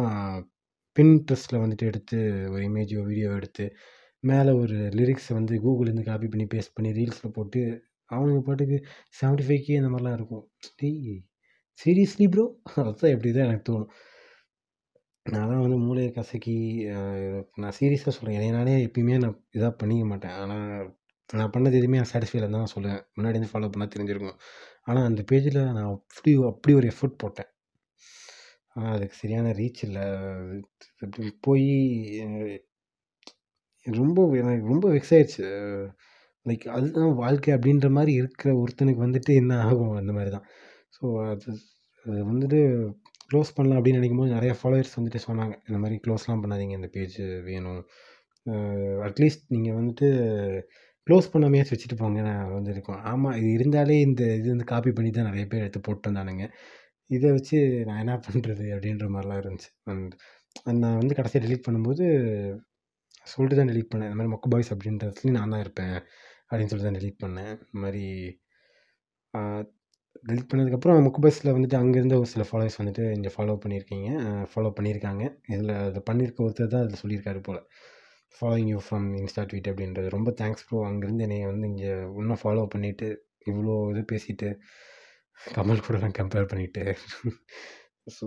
பின் 0.96 1.14
ட்ரெஸ்ட்டில் 1.26 1.62
வந்துட்டு 1.64 1.88
எடுத்து 1.90 2.18
ஒரு 2.52 2.62
இமேஜோ 2.68 3.00
வீடியோ 3.10 3.30
எடுத்து 3.40 3.64
மேலே 4.24 4.52
ஒரு 4.62 4.76
லிரிக்ஸை 4.98 5.32
வந்து 5.38 5.54
கூகுள்லேருந்து 5.64 6.04
காப்பி 6.08 6.28
பண்ணி 6.32 6.46
பேஸ்ட் 6.54 6.74
பண்ணி 6.76 6.90
ரீல்ஸில் 6.98 7.34
போட்டு 7.36 7.60
அவனுங்க 8.10 8.42
பாட்டுக்கு 8.48 8.76
செவன்ட்டி 9.20 9.46
ஃபைவ் 9.48 9.64
கே 9.66 9.78
இந்த 9.80 9.90
மாதிரிலாம் 9.92 10.18
இருக்கும். 10.18 10.44
டேய் 10.80 11.16
சீரியஸ்லி 11.80 12.26
ப்ரோ 12.34 12.44
அதுதான் 12.84 13.14
எப்படி 13.14 13.30
தான் 13.36 13.46
எனக்கு 13.48 13.66
தோணும். 13.70 13.90
நான் 15.26 15.50
தான் 15.50 15.62
வந்து 15.64 15.78
மூளையை 15.86 16.10
கசக்கி 16.18 16.54
நான் 17.62 17.76
சீரியஸாக 17.78 18.12
சொல்கிறேன் 18.16 18.36
என்னை 18.38 18.50
நானே 18.58 18.74
எப்பயுமே 18.86 19.16
நான் 19.24 19.36
இதாக 19.58 19.72
பண்ணிக்க 19.80 20.04
மாட்டேன். 20.12 20.36
ஆனால் 20.42 20.86
நான் 21.30 21.52
பண்ணது 21.54 21.78
எதுவுமே 21.80 22.00
நான் 22.00 22.12
சாட்டிஸ்ஃபைல 22.12 22.48
தான் 22.52 22.62
நான் 22.64 22.74
சொல்லுவேன். 22.76 23.02
முன்னாடி 23.16 23.36
இருந்து 23.36 23.52
ஃபாலோ 23.52 23.70
பண்ணால் 23.74 23.92
தெரிஞ்சிருக்கும். 23.94 24.38
ஆனால் 24.88 25.08
அந்த 25.10 25.22
பேஜில் 25.30 25.60
நான் 25.78 25.90
அப்படி 25.96 26.32
அப்படி 26.52 26.74
ஒரு 26.80 26.88
எஃபர்ட் 26.92 27.20
போட்டேன். 27.22 27.50
ஆனால் 28.76 28.94
அதுக்கு 28.96 29.16
சரியான 29.22 29.52
ரீச் 29.60 29.82
இல்லை. 29.88 30.06
அப்படி 31.04 31.30
போய் 31.46 31.68
ரொம்ப 33.86 34.18
எனக்கு 34.42 34.66
ரொம்ப 34.72 34.86
வெக்ஸ் 34.96 35.14
ஆயிடுச்சு. 35.16 35.44
லைக் 36.50 36.66
அதுதான் 36.76 37.12
வாழ்க்கை 37.22 37.50
அப்படின்ற 37.56 37.88
மாதிரி 37.98 38.12
இருக்கிற 38.20 38.50
ஒருத்தனுக்கு 38.62 39.04
வந்துட்டு 39.06 39.32
என்ன 39.42 39.52
ஆகும்? 39.68 39.94
அந்த 40.00 40.12
மாதிரி 40.18 40.32
தான். 40.36 40.46
ஸோ 40.96 41.04
அது 41.32 41.48
அது 42.06 42.18
வந்துட்டு 42.30 42.58
க்ளோஸ் 43.30 43.54
பண்ணலாம் 43.56 43.78
அப்படின்னு 43.78 44.00
நினைக்கும் 44.00 44.20
போது 44.22 44.36
நிறைய 44.36 44.52
ஃபாலோவர்ஸ் 44.58 44.96
வந்துட்டு 44.98 45.20
சொன்னாங்க. 45.28 45.54
இந்த 45.68 45.78
மாதிரி 45.82 45.96
க்ளோஸ்லாம் 46.04 46.42
பண்ணாதீங்க. 46.44 46.74
இந்த 46.80 46.88
பேஜ் 46.96 47.18
வேணும். 47.48 47.80
அட்லீஸ்ட் 49.06 49.44
நீங்கள் 49.54 49.76
வந்துட்டு 49.78 50.08
க்ளோஸ் 51.06 51.30
பண்ணாமையாச்சும் 51.32 51.74
வச்சுட்டு 51.76 51.98
போங்க. 52.02 52.20
நான் 52.28 52.54
வந்து 52.56 52.70
இருக்கோம் 52.74 53.00
ஆமாம் 53.10 53.36
இது 53.40 53.50
இருந்தாலே 53.58 53.96
இந்த 54.06 54.22
இது 54.40 54.48
வந்து 54.54 54.66
காப்பி 54.72 54.90
பண்ணி 54.96 55.10
தான் 55.18 55.28
நிறைய 55.30 55.44
பேர் 55.52 55.64
எடுத்து 55.64 55.80
போட்டு 55.86 56.08
வந்தானுங்க. 56.10 56.46
இதை 57.16 57.28
வச்சு 57.36 57.58
நான் 57.88 58.00
என்ன 58.04 58.14
பண்ணுறது 58.26 58.64
அப்படின்ற 58.74 59.06
மாதிரிலாம் 59.14 59.40
இருந்துச்சு. 59.42 59.70
அண்ட் 59.92 60.14
நான் 60.82 60.98
வந்து 61.00 61.16
கடைசியாக 61.18 61.42
டெலீட் 61.46 61.66
பண்ணும்போது 61.66 62.04
சொல்லிட்டு 63.32 63.58
தான் 63.60 63.70
டெலிட் 63.72 63.90
பண்ணேன். 63.92 64.08
இந்த 64.10 64.18
மாதிரி 64.18 64.32
மொக்க 64.34 64.48
பாய்ஸ் 64.52 64.72
அப்படின்றதுலேயும் 64.74 65.38
நான் 65.38 65.52
தான் 65.54 65.64
இருப்பேன். 65.64 65.96
அப்படின்னு 66.50 66.70
சொல்லி 66.72 66.86
தான் 66.86 66.98
டெலிட் 66.98 67.22
பண்ணேன். 67.24 67.52
இந்த 67.64 67.80
மாதிரி 67.84 68.04
டெலிட் 70.28 70.48
பண்ணதுக்கப்புறம் 70.50 71.04
முக்கு 71.06 71.20
பஸ்ஸில் 71.24 71.54
வந்துட்டு 71.56 71.76
அங்கேருந்து 71.80 72.18
ஒரு 72.20 72.28
சில 72.32 72.44
ஃபாலோவர்ஸ் 72.48 72.78
வந்துட்டு 72.80 73.04
இங்கே 73.16 73.30
ஃபாலோ 73.34 73.54
பண்ணியிருக்கீங்க. 73.64 74.08
ஃபாலோ 74.52 74.70
பண்ணியிருக்காங்க. 74.78 75.24
இதில் 75.54 75.74
அதை 75.86 76.00
பண்ணியிருக்க 76.08 76.46
ஒருத்தர் 76.46 76.72
தான் 76.74 76.84
அதில் 76.84 77.00
சொல்லியிருக்காரு 77.02 77.40
போல். 77.48 77.60
Following 78.34 78.70
you 78.72 78.80
from 78.86 79.06
Insta 79.20 79.42
tweet 79.50 79.70
அப்படின்றது. 79.72 80.08
ரொம்ப 80.16 80.30
தேங்க்ஸ் 80.40 80.66
ப்ரோ 80.68 80.80
அங்கேருந்து 80.88 81.26
என்னை 81.26 81.38
வந்து 81.52 81.68
இங்கே 81.72 81.92
இன்னும் 82.22 82.42
ஃபாலோ 82.44 82.64
பண்ணிவிட்டு 82.74 83.08
இவ்வளோ 83.50 83.74
இது 83.92 84.02
பேசிட்டு 84.12 84.48
கமல் 85.38 85.84
கூடலாம் 85.86 86.16
கம்பேர் 86.20 86.50
பண்ணிவிட்டு 86.52 86.84
ஸோ 88.16 88.26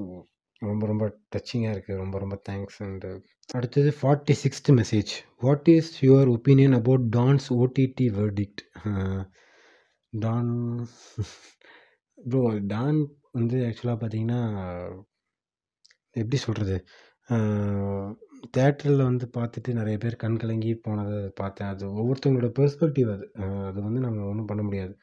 ரொம்ப 0.62 0.86
ரொம்ப 0.88 1.06
டச்சிங்காக 1.36 1.74
இருக்குது 1.76 2.02
ரொம்ப 2.04 2.16
ரொம்ப 2.20 2.36
தேங்க்ஸ் 2.50 2.80
அண்டு 2.86 3.12
அடுத்தது 3.50 3.90
forty 4.02 4.34
sixth 4.44 4.70
message 4.80 5.12
what 5.40 5.70
is 5.70 5.92
your 6.06 6.30
opinion 6.30 6.76
about 6.80 7.06
Don's 7.16 7.48
OTT 7.60 8.08
verdict 8.20 8.62
Don 10.14 10.54
bro 12.18 12.42
Don 12.74 13.00
வந்து 13.32 13.58
ஆக்சுவலாக 13.70 14.00
பார்த்தீங்கன்னா 14.02 14.42
எப்படி 16.16 16.38
சொல்கிறது 16.46 16.78
தேட்டரில் 18.56 19.08
வந்து 19.10 19.26
பார்த்துட்டு 19.38 19.72
நிறைய 19.74 19.98
பேர் 19.98 20.16
கண் 20.16 20.38
கலங்கி 20.38 20.72
போனதை 20.86 21.20
பார்த்தேன். 21.42 21.70
அது 21.74 21.84
ஒவ்வொருத்தவங்களோட 22.00 22.50
பெர்ஸ்பெக்டிவ் 22.60 23.10
அது. 23.16 23.26
அது 23.70 23.80
வந்து 23.88 24.00
நம்ம 24.00 24.26
ஒன்றும் 24.32 24.50
பண்ண 24.52 24.64
முடியாது. 24.64 24.94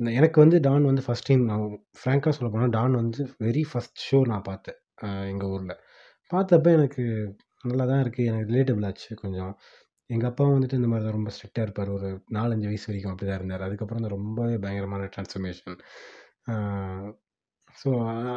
எனக்கு 0.00 0.38
வந்து 0.40 0.58
டான் 0.60 0.88
வந்து 0.90 1.02
ஃபஸ்ட் 1.06 1.28
டைம் 1.28 1.42
நான் 1.44 1.64
ஃப்ராங்காக 1.98 2.32
சொல்ல 2.38 2.50
போனால் 2.52 2.74
டான் 2.78 2.94
வந்து 3.02 3.22
வெரி 3.46 3.64
ஃபஸ்ட் 3.72 4.04
ஷோ 4.08 4.20
நான் 4.32 4.48
பார்த்தேன். 4.50 4.78
எங்கள் 5.32 5.50
ஊரில். 5.54 5.74
பார்த்தப்ப 6.32 6.68
எனக்கு 6.78 7.02
நல்லா 7.64 7.84
தான் 7.90 8.02
இருக்குது 8.04 8.28
எனக்கு 8.30 8.48
ரிலேட்டபிள் 8.52 8.86
ஆச்சு 8.90 9.10
கொஞ்சம். 9.22 9.52
எங்கள் 10.10 10.30
அப்பா 10.30 10.44
வந்துட்டு 10.54 10.78
இந்த 10.80 10.88
மாதிரி 10.90 11.04
தான் 11.06 11.16
ரொம்ப 11.18 11.30
ஸ்ட்ரிக்டாக 11.36 11.66
இருப்பார். 11.66 11.90
ஒரு 11.98 12.08
நாலஞ்சு 12.38 12.66
வயசு 12.70 12.88
வரைக்கும் 12.90 13.12
அப்படி 13.12 13.28
தான் 13.30 13.40
இருந்தார். 13.40 13.64
அதுக்கப்புறம் 13.68 14.02
தான் 14.04 14.14
ரொம்பவே 14.16 14.56
பயங்கரமான 14.64 15.08
ட்ரான்ஸ்ஃபர்மேஷன் 15.14 15.78
ஸோ 17.78 17.88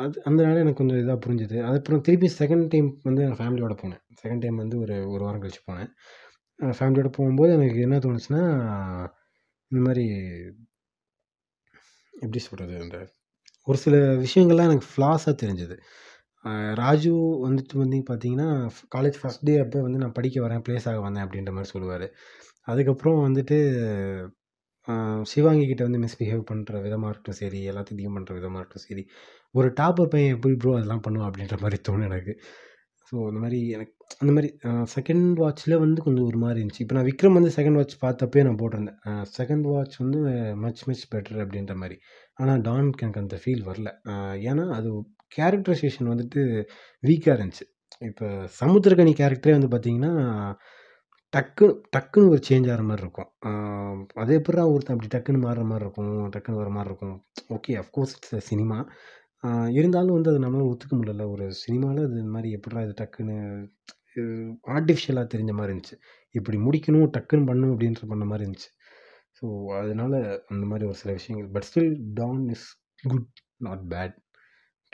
அது 0.03 0.15
அதனால 0.28 0.61
எனக்கு 0.63 0.80
கொஞ்சம் 0.82 1.01
இதாக 1.01 1.18
புரிஞ்சுது. 1.26 1.57
அதுக்கப்புறம் 1.68 2.03
திருப்பி 2.07 2.28
செகண்ட் 2.39 2.65
டைம் 2.74 2.88
வந்து 3.07 3.22
எங்கள் 3.26 3.39
ஃபேமிலியோட 3.41 3.74
போனேன். 3.82 4.01
செகண்ட் 4.22 4.43
டைம் 4.43 4.57
வந்து 4.63 4.78
ஒரு 4.84 4.95
ஒரு 5.13 5.22
வாரம் 5.26 5.43
கழிச்சு 5.43 5.61
போனேன். 5.68 5.89
ஃபேமிலியோட 6.59 7.09
போகும்போது 7.18 7.51
எனக்கு 7.57 7.84
என்ன 7.88 7.97
தோணுச்சுன்னா 8.05 8.41
இந்த 9.72 9.82
மாதிரி 9.88 10.05
எப்படி 12.13 12.41
சொல்கிறது 12.47 12.76
அந்த 12.84 12.97
ஒரு 13.68 13.78
சில 13.86 13.95
விஷயங்கள்லாம் 14.26 14.70
எனக்கு 14.72 14.89
ஃப்ளாஸாக 14.93 15.34
தெரிஞ்சுது. 15.43 15.76
ராஜு 16.81 17.11
வந்துட்டு 17.45 17.75
வந்து 17.83 17.97
பார்த்தீங்கன்னா 18.09 18.49
காலேஜ் 18.95 19.17
ஃபஸ்ட் 19.21 19.45
டே 19.49 19.55
அப்போ 19.63 19.77
வந்து 19.88 20.01
நான் 20.03 20.17
படிக்க 20.17 20.38
வரேன் 20.45 20.63
ப்ளேஸ் 20.67 20.88
ஆக 20.91 20.99
வந்தேன் 21.05 21.25
அப்படின்ற 21.25 21.51
மாதிரி 21.57 21.71
சொல்லுவார். 21.75 22.07
அதுக்கப்புறம் 22.67 23.19
வந்துட்டு 23.27 23.57
சிவாங்கி 25.31 25.65
கிட்ட 25.69 25.81
வந்து 25.88 26.01
மிஸ்பிஹேவ் 26.03 26.43
பண்ணுற 26.51 26.81
விதமாக 26.85 27.09
இருக்கட்டும் 27.11 27.39
சரி 27.41 27.59
எல்லாத்தையும் 27.71 28.15
பண்ணுற 28.17 28.33
விதமாக 28.38 28.59
இருக்கட்டும் 28.61 28.88
சரி 28.89 29.03
ஒரு 29.55 29.67
டாப்பர் 29.79 30.11
பையன் 30.13 30.33
எப்படி 30.35 30.55
ப்ரோ 30.63 30.73
அதெல்லாம் 30.77 31.03
பண்ணுவான் 31.07 31.29
அப்படின்ற 31.29 31.57
மாதிரி 31.63 31.77
தோணும் 31.88 32.07
எனக்கு. 32.11 32.33
ஸோ 33.07 33.15
அந்த 33.29 33.39
மாதிரி 33.43 33.59
எனக்கு 33.75 33.93
அந்த 34.21 34.31
மாதிரி 34.35 34.49
செகண்ட் 34.95 35.38
வாட்சில் 35.41 35.75
வந்து 35.83 35.99
கொஞ்சம் 36.05 36.27
ஒரு 36.29 36.39
மாதிரி 36.43 36.59
இருந்துச்சு. 36.61 36.83
இப்போ 36.85 36.95
நான் 36.97 37.07
விக்ரம் 37.09 37.38
வந்து 37.39 37.51
செகண்ட் 37.57 37.77
வாட்ச் 37.79 37.95
பார்த்தப்பே 38.05 38.43
நான் 38.47 38.59
போட்டிருந்தேன். 38.61 38.99
செகண்ட் 39.39 39.65
வாட்ச் 39.73 39.95
வந்து 40.03 40.19
மச் 40.63 40.83
மச் 40.89 41.05
பெட்டர் 41.13 41.39
அப்படின்ற 41.45 41.75
மாதிரி. 41.83 41.97
ஆனால் 42.39 42.61
டான்க்கு 42.67 43.03
எனக்கு 43.05 43.23
அந்த 43.25 43.38
ஃபீல் 43.43 43.63
வரல. 43.69 43.91
ஏன்னா 44.51 44.65
அது 44.79 44.91
கேரக்டரைசேஷன் 45.32 46.11
வந்துட்டு 46.13 46.41
வீக்காக 47.07 47.36
இருந்துச்சு. 47.38 47.65
இப்போ 48.09 48.28
சமுத்திரக்கனி 48.61 49.13
கேரக்டரே 49.21 49.55
வந்து 49.57 49.71
பார்த்தீங்கன்னா 49.73 50.11
டக்கு 51.34 51.65
டக்குன்னு 51.95 52.32
ஒரு 52.34 52.41
சேஞ்ச் 52.47 52.67
ஆகிற 52.71 52.84
மாதிரி 52.89 53.03
இருக்கும். 53.05 53.30
அது 54.21 54.32
எப்படா 54.39 54.63
ஒருத்தன் 54.73 54.95
அப்படி 54.95 55.09
டக்குன்னு 55.15 55.39
மாறுற 55.45 55.63
மாதிரி 55.71 55.84
இருக்கும் 55.86 56.11
டக்குன்னு 56.36 56.61
வர 56.61 56.69
மாதிரி 56.78 56.89
இருக்கும். 56.91 57.17
ஓகே 57.55 57.73
அஃப்கோர்ஸ் 57.82 58.13
இட்ஸ் 58.17 58.47
சினிமா 58.51 58.78
இருந்தாலும் 59.78 60.15
வந்து 60.17 60.32
அது 60.32 60.39
நம்மளால் 60.45 60.69
ஒத்துக்க 60.71 60.93
முடியல. 60.99 61.25
ஒரு 61.34 61.45
சினிமாவில் 61.63 62.05
அது 62.05 62.15
இந்த 62.23 62.34
மாதிரி 62.36 62.49
எப்படா 62.57 62.84
இது 62.86 62.95
டக்குன்னு 63.01 63.36
ஆர்டிஃபிஷியலாக 64.75 65.32
தெரிஞ்ச 65.34 65.51
மாதிரி 65.57 65.71
இருந்துச்சு. 65.73 65.97
இப்படி 66.38 66.57
முடிக்கணும் 66.67 67.11
டக்குன்னு 67.17 67.49
பண்ணணும் 67.49 67.73
அப்படின்ற 67.73 68.07
பண்ண 68.13 68.25
மாதிரி 68.32 68.45
இருந்துச்சு. 68.45 68.71
ஸோ 69.39 69.45
அதனால் 69.82 70.17
அந்த 70.51 70.63
மாதிரி 70.71 70.86
ஒரு 70.91 70.97
சில 71.01 71.13
விஷயங்கள். 71.19 71.49
But 71.55 71.67
still 71.69 71.91
Don 72.21 72.41
is 72.55 72.67
good 73.03 73.30
not 73.67 73.84
bad 73.93 74.15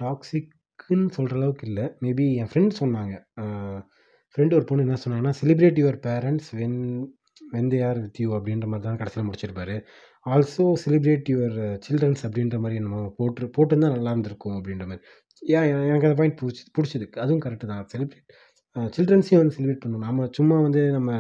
டாக்ஸிக்குன்னு 0.02 1.10
சொல்கிற 1.18 1.36
அளவுக்கு 1.40 1.66
இல்லை. 1.70 1.86
மேபி 2.06 2.26
என் 2.42 2.50
ஃப்ரெண்ட் 2.52 2.74
சொன்னாங்க. 2.82 3.16
ஃப்ரெண்டு 4.36 4.56
ஒரு 4.60 4.66
பொண்ணு 4.70 4.86
என்ன 4.86 4.98
சொன்னாங்கன்னா 5.04 5.34
celebrate 5.42 5.80
your 5.82 6.00
parents 6.08 6.50
when 6.60 6.80
when 7.54 7.70
they 7.74 7.80
are 7.90 8.00
with 8.04 8.20
you 8.24 8.30
அப்படின்ற 8.38 8.68
மாதிரி 8.72 8.86
தான் 8.88 9.00
கடைசியில் 9.02 9.28
முடிச்சிருப்பார். 9.28 9.76
ஆல்சோ 10.34 10.66
செலிப்ரேட் 10.84 11.30
யுவர் 11.34 11.58
சில்ட்ரன்ஸ் 11.86 12.24
அப்படின்ற 12.28 12.58
மாதிரி 12.64 12.78
நம்ம 12.86 13.00
போட்டு 13.18 13.50
போட்டிருந்தா 13.58 13.90
நல்லா 13.96 14.12
இருந்திருக்கும் 14.16 14.56
அப்படின்ற 14.60 14.86
மாதிரி. 14.92 15.04
ஏன் 15.58 15.68
எனக்கு 15.90 16.08
அந்த 16.10 16.18
பாயிண்ட் 16.22 16.38
பிடிச்சி 16.42 16.64
பிடிச்சிது. 16.78 17.08
அதுவும் 17.24 17.44
கரெக்டு 17.46 17.70
தான். 17.72 17.84
செலிப்ரேட் 17.94 18.32
சில்ட்ரன்ஸையும் 18.98 19.42
வந்து 19.42 19.56
செலிப்ரேட் 19.58 19.84
பண்ணணும். 19.84 20.08
நம்ம 20.10 20.28
சும்மா 20.40 20.58
வந்து 20.68 20.84
நம்ம 20.98 21.12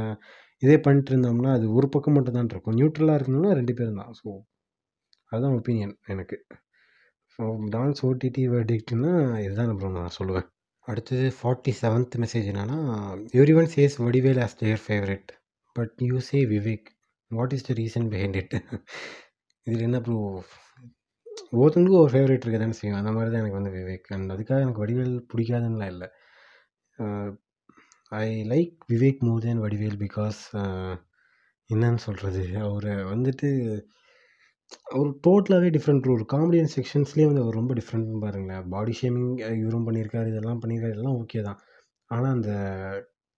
இதே 0.61 0.77
பண்ணிட்டு 0.85 1.11
இருந்தோம்னா 1.13 1.53
அது 1.57 1.65
ஒரு 1.77 1.87
பக்கம் 1.95 2.15
மட்டும் 2.17 2.35
தான் 2.37 2.51
இருக்கும். 2.55 2.77
நியூட்ரலாக 2.79 3.17
இருக்கணும்னா 3.19 3.53
ரெண்டு 3.59 3.73
பேரும் 3.79 3.99
தான். 4.01 4.11
ஸோ 4.19 4.27
அதுதான் 5.31 5.55
ஒப்பீனியன் 5.59 5.95
எனக்கு. 6.13 6.37
ஸோ 7.35 7.43
டான்ஸ் 7.75 8.01
ஓடிடி 8.07 8.43
வேர்டிக்ட்னா 8.53 9.11
இதுதான் 9.43 9.71
ப்ரோ 9.77 9.89
நான் 9.97 10.15
சொல்லுவேன். 10.17 10.47
அடுத்தது 10.87 11.25
ஃபார்ட்டி 11.37 11.71
செவன்த் 11.81 12.15
மெசேஜ் 12.23 12.49
என்னன்னா 12.51 12.77
every 13.37 13.53
one 13.59 13.69
says 13.75 13.95
Vadivel 14.05 14.41
as 14.45 14.57
their 14.61 14.83
favourite 14.85 15.29
but 15.75 15.95
you 16.09 16.17
say 16.29 16.39
Vivek 16.53 16.89
what 17.31 17.53
is 17.57 17.67
the 17.69 17.73
reason 17.81 18.07
behind 18.13 18.37
it 18.41 18.55
இதில் 19.67 19.85
என்ன 19.87 19.99
ப்ரோ 20.07 20.17
ஒவ்வொருத்தங்களுக்கும் 21.53 22.03
ஒரு 22.03 22.11
ஃபேவரேட் 22.13 22.43
இருக்க 22.43 22.59
தானே 22.59 22.75
செய்யும். 22.79 22.99
அந்த 22.99 23.11
மாதிரி 23.15 23.29
தான் 23.31 23.41
எனக்கு 23.43 23.59
வந்து 23.59 23.73
விவேக் 23.77 24.07
அண்ட் 24.15 24.33
அதுக்காக 24.35 24.63
எனக்கு 24.65 24.83
வடிவேல் 24.83 25.15
பிடிக்காதுன்னுலாம் 25.31 25.91
இல்லை. 25.93 26.07
I 28.11 28.27
like 28.51 28.73
Vivek 28.91 29.23
more 29.27 29.43
than 29.45 29.63
Vadivel 29.65 29.99
because 30.03 30.39
என்னன்னு 31.69 32.01
சொல்கிறது 32.07 32.43
அவரை 32.65 32.93
வந்துட்டு 33.13 33.49
ஒரு 34.99 35.09
டோட்டலாகவே 35.25 35.69
டிஃப்ரெண்ட் 35.75 36.07
ரூல் 36.09 36.23
காமெடியன் 36.33 36.71
செக்ஷன்ஸ்லேயே 36.75 37.27
வந்து 37.29 37.43
அவர் 37.43 37.57
ரொம்ப 37.59 37.73
டிஃப்ரெண்ட்னு 37.79 38.21
பாருங்களேன். 38.25 38.65
பாடி 38.73 38.93
ஷேமிங் 38.99 39.31
இவரும் 39.61 39.85
பண்ணியிருக்காரு 39.87 40.27
இதெல்லாம் 40.33 40.61
பண்ணியிருக்காரு 40.63 40.95
எல்லாம் 40.99 41.17
ஓகே 41.21 41.41
தான். 41.47 41.59
ஆனால் 42.11 42.33
அந்த 42.37 42.51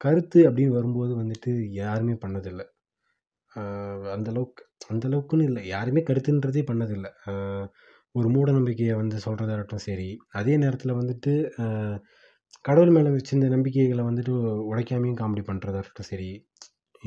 கருத்து 0.01 0.39
அப்படின்னு 0.49 0.77
வரும்போது 0.77 1.13
வந்துட்டு 1.21 1.51
யாருமே 1.81 2.15
பண்ணதில்லை. 2.23 2.65
அந்த 4.15 4.29
அளவுக்கு 4.33 4.63
அந்த 4.93 5.03
அளவுக்குன்னு 5.09 5.47
இல்லை. 5.49 5.61
யாருமே 5.75 6.01
கருத்துன்றதே 6.09 6.63
பண்ணதில்லை. 6.69 7.11
ஒரு 8.19 8.27
மூட 8.35 8.49
நம்பிக்கையை 8.57 8.95
வந்து 9.01 9.17
சொல்கிறதாகட்டும் 9.25 9.85
சரி. 9.87 10.09
அதே 10.39 10.53
நேரத்தில் 10.63 10.99
வந்துட்டு 11.01 11.31
கடவுள் 12.67 12.93
மேலே 12.95 13.09
வச்சிருந்த 13.15 13.47
நம்பிக்கைகளை 13.55 14.03
வந்துட்டு 14.09 14.33
உடைக்காமையும் 14.71 15.19
காமெடி 15.21 15.43
பண்ணுறதாகட்டும் 15.49 16.09
சரி. 16.11 16.29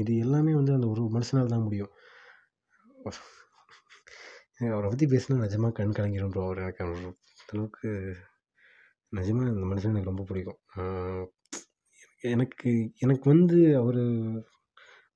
இது 0.03 0.13
எல்லாமே 0.25 0.53
வந்து 0.61 0.73
அந்த 0.77 0.87
ஒரு 0.95 1.03
மனுஷனால் 1.17 1.53
தான் 1.55 1.67
முடியும். 1.67 1.93
அவரை 4.61 4.87
பற்றி 4.91 5.07
பேசினா 5.13 5.35
நிஜமாக 5.45 5.77
கண் 5.79 5.97
கலங்கிடும் 5.97 6.33
ப்ரோ 6.35 6.45
அவர் 6.47 6.63
எனக்கு 6.65 6.85
அந்தளவுக்கு 6.85 7.89
நிஜமாக 9.13 9.53
இந்த 9.53 9.67
மனுஷன் 9.71 9.93
எனக்கு 9.95 10.13
ரொம்ப 10.13 10.25
பிடிக்கும். 10.31 10.59
எனக்கு 12.35 12.71
எனக்கு 13.05 13.27
வந்து 13.35 13.59
அவர் 13.83 14.01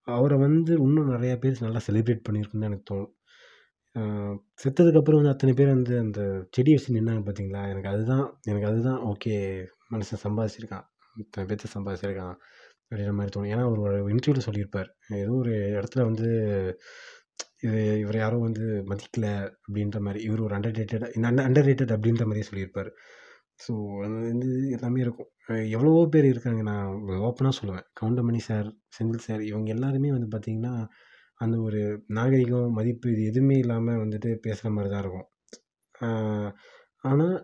அவரை 0.07 0.37
வந்து 0.47 0.73
இன்னும் 0.85 1.13
நிறையா 1.15 1.35
பேர் 1.43 1.65
நல்லா 1.67 1.81
செலிப்ரேட் 1.89 2.25
பண்ணியிருக்குன்னு 2.27 2.69
எனக்கு 2.71 2.87
தோணும். 2.91 3.13
செத்ததுக்கப்புறம் 4.63 5.21
வந்து 5.21 5.33
அத்தனை 5.35 5.53
பேர் 5.59 5.75
வந்து 5.77 5.95
அந்த 6.05 6.21
செடி 6.57 6.71
வச்சு 6.75 6.97
நின்னாங்க 6.97 7.23
பார்த்தீங்களா 7.27 7.63
எனக்கு 7.73 7.91
அதுதான் 7.95 8.25
எனக்கு 8.51 8.69
அதுதான் 8.71 9.01
ஓகே 9.11 9.35
மனுஷன் 9.95 10.25
சம்பாதிச்சிருக்கான். 10.27 10.87
இத்தனை 11.23 11.45
பேர்த்த 11.49 11.73
சம்பாதிச்சிருக்கான் 11.77 12.37
அப்படின்ற 12.85 13.13
மாதிரி 13.19 13.33
தோணும். 13.35 13.53
ஏன்னா 13.55 13.65
அவர் 13.69 13.85
ஒரு 13.87 13.99
இன்டர்வியூவில் 14.15 14.47
சொல்லியிருப்பார். 14.49 14.89
ஏதோ 15.23 15.35
ஒரு 15.43 15.55
இடத்துல 15.79 16.05
வந்து 16.11 16.29
இது 17.67 17.81
இவர் 18.03 18.17
யாரும் 18.23 18.45
வந்து 18.47 18.65
மதிக்கல 18.91 19.27
அப்படின்ற 19.67 19.99
மாதிரி 20.07 20.21
இவர் 20.29 20.45
ஒரு 20.47 20.55
under 20.57 20.77
rated 20.79 21.05
under 21.29 21.47
under 21.49 21.67
rated 21.69 21.95
அப்படின்ற 21.97 22.25
மாதிரியே 22.29 22.49
சொல்லியிருப்பார். 22.49 22.91
ஸோ 23.65 23.73
அது 24.05 24.15
வந்து 24.33 24.51
எல்லாமே 24.77 25.01
இருக்கும். 25.05 25.31
எவ்வளவோ 25.77 26.03
பேர் 26.15 26.27
இருக்காங்க. 26.33 26.63
நான் 26.71 27.21
ஓப்பனாக 27.29 27.55
சொல்லுவேன். 27.61 27.87
கவுண்டமணி 28.01 28.41
சார் 28.49 28.69
செந்தில் 28.97 29.27
சார் 29.27 29.43
இவங்க 29.51 29.71
எல்லாருமே 29.77 30.11
வந்து 30.17 30.29
பார்த்திங்கன்னா 30.35 30.75
அந்த 31.41 31.57
ஒரு 31.67 31.81
நாகரிகம் 32.19 32.75
மதிப்பு 32.79 33.07
இது 33.15 33.23
எதுவுமே 33.31 33.57
இல்லாமல் 33.65 34.01
வந்துட்டு 34.03 34.31
பேசுகிற 34.47 34.71
மாதிரி 34.77 34.91
தான் 34.93 35.05
இருக்கும். 35.05 35.29
ஆனால் 37.11 37.37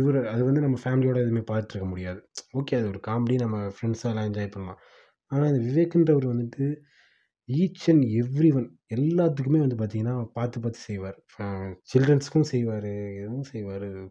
இவர் 0.00 0.18
அது 0.32 0.42
வந்து 0.48 0.62
நம்ம 0.64 0.76
ஃபேமிலியோட 0.84 1.18
எதுவுமே 1.24 1.42
பார்த்துருக்க 1.50 1.86
முடியாது. 1.94 2.20
ஓகே 2.58 2.76
அது 2.80 2.86
ஒரு 2.92 3.00
காமெடி 3.08 3.36
நம்ம 3.44 3.56
ஃப்ரெண்ட்ஸாக 3.76 4.12
எல்லாம் 4.12 4.28
என்ஜாய் 4.30 4.54
பண்ணலாம். 4.54 4.80
ஆனால் 5.32 5.50
இந்த 5.52 5.60
விவேக்ன்றவர் 5.68 6.32
வந்துட்டு 6.32 6.66
ஈச் 7.46 7.90
அண்ட் 7.90 8.02
எவ்ரி 8.02 8.54
ஒன் 8.54 8.78
எல்லாத்துக்குமே 8.94 9.58
வந்து 9.58 9.76
பார்த்திங்கன்னா 9.76 10.24
பார்த்து 10.24 10.60
பார்த்து 10.60 10.78
செய்வார். 10.78 11.22
சில்ட்ரன்ஸுக்கும் 11.94 12.40
செய்வார் 12.40 12.84
எதுவும் 13.14 13.42
செய்வார். 13.42 14.10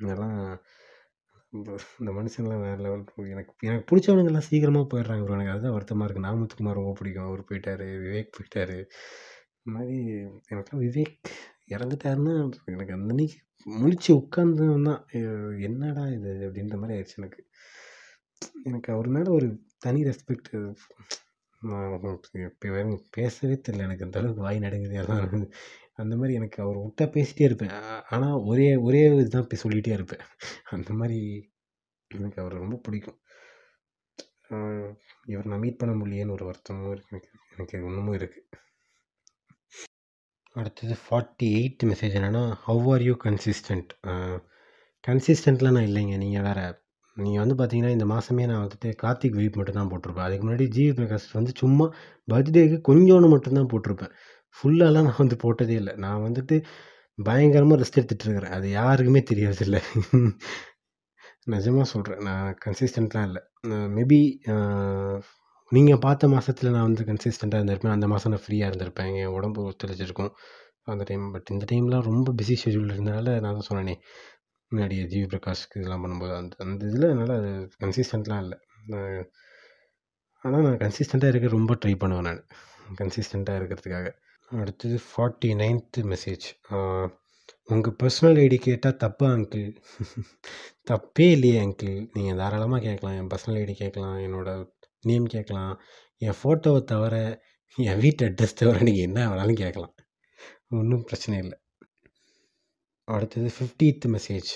இதெல்லாம் 0.00 0.60
இந்த- 1.50 1.78
இந்த 1.98 2.12
மனுஷன்லாம் 2.12 2.60
வேறு 2.60 2.82
லெவல் 2.82 3.04
எனக்கு 3.16 3.54
எனக்கு 3.60 3.96
பிடிச்சவனுங்கெல்லாம் 3.96 4.38
சீக்கிரமாக 4.38 4.98
போயிடுறாங்க 4.98 5.24
ப்ரோ 5.24 5.32
எனக்கு 5.32 5.50
அதுதான் 5.50 5.72
வருத்தமாக 5.72 6.12
இருக்குது 6.12 6.16
நாமத்துக்குமார் 6.16 6.72
ரொம்ப 6.72 6.92
பிடிக்கும். 6.92 7.24
அவர் 7.24 7.40
போயிட்டாரு 7.40 7.84
விவேக் 7.86 8.30
போயிட்டார். 8.38 8.86
இந்த 9.62 9.78
மாதிரி 9.78 9.98
எனக்குலாம் 10.24 10.80
விவேக் 10.80 11.16
இறந்துட்டாருன்னா 11.70 12.50
எனக்கு 12.64 12.92
அந்த 12.92 13.14
அன்னைக்கு 13.14 13.36
முழிச்சு 13.70 14.08
உட்காந்தவன் 14.08 14.84
தான். 14.84 15.06
என்னடா 15.60 16.08
இது? 16.08 16.28
அப்படின்ற 16.28 16.78
மாதிரி 16.78 16.98
ஆயிடுச்சு 16.98 17.16
எனக்கு. 17.16 17.46
எனக்கு 18.64 18.92
அவர் 18.92 19.06
மேலே 19.06 19.30
ஒரு 19.30 19.60
தனி 19.78 20.02
ரெஸ்பெக்ட் 20.02 20.74
பேசவே 23.16 23.54
தெரியல. 23.66 23.86
எனக்கு 23.88 24.06
அந்த 24.06 24.18
அளவுக்கு 24.20 24.46
வாய் 24.46 24.64
நடுங்குது. 24.66 24.96
அதான் 25.02 25.48
அந்த 26.02 26.14
மாதிரி 26.20 26.32
எனக்கு 26.38 26.58
அவர் 26.62 26.78
விட்டா 26.84 27.04
பேசிகிட்டே 27.16 27.48
இருப்பேன். 27.48 27.74
ஆனால் 28.14 28.38
ஒரே 28.50 28.68
ஒரே 28.86 29.02
இதுதான் 29.14 29.44
இப்போ 29.46 29.58
சொல்லிகிட்டே 29.64 29.92
இருப்பேன். 29.98 30.24
அந்த 30.76 30.90
மாதிரி 31.00 31.18
எனக்கு 32.10 32.40
அவரை 32.42 32.56
ரொம்ப 32.64 32.76
பிடிக்கும். 32.86 33.18
இவர் 35.32 35.50
நான் 35.50 35.62
மீட் 35.64 35.80
பண்ண 35.80 35.92
முடியலேன்னு 36.00 36.36
ஒரு 36.36 36.44
வருத்தமும் 36.48 36.92
இருக்கு. 36.94 37.12
எனக்கு 37.12 37.30
எனக்கு 37.54 37.74
இன்னமும் 37.90 38.18
இருக்குது 38.18 38.60
அடுத்தது 40.60 40.94
ஃபார்ட்டி 41.04 41.46
எயிட் 41.58 41.84
மெசேஜ் 41.90 42.16
என்னென்னா 42.18 42.42
ஹவ் 42.66 42.84
ஆர் 42.92 43.04
யூ 43.08 43.14
கன்சிஸ்டன்ட் 43.24 43.92
கன்சிஸ்டண்ட்லாம் 45.04 45.76
நான் 45.76 45.88
இல்லைங்க. 45.90 46.16
நீங்கள் 46.24 46.44
வேறு 46.48 46.64
நீங்கள் 47.16 47.42
வந்து 47.42 47.56
பார்த்தீங்கன்னா 47.58 47.92
இந்த 47.96 48.06
மாதமே 48.12 48.44
நான் 48.50 48.62
வந்துட்டு 48.64 48.88
கார்த்திக் 49.02 49.36
வீப் 49.40 49.58
மட்டும்தான் 49.58 49.90
போட்டிருப்பேன். 49.92 50.26
அதுக்கு 50.28 50.44
முன்னாடி 50.46 50.66
ஜிவி 50.76 50.92
பிரகாஷ் 50.98 51.26
வந்து 51.38 51.52
சும்மா 51.62 51.86
பர்த்டேக்கு 52.32 52.78
கொஞ்சோன்னு 52.88 53.28
மட்டும்தான் 53.34 53.70
போட்டிருப்பேன். 53.72 54.12
ஃபுல்லாலாம் 54.56 55.06
நான் 55.08 55.20
வந்து 55.22 55.36
போட்டதே 55.44 55.76
இல்லை. 55.82 55.94
நான் 56.04 56.24
வந்துட்டு 56.26 56.56
பயங்கரமாக 57.18 57.78
ரெஸ்ட் 57.82 57.98
எடுத்துகிட்டு 58.00 58.26
இருக்கிறேன். 58.26 58.54
அது 58.58 58.66
யாருக்குமே 58.80 59.20
தெரியறதில்ல 59.30 59.78
நிஜமாக 61.52 61.86
சொல்கிறேன் 61.92 62.22
நான் 62.28 62.46
கன்சிஸ்டண்ட்லாம் 62.64 63.26
இல்லை. 63.28 63.42
மேபி 63.96 64.20
நீங்கள் 65.72 66.02
பார்த்த 66.04 66.28
மாதத்துல 66.34 66.72
நான் 66.74 66.86
வந்து 66.88 67.04
கன்சிஸ்டண்ட்டாக 67.08 67.60
இருந்திருப்பேன். 67.60 67.96
அந்த 67.96 68.06
மாதம் 68.12 68.32
நான் 68.34 68.44
ஃப்ரீயாக 68.44 68.70
இருந்திருப்பேன். 68.70 69.10
என் 69.22 69.34
உடம்பு 69.38 69.60
ஒத்துழைச்சிருக்கும் 69.70 70.32
அந்த 70.92 71.02
டைம் 71.08 71.24
பட் 71.34 71.50
இந்த 71.54 71.64
டைம்லாம் 71.70 72.06
ரொம்ப 72.10 72.32
பிஸி 72.38 72.54
ஷெடியூல் 72.62 72.92
இருந்தனால 72.94 73.26
நான் 73.44 73.56
தான் 73.58 73.68
சொன்னேனே. 73.68 73.94
முன்னாடி 74.74 74.96
ஜிவி 75.12 75.26
பிரகாஷ்க்கு 75.32 75.80
இதெல்லாம் 75.80 76.04
பண்ணும்போது 76.04 76.34
அந்த 76.40 76.56
அந்த 76.66 76.84
இதில் 76.90 77.10
என்னால் 77.12 77.34
அது 77.38 77.50
கன்சிஸ்டண்ட்லாம் 77.82 78.42
இல்லை. 78.44 78.58
ஆனால் 80.44 80.64
நான் 80.66 80.80
கன்சிஸ்டண்ட்டாக 80.84 81.32
இருக்க 81.32 81.56
ரொம்ப 81.58 81.74
ட்ரை 81.82 81.94
பண்ணுவேன் 82.02 82.28
நான். 82.28 82.42
கன்சிஸ்டண்ட்டாக 83.00 83.60
இருக்கிறதுக்காக. 83.60 84.08
அடுத்தது 84.50 84.96
ஃபார்ட்டி 85.10 85.50
நைன்த்து 85.60 86.00
மெசேஜ் 86.12 86.46
உங்கள் 87.74 87.96
பர்சனல் 88.00 88.38
ஐடி 88.42 88.56
கேட்டால் 88.66 88.98
தப்பா 89.04 89.26
அங்கிள் 89.36 89.68
தப்பே 90.90 91.26
இல்லையே 91.36 91.56
அங்கிள் 91.64 91.96
நீங்கள் 92.16 92.38
தாராளமாக 92.40 92.82
கேட்கலாம். 92.88 93.16
என் 93.20 93.30
பர்சனல் 93.32 93.58
ஐடி 93.62 93.74
கேட்கலாம். 93.82 94.18
என்னோடய 94.26 94.66
நேம் 95.10 95.26
கேட்கலாம். 95.34 95.74
என் 96.26 96.38
ஃபோட்டோவை 96.40 96.80
தவிர 96.92 97.14
என் 97.78 98.00
வீட்டு 98.04 98.26
அட்ரஸ் 98.28 98.58
தவிர 98.60 98.82
நீங்கள் 98.88 99.06
என்ன 99.08 99.20
வேணாலும் 99.30 99.60
கேட்கலாம். 99.62 99.94
ஒன்றும் 100.78 101.06
பிரச்சனை 101.08 101.36
இல்லை. 101.44 101.56
அடுத்தது 103.08 103.48
fiftieth 103.56 104.04
message 104.14 104.50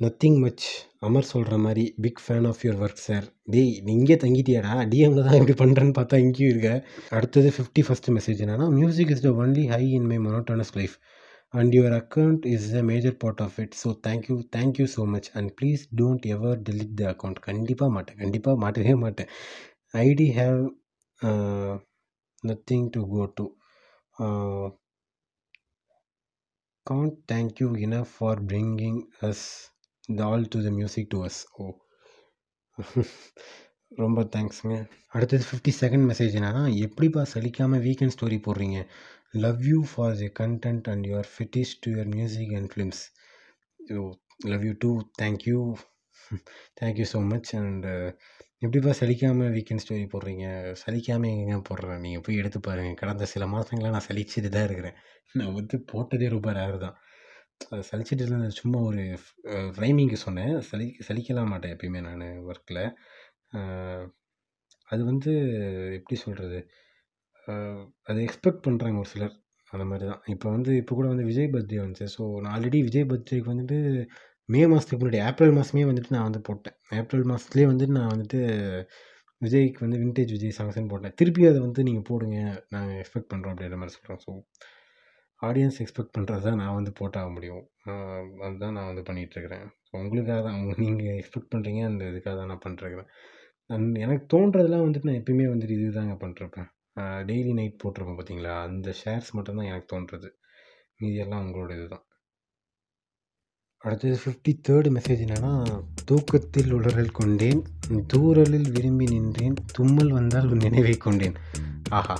nothing 0.00 0.38
much 0.44 0.64
Amar 1.06 1.28
சொல்கிற 1.30 1.54
மாதிரி 1.64 1.82
big 2.04 2.20
fan 2.24 2.46
of 2.50 2.62
your 2.64 2.80
work 2.84 3.02
sir 3.06 3.26
டேய் 3.52 3.72
நீ 3.84 3.90
இங்கே 3.98 4.16
தங்கிட்டியாடா? 4.22 4.74
டிஎம்ல 4.92 5.24
தான் 5.26 5.36
இப்படி 5.38 5.54
பண்ணுறேன்னு 5.62 5.94
பார்த்தா 5.98 6.20
இங்கேயும் 6.24 6.52
இருக்க. 6.52 6.70
அடுத்தது 7.16 7.48
ஃபிஃப்டி 7.56 7.82
ஃபஸ்ட் 7.88 8.08
மெசேஜ் 8.16 8.40
என்னன்னா 8.44 8.66
music 8.78 9.12
is 9.14 9.24
the 9.26 9.32
only 9.42 9.64
high 9.74 9.82
in 9.98 10.08
my 10.12 10.18
monotonous 10.26 10.72
life 10.80 10.94
and 11.54 11.74
your 11.78 11.96
account 12.00 12.42
is 12.54 12.66
the 12.74 12.82
major 12.90 13.16
part 13.24 13.42
of 13.46 13.56
it 13.64 13.76
so 13.82 13.90
thank you 14.08 14.36
thank you 14.56 14.86
so 14.96 15.04
much 15.14 15.30
and 15.38 15.52
please 15.60 15.82
don't 16.00 16.26
ever 16.34 16.58
delete 16.68 16.96
the 17.00 17.06
account 17.12 17.40
கண்டிப்பாக 17.48 17.90
மாட்டேன் 17.96 18.20
கண்டிப்பாக 18.24 18.58
மாட்டவே 18.64 18.94
மாட்டேன். 19.04 19.30
I'd 20.06 20.28
have 20.40 20.60
nothing 22.42 22.88
to 22.96 23.02
go 23.14 23.24
to 23.38 23.46
can't 26.86 27.16
thank 27.26 27.60
you 27.60 27.68
enough 27.76 28.10
for 28.10 28.36
bringing 28.50 28.96
us 29.22 29.40
the 30.08 30.24
all 30.24 30.44
to 30.44 30.58
the 30.62 30.72
music 30.72 31.06
to 31.12 31.18
us. 31.28 31.36
ஓ 31.58 31.66
ரொம்ப 34.02 34.20
தேங்க்ஸுங்க 34.34 34.74
அடுத்தது 35.14 35.44
fifty 35.48 35.72
second 35.80 36.04
message 36.10 36.34
என்னன்னா 36.38 36.62
எப்படிப்பா 36.86 37.22
சலிக்காமல் 37.32 37.82
வீக்கெண்ட் 37.86 38.14
ஸ்டோரி 38.16 38.38
போடுறீங்க? 38.46 38.78
Love 39.44 39.62
you 39.70 39.78
for 39.92 40.14
the 40.16 40.28
content 40.40 40.86
and 40.92 41.06
your 41.10 41.28
ஃபிட்டிஸ் 41.34 41.72
to 41.80 41.90
your 41.94 42.10
music 42.16 42.52
and 42.58 42.70
films 42.74 43.02
you 43.80 44.02
love 44.52 44.64
you 44.68 44.74
too 44.84 44.92
thank you 45.22 45.58
thank you 46.80 47.06
so 47.14 47.20
much 47.32 47.50
and 47.60 47.86
எப்படிப்பா 48.62 48.92
சலிக்காமல் 49.00 49.52
வீக்கெண்ட் 49.56 49.82
ஸ்டோரி 49.82 50.06
போடுறீங்க? 50.14 50.46
சலிக்காமல் 50.80 51.30
எங்கேங்க 51.32 51.60
போடுறேன் 51.68 52.02
நீங்கள் 52.04 52.24
போய் 52.24 52.40
எடுத்து 52.40 52.58
பாருங்கள் 52.66 52.98
கடந்த 53.02 53.26
சில 53.32 53.44
மாதங்களாக 53.52 53.94
நான் 53.94 54.06
சலிச்சுட்டு 54.08 54.50
தான் 54.56 54.66
இருக்கிறேன். 54.68 54.96
நான் 55.38 55.54
வந்து 55.58 55.76
போட்டதே 55.92 56.26
ரொம்ப 56.34 56.52
ரேர் 56.58 56.76
தான். 56.84 56.96
அது 57.72 57.82
சலிச்சுட்டு 57.90 58.24
இருந்தது 58.26 58.58
சும்மா 58.60 58.78
ஒரு 58.88 59.02
ரைமிங்கு 59.82 60.18
சொன்னேன். 60.26 60.52
சலி 60.70 60.86
சலிக்கலாம் 61.08 61.50
மாட்டேன் 61.52 61.72
எப்பயுமே 61.76 62.02
நான் 62.08 62.24
ஒர்க்கில் 62.50 62.82
அது 64.88 65.02
வந்து 65.10 65.32
எப்படி 65.98 66.16
சொல்கிறது 66.24 66.58
அதை 68.08 68.18
எக்ஸ்பெக்ட் 68.26 68.64
பண்ணுறாங்க 68.66 68.98
ஒரு 69.02 69.10
சிலர். 69.14 69.34
அந்த 69.70 69.84
மாதிரி 69.90 70.04
தான். 70.10 70.22
இப்போ 70.34 70.46
வந்து 70.56 70.72
இப்போ 70.80 70.92
கூட 70.98 71.06
வந்து 71.12 71.26
விஜய் 71.30 71.52
பர்த்டே 71.54 71.80
வந்துச்சு. 71.82 72.06
ஸோ 72.16 72.22
நான் 72.42 72.54
ஆல்ரெடி 72.56 72.78
விஜய் 72.88 73.08
பர்த்டேக்கு 73.10 73.52
வந்துட்டு 73.52 73.78
மே 74.52 74.60
மாதத்துக்கு 74.70 75.00
முன்னாடி 75.02 75.20
ஏப்ரல் 75.28 75.54
மாதமே 75.58 75.82
வந்துட்டு 75.90 76.14
நான் 76.16 76.26
வந்து 76.28 76.40
போட்டேன். 76.48 76.76
ஏப்ரல் 76.98 77.26
மாதத்துலேயே 77.30 77.66
வந்துட்டு 77.70 77.94
நான் 77.98 78.12
வந்துட்டு 78.14 78.38
விஜய்க்கு 79.42 79.84
வந்து 79.84 79.98
வின்டேஜ் 80.02 80.32
விஜய் 80.36 80.56
சாங்ஸ்ன்னு 80.58 80.90
போட்டேன். 80.92 81.14
திருப்பி 81.20 81.42
அதை 81.50 81.58
வந்து 81.66 81.80
நீங்கள் 81.88 82.06
போடுங்க 82.10 82.38
நாங்கள் 82.74 82.98
எக்ஸ்பெக்ட் 83.02 83.30
பண்ணுறோம் 83.32 83.52
அப்படின்ற 83.54 83.78
மாதிரி 83.82 83.94
சொல்கிறோம் 83.96 84.20
ஸோ 84.24 84.32
ஆடியன்ஸ் 85.42 85.78
எக்ஸ்பெக்ட் 85.82 86.14
பண்ணுறது 86.16 86.44
தான் 86.48 86.58
நான் 86.62 86.76
வந்து 86.78 86.92
போட்டாக 86.98 87.28
முடியும். 87.36 87.62
அதுதான் 88.46 88.74
நான் 88.78 88.90
வந்து 88.90 89.04
பண்ணிகிட்ருக்கிறேன் 89.08 89.66
ஸோ 89.88 89.92
உங்களுக்காக 90.02 90.40
தான் 90.48 90.58
நீங்கள் 90.84 91.16
எக்ஸ்பெக்ட் 91.20 91.52
பண்ணுறீங்க 91.54 91.82
அந்த 91.90 92.02
இதுக்காக 92.12 92.34
தான் 92.40 92.50
நான் 92.52 92.62
பண்ணிட்டுருக்கிறேன் 92.64 93.10
அண்ட் 93.70 93.96
எனக்கு 94.04 94.24
தோன்றதெல்லாம் 94.34 94.84
வந்துட்டு 94.86 95.08
நான் 95.10 95.20
எப்பயுமே 95.22 95.46
வந்துட்டு 95.52 95.76
இது 95.78 95.88
தாங்க 95.98 96.14
பண்ணிட்டுருப்பேன் 96.22 96.68
டெய்லி 97.28 97.52
நைட் 97.58 97.80
போட்டிருப்பேன் 97.82 98.18
பார்த்தீங்களா 98.20 98.54
அந்த 98.68 98.90
ஷேர்ஸ் 99.02 99.30
மட்டும்தான் 99.38 99.70
எனக்கு 99.72 99.90
தோன்றுறது 99.94 100.30
மீதியெல்லாம் 101.00 101.42
உங்களோட 101.44 101.72
இதுதான். 101.78 102.04
அடுத்தது 103.84 104.16
ஃபிஃப்டி 104.24 104.52
தேர்டு 104.68 104.88
மெசேஜ் 104.96 105.20
என்னென்னா 105.26 105.80
தூக்கத்தில் 106.04 106.74
உளறல் 106.74 107.12
கொண்டேன் 107.12 107.60
தூரலில் 108.12 108.68
விரும்பி 108.70 109.04
நின்றேன் 109.04 109.54
தும்மல் 109.72 110.10
வந்தால் 110.10 110.48
உன் 110.50 110.62
நினைவை 110.64 110.96
கொண்டேன். 110.96 111.36
ஆஹா 111.88 112.16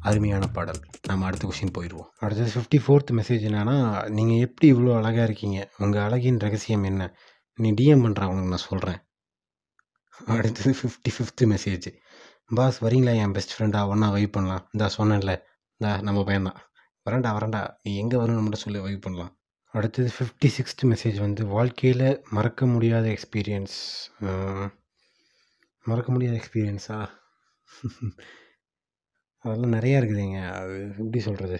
அருமையான 0.00 0.46
பாடல். 0.46 0.80
நம்ம 1.06 1.26
அடுத்த 1.26 1.44
கொஷின் 1.48 1.74
போயிடுவோம். 1.78 2.08
அடுத்தது 2.18 2.50
ஃபிஃப்டி 2.54 2.78
ஃபோர்த் 2.86 3.12
மெசேஜ் 3.18 3.44
என்னென்னா 3.50 3.76
நீங்கள் 4.08 4.42
எப்படி 4.46 4.72
இவ்வளோ 4.72 4.94
அழகாக 4.94 5.24
இருக்கீங்க? 5.24 5.70
உங்கள் 5.78 6.02
அழகின் 6.02 6.38
ரகசியம் 6.38 6.82
என்ன? 6.82 7.16
நீ 7.58 7.72
டிஎம் 7.72 8.04
பண்ணுற 8.06 8.22
அவனுக்கு 8.28 8.52
நான் 8.54 8.66
சொல்கிறேன் 8.70 9.00
அடுத்தது 10.26 10.74
ஃபிஃப்டி 10.80 11.12
ஃபிஃப்த்து 11.18 11.46
மெசேஜ் 11.54 11.88
பாஸ் 12.54 12.84
வரீங்களா? 12.84 13.14
என் 13.14 13.32
பெஸ்ட் 13.32 13.54
ஃப்ரெண்டாக 13.56 13.88
ஒன்றா 13.88 14.10
வைப் 14.10 14.32
பண்ணலாம். 14.32 14.68
இந்தா 14.72 14.88
சொன்னேன்ல. 14.98 15.32
இந்தா 15.80 16.00
நம்ம 16.00 16.20
பையன்தான். 16.20 16.58
வரண்டா 17.06 17.30
வரண்டா 17.38 17.62
நீ 17.82 17.96
எங்கே 17.96 18.16
வரணும்னு 18.16 18.44
மட்டும் 18.46 18.64
சொல்லி 18.66 18.78
வைப் 18.78 19.02
பண்ணலாம். 19.02 19.32
அடுத்தது 19.74 20.08
ஃபிஃப்டி 20.16 20.48
சிக்ஸ்த் 20.56 20.82
மெசேஜ் 20.84 21.18
வந்து 21.18 21.42
வாழ்க்கையில் 21.46 22.04
மறக்க 22.30 22.66
முடியாத 22.66 23.06
எக்ஸ்பீரியன்ஸ் 23.08 23.76
மறக்க 25.84 26.08
முடியாத 26.12 26.34
எக்ஸ்பீரியன்ஸா 26.40 26.98
அதெல்லாம் 29.44 29.74
நிறையா 29.74 29.96
இருக்குதுங்க. 30.00 30.38
அது 30.52 30.74
எப்படி 30.98 31.20
சொல்கிறது 31.20 31.58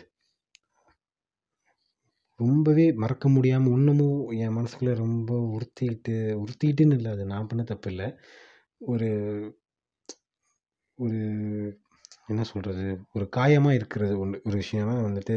ரொம்பவே 2.40 2.86
மறக்க 2.94 3.26
முடியாமல் 3.28 3.74
இன்னமும் 3.74 4.20
என் 4.36 4.56
மனசுக்குள்ளே 4.56 4.94
ரொம்ப 4.96 5.32
உறுத்திட்டு 5.54 6.14
உறுத்திட்டுன்னு 6.42 6.96
இல்லை 6.98 7.10
அது. 7.12 7.24
நான் 7.26 7.46
பண்ண 7.46 7.62
தப்பு 7.62 7.90
இல்லை. 7.90 8.08
ஒரு 8.80 9.08
ஒரு 10.98 11.20
என்ன 12.26 12.42
சொல்கிறது 12.44 12.84
ஒரு 13.12 13.26
காயமாக 13.36 13.74
இருக்கிறது 13.74 14.14
ஒன்று 14.18 14.36
ஒரு 14.44 14.56
விஷயம்னா 14.58 14.96
வந்துட்டு 15.02 15.36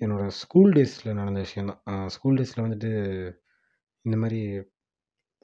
என்னோடய 0.00 0.34
ஸ்கூல் 0.42 0.72
டேஸில் 0.76 1.18
நடந்த 1.20 1.40
விஷயந்தான் 1.46 1.80
ஸ்கூல் 2.16 2.38
டேஸில் 2.38 2.64
வந்துட்டு 2.66 2.90
இந்த 4.04 4.16
மாதிரி 4.22 4.40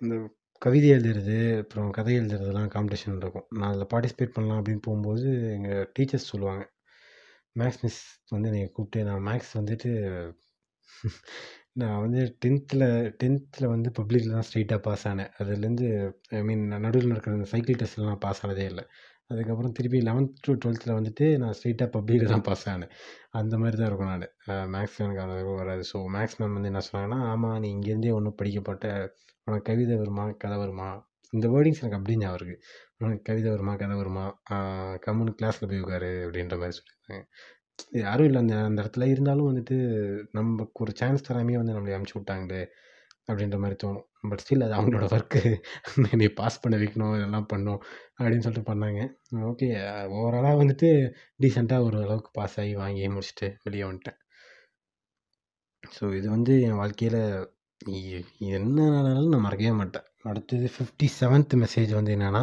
இந்த 0.03 0.15
கவிதை 0.63 0.89
எழுதுறது 0.95 1.37
அப்புறம் 1.63 1.91
கதை 1.99 2.15
எழுதுறதுலாம் 2.21 2.73
காம்படிஷன் 2.75 3.21
இருக்கும். 3.23 3.47
நான் 3.59 3.71
அதில் 3.71 3.91
பார்ட்டிசிபேட் 3.93 4.35
பண்ணலாம் 4.37 4.61
அப்படின்னு 4.61 4.85
போகும்போது 4.89 5.27
எங்கள் 5.57 5.87
டீச்சர்ஸ் 5.97 6.31
சொல்லுவாங்க 6.33 6.65
மேக்ஸ் 7.57 7.83
மிஸ் 7.85 8.01
வந்து 8.35 8.49
என்னை 8.51 8.61
கூப்பிட்டு 8.77 9.01
நான் 9.11 9.27
மேக்ஸ் 9.29 9.55
வந்துட்டு 9.61 9.91
நான் 11.81 12.01
வந்து 12.05 12.21
டென்த்தில் 12.45 12.85
டென்த்தில் 13.23 13.73
வந்து 13.73 13.89
பப்ளிக்கில் 13.99 14.35
தான் 14.37 14.47
ஸ்ட்ரெயிட்டாக 14.49 14.81
பாஸ் 14.87 15.05
ஆனேன். 15.11 15.31
அதுலேருந்து 15.41 15.87
ஐ 16.39 16.41
மீன் 16.49 16.65
நடுவில் 16.87 17.11
நடக்கிற 17.13 17.37
இந்த 17.39 17.49
சைக்கிள் 17.53 17.79
டெஸ்ட்லாம் 17.83 18.11
நான் 18.13 18.25
பாஸ் 18.27 18.43
ஆனதே 18.45 18.65
இல்லை. 18.73 18.85
அதுக்கப்புறம் 19.31 19.75
திருப்பி 19.79 19.99
லெவன்த் 20.09 20.39
டு 20.47 20.53
டுவெல்த்தில் 20.63 20.97
வந்துட்டு 20.99 21.27
நான் 21.43 21.55
ஸ்ட்ரெயிட்டாக 21.57 21.91
பப்ளிக்கில் 21.97 22.33
தான் 22.35 22.47
பாஸ் 22.49 22.65
ஆனேன். 22.73 22.93
அந்த 23.41 23.55
மாதிரி 23.63 23.77
தான் 23.77 23.89
இருக்கும் 23.91 24.11
நான். 24.13 24.25
மேக்ஸ் 24.75 24.99
எனக்கு 25.05 25.23
அந்த 25.25 25.35
அளவுக்கு 25.37 25.61
வராது. 25.63 25.83
ஸோ 25.93 25.99
மேக்ஸ் 26.17 26.39
மேம் 26.41 26.57
வந்து 26.59 26.71
என்ன 26.73 26.83
சொன்னாங்கன்னா 26.89 27.21
ஆமாம் 27.33 27.59
நீ 27.65 27.69
இங்கேருந்தே 27.77 28.13
ஒன்றும் 28.19 28.39
படிக்கப்பட்ட 28.41 28.87
உனக்கு 29.47 29.67
கவிதை 29.71 29.97
வருமா 30.03 30.25
கதை 30.45 30.57
வருமா? 30.65 30.89
இந்த 31.33 31.47
வேர்டிங்ஸ் 31.55 31.83
எனக்கு 31.83 31.99
அப்படி 31.99 32.17
ஞாபகம் 32.17 32.39
இருக்குது 32.39 32.61
உனக்கு 32.99 33.23
கவிதை 33.23 33.49
வருமா 33.51 33.73
கதை 33.83 33.97
வருமா? 33.97 34.25
கம்முன்னு 35.07 35.37
கிளாஸில் 35.39 35.69
போய் 35.71 35.83
உட்காரு 35.85 36.11
அப்படின்ற 36.27 36.57
மாதிரி 36.63 36.77
சொல்லியிருந்தாங்க. 36.79 37.25
யாரும் 38.05 38.29
இல்லை. 38.29 38.41
அந்த 38.45 38.55
அந்த 38.69 38.79
இடத்துல 38.83 39.07
இருந்தாலும் 39.13 39.49
வந்துட்டு 39.51 39.77
நமக்கு 40.39 40.83
ஒரு 40.85 40.93
சான்ஸ் 41.01 41.27
தராமையே 41.29 41.61
வந்து 41.63 41.77
நம்மளை 41.77 41.95
அமுச்சு 41.99 42.17
விட்டாங்களே. 42.19 42.63
அப்படின்ற 43.31 43.59
மாதிரி 43.65 43.77
தோணும். 43.85 44.07
பட் 44.31 44.43
ஸ்டில் 44.45 44.65
அது 44.67 44.75
அவங்களோட 44.79 45.07
ஒர்க்கு 45.17 45.43
நீ 46.23 46.27
பாஸ் 46.41 46.61
பண்ண 46.63 46.77
வைக்கணும் 46.83 47.15
இதெல்லாம் 47.19 47.49
பண்ணும் 47.53 47.81
அப்படின்னு 48.19 48.45
சொல்லிட்டு 48.47 48.71
பண்ணாங்க. 48.71 49.01
ஓகே 49.51 49.69
ஓவராலாக 50.17 50.61
வந்துட்டு 50.63 50.89
டீசெண்டாக 51.45 51.87
ஒரு 51.89 51.99
அளவுக்கு 52.05 52.33
பாஸ் 52.39 52.59
ஆகி 52.63 52.75
வாங்கி 52.83 53.09
முடிச்சுட்டு 53.17 53.49
வெளியே 53.67 53.87
வந்துட்டேன். 53.89 54.19
ஸோ 55.97 56.05
இது 56.19 56.27
வந்து 56.37 56.55
என் 56.69 56.81
வாழ்க்கையில் 56.83 57.21
என்ன 58.57 58.79
நடந்தாலும் 58.95 59.35
நான் 59.35 59.47
மறக்கவே 59.47 59.75
மாட்டேன். 59.81 60.07
அடுத்தது 60.31 60.67
ஃபிஃப்டி 60.75 61.07
செவன்த் 61.21 61.55
மெசேஜ் 61.63 61.93
வந்து 61.99 62.15
என்னென்னா 62.17 62.43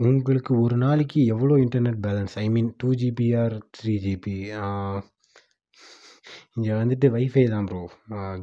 உங்களுக்கு 0.00 0.52
ஒரு 0.64 0.76
நாளைக்கு 0.82 1.18
எவ்வளோ 1.32 1.54
internet 1.64 1.98
balance 2.06 2.34
I 2.42 2.44
mean 2.54 2.70
two 2.80 2.88
GB 3.00 3.26
or 3.40 3.54
three 3.76 3.94
GB 4.04 4.36
இங்கே 6.56 6.72
வந்துட்டு 6.82 7.08
வைஃபை 7.16 7.44
தான் 7.54 7.66
ப்ரோ 7.70 7.82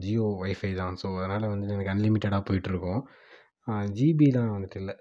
ஜியோ 0.04 0.28
வைஃபை 0.44 0.72
தான். 0.82 0.96
ஸோ 1.02 1.08
அதனால் 1.20 1.52
வந்துட்டு 1.54 1.76
எனக்கு 1.78 1.94
அன்லிமிட்டடாக 1.96 2.44
போயிட்டுருக்கோம். 2.50 3.02
ஜிபிலாம் 3.98 4.54
வந்துட்டு 4.58 4.80
இல்லை. 4.82 4.94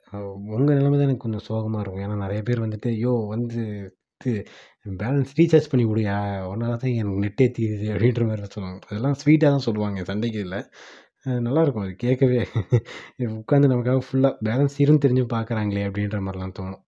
உங்கள் 0.56 0.76
நிலமை 0.78 0.96
தான் 0.98 1.08
எனக்கு 1.08 1.24
கொஞ்சம் 1.26 1.46
சோகமாக 1.50 1.82
இருக்கும். 1.84 2.04
ஏன்னா 2.06 2.16
நிறைய 2.24 2.40
பேர் 2.48 2.64
வந்துட்டு 2.66 2.90
யோ 3.04 3.12
வந்து 3.34 3.60
இது 4.20 4.32
பேலன்ஸ் 5.02 5.32
ரீசார்ஜ் 5.38 5.68
பண்ணி 5.72 5.84
கொடுயா? 5.90 6.16
ஒன்றால் 6.52 6.80
தான் 6.82 6.94
எனக்கு 7.00 7.22
நெட்டே 7.24 7.46
தீருது 7.58 7.86
அப்படின்ற 7.94 8.22
மாதிரி 8.30 8.50
சொல்லுவாங்க. 8.54 8.80
அதெல்லாம் 8.90 9.16
ஸ்வீட்டாக 9.20 9.50
தான் 9.54 9.66
சொல்லுவாங்க. 9.68 9.98
சண்டைக்கு 10.10 10.40
இல்லை. 10.46 10.60
நல்லாயிருக்கும் 11.46 11.84
அது 11.86 11.94
கேட்கவே. 12.04 12.40
உட்காந்து 13.40 13.70
நமக்காக 13.72 14.02
ஃபுல்லாக 14.06 14.34
பேலன்ஸ் 14.48 14.76
இருந்து 14.84 15.04
தெரிஞ்சு 15.04 15.24
பார்க்குறாங்களே 15.34 15.84
அப்படின்ற 15.88 16.18
மாதிரிலாம் 16.26 16.56
தோணும். 16.58 16.82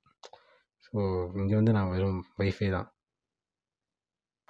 ஸோ 0.86 0.98
இங்கே 1.42 1.56
வந்து 1.60 1.74
நான் 1.78 1.90
வெறும் 1.94 2.20
வைஃபை 2.42 2.68
தான். 2.76 2.88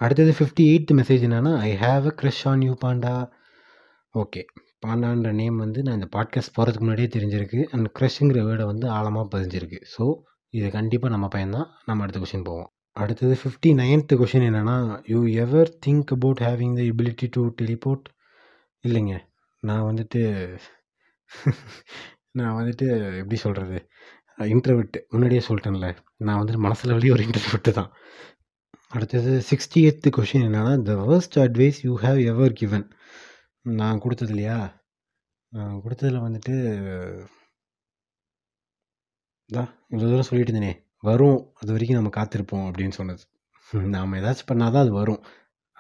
அடுத்தது 0.01 0.33
ஃபிஃப்டி 0.39 0.65
எயித்து 0.71 0.93
மெசேஜ் 1.01 1.25
என்னென்னா 1.29 1.53
I 1.69 1.71
have 1.85 2.05
a 2.11 2.15
crush 2.21 2.43
on 2.51 2.63
you 2.67 2.75
Panda 2.85 3.15
okay 4.15 4.43
பாண்டான்ற 4.87 5.31
name 5.41 5.57
வந்து 5.57 5.81
நான் 5.87 5.99
இந்த 5.99 6.09
பாட்காஸ்ட் 6.17 6.55
போகிறதுக்கு 6.57 6.85
முன்னாடியே 6.85 7.09
தெரிஞ்சிருக்கு. 7.17 7.59
அண்ட் 7.73 7.89
க்ரஷ்ங்கிற 7.99 8.39
வேர்டை 8.49 8.65
வந்து 8.65 8.87
ஆழமாக 8.89 9.27
பதிஞ்சிருக்கு. 9.33 9.79
ஸோ 9.95 10.05
இது 10.55 10.69
கண்டிப்பாக 10.71 11.13
நம்ம 11.15 11.27
பையன்தான் 11.35 11.69
நம்ம 11.89 12.03
அடுத்த 12.05 12.21
கொஷின் 12.23 12.47
போவோம். 12.49 12.71
அடுத்தது 12.97 13.35
ஃபிஃப்டி 13.43 13.71
நைன்த்து 13.81 14.15
கொஷின் 14.23 14.47
என்னென்னா 14.49 14.77
you 15.13 15.21
ever 15.45 15.71
think 15.87 16.13
about 16.17 16.41
having 16.47 16.75
the 16.79 16.83
ability 16.93 17.27
to 17.31 17.43
teleport 17.61 18.07
இல்லைங்க. 18.85 19.15
நான் 19.63 19.87
வந்துட்டு 19.91 20.23
நான் 22.39 22.57
வந்துட்டு 22.59 22.87
எப்படி 23.21 23.37
சொல்கிறது 23.45 23.79
இன்டர்விட்டு 24.55 24.99
முன்னாடியே 25.13 25.43
சொல்லிட்டேன்ல. 25.49 25.89
நான் 26.27 26.41
வந்துட்டு 26.41 26.65
மனசில் 26.67 26.95
வழி 26.97 27.09
ஒரு 27.11 27.23
இன்டர்விட்டு 27.25 27.73
தான். 27.79 27.91
அடுத்தது 28.93 29.33
சிக்ஸ்டி 29.49 29.81
எய்த்து 29.89 30.09
கொஷின் 30.17 30.45
என்னென்னா 30.47 30.73
the 30.89 30.95
worst 31.11 31.37
advice 31.45 31.79
you 31.87 31.93
have 32.05 32.21
ever 32.33 32.57
given 32.61 32.87
நான் 33.65 34.03
கொடுத்தது 34.05 34.33
இல்லையா? 34.35 34.59
நான் 35.53 35.81
கொடுத்ததில் 35.85 36.25
வந்துட்டு 36.25 36.55
தான் 39.51 39.71
இவ்வளோ 39.93 40.09
தூரம் 40.11 40.29
சொல்லிட்டு 40.31 40.53
இருந்தேனே 40.53 40.73
வரும். 41.09 41.39
அது 41.61 41.71
வரைக்கும் 41.75 41.99
நம்ம 41.99 42.13
காத்திருப்போம் 42.19 42.67
அப்படின்னு 42.69 42.97
சொன்னது. 43.01 43.23
நாம் 43.97 44.17
ஏதாச்சும் 44.21 44.51
பண்ணால் 44.51 44.75
தான் 44.75 44.85
அது 44.87 44.93
வரும். 45.01 45.21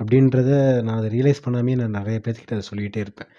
அப்படின்றத 0.01 0.51
நான் 0.87 0.99
அதை 1.01 1.09
ரியலைஸ் 1.16 1.45
பண்ணாமே 1.47 1.73
நான் 1.81 1.97
நிறைய 2.01 2.19
பேர்த்துக்கிட்ட 2.24 2.59
அதை 2.59 2.66
சொல்லிகிட்டே 2.70 3.01
இருப்பேன். 3.05 3.31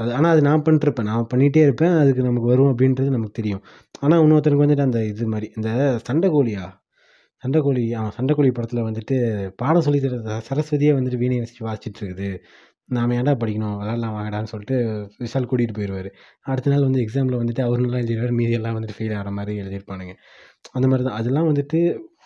அது 0.00 0.10
ஆனால் 0.16 0.32
அது 0.34 0.42
நான் 0.48 0.64
பண்ணிட்டுருப்பேன். 0.66 1.10
நான் 1.12 1.28
பண்ணிகிட்டே 1.32 1.62
இருப்பேன். 1.66 1.94
அதுக்கு 2.02 2.22
நமக்கு 2.28 2.48
வரும் 2.52 2.70
அப்படின்றது 2.72 3.16
நமக்கு 3.16 3.38
தெரியும். 3.40 3.62
ஆனால் 4.04 4.22
இன்னொருத்தருக்கு 4.24 4.66
வந்துட்டு 4.66 4.88
அந்த 4.88 5.00
இது 5.12 5.26
மாதிரி 5.34 5.48
இந்த 5.56 5.70
சண்டை 6.08 6.30
கோழியா? 6.36 6.64
சண்டைக்கோழி 7.44 7.82
சண்டைக்கோழி 8.16 8.50
படத்தில் 8.56 8.86
வந்துட்டு 8.88 9.16
பாடம் 9.60 9.84
சொல்லி 9.86 9.98
தர 10.04 10.36
சரஸ்வதியே 10.48 10.92
வந்துட்டு 10.98 11.18
வீணை 11.22 11.38
வச்சு 11.42 11.64
வாசிச்சுட்டு 11.66 12.00
இருக்குது. 12.02 12.28
நாம் 12.96 13.12
ஏன்டா 13.16 13.32
படிக்கணும்? 13.42 13.74
விளாட்லாம் 13.80 14.14
வாங்கடான்னு 14.16 14.50
சொல்லிட்டு 14.52 14.76
விஷால் 15.24 15.48
கூட்டிகிட்டு 15.50 15.76
போயிடுவார் 15.78 16.08
அடுத்த 16.50 16.70
நாள் 16.72 16.86
வந்து 16.88 17.00
எக்ஸாமில் 17.04 17.38
வந்துட்டு 17.42 17.62
அவர் 17.66 17.82
நல்லா 17.84 18.00
எழுதிடுவார். 18.02 18.34
மீதி 18.40 18.54
எல்லாம் 18.58 18.76
வந்துட்டு 18.78 18.96
ஃபெயில் 18.98 19.14
ஆகிற 19.18 19.30
மாதிரி 19.38 19.52
எழுதியிருப்பானுங்க. 19.62 20.14
அந்த 20.76 20.86
மாதிரி 20.90 21.04
தான். 21.08 21.18
அதெல்லாம் 21.20 21.48
வந்துட்டு 21.50 21.80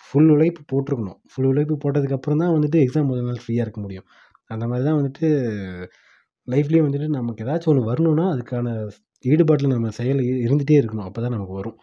ஃபுல் 0.06 0.30
உழைப்பு 0.34 0.62
போட்டிருக்கணும். 0.72 1.18
ஃபுல் 1.32 1.48
உழைப்பு 1.52 1.76
போட்டதுக்கப்புறம் 1.84 2.42
தான் 2.44 2.54
வந்துட்டு 2.56 2.78
எக்ஸாம் 2.84 3.08
முதல் 3.12 3.28
நாள் 3.30 3.42
ஃப்ரீயாக 3.44 3.66
இருக்க 3.66 3.80
முடியும். 3.86 4.06
அந்த 4.54 4.64
மாதிரி 4.70 4.84
தான் 4.88 4.98
வந்துட்டு 5.00 5.26
லைஃப்லேயும் 6.48 6.86
வந்துட்டு 6.88 7.08
நமக்கு 7.18 7.44
ஏதாச்சும் 7.46 7.72
ஒன்று 7.72 7.88
வரணும்னா 7.90 8.26
அதுக்கான 8.34 8.68
ஈடுபாட்டில் 9.24 9.74
நம்ம 9.76 9.90
செயல் 10.00 10.20
இருந்துகிட்டே 10.46 10.78
இருக்கணும். 10.82 11.06
அப்போ 11.08 11.20
தான் 11.24 11.34
நமக்கு 11.36 11.54
வரும். 11.60 11.78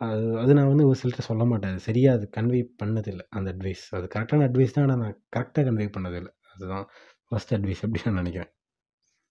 அது 0.00 0.24
அது 0.42 0.52
நான் 0.56 0.70
வந்து 0.72 0.86
ஒரு 0.88 0.98
சிலர்கிட்ட 1.00 1.24
சொல்ல 1.30 1.44
மாட்டேன். 1.50 1.72
அது 1.74 1.86
சரியாக 1.88 2.18
அது 2.18 2.26
கன்வே 2.36 2.60
பண்ணதில்லை 2.80 3.24
அந்த 3.36 3.48
அட்வைஸ் 3.54 3.84
அது 3.98 4.06
கரெக்டான 4.14 4.46
அட்வைஸ் 4.48 4.74
தான் 4.76 4.84
ஆனால் 4.86 5.00
நான் 5.04 5.16
கரெக்டாக 5.36 5.64
கன்வே 5.68 5.86
பண்ணதில்லை. 5.96 6.32
அதுதான் 6.54 6.86
ஃபஸ்ட் 7.30 7.54
அட்வைஸ் 7.56 7.82
அப்படின்னு 7.86 8.10
நான் 8.10 8.20
நினைக்கிறேன். 8.22 8.50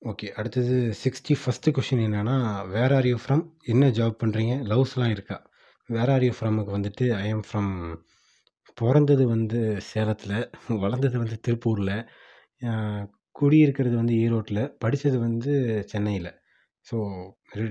ஓகே 0.01 0.27
அடுத்தது 0.39 0.75
சிக்ஸ்டி 1.03 1.33
ஃபஸ்ட்டு 1.41 1.73
கொஷின் 1.77 2.03
என்னென்னா 2.07 2.35
வேர் 2.75 2.93
ஆர் 2.97 3.07
யூ 3.11 3.17
ஃப்ரம் 3.23 3.43
என்ன 3.73 3.89
ஜாப் 3.99 4.17
பண்ணுறீங்க 4.23 4.55
லவ்ஸ்லாம் 4.71 5.13
இருக்கா? 5.15 5.37
வேர் 5.89 6.11
ஆர் 6.15 6.25
யூ 6.27 6.33
ஃப்ரம்முக்கு 6.37 6.73
வந்துட்டு 6.77 7.05
ஐ 7.23 7.25
எம் 7.35 7.45
ஃப்ரம் 7.49 7.71
பிறந்தது 8.77 9.23
வந்து 9.33 9.59
சேலத்தில் 9.91 10.37
வளர்ந்தது 10.83 11.17
வந்து 11.23 11.37
திருப்பூரில் 11.45 11.95
குடியிருக்கிறது 13.35 13.95
வந்து 14.01 14.15
ஈரோட்டில் 14.25 14.63
படித்தது 14.83 15.17
வந்து 15.27 15.53
சென்னையில். 15.93 16.31
So 16.85 16.95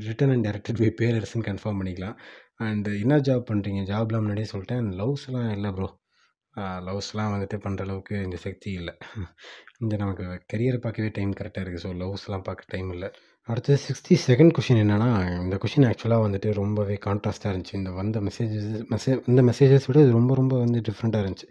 written 0.09 0.33
and 0.35 0.47
directed 0.47 0.81
by 0.83 0.91
பேரரசுன்னு 1.01 1.49
confirm 1.51 1.79
பண்ணிக்கலாம். 1.81 2.16
அண்டு 2.60 2.90
என்ன 3.02 3.14
ஜாப் 3.28 3.48
பண்ணுறீங்க 3.51 3.81
ஜாப்லாம் 3.90 4.24
முன்னாடியே 4.24 4.48
சொல்லிட்டேன். 4.52 4.89
லவ்ஸ்லாம் 5.01 5.51
இல்லை 5.56 5.70
ப்ரோ 5.76 5.89
லவ்ஸ்லாம் 6.86 7.32
வந்துட்டு 7.35 7.56
பண்ணுற 7.64 7.85
அளவுக்கு 7.86 8.16
இந்த 8.26 8.36
சக்தி 8.47 8.70
இல்லை. 8.81 8.93
இந்த 9.82 9.94
நமக்கு 10.02 10.24
கரியர் 10.52 10.85
பார்க்கவே 10.85 11.09
டைம் 11.16 11.32
கரெக்டாக 11.39 11.62
இருக்குது 11.64 11.85
ஸோ 11.85 11.90
லவ்ஸ்லாம் 12.02 12.44
பார்க்க 12.48 12.72
டைம் 12.74 12.90
இல்லை. 12.97 13.09
அடுத்தது 13.48 13.78
சிக்ஸ்டி 13.86 14.14
செகண்ட் 14.26 14.52
கொஷின் 14.56 14.81
என்னென்னா 14.82 15.09
இந்த 15.44 15.56
கொஷின் 15.62 15.86
ஆக்சுவலாக 15.89 16.24
வந்துட்டு 16.26 16.51
ரொம்பவே 16.60 16.94
கான்ட்ராஸ்ட்டாக 17.06 17.51
இருந்துச்சு. 17.52 17.74
இந்த 17.81 17.90
வந்த 17.98 18.20
மெசேஜஸ் 18.28 18.68
மெசேஜ் 18.93 19.26
இந்த 19.31 19.40
மெசேஜஸ் 19.48 19.89
விட 19.89 19.98
இது 20.05 20.12
ரொம்ப 20.18 20.32
ரொம்ப 20.40 20.55
வந்து 20.64 20.78
டிஃப்ரெண்ட்டாக 20.89 21.24
இருந்துச்சு. 21.24 21.48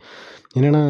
என்னென்னா 0.57 0.81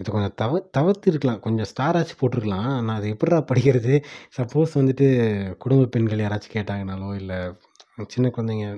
இது 0.00 0.08
கொஞ்சம் 0.16 0.36
தவ 0.42 0.60
தவிர்த்து 0.78 1.08
இருக்கலாம். 1.12 1.40
கொஞ்சம் 1.46 1.70
ஸ்டாராச்சு 1.72 2.16
போட்டிருக்கலாம். 2.22 2.70
நான் 2.86 2.98
அது 2.98 3.08
எப்படா 3.14 3.40
படிக்கிறது? 3.52 3.94
சப்போஸ் 4.38 4.78
வந்துட்டு 4.80 5.08
குடும்ப 5.64 5.88
பெண்கள் 5.96 6.24
யாராச்சும் 6.26 6.56
கேட்டாங்கனாலோ 6.58 7.10
இல்லை 7.22 7.40
சின்ன 8.14 8.28
குழந்தைங்க 8.36 8.68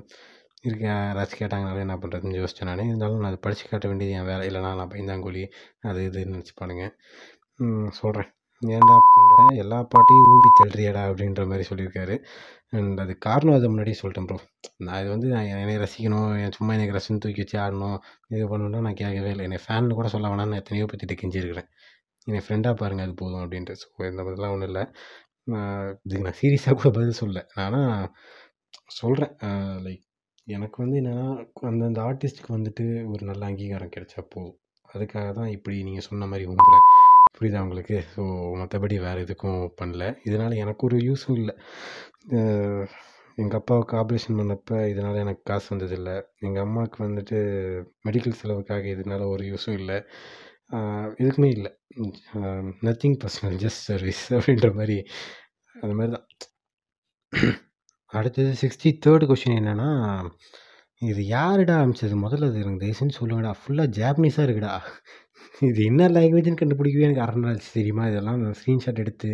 இருக்க 0.68 0.86
ரசி 1.18 1.34
கேட்டாங்கனாலே 1.40 1.84
என்ன 1.86 1.96
பண்ணுறதுன்னு 2.02 2.40
யோசிச்சேன் 2.42 2.68
நான். 2.70 2.82
இருந்தாலும் 2.90 3.20
நான் 3.22 3.30
அதை 3.32 3.40
படித்து 3.46 3.64
காட்ட 3.70 3.86
வேண்டியது 3.90 4.14
என் 4.18 4.28
வேலை. 4.30 4.44
இல்லைனா 4.50 4.70
நான் 4.80 4.92
பயந்தாங்கோலி 4.94 5.44
அது 5.90 6.00
இதுன்னு 6.08 6.34
நினச்சிப்பானுங்க. 6.36 6.86
சொல்கிறேன் 8.00 8.30
ஏன்டா 8.62 8.94
பண்ணுறேன் 9.14 9.50
எல்லா 9.62 9.78
பாட்டையும் 9.92 10.28
ஊம்பி 10.32 10.50
தள்ளுறியடா 10.60 11.02
அப்படின்ற 11.08 11.42
மாதிரி 11.50 11.64
சொல்லியிருக்காரு. 11.70 12.14
அண்ட் 12.76 13.00
அது 13.04 13.12
காரணம் 13.26 13.56
அதை 13.58 13.66
முன்னாடியே 13.72 13.98
சொல்லிட்டேன் 14.00 14.28
ப்ரோ 14.30 14.38
நான் 14.86 15.00
இது 15.02 15.10
வந்து 15.14 15.28
நான் 15.34 15.48
என்னை 15.64 15.76
ரசிக்கணும். 15.84 16.30
என் 16.44 16.56
சும்மா 16.58 16.72
எனக்கு 16.78 16.96
ரசம் 16.98 17.20
தூக்கி 17.24 17.42
வச்சு 17.44 17.58
ஆடணும். 17.64 17.98
இது 18.34 18.44
பண்ணணும்னா 18.52 18.80
நான் 18.86 19.00
கேட்கவே 19.02 19.32
இல்லை. 19.34 19.44
என்னை 19.48 19.60
ஃபேன் 19.66 19.96
கூட 19.98 20.08
சொல்ல 20.14 20.30
வேணாம்னு 20.32 20.60
எத்தனையோ 20.62 20.86
பற்றிட்டு 20.92 21.18
கெஞ்சிருக்கிறேன் 21.22 21.68
என்னை 22.26 22.40
ஃப்ரெண்டாக 22.46 22.76
பாருங்கள் 22.82 23.06
அது 23.08 23.14
போதும் 23.22 23.42
அப்படின்ட்டு. 23.44 23.76
ஸோ 23.82 23.88
இந்த 24.12 24.22
மாதிரிலாம் 24.26 24.54
ஒன்றும் 24.56 24.70
இல்லை. 24.72 24.84
நான் 25.52 25.82
இதுக்கு 26.06 26.24
நான் 26.28 26.40
சீரியஸாக 26.42 26.76
கூட 26.80 26.90
பதில் 26.98 27.20
சொல்ல 27.22 27.44
ஆனால் 27.64 27.92
சொல்கிறேன் 29.00 29.34
லைக் 29.86 30.02
எனக்கு 30.46 30.76
வந்து 30.82 30.96
என்னென்னா 31.00 31.28
அந்தந்த 31.68 32.00
ஆர்டிஸ்ட்டுக்கு 32.08 32.56
வந்துட்டு 32.56 32.84
ஒரு 33.12 33.22
நல்ல 33.30 33.42
அங்கீகாரம் 33.50 33.92
கிடைச்சா 33.94 34.20
போதும். 34.34 34.56
அதுக்காக 34.88 35.28
தான் 35.38 35.50
இப்படி 35.56 35.76
நீங்கள் 35.88 36.06
சொன்ன 36.08 36.26
மாதிரி 36.32 36.44
ஊம்புறேன் 36.50 36.84
புரியுதா 37.36 37.62
உங்களுக்கு? 37.66 37.96
ஸோ 38.12 38.22
மற்றபடி 38.60 38.96
வேறு 39.06 39.24
எதுக்கும் 39.26 39.58
பண்ணல. 39.80 40.04
இதனால் 40.28 40.60
எனக்கு 40.64 40.82
ஒரு 40.88 40.98
யூஸும் 41.08 41.38
இல்லை. 41.40 41.54
எங்கள் 43.38 43.58
அப்பாவுக்கு 43.60 43.94
ஆப்ரேஷன் 44.02 44.38
பண்ணப்போ 44.40 44.76
இதனால் 44.92 45.22
எனக்கு 45.24 45.42
காசு 45.50 45.66
வந்ததில்லை. 45.72 46.14
எங்கள் 46.46 46.64
அம்மாவுக்கு 46.66 47.00
வந்துட்டு 47.06 47.38
மெடிக்கல் 48.08 48.38
செலவுக்காக 48.40 48.88
இதனால் 48.94 49.24
ஒரு 49.34 49.44
யூஸும் 49.50 49.78
இல்லை. 49.80 49.98
எதுக்குமே 51.22 51.50
இல்லை. 51.56 51.72
நத்திங் 52.88 53.18
பர்சனல் 53.24 53.58
ஜஸ்ட் 53.64 53.82
சர்வீஸ் 53.90 54.24
அப்படின்ற 54.38 54.70
மாதிரி. 54.80 54.98
அந்த 55.74 55.92
மாதிரி 55.98 56.12
தான். 56.16 56.26
அடுத்தது 58.12 58.50
சிக்ஸ்டி 58.62 58.90
தேர்டு 59.04 59.24
கொஷின் 59.30 59.58
என்னென்னா 59.60 59.88
இது 61.02 61.22
யாருடா 61.36 61.74
அனுப்பிச்சது 61.82 62.16
முதல்ல 62.24 62.48
அது 62.50 62.60
எனக்கு 62.62 62.82
தயவுசெஞ்சு 62.82 63.16
சொல்லுங்கடா. 63.20 63.50
ஃபுல்லாக 63.60 63.88
ஜாப்பனீஸாக 63.98 64.46
இருக்குடா. 64.46 64.74
இது 65.68 65.80
என்ன 65.90 66.08
லாங்குவேஜ்னு 66.16 66.60
கண்டுபிடிக்கவே 66.60 67.06
எனக்கு 67.08 67.24
அரை 67.24 67.40
நாள் 67.42 67.52
ஆச்சு 67.52 67.70
தெரியுமா? 67.78 68.04
இதெல்லாம் 68.10 68.38
நான் 68.42 68.56
ஸ்க்ரீன்ஷாட் 68.60 69.02
எடுத்து 69.04 69.30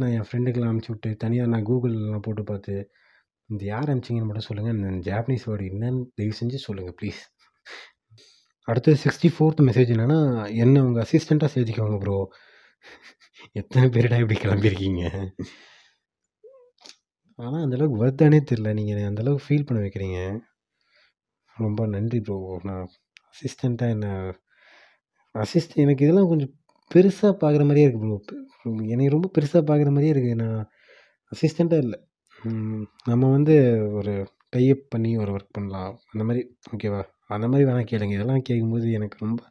நான் 0.00 0.12
என் 0.16 0.26
ஃப்ரெண்டுக்கெல்லாம் 0.28 0.72
அனுப்பிச்சி 0.72 0.92
விட்டு 0.94 1.10
தனியாக 1.24 1.50
நான் 1.54 1.66
கூகுள்லாம் 1.70 2.24
போட்டு 2.26 2.44
பார்த்து 2.50 2.74
இது 3.50 3.64
யார் 3.72 3.90
அனுப்பிச்சீங்கன்னு 3.92 4.28
மட்டும் 4.30 4.48
சொல்லுங்கள் 4.48 4.76
இந்த 4.76 5.02
ஜாப்பனீஸ் 5.10 5.46
வேர்டு 5.50 5.68
என்னன்னு 5.72 6.02
தயவு 6.18 6.38
செஞ்சு 6.40 6.60
சொல்லுங்கள் 6.66 6.96
ப்ளீஸ் 7.00 7.20
அடுத்தது 8.68 8.96
சிக்ஸ்டி 9.04 9.28
ஃபோர்த் 9.34 9.66
மெசேஜ் 9.68 9.92
என்னென்னா 9.94 10.18
என்ன 10.64 10.82
உங்கள் 10.86 11.04
அசிஸ்டண்ட்டாக 11.06 11.52
சேர்த்திக்கோங்க 11.54 11.98
ப்ரோ 12.04 12.16
எத்தனை 13.60 13.86
பேருடா 13.96 14.18
இப்படி 14.22 14.38
கிளம்பியிருக்கீங்க? 14.44 15.02
ஆனால் 17.38 17.62
அந்தளவுக்கு 17.64 18.02
வருதானே 18.02 18.38
தெரில 18.50 18.72
நீங்கள் 18.78 19.08
அந்தளவுக்கு 19.10 19.46
ஃபீல் 19.46 19.66
பண்ண 19.68 19.78
வைக்கிறீங்க? 19.84 20.18
ரொம்ப 21.56 21.80
நன்றி 21.94 22.18
ப்ரோ 22.26 22.36
நான் 22.68 22.84
அசிஸ்டண்ட்டாக 23.32 23.94
என்ன 23.96 24.08
அசிஸ்ட் 25.34 25.74
எனக்கு 25.84 26.04
இதெல்லாம் 26.06 26.30
கொஞ்சம் 26.32 26.52
பெருசாக 26.90 27.32
பார்க்குற 27.42 27.62
மாதிரியே 27.68 27.86
இருக்குது 27.86 28.18
ப்ரோ 28.26 28.72
என்னை 28.94 29.06
ரொம்ப 29.16 29.30
பெருசாக 29.36 29.62
பார்க்குற 29.70 29.90
மாதிரியே 29.94 30.12
இருக்குது 30.14 30.40
நான் 30.42 30.60
அசிஸ்டண்ட்டாக 31.32 31.84
இல்லை. 31.84 31.98
நம்ம 33.10 33.24
வந்து 33.36 33.54
ஒரு 33.98 34.14
டைப் 34.54 34.82
பண்ணி 34.92 35.10
ஒரு 35.22 35.30
ஒர்க் 35.36 35.54
பண்ணலாம். 35.56 35.92
அந்த 36.12 36.22
மாதிரி 36.28 36.42
ஓகேவா 36.74 37.02
அந்த 37.30 37.46
மாதிரி 37.50 37.64
வேணால் 37.68 37.88
கேளுங்க. 37.90 38.14
இதெல்லாம் 38.18 38.44
கேட்கும்போது 38.48 38.86
எனக்கு 38.98 39.16
ரொம்ப 39.24 39.42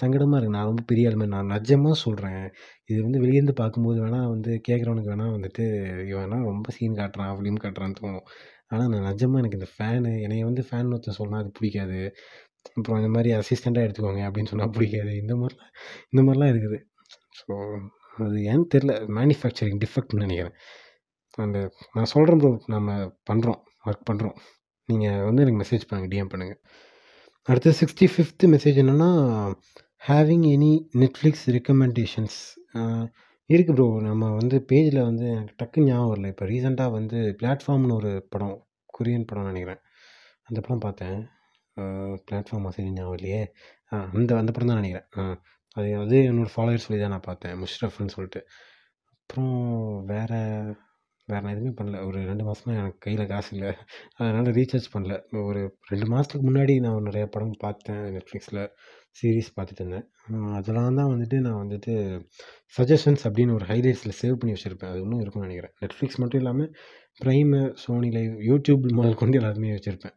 சங்கடமாக 0.00 0.38
இருக்குது 0.38 0.56
நான் 0.56 0.68
ரொம்ப 0.70 0.82
பெரிய 0.90 1.08
ஆள் 1.08 1.18
மாதிரி 1.20 1.32
நான் 1.36 1.50
நிஜமாக 1.54 1.96
சொல்கிறேன் 2.04 2.42
இது 2.90 2.98
வந்து 3.06 3.20
வெளியேருந்து 3.24 3.54
பார்க்கும்போது 3.62 3.98
வேணால் 4.04 4.30
வந்து 4.34 4.52
கேட்குறவனுக்கு 4.68 5.12
வேணால் 5.14 5.34
வந்துட்டு 5.36 5.64
இவனா 6.12 6.38
ரொம்ப 6.50 6.72
சீன் 6.76 6.98
காட்டுறான் 7.00 7.34
ஃபிலிம் 7.38 7.60
காட்டுறான்னு 7.64 7.98
தோணும். 8.00 8.26
ஆனால் 8.72 8.90
நான் 8.92 9.06
நிஜமாக 9.10 9.42
எனக்கு 9.42 9.58
இந்த 9.60 9.70
ஃபேனு 9.74 10.12
என்னை 10.24 10.40
வந்து 10.50 10.62
ஃபேன் 10.68 10.90
ஒருத்தன் 10.94 11.18
சொன்னால் 11.20 11.42
அது 11.42 11.52
பிடிக்காது. 11.58 12.00
அப்புறம் 12.78 12.98
இந்த 13.02 13.10
மாதிரி 13.16 13.30
அசிஸ்டண்ட்டாக 13.40 13.86
எடுத்துக்கோங்க 13.86 14.22
அப்படின்னு 14.28 14.50
சொன்னால் 14.52 14.74
பிடிக்காது. 14.76 15.12
இந்த 15.22 15.34
மாதிரிலாம் 15.42 15.72
இந்த 16.12 16.22
மாதிரிலாம் 16.26 16.52
இருக்குது. 16.54 16.78
ஸோ 17.40 17.52
அது 18.26 18.38
ஏன்னு 18.52 18.66
தெரில 18.74 18.92
மேனுஃபேக்சரிங் 19.18 19.80
டிஃபெக்ட்னு 19.84 20.24
நினைக்கிறேன். 20.26 20.56
அந்த 21.44 21.58
நான் 21.96 22.10
சொல்கிறேன் 22.14 22.40
ப்ரோ 22.42 22.50
நம்ம 22.74 22.96
பண்ணுறோம் 23.30 23.60
ஒர்க் 23.88 24.06
பண்ணுறோம் 24.10 24.36
நீங்கள் 24.88 25.24
வந்து 25.28 25.42
எனக்கு 25.44 25.60
மெசேஜ் 25.62 25.86
பண்ணுங்கள் 25.88 26.12
டிஎம் 26.14 26.30
பண்ணுங்கள் 26.32 26.60
அடுத்து 27.48 27.70
சிக்ஸ்டி 27.80 28.06
ஃபிஃப்த்து 28.14 28.46
மெசேஜ் 28.54 28.78
என்னென்னா 28.80 29.10
ஹேவிங் 30.02 30.44
எனி 30.54 30.72
நெட்ஃப்ளிக்ஸ் 31.02 31.44
ரெக்கமெண்டேஷன்ஸ் 31.56 32.36
இருக்குது 33.50 33.76
ப்ரோ 33.76 33.86
நம்ம 34.06 34.24
வந்து 34.40 34.56
பேஜில் 34.70 35.00
வந்து 35.08 35.26
எனக்கு 35.36 35.56
டக்குன்னு 35.60 35.88
ஞாபகம் 35.90 36.10
வரல. 36.12 36.30
இப்போ 36.32 36.46
ரீசெண்டாக 36.50 36.94
வந்து 36.96 37.18
பிளாட்ஃபார்ம்னு 37.40 37.96
ஒரு 38.00 38.10
படம் 38.32 38.56
கொரியன் 38.98 39.26
படம் 39.30 39.48
நினைக்கிறேன். 39.50 39.80
அந்த 40.48 40.58
படம் 40.66 40.84
பார்த்தேன். 40.86 41.18
பிளாட்ஃபார்ம் 42.28 42.66
மெசேஜ் 42.68 42.90
ஞாபகம் 42.98 43.16
இல்லையே. 43.18 43.40
ஆ 43.92 44.02
அந்த 44.18 44.30
அந்த 44.40 44.52
படம் 44.56 44.72
தான் 44.72 44.80
நினைக்கிறேன். 44.82 45.08
ஆ 45.18 45.22
அது 45.76 45.88
அது 46.04 46.16
என்னோடய 46.30 46.54
ஃபாலோவர்ஸ் 46.56 46.86
சொல்லி 46.88 47.00
தான் 47.02 47.14
நான் 47.16 47.28
பார்த்தேன். 47.30 47.56
முஷ்ரஃப்னு 47.62 48.14
சொல்லிட்டு. 48.16 48.42
அப்புறம் 49.22 49.56
வேறு 50.12 50.40
வேறு 51.30 51.42
நான் 51.44 51.54
எதுவுமே 51.54 51.72
பண்ணல. 51.78 51.98
ஒரு 52.08 52.18
ரெண்டு 52.30 52.44
மாதமா 52.48 52.72
எனக்கு 52.80 53.00
கையில் 53.06 53.30
காசு 53.32 53.50
இல்லை. 53.56 53.70
அதனால் 54.16 54.50
ரீசார்ஜ் 54.58 54.88
பண்ணல. 54.94 55.14
ஒரு 55.48 55.60
ரெண்டு 55.90 56.06
மாதத்துக்கு 56.12 56.44
முன்னாடி 56.50 56.74
நான் 56.86 57.08
நிறையா 57.10 57.26
படம் 57.36 57.54
பார்த்தேன் 57.58 58.02
நெட்ஃப்ளிக்ஸில் 58.16 58.62
சீரீஸ் 59.20 59.50
பார்த்துட்டு 59.56 59.82
இருந்தேன். 59.84 60.06
அதெல்லாம் 60.58 60.98
தான் 61.00 61.12
வந்துட்டு 61.14 61.36
நான் 61.46 61.60
வந்துட்டு 61.64 61.94
சஜஷன்ஸ் 62.76 63.24
அப்படின்னு 63.28 63.56
ஒரு 63.58 63.66
ஹைலைட்ஸில் 63.70 64.18
சேவ் 64.22 64.38
பண்ணி 64.40 64.54
வச்சுருப்பேன். 64.56 64.92
அது 64.92 65.00
இன்னும் 65.06 65.22
இருக்கும்னு 65.22 65.48
நினைக்கிறேன். 65.48 65.74
நெட்ஃப்ளிக்ஸ் 65.82 66.20
மட்டும் 66.22 66.42
இல்லாமல் 66.42 66.70
ப்ரைமு 67.22 67.60
சோனி 67.84 68.10
லைவ் 68.18 68.34
யூடியூப் 68.50 68.84
முதல் 69.00 69.20
கொண்டு 69.22 69.38
எல்லாருமே 69.40 69.74
வச்சுருப்பேன். 69.76 70.16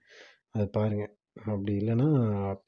அது 0.55 0.65
பாருங்கள் 0.77 1.11
அப்படி 1.35 1.73
இல்லைன்னா 1.77 2.07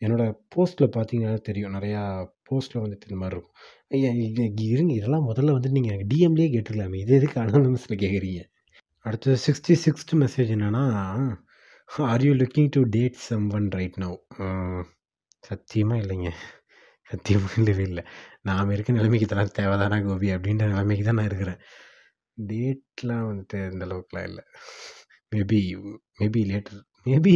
என்னோடய 0.06 0.34
போஸ்ட்டில் 0.56 0.94
பார்த்தீங்கன்னா 0.96 1.42
தெரியும். 1.48 1.74
நிறையா 1.74 2.02
போஸ்ட்டில் 2.50 2.82
வந்துட்டு 2.84 3.08
இந்த 3.10 3.18
மாதிரி 3.22 3.36
இருக்கும். 3.38 3.56
ஐயா 3.90 4.10
இது 4.28 4.66
இருங்க. 4.68 4.94
இதெல்லாம் 4.94 5.28
முதல்ல 5.30 5.56
வந்துட்டு 5.56 5.78
நீங்கள் 5.78 5.94
எனக்கு 5.94 6.12
டிஎம்லேயே 6.14 6.50
கேட்டுருக்கலாமே 6.54 7.00
இது 7.04 7.16
எதுக்கு 7.16 7.42
அனானமஸில் 7.42 8.02
கேட்குறீங்க 8.04 8.42
அடுத்தது 9.06 9.38
சிக்ஸ்டி 9.46 9.76
சிக்ஸ்த் 9.86 10.14
மெசேஜ் 10.22 10.52
என்னென்னா 10.56 10.84
are 12.12 12.24
you 12.26 12.34
looking 12.34 12.70
to 12.72 12.82
date 12.90 13.18
someone 13.50 13.70
right 13.70 13.98
now 14.04 14.18
சத்தியமாக 15.40 16.02
இல்லைங்க. 16.04 16.30
சத்தியமாக 17.10 17.54
இல்லவே 17.58 17.84
இல்லை. 17.84 18.04
நாம் 18.42 18.72
இருக்க 18.72 18.94
நிலைமைக்கு 18.94 19.28
இதெல்லாம் 19.28 19.56
தேவைதானா 19.60 19.98
கோபி? 20.06 20.28
அப்படின்ற 20.36 20.68
நிலைமைக்கு 20.68 21.06
தான் 21.06 21.16
நான் 21.16 21.26
இருக்கிறேன். 21.26 21.60
டேட்லாம் 22.38 23.26
வந்துட்டு 23.30 23.60
இந்த 23.74 23.86
அளவுக்குலாம் 23.88 24.28
இல்லை. 24.30 24.44
மேபி 25.32 25.60
மேபி 26.20 26.42
லேட்டர் 26.52 26.82
மேபி 27.06 27.36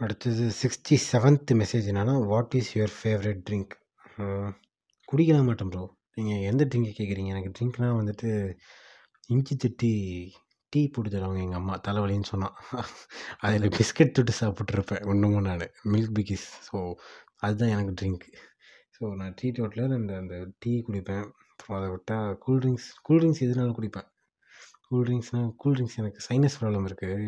அடுத்தது 0.00 0.44
சிக்ஸ்டி 0.60 0.96
செவன்த் 1.10 1.50
மெசேஜ் 1.60 1.88
என்னென்னா 1.90 2.14
what 2.26 2.54
is 2.58 2.70
your 2.76 2.94
favourite 2.98 3.40
drink 3.48 3.72
குடிக்கலாம் 5.08 5.48
மாட்டேன் 5.48 5.70
ப்ரோ 5.72 5.82
நீங்கள் 6.14 6.44
எந்த 6.50 6.62
ட்ரிங்க் 6.64 6.98
கேட்குறீங்க 6.98 7.32
எனக்கு 7.34 7.50
ட்ரிங்க்னால் 7.56 7.98
வந்துட்டு 8.00 8.30
இஞ்சி 9.28 9.54
தட்டி 9.56 9.92
டீ 10.72 10.80
போட்டு 10.88 11.10
தருவாங்க 11.10 11.40
எங்கள் 11.44 11.60
அம்மா 11.60 11.74
தலைவலின்னு 11.86 12.30
சொன்னான் 12.32 12.56
அதில் 13.38 13.74
பிஸ்கட் 13.76 14.14
தொட்டு 14.16 14.32
சாப்பிட்ருப்பேன் 14.40 15.02
இன்னமும் 15.12 15.46
நான். 15.48 15.64
மில்க் 15.92 16.14
பிக்கிஸ் 16.18 16.46
ஸோ 16.68 16.76
அதுதான் 17.38 17.72
எனக்கு 17.74 17.92
ட்ரிங்க்கு 18.00 18.30
ஸோ 18.96 19.12
நான் 19.20 19.34
டீ 19.40 19.48
டோட்டில் 19.58 19.94
அந்த 19.98 20.14
அந்த 20.22 20.34
டீ 20.58 20.72
குடிப்பேன். 20.88 21.24
அப்புறம் 21.52 21.78
அதை 21.78 21.88
விட்டால் 21.94 22.30
கூல்ட்ரிங்க்ஸ் 22.44 22.88
கூல்ட்ரிங்க்ஸ் 23.08 23.44
எதுனாலும் 23.46 23.76
குடிப்பேன். 23.78 24.08
கூல்ட்ரிங்க்ஸ்னால் 24.88 25.50
கூல்ட்ரிங்க்ஸ் 25.62 25.98
எனக்கு 26.02 26.20
சைனஸ் 26.28 26.58
ப்ராப்ளம் 26.60 26.86
இருக்குது 26.90 27.18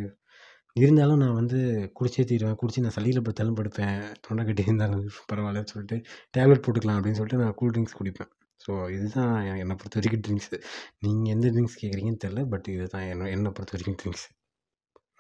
இருந்தாலும் 0.77 1.21
நான் 1.23 1.39
வந்து 1.39 1.59
குடிச்சே 1.99 2.23
தீருவேன். 2.31 2.59
குடிச்சு 2.61 2.85
நான் 2.85 2.97
சளியில் 2.97 3.25
படுத்தாலும் 3.25 3.59
படுப்பேன் 3.59 3.97
தொண்டை 4.27 4.43
கட்டி 4.49 4.63
இருந்தாலும் 4.69 5.03
பரவாயில்லன்னு 5.33 5.73
சொல்லிட்டு 5.73 5.97
டேப்லெட் 6.37 6.65
போட்டுக்கலாம் 6.67 6.99
அப்படின்னு 6.99 7.19
சொல்லிட்டு 7.21 7.43
நான் 7.45 7.57
கூல் 7.61 7.73
ட்ரிங்க்ஸ் 7.75 7.99
குடிப்பேன். 8.01 8.31
ஸோ 8.61 8.73
இதுதான் 8.97 9.33
என்னை 9.63 9.75
பொறுத்த 9.81 9.99
வரைக்கும் 9.99 10.25
ட்ரிங்க்ஸு. 10.27 10.57
நீங்கள் 11.05 11.33
எந்த 11.35 11.47
ட்ரிங்க்ஸ் 11.55 11.81
கேட்குறீங்கன்னு 11.83 12.23
தெரில 12.25 12.43
பட் 12.53 12.69
இதுதான் 12.77 13.07
என்ன 13.15 13.31
என்னை 13.37 13.53
பொறுத்த 13.57 13.75
வரைக்கும் 13.77 13.99
ட்ரிங்க்ஸ். 14.03 14.27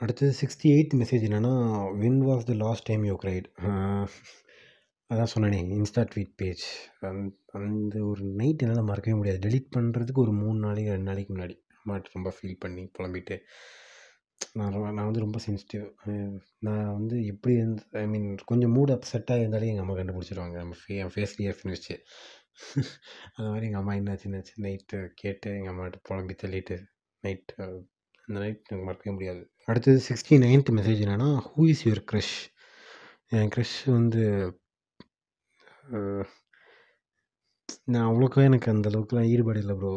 அடுத்தது 0.00 0.32
சிக்ஸ்டி 0.40 0.68
எயிட் 0.76 0.94
மெசேஜ் 1.00 1.26
என்னென்னா 1.28 1.52
when 2.02 2.22
was 2.28 2.48
the 2.50 2.54
last 2.64 2.86
time 2.90 3.04
you 3.10 3.16
cried 3.24 3.48
அதான் 5.10 5.30
சொன்னேனே 5.32 5.58
இன்ஸ்டா 5.76 6.02
ட்வீட் 6.12 6.34
பேஜ் 6.40 6.62
அந் 7.06 7.22
அந்த 7.58 7.96
ஒரு 8.10 8.22
நைட் 8.40 8.62
என்னால் 8.64 8.88
மறக்கவே 8.90 9.16
முடியாது. 9.18 9.40
டெலிட் 9.46 9.68
பண்ணுறதுக்கு 9.76 10.22
ஒரு 10.24 10.32
மூணு 10.32 10.58
நாளைக்கு 10.58 10.94
ரெண்டு 10.94 11.08
நாளைக்கு 11.10 11.32
முன்னாடி. 11.34 11.56
மாட்டு 11.88 12.14
ரொம்ப 12.14 12.30
ஃபீல் 12.36 12.60
பண்ணி 12.64 12.82
புலம்பிட்டு. 12.96 13.36
நான் 14.58 14.74
நான் 14.96 15.08
வந்து 15.08 15.24
ரொம்ப 15.24 15.38
சென்சிட்டிவ் 15.46 15.84
நான் 16.66 16.92
வந்து 16.96 17.16
எப்படி 17.32 17.54
இருந்து 17.60 17.84
ஐ 18.00 18.04
மீன் 18.12 18.26
கொஞ்சம் 18.50 18.74
மூட் 18.76 18.94
அப்செட்டாக 18.96 19.42
இருந்தாலே 19.42 19.70
எங்கள் 19.72 19.84
அம்மா 19.84 19.96
கண்டுபிடிச்சிருவாங்க. 19.98 20.56
நம்ம 20.62 20.76
ஃபே 20.80 20.96
என் 21.02 21.12
ஃபேஸ் 21.14 21.36
ரியாக்ஷன் 21.40 21.74
வச்சு 21.74 21.94
அந்த 23.36 23.46
மாதிரி 23.50 23.66
எங்கள் 23.68 23.82
அம்மா 23.82 23.94
என்னாச்சு 24.00 24.26
என்னாச்சு? 24.28 24.54
நைட்டு 24.66 24.98
கேட்டு 25.22 25.50
எங்கள் 25.58 25.72
அம்மாட்ட 25.74 26.00
புலம்பி 26.08 26.34
தள்ளிட்டு 26.42 26.76
நைட்டு 27.24 27.54
அந்த 28.24 28.36
நைட் 28.40 28.60
எனக்கு 28.64 28.86
மறக்கவே 28.88 29.14
முடியாது. 29.16 29.42
அடுத்தது 29.68 30.00
சிக்ஸ்டி 30.08 30.36
நைன்த் 30.44 30.76
மெசேஜ் 30.78 31.02
என்னென்னா 31.06 31.30
ஹூ 31.48 31.62
இஸ் 31.72 31.84
யுவர் 31.86 32.04
க்ரஷ் 32.10 32.36
என் 33.36 33.52
க்ரஷ் 33.54 33.78
வந்து 33.98 34.22
நான் 37.92 38.08
அவ்வளோக்கா 38.08 38.40
எனக்கு 38.48 38.68
அந்த 38.72 38.86
அளவுக்குலாம் 38.90 39.28
ஈடுபாடு 39.32 39.60
இல்லை 39.62 39.74
ப்ரோ 39.78 39.92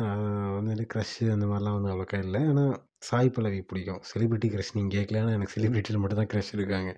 நான் 0.00 0.22
வந்து 0.58 0.86
க்ரஷ்ஷு 0.94 1.26
அந்த 1.34 1.46
மாதிரிலாம் 1.50 1.76
வந்து 1.78 1.92
அவ்வளோக்கா 1.92 2.18
இல்லை. 2.26 2.40
ஆனால் 2.50 2.72
சாய் 3.02 3.34
பல்லவி 3.36 3.60
பிடிக்கும். 3.70 4.00
செலிபிரிட்டி 4.10 4.48
க்ரஷ் 4.52 4.74
நீங்கள் 4.76 4.94
கேட்கல 4.96 5.20
ஆனால் 5.22 5.36
எனக்கு 5.38 5.54
செலிபிரிட்டியில் 5.56 6.00
மட்டும் 6.02 6.20
தான் 6.20 6.30
க்ரஷ் 6.32 6.52
இருக்காங்க. 6.56 6.92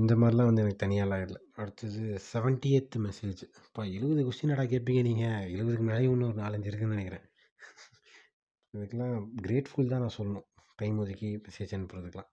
இந்த 0.00 0.12
மாதிரிலாம் 0.20 0.48
வந்து 0.48 0.62
எனக்கு 0.64 0.82
தனியாலாம் 0.84 1.22
இல்லை. 1.26 1.40
அடுத்தது 1.60 2.02
செவன்ட்டியத் 2.32 2.96
மெசேஜ் 3.06 3.42
இப்போ 3.66 3.82
எழுபது 3.96 4.22
கொஸ்டின் 4.26 4.54
அடா 4.54 4.64
கேட்பீங்க 4.72 5.02
நீங்கள் 5.08 5.48
எழுபதுக்கு 5.54 5.86
மேலே 5.90 6.04
இன்னும் 6.10 6.28
ஒரு 6.30 6.38
நாலஞ்சு 6.44 6.70
இருக்குன்னு 6.70 6.96
நினைக்கிறேன். 6.96 7.26
இதுக்கெல்லாம் 8.74 9.14
கிரேட்ஃபுல் 9.46 9.92
தான் 9.92 10.04
நான் 10.04 10.16
சொல்லணும். 10.18 10.46
டைம் 10.80 11.00
ஒதுக்கி 11.04 11.30
message 11.46 11.74
அனுப்புறதுக்கெலாம் 11.76 12.30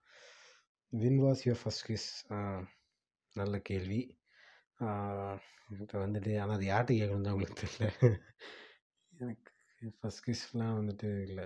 when 0.94 1.22
was 1.26 1.42
your 1.48 1.62
first 1.62 1.86
kiss 1.90 2.10
நல்ல 3.36 3.56
கேள்வி. 3.70 4.02
இப்போ 5.84 5.98
வந்துட்டு 6.04 6.32
ஆனால் 6.42 6.58
அது 6.58 6.66
யார்கிட்ட 6.72 7.00
கேட்கணும் 7.00 7.26
தான் 7.28 7.36
உங்களுக்கு 7.36 7.62
தெரியல. 7.64 7.88
எனக்கு 9.24 9.50
ஃபஸ்ட் 9.98 10.24
கிஸ்லாம் 10.28 10.78
வந்துட்டு 10.80 11.10
இல்லை. 11.28 11.46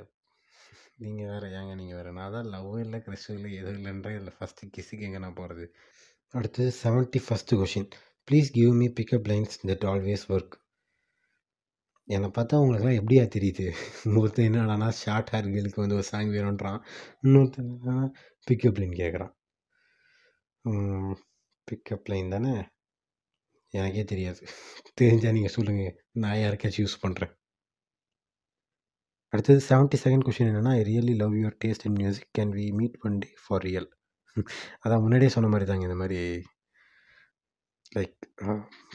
நீங்கள் 1.02 1.30
வேறு 1.32 1.48
ஏங்க 1.60 1.74
நீங்கள் 1.80 1.98
வேறு? 2.00 2.12
நான் 2.18 2.34
தான் 2.36 2.50
லவ்வும் 2.54 2.84
இல்லை 2.86 3.00
க்ரஷ்ஷும் 3.06 3.38
இல்லை 3.38 3.52
எதுவும் 3.60 3.78
இல்லைன்ற 3.80 4.10
இதில் 4.18 4.36
ஃபஸ்ட்டு 4.38 4.72
கிஸ்ஸுக்கு 4.76 5.06
எங்கே 5.08 5.22
நான் 5.26 5.38
போகிறது 5.40 5.66
அடுத்தது 6.34 6.72
seventy 6.84 7.20
first 7.28 7.58
question 7.62 7.88
please 8.28 8.50
give 8.58 8.74
me 8.82 8.88
pickup 9.00 9.30
lines 9.32 9.58
that 9.70 9.86
always 9.92 10.26
work 10.36 10.56
என்னை 12.08 12.30
பார்த்தா 12.38 12.60
உங்களுக்குலாம் 12.62 13.00
எப்படியா 13.00 13.24
தெரியுது? 13.36 13.66
ஒருத்தன் 14.20 14.48
என்னடானா 14.50 14.88
ஷார்ட் 15.02 15.32
ஹேர் 15.34 15.52
கேர்ளுக்கு 15.54 15.84
வந்து 15.84 15.98
ஒரு 16.00 16.06
சாங் 16.12 16.32
வேணுன்றான் 16.38 16.80
இன்னொருத்தன் 17.24 17.72
பிக்கப் 18.48 18.80
லைன் 18.82 18.96
கேட்குறான். 19.02 19.34
பிக்கப் 21.68 22.10
லைன் 22.14 22.34
தானே? 22.36 22.54
எனக்கே 23.74 24.04
தெரியாது. 24.14 24.42
தெரிஞ்சால் 25.02 25.38
நீங்கள் 25.38 25.56
சொல்லுங்கள் 25.58 25.96
நான் 26.24 26.42
யாருக்காச்சும் 26.44 26.86
யூஸ் 26.86 27.04
பண்ணுறேன் 27.06 27.34
அடுத்தது 29.34 29.60
செவன்ட்டி 29.70 29.98
செகண்ட் 30.04 30.26
கொஷின் 30.28 30.50
என்னென்னா 30.52 30.72
I 30.72 30.82
really 30.82 31.14
love 31.16 31.34
your 31.34 31.58
taste 31.66 31.86
in 31.86 31.98
music 31.98 32.32
can 32.40 32.54
we 32.54 32.66
meet 32.72 32.98
one 33.02 33.18
day 33.18 33.30
for 33.48 33.64
real 33.64 33.90
அதான் 34.84 35.02
முன்னாடியே 35.02 35.30
சொன்ன 35.30 35.50
மாதிரி 35.50 35.66
தாங்க 35.66 35.84
இந்த 35.84 35.96
மாதிரி 35.96 36.20
லைக் 37.96 38.18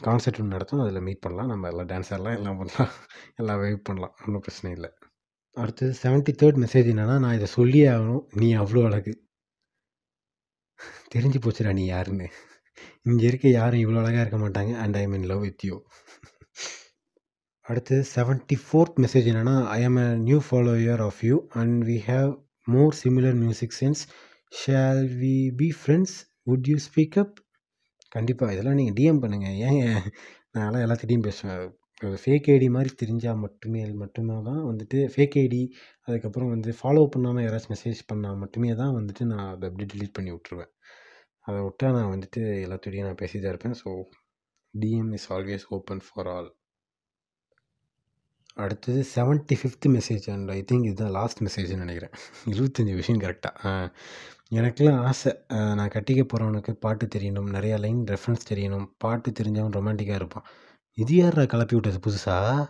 கான்சர்ட் 0.03 0.39
ஒன்று 0.39 0.53
நடத்தும் 0.53 0.79
அதில் 0.79 1.01
மீட் 1.01 1.19
பண்ணலாம். 1.19 1.47
நம்ம 1.47 1.69
எல்லாம் 1.69 1.87
டான்ஸ் 1.87 2.09
ஆடலாம் 2.09 2.37
எல்லாம் 2.37 2.57
பண்ணலாம். 2.57 2.93
எல்லாம் 3.35 3.59
வெயிட் 3.59 3.83
பண்ணலாம். 3.83 4.13
ஒன்றும் 4.25 4.39
பிரச்சனை 4.39 4.71
இல்லை. 4.75 4.89
அடுத்தது 5.57 5.91
செவன்ட்டி 6.03 6.33
தேர்ட் 6.41 6.61
மெசேஜ் 6.63 6.89
என்னென்னா 6.93 7.19
நான் 7.19 7.33
இதை 7.33 7.47
சொல்லியே 7.47 7.87
ஆகணும். 7.87 8.23
நீ 8.35 8.55
அவ்வளோ 8.55 8.83
அழகு. 8.85 9.13
தெரிஞ்சு 11.15 11.39
போச்சுடா 11.43 11.73
நீ 11.73 11.85
யாருன்னு. 11.85 12.27
இங்கே 13.01 13.25
இருக்க 13.25 13.47
யாரும் 13.49 13.79
இவ்வளோ 13.79 13.99
அழகாக 13.99 14.23
இருக்க 14.25 14.39
மாட்டாங்க 14.39 14.73
and 14.77 14.95
I 14.95 15.07
mean 15.07 15.23
love 15.23 15.39
with 15.39 15.65
you 15.65 15.77
அடுத்து 17.67 17.95
செவன்ட்டி 18.11 18.57
ஃபோர்த் 18.61 18.99
மெசேஜ் 19.03 19.27
என்னென்னா 19.31 19.55
I 19.71 19.79
am 19.83 19.97
a 19.97 20.07
new 20.27 20.39
follower 20.47 21.01
of 21.07 21.19
you 21.23 21.35
and 21.53 21.77
we 21.85 21.97
have 22.07 22.29
more 22.67 22.93
similar 23.01 23.37
music 23.41 23.75
sense 23.79 24.01
shall 24.53 25.03
we 25.21 25.35
be 25.59 25.67
friends 25.79 26.15
would 26.47 26.69
you 26.71 26.77
speak 26.87 27.17
up 27.23 27.35
கண்டிப்பாக 28.11 28.53
இதெல்லாம் 28.53 28.79
நீங்கள் 28.79 28.97
DM 28.99 29.21
பண்ணுங்கள் 29.23 29.57
ஏங்க 29.67 29.83
நான்லாம் 30.55 30.83
எல்லாத்திட்டையும் 30.85 31.27
பேசுவேன். 31.27 31.65
Fake 32.23 32.47
ID 32.53 32.67
மாதிரி 32.69 32.91
தெரிஞ்சால் 33.01 33.39
மட்டுமே 33.43 33.81
மட்டுமே 34.01 34.35
தான் 34.47 34.61
வந்துட்டு 34.69 34.97
ஃபேக் 35.13 35.37
ஐடி 35.41 35.61
அதுக்கப்புறம் 36.07 36.51
வந்து 36.53 36.71
ஃபாலோ 36.79 37.03
பண்ணாமல் 37.13 37.45
யாராச்சும் 37.45 37.73
மெசேஜ் 37.75 38.01
பண்ணால் 38.11 38.41
மட்டுமே 38.43 38.71
தான் 38.81 38.95
வந்துட்டு 38.97 39.25
நான் 39.31 39.47
அதை 39.47 39.65
அப்படியே 39.69 39.89
டிலீட் 39.93 40.15
பண்ணி 40.17 40.31
விட்ருவேன் 40.35 40.71
அதை 41.47 41.59
விட்டால் 41.63 41.95
நான் 41.97 42.11
வந்துட்டு 42.13 42.41
எல்லாத்துடையும் 42.65 43.07
நான் 43.09 43.21
பேசி 43.21 43.37
தான் 43.39 43.53
இருப்பேன் 43.53 43.77
so 43.81 43.89
DM 44.73 45.11
is 45.17 45.27
always 45.35 45.65
open 45.77 46.03
for 46.07 46.29
all 46.35 46.49
அடுத்தது 48.63 48.99
seventy 49.15 49.55
fifth 49.61 49.87
message 49.95 50.25
and 50.33 50.51
I 50.57 50.59
think 50.69 50.87
இதுதான் 50.89 51.13
லாஸ்ட் 51.17 51.41
மெசேஜ்னு 51.47 51.83
நினைக்கிறேன். 51.85 52.13
இருபத்தஞ்சி 52.53 52.93
விஷயம் 53.01 53.21
கரெக்டாக 53.25 53.73
எனக்குலாம் 54.59 54.99
ஆசை. 55.09 55.31
நான் 55.77 55.93
கட்டிக்க 55.95 56.21
போகிறவனுக்கு 56.31 56.73
பாட்டு 56.85 57.05
தெரியணும். 57.15 57.49
நிறையா 57.57 57.77
லைன் 57.85 58.01
ரெஃபரன்ஸ் 58.13 58.49
தெரியணும். 58.51 58.87
பாட்டு 59.03 59.31
தெரிஞ்சவன் 59.39 59.75
ரொமான்டிக்காக 59.77 60.19
இருப்பான். 60.21 60.47
இது 61.03 61.13
யாரா 61.21 61.43
கிளப்பி 61.53 61.75
விட்டது 61.77 61.99
புதுசாக 62.07 62.65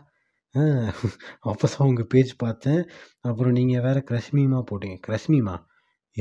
அப்போ 1.49 1.65
தான் 1.71 1.87
உங்கள் 1.89 2.09
பேஜ் 2.13 2.31
பார்த்தேன். 2.43 2.81
அப்புறம் 3.29 3.55
நீங்கள் 3.57 3.83
வேறு 3.85 4.01
க்ரஷ் 4.09 4.31
மீமாக 4.37 4.63
போட்டீங்க. 4.69 4.97
க்ரஷ் 5.07 5.27
மீமா 5.33 5.55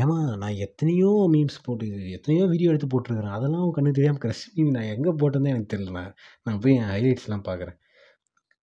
ஏமா 0.03 0.17
நான் 0.41 0.59
எத்தனையோ 0.65 1.11
மீம்ஸ் 1.35 1.59
போட்டு 1.67 1.87
எத்தனையோ 2.17 2.45
வீடியோ 2.53 2.71
எடுத்து 2.73 2.89
போட்டிருக்கிறேன். 2.95 3.37
அதெல்லாம் 3.37 3.71
கண்ணு 3.77 3.97
தெரியாமல் 3.99 4.23
க்ரஷ் 4.25 4.43
மீம் 4.55 4.73
நான் 4.77 4.91
எங்கே 4.95 5.13
போட்டேன்னு 5.21 5.53
எனக்கு 5.55 5.71
தெரியல. 5.75 5.93
நான் 5.99 6.13
நான் 6.47 6.61
போய் 6.65 6.77
என் 6.81 6.91
ஹைலைட்ஸ்லாம் 6.95 7.47
பார்க்குறேன். 7.49 7.79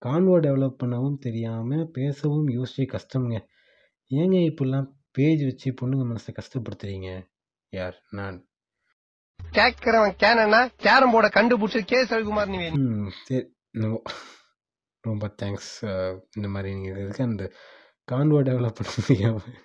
கான்வோ 0.06 0.36
டெவலப் 0.40 0.80
பண்ணவும் 0.84 1.18
தெரியாமல் 1.18 1.90
பேசவும் 1.92 2.48
யோசிச்சு 2.48 2.86
கஷ்டம்ங்க. 2.96 3.38
ஏங்க 4.12 4.38
இப்படிலாம் 4.50 4.90
பேஜ் 5.12 5.44
வச்சு 5.44 5.70
பொண்ணுங்க 5.72 6.06
மனசை 6.12 6.32
கஷ்டப்படுத்துறீங்க? 6.40 7.10
யார்? 7.70 7.98
நான். 8.10 8.40
கேட்கிறவன் 9.40 10.16
கேனா 10.24 10.60
கேரம் 10.78 11.14
போர்டை 11.14 11.30
கண்டுபிடிச்சு 11.38 11.80
கே. 11.86 12.00
ரவிக்குமார் 12.04 12.52
நீ 12.54 12.60
ம் 12.80 13.10
சரி. 13.26 13.46
ரொம்ப 15.04 15.28
தேங்க்ஸ் 15.42 15.72
இந்த 16.36 16.48
மாதிரி 16.48 16.76
நீங்கள் 16.76 17.00
இதுக்கு 17.04 17.24
அந்த 17.24 17.46
கான்வோ 18.12 18.40
டெவலப் 18.50 18.78
பண்ண 18.78 18.92
முடியாமல் 18.98 19.56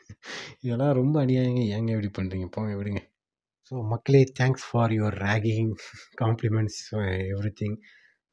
இதெல்லாம் 0.61 0.93
ரொம்ப 0.93 1.25
அநியாயங்க. 1.25 1.63
ஏங்க 1.77 1.91
இப்படி 1.97 2.11
பண்ணுறீங்க 2.17 2.47
போங்க 2.51 2.75
விடுங்க. 2.75 3.01
ஸோ 3.71 3.83
மக்களே 3.85 4.33
thanks 4.41 4.67
for 4.71 4.91
your 4.91 5.17
ragging 5.29 5.73
compliments 6.21 6.81
everything 7.61 7.77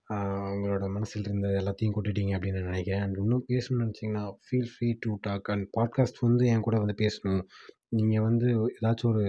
உங்களோட 0.10 0.86
மனசில் 0.90 1.24
இருந்த 1.24 1.48
எல்லாத்தையும் 1.62 1.96
கொட்டிட்டீங்க 1.96 2.34
அப்படின்னு 2.36 2.60
நான் 2.60 2.72
நினைக்கிறேன். 2.72 3.02
அண்ட் 3.02 3.18
இன்னும் 3.18 3.46
பேசணும்னு 3.52 3.86
நினச்சிங்கன்னா 3.86 4.24
feel 4.46 4.70
free 4.74 4.90
to 5.04 5.12
talk 5.22 5.50
and 5.54 5.66
podcast 5.78 6.20
வந்து 6.20 6.44
என் 6.48 6.66
கூட 6.68 6.78
வந்து 6.80 6.96
பேசணும். 7.04 7.42
நீங்கள் 7.90 8.22
வந்து 8.22 8.48
ஏதாச்சும் 8.80 9.12
ஒரு 9.14 9.24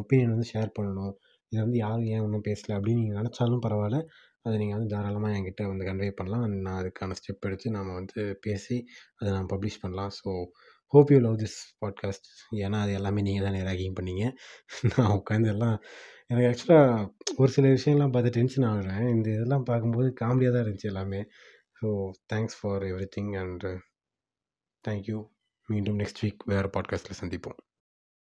ஒப்பீனியன் 0.00 0.34
வந்து 0.34 0.50
ஷேர் 0.52 0.74
பண்ணணும். 0.78 1.14
இதை 1.52 1.60
வந்து 1.64 1.78
யாரும் 1.78 2.04
ஏன் 2.04 2.20
ஒன்றும் 2.20 2.46
பேசலை 2.50 2.72
அப்படின்னு 2.76 3.00
நீங்கள் 3.02 3.20
நினச்சாலும் 3.20 3.64
பரவாயில்ல. 3.66 3.98
அதை 4.42 4.54
நீங்கள் 4.58 4.76
வந்து 4.78 4.92
தாராளமாக 4.94 5.36
என்கிட்ட 5.36 5.62
வந்து 5.66 5.84
கன்வே 5.84 6.10
பண்ணலாம். 6.10 6.42
அண்ட் 6.42 6.58
நான் 6.60 6.80
அதுக்கான 6.82 7.16
ஸ்டெப் 7.20 7.46
எடுத்து 7.48 7.70
நாம் 7.70 7.92
வந்து 7.94 8.38
பேசி 8.40 8.76
அதை 9.18 9.28
நான் 9.32 9.50
பப்ளிஷ் 9.52 9.82
பண்ணலாம். 9.82 10.12
So 10.20 10.30
hope 10.94 11.10
you 11.12 11.18
love 11.18 11.38
this 11.42 11.58
podcast 11.82 12.28
ஏன்னா 12.64 12.80
அது 12.80 12.92
எல்லாமே 12.92 13.22
நீங்கள் 13.22 13.46
தான் 13.46 13.56
ரேகிங் 13.70 13.96
பண்ணீங்க. 14.00 14.24
நான் 14.90 15.14
உட்காந்து 15.18 15.48
எல்லாம் 15.54 15.76
எனக்கு 16.30 16.48
ஆக்சுவலாக 16.50 17.08
ஒரு 17.36 17.50
சில 17.52 17.68
விஷயம்லாம் 17.68 18.12
பார்த்து 18.12 18.30
டென்ஷன் 18.30 18.64
ஆகுறேன். 18.64 19.02
இந்த 19.10 19.26
இதெல்லாம் 19.30 19.62
பார்க்கும்போது 19.62 20.08
காமெடியாக 20.20 20.52
தான் 20.52 20.64
இருந்துச்சு 20.64 20.90
எல்லாமே. 20.92 21.20
So 21.80 21.88
thanks 22.32 22.56
for 22.60 22.82
everything 23.16 23.32
and 23.40 23.64
thank you 24.84 25.18
மீண்டும் 25.68 25.98
நெக்ஸ்ட் 25.98 26.22
வீக் 26.22 26.42
வேறு 26.44 26.68
பாட்காஸ்ட்டில் 26.68 27.20
சந்திப்போம். 27.20 27.58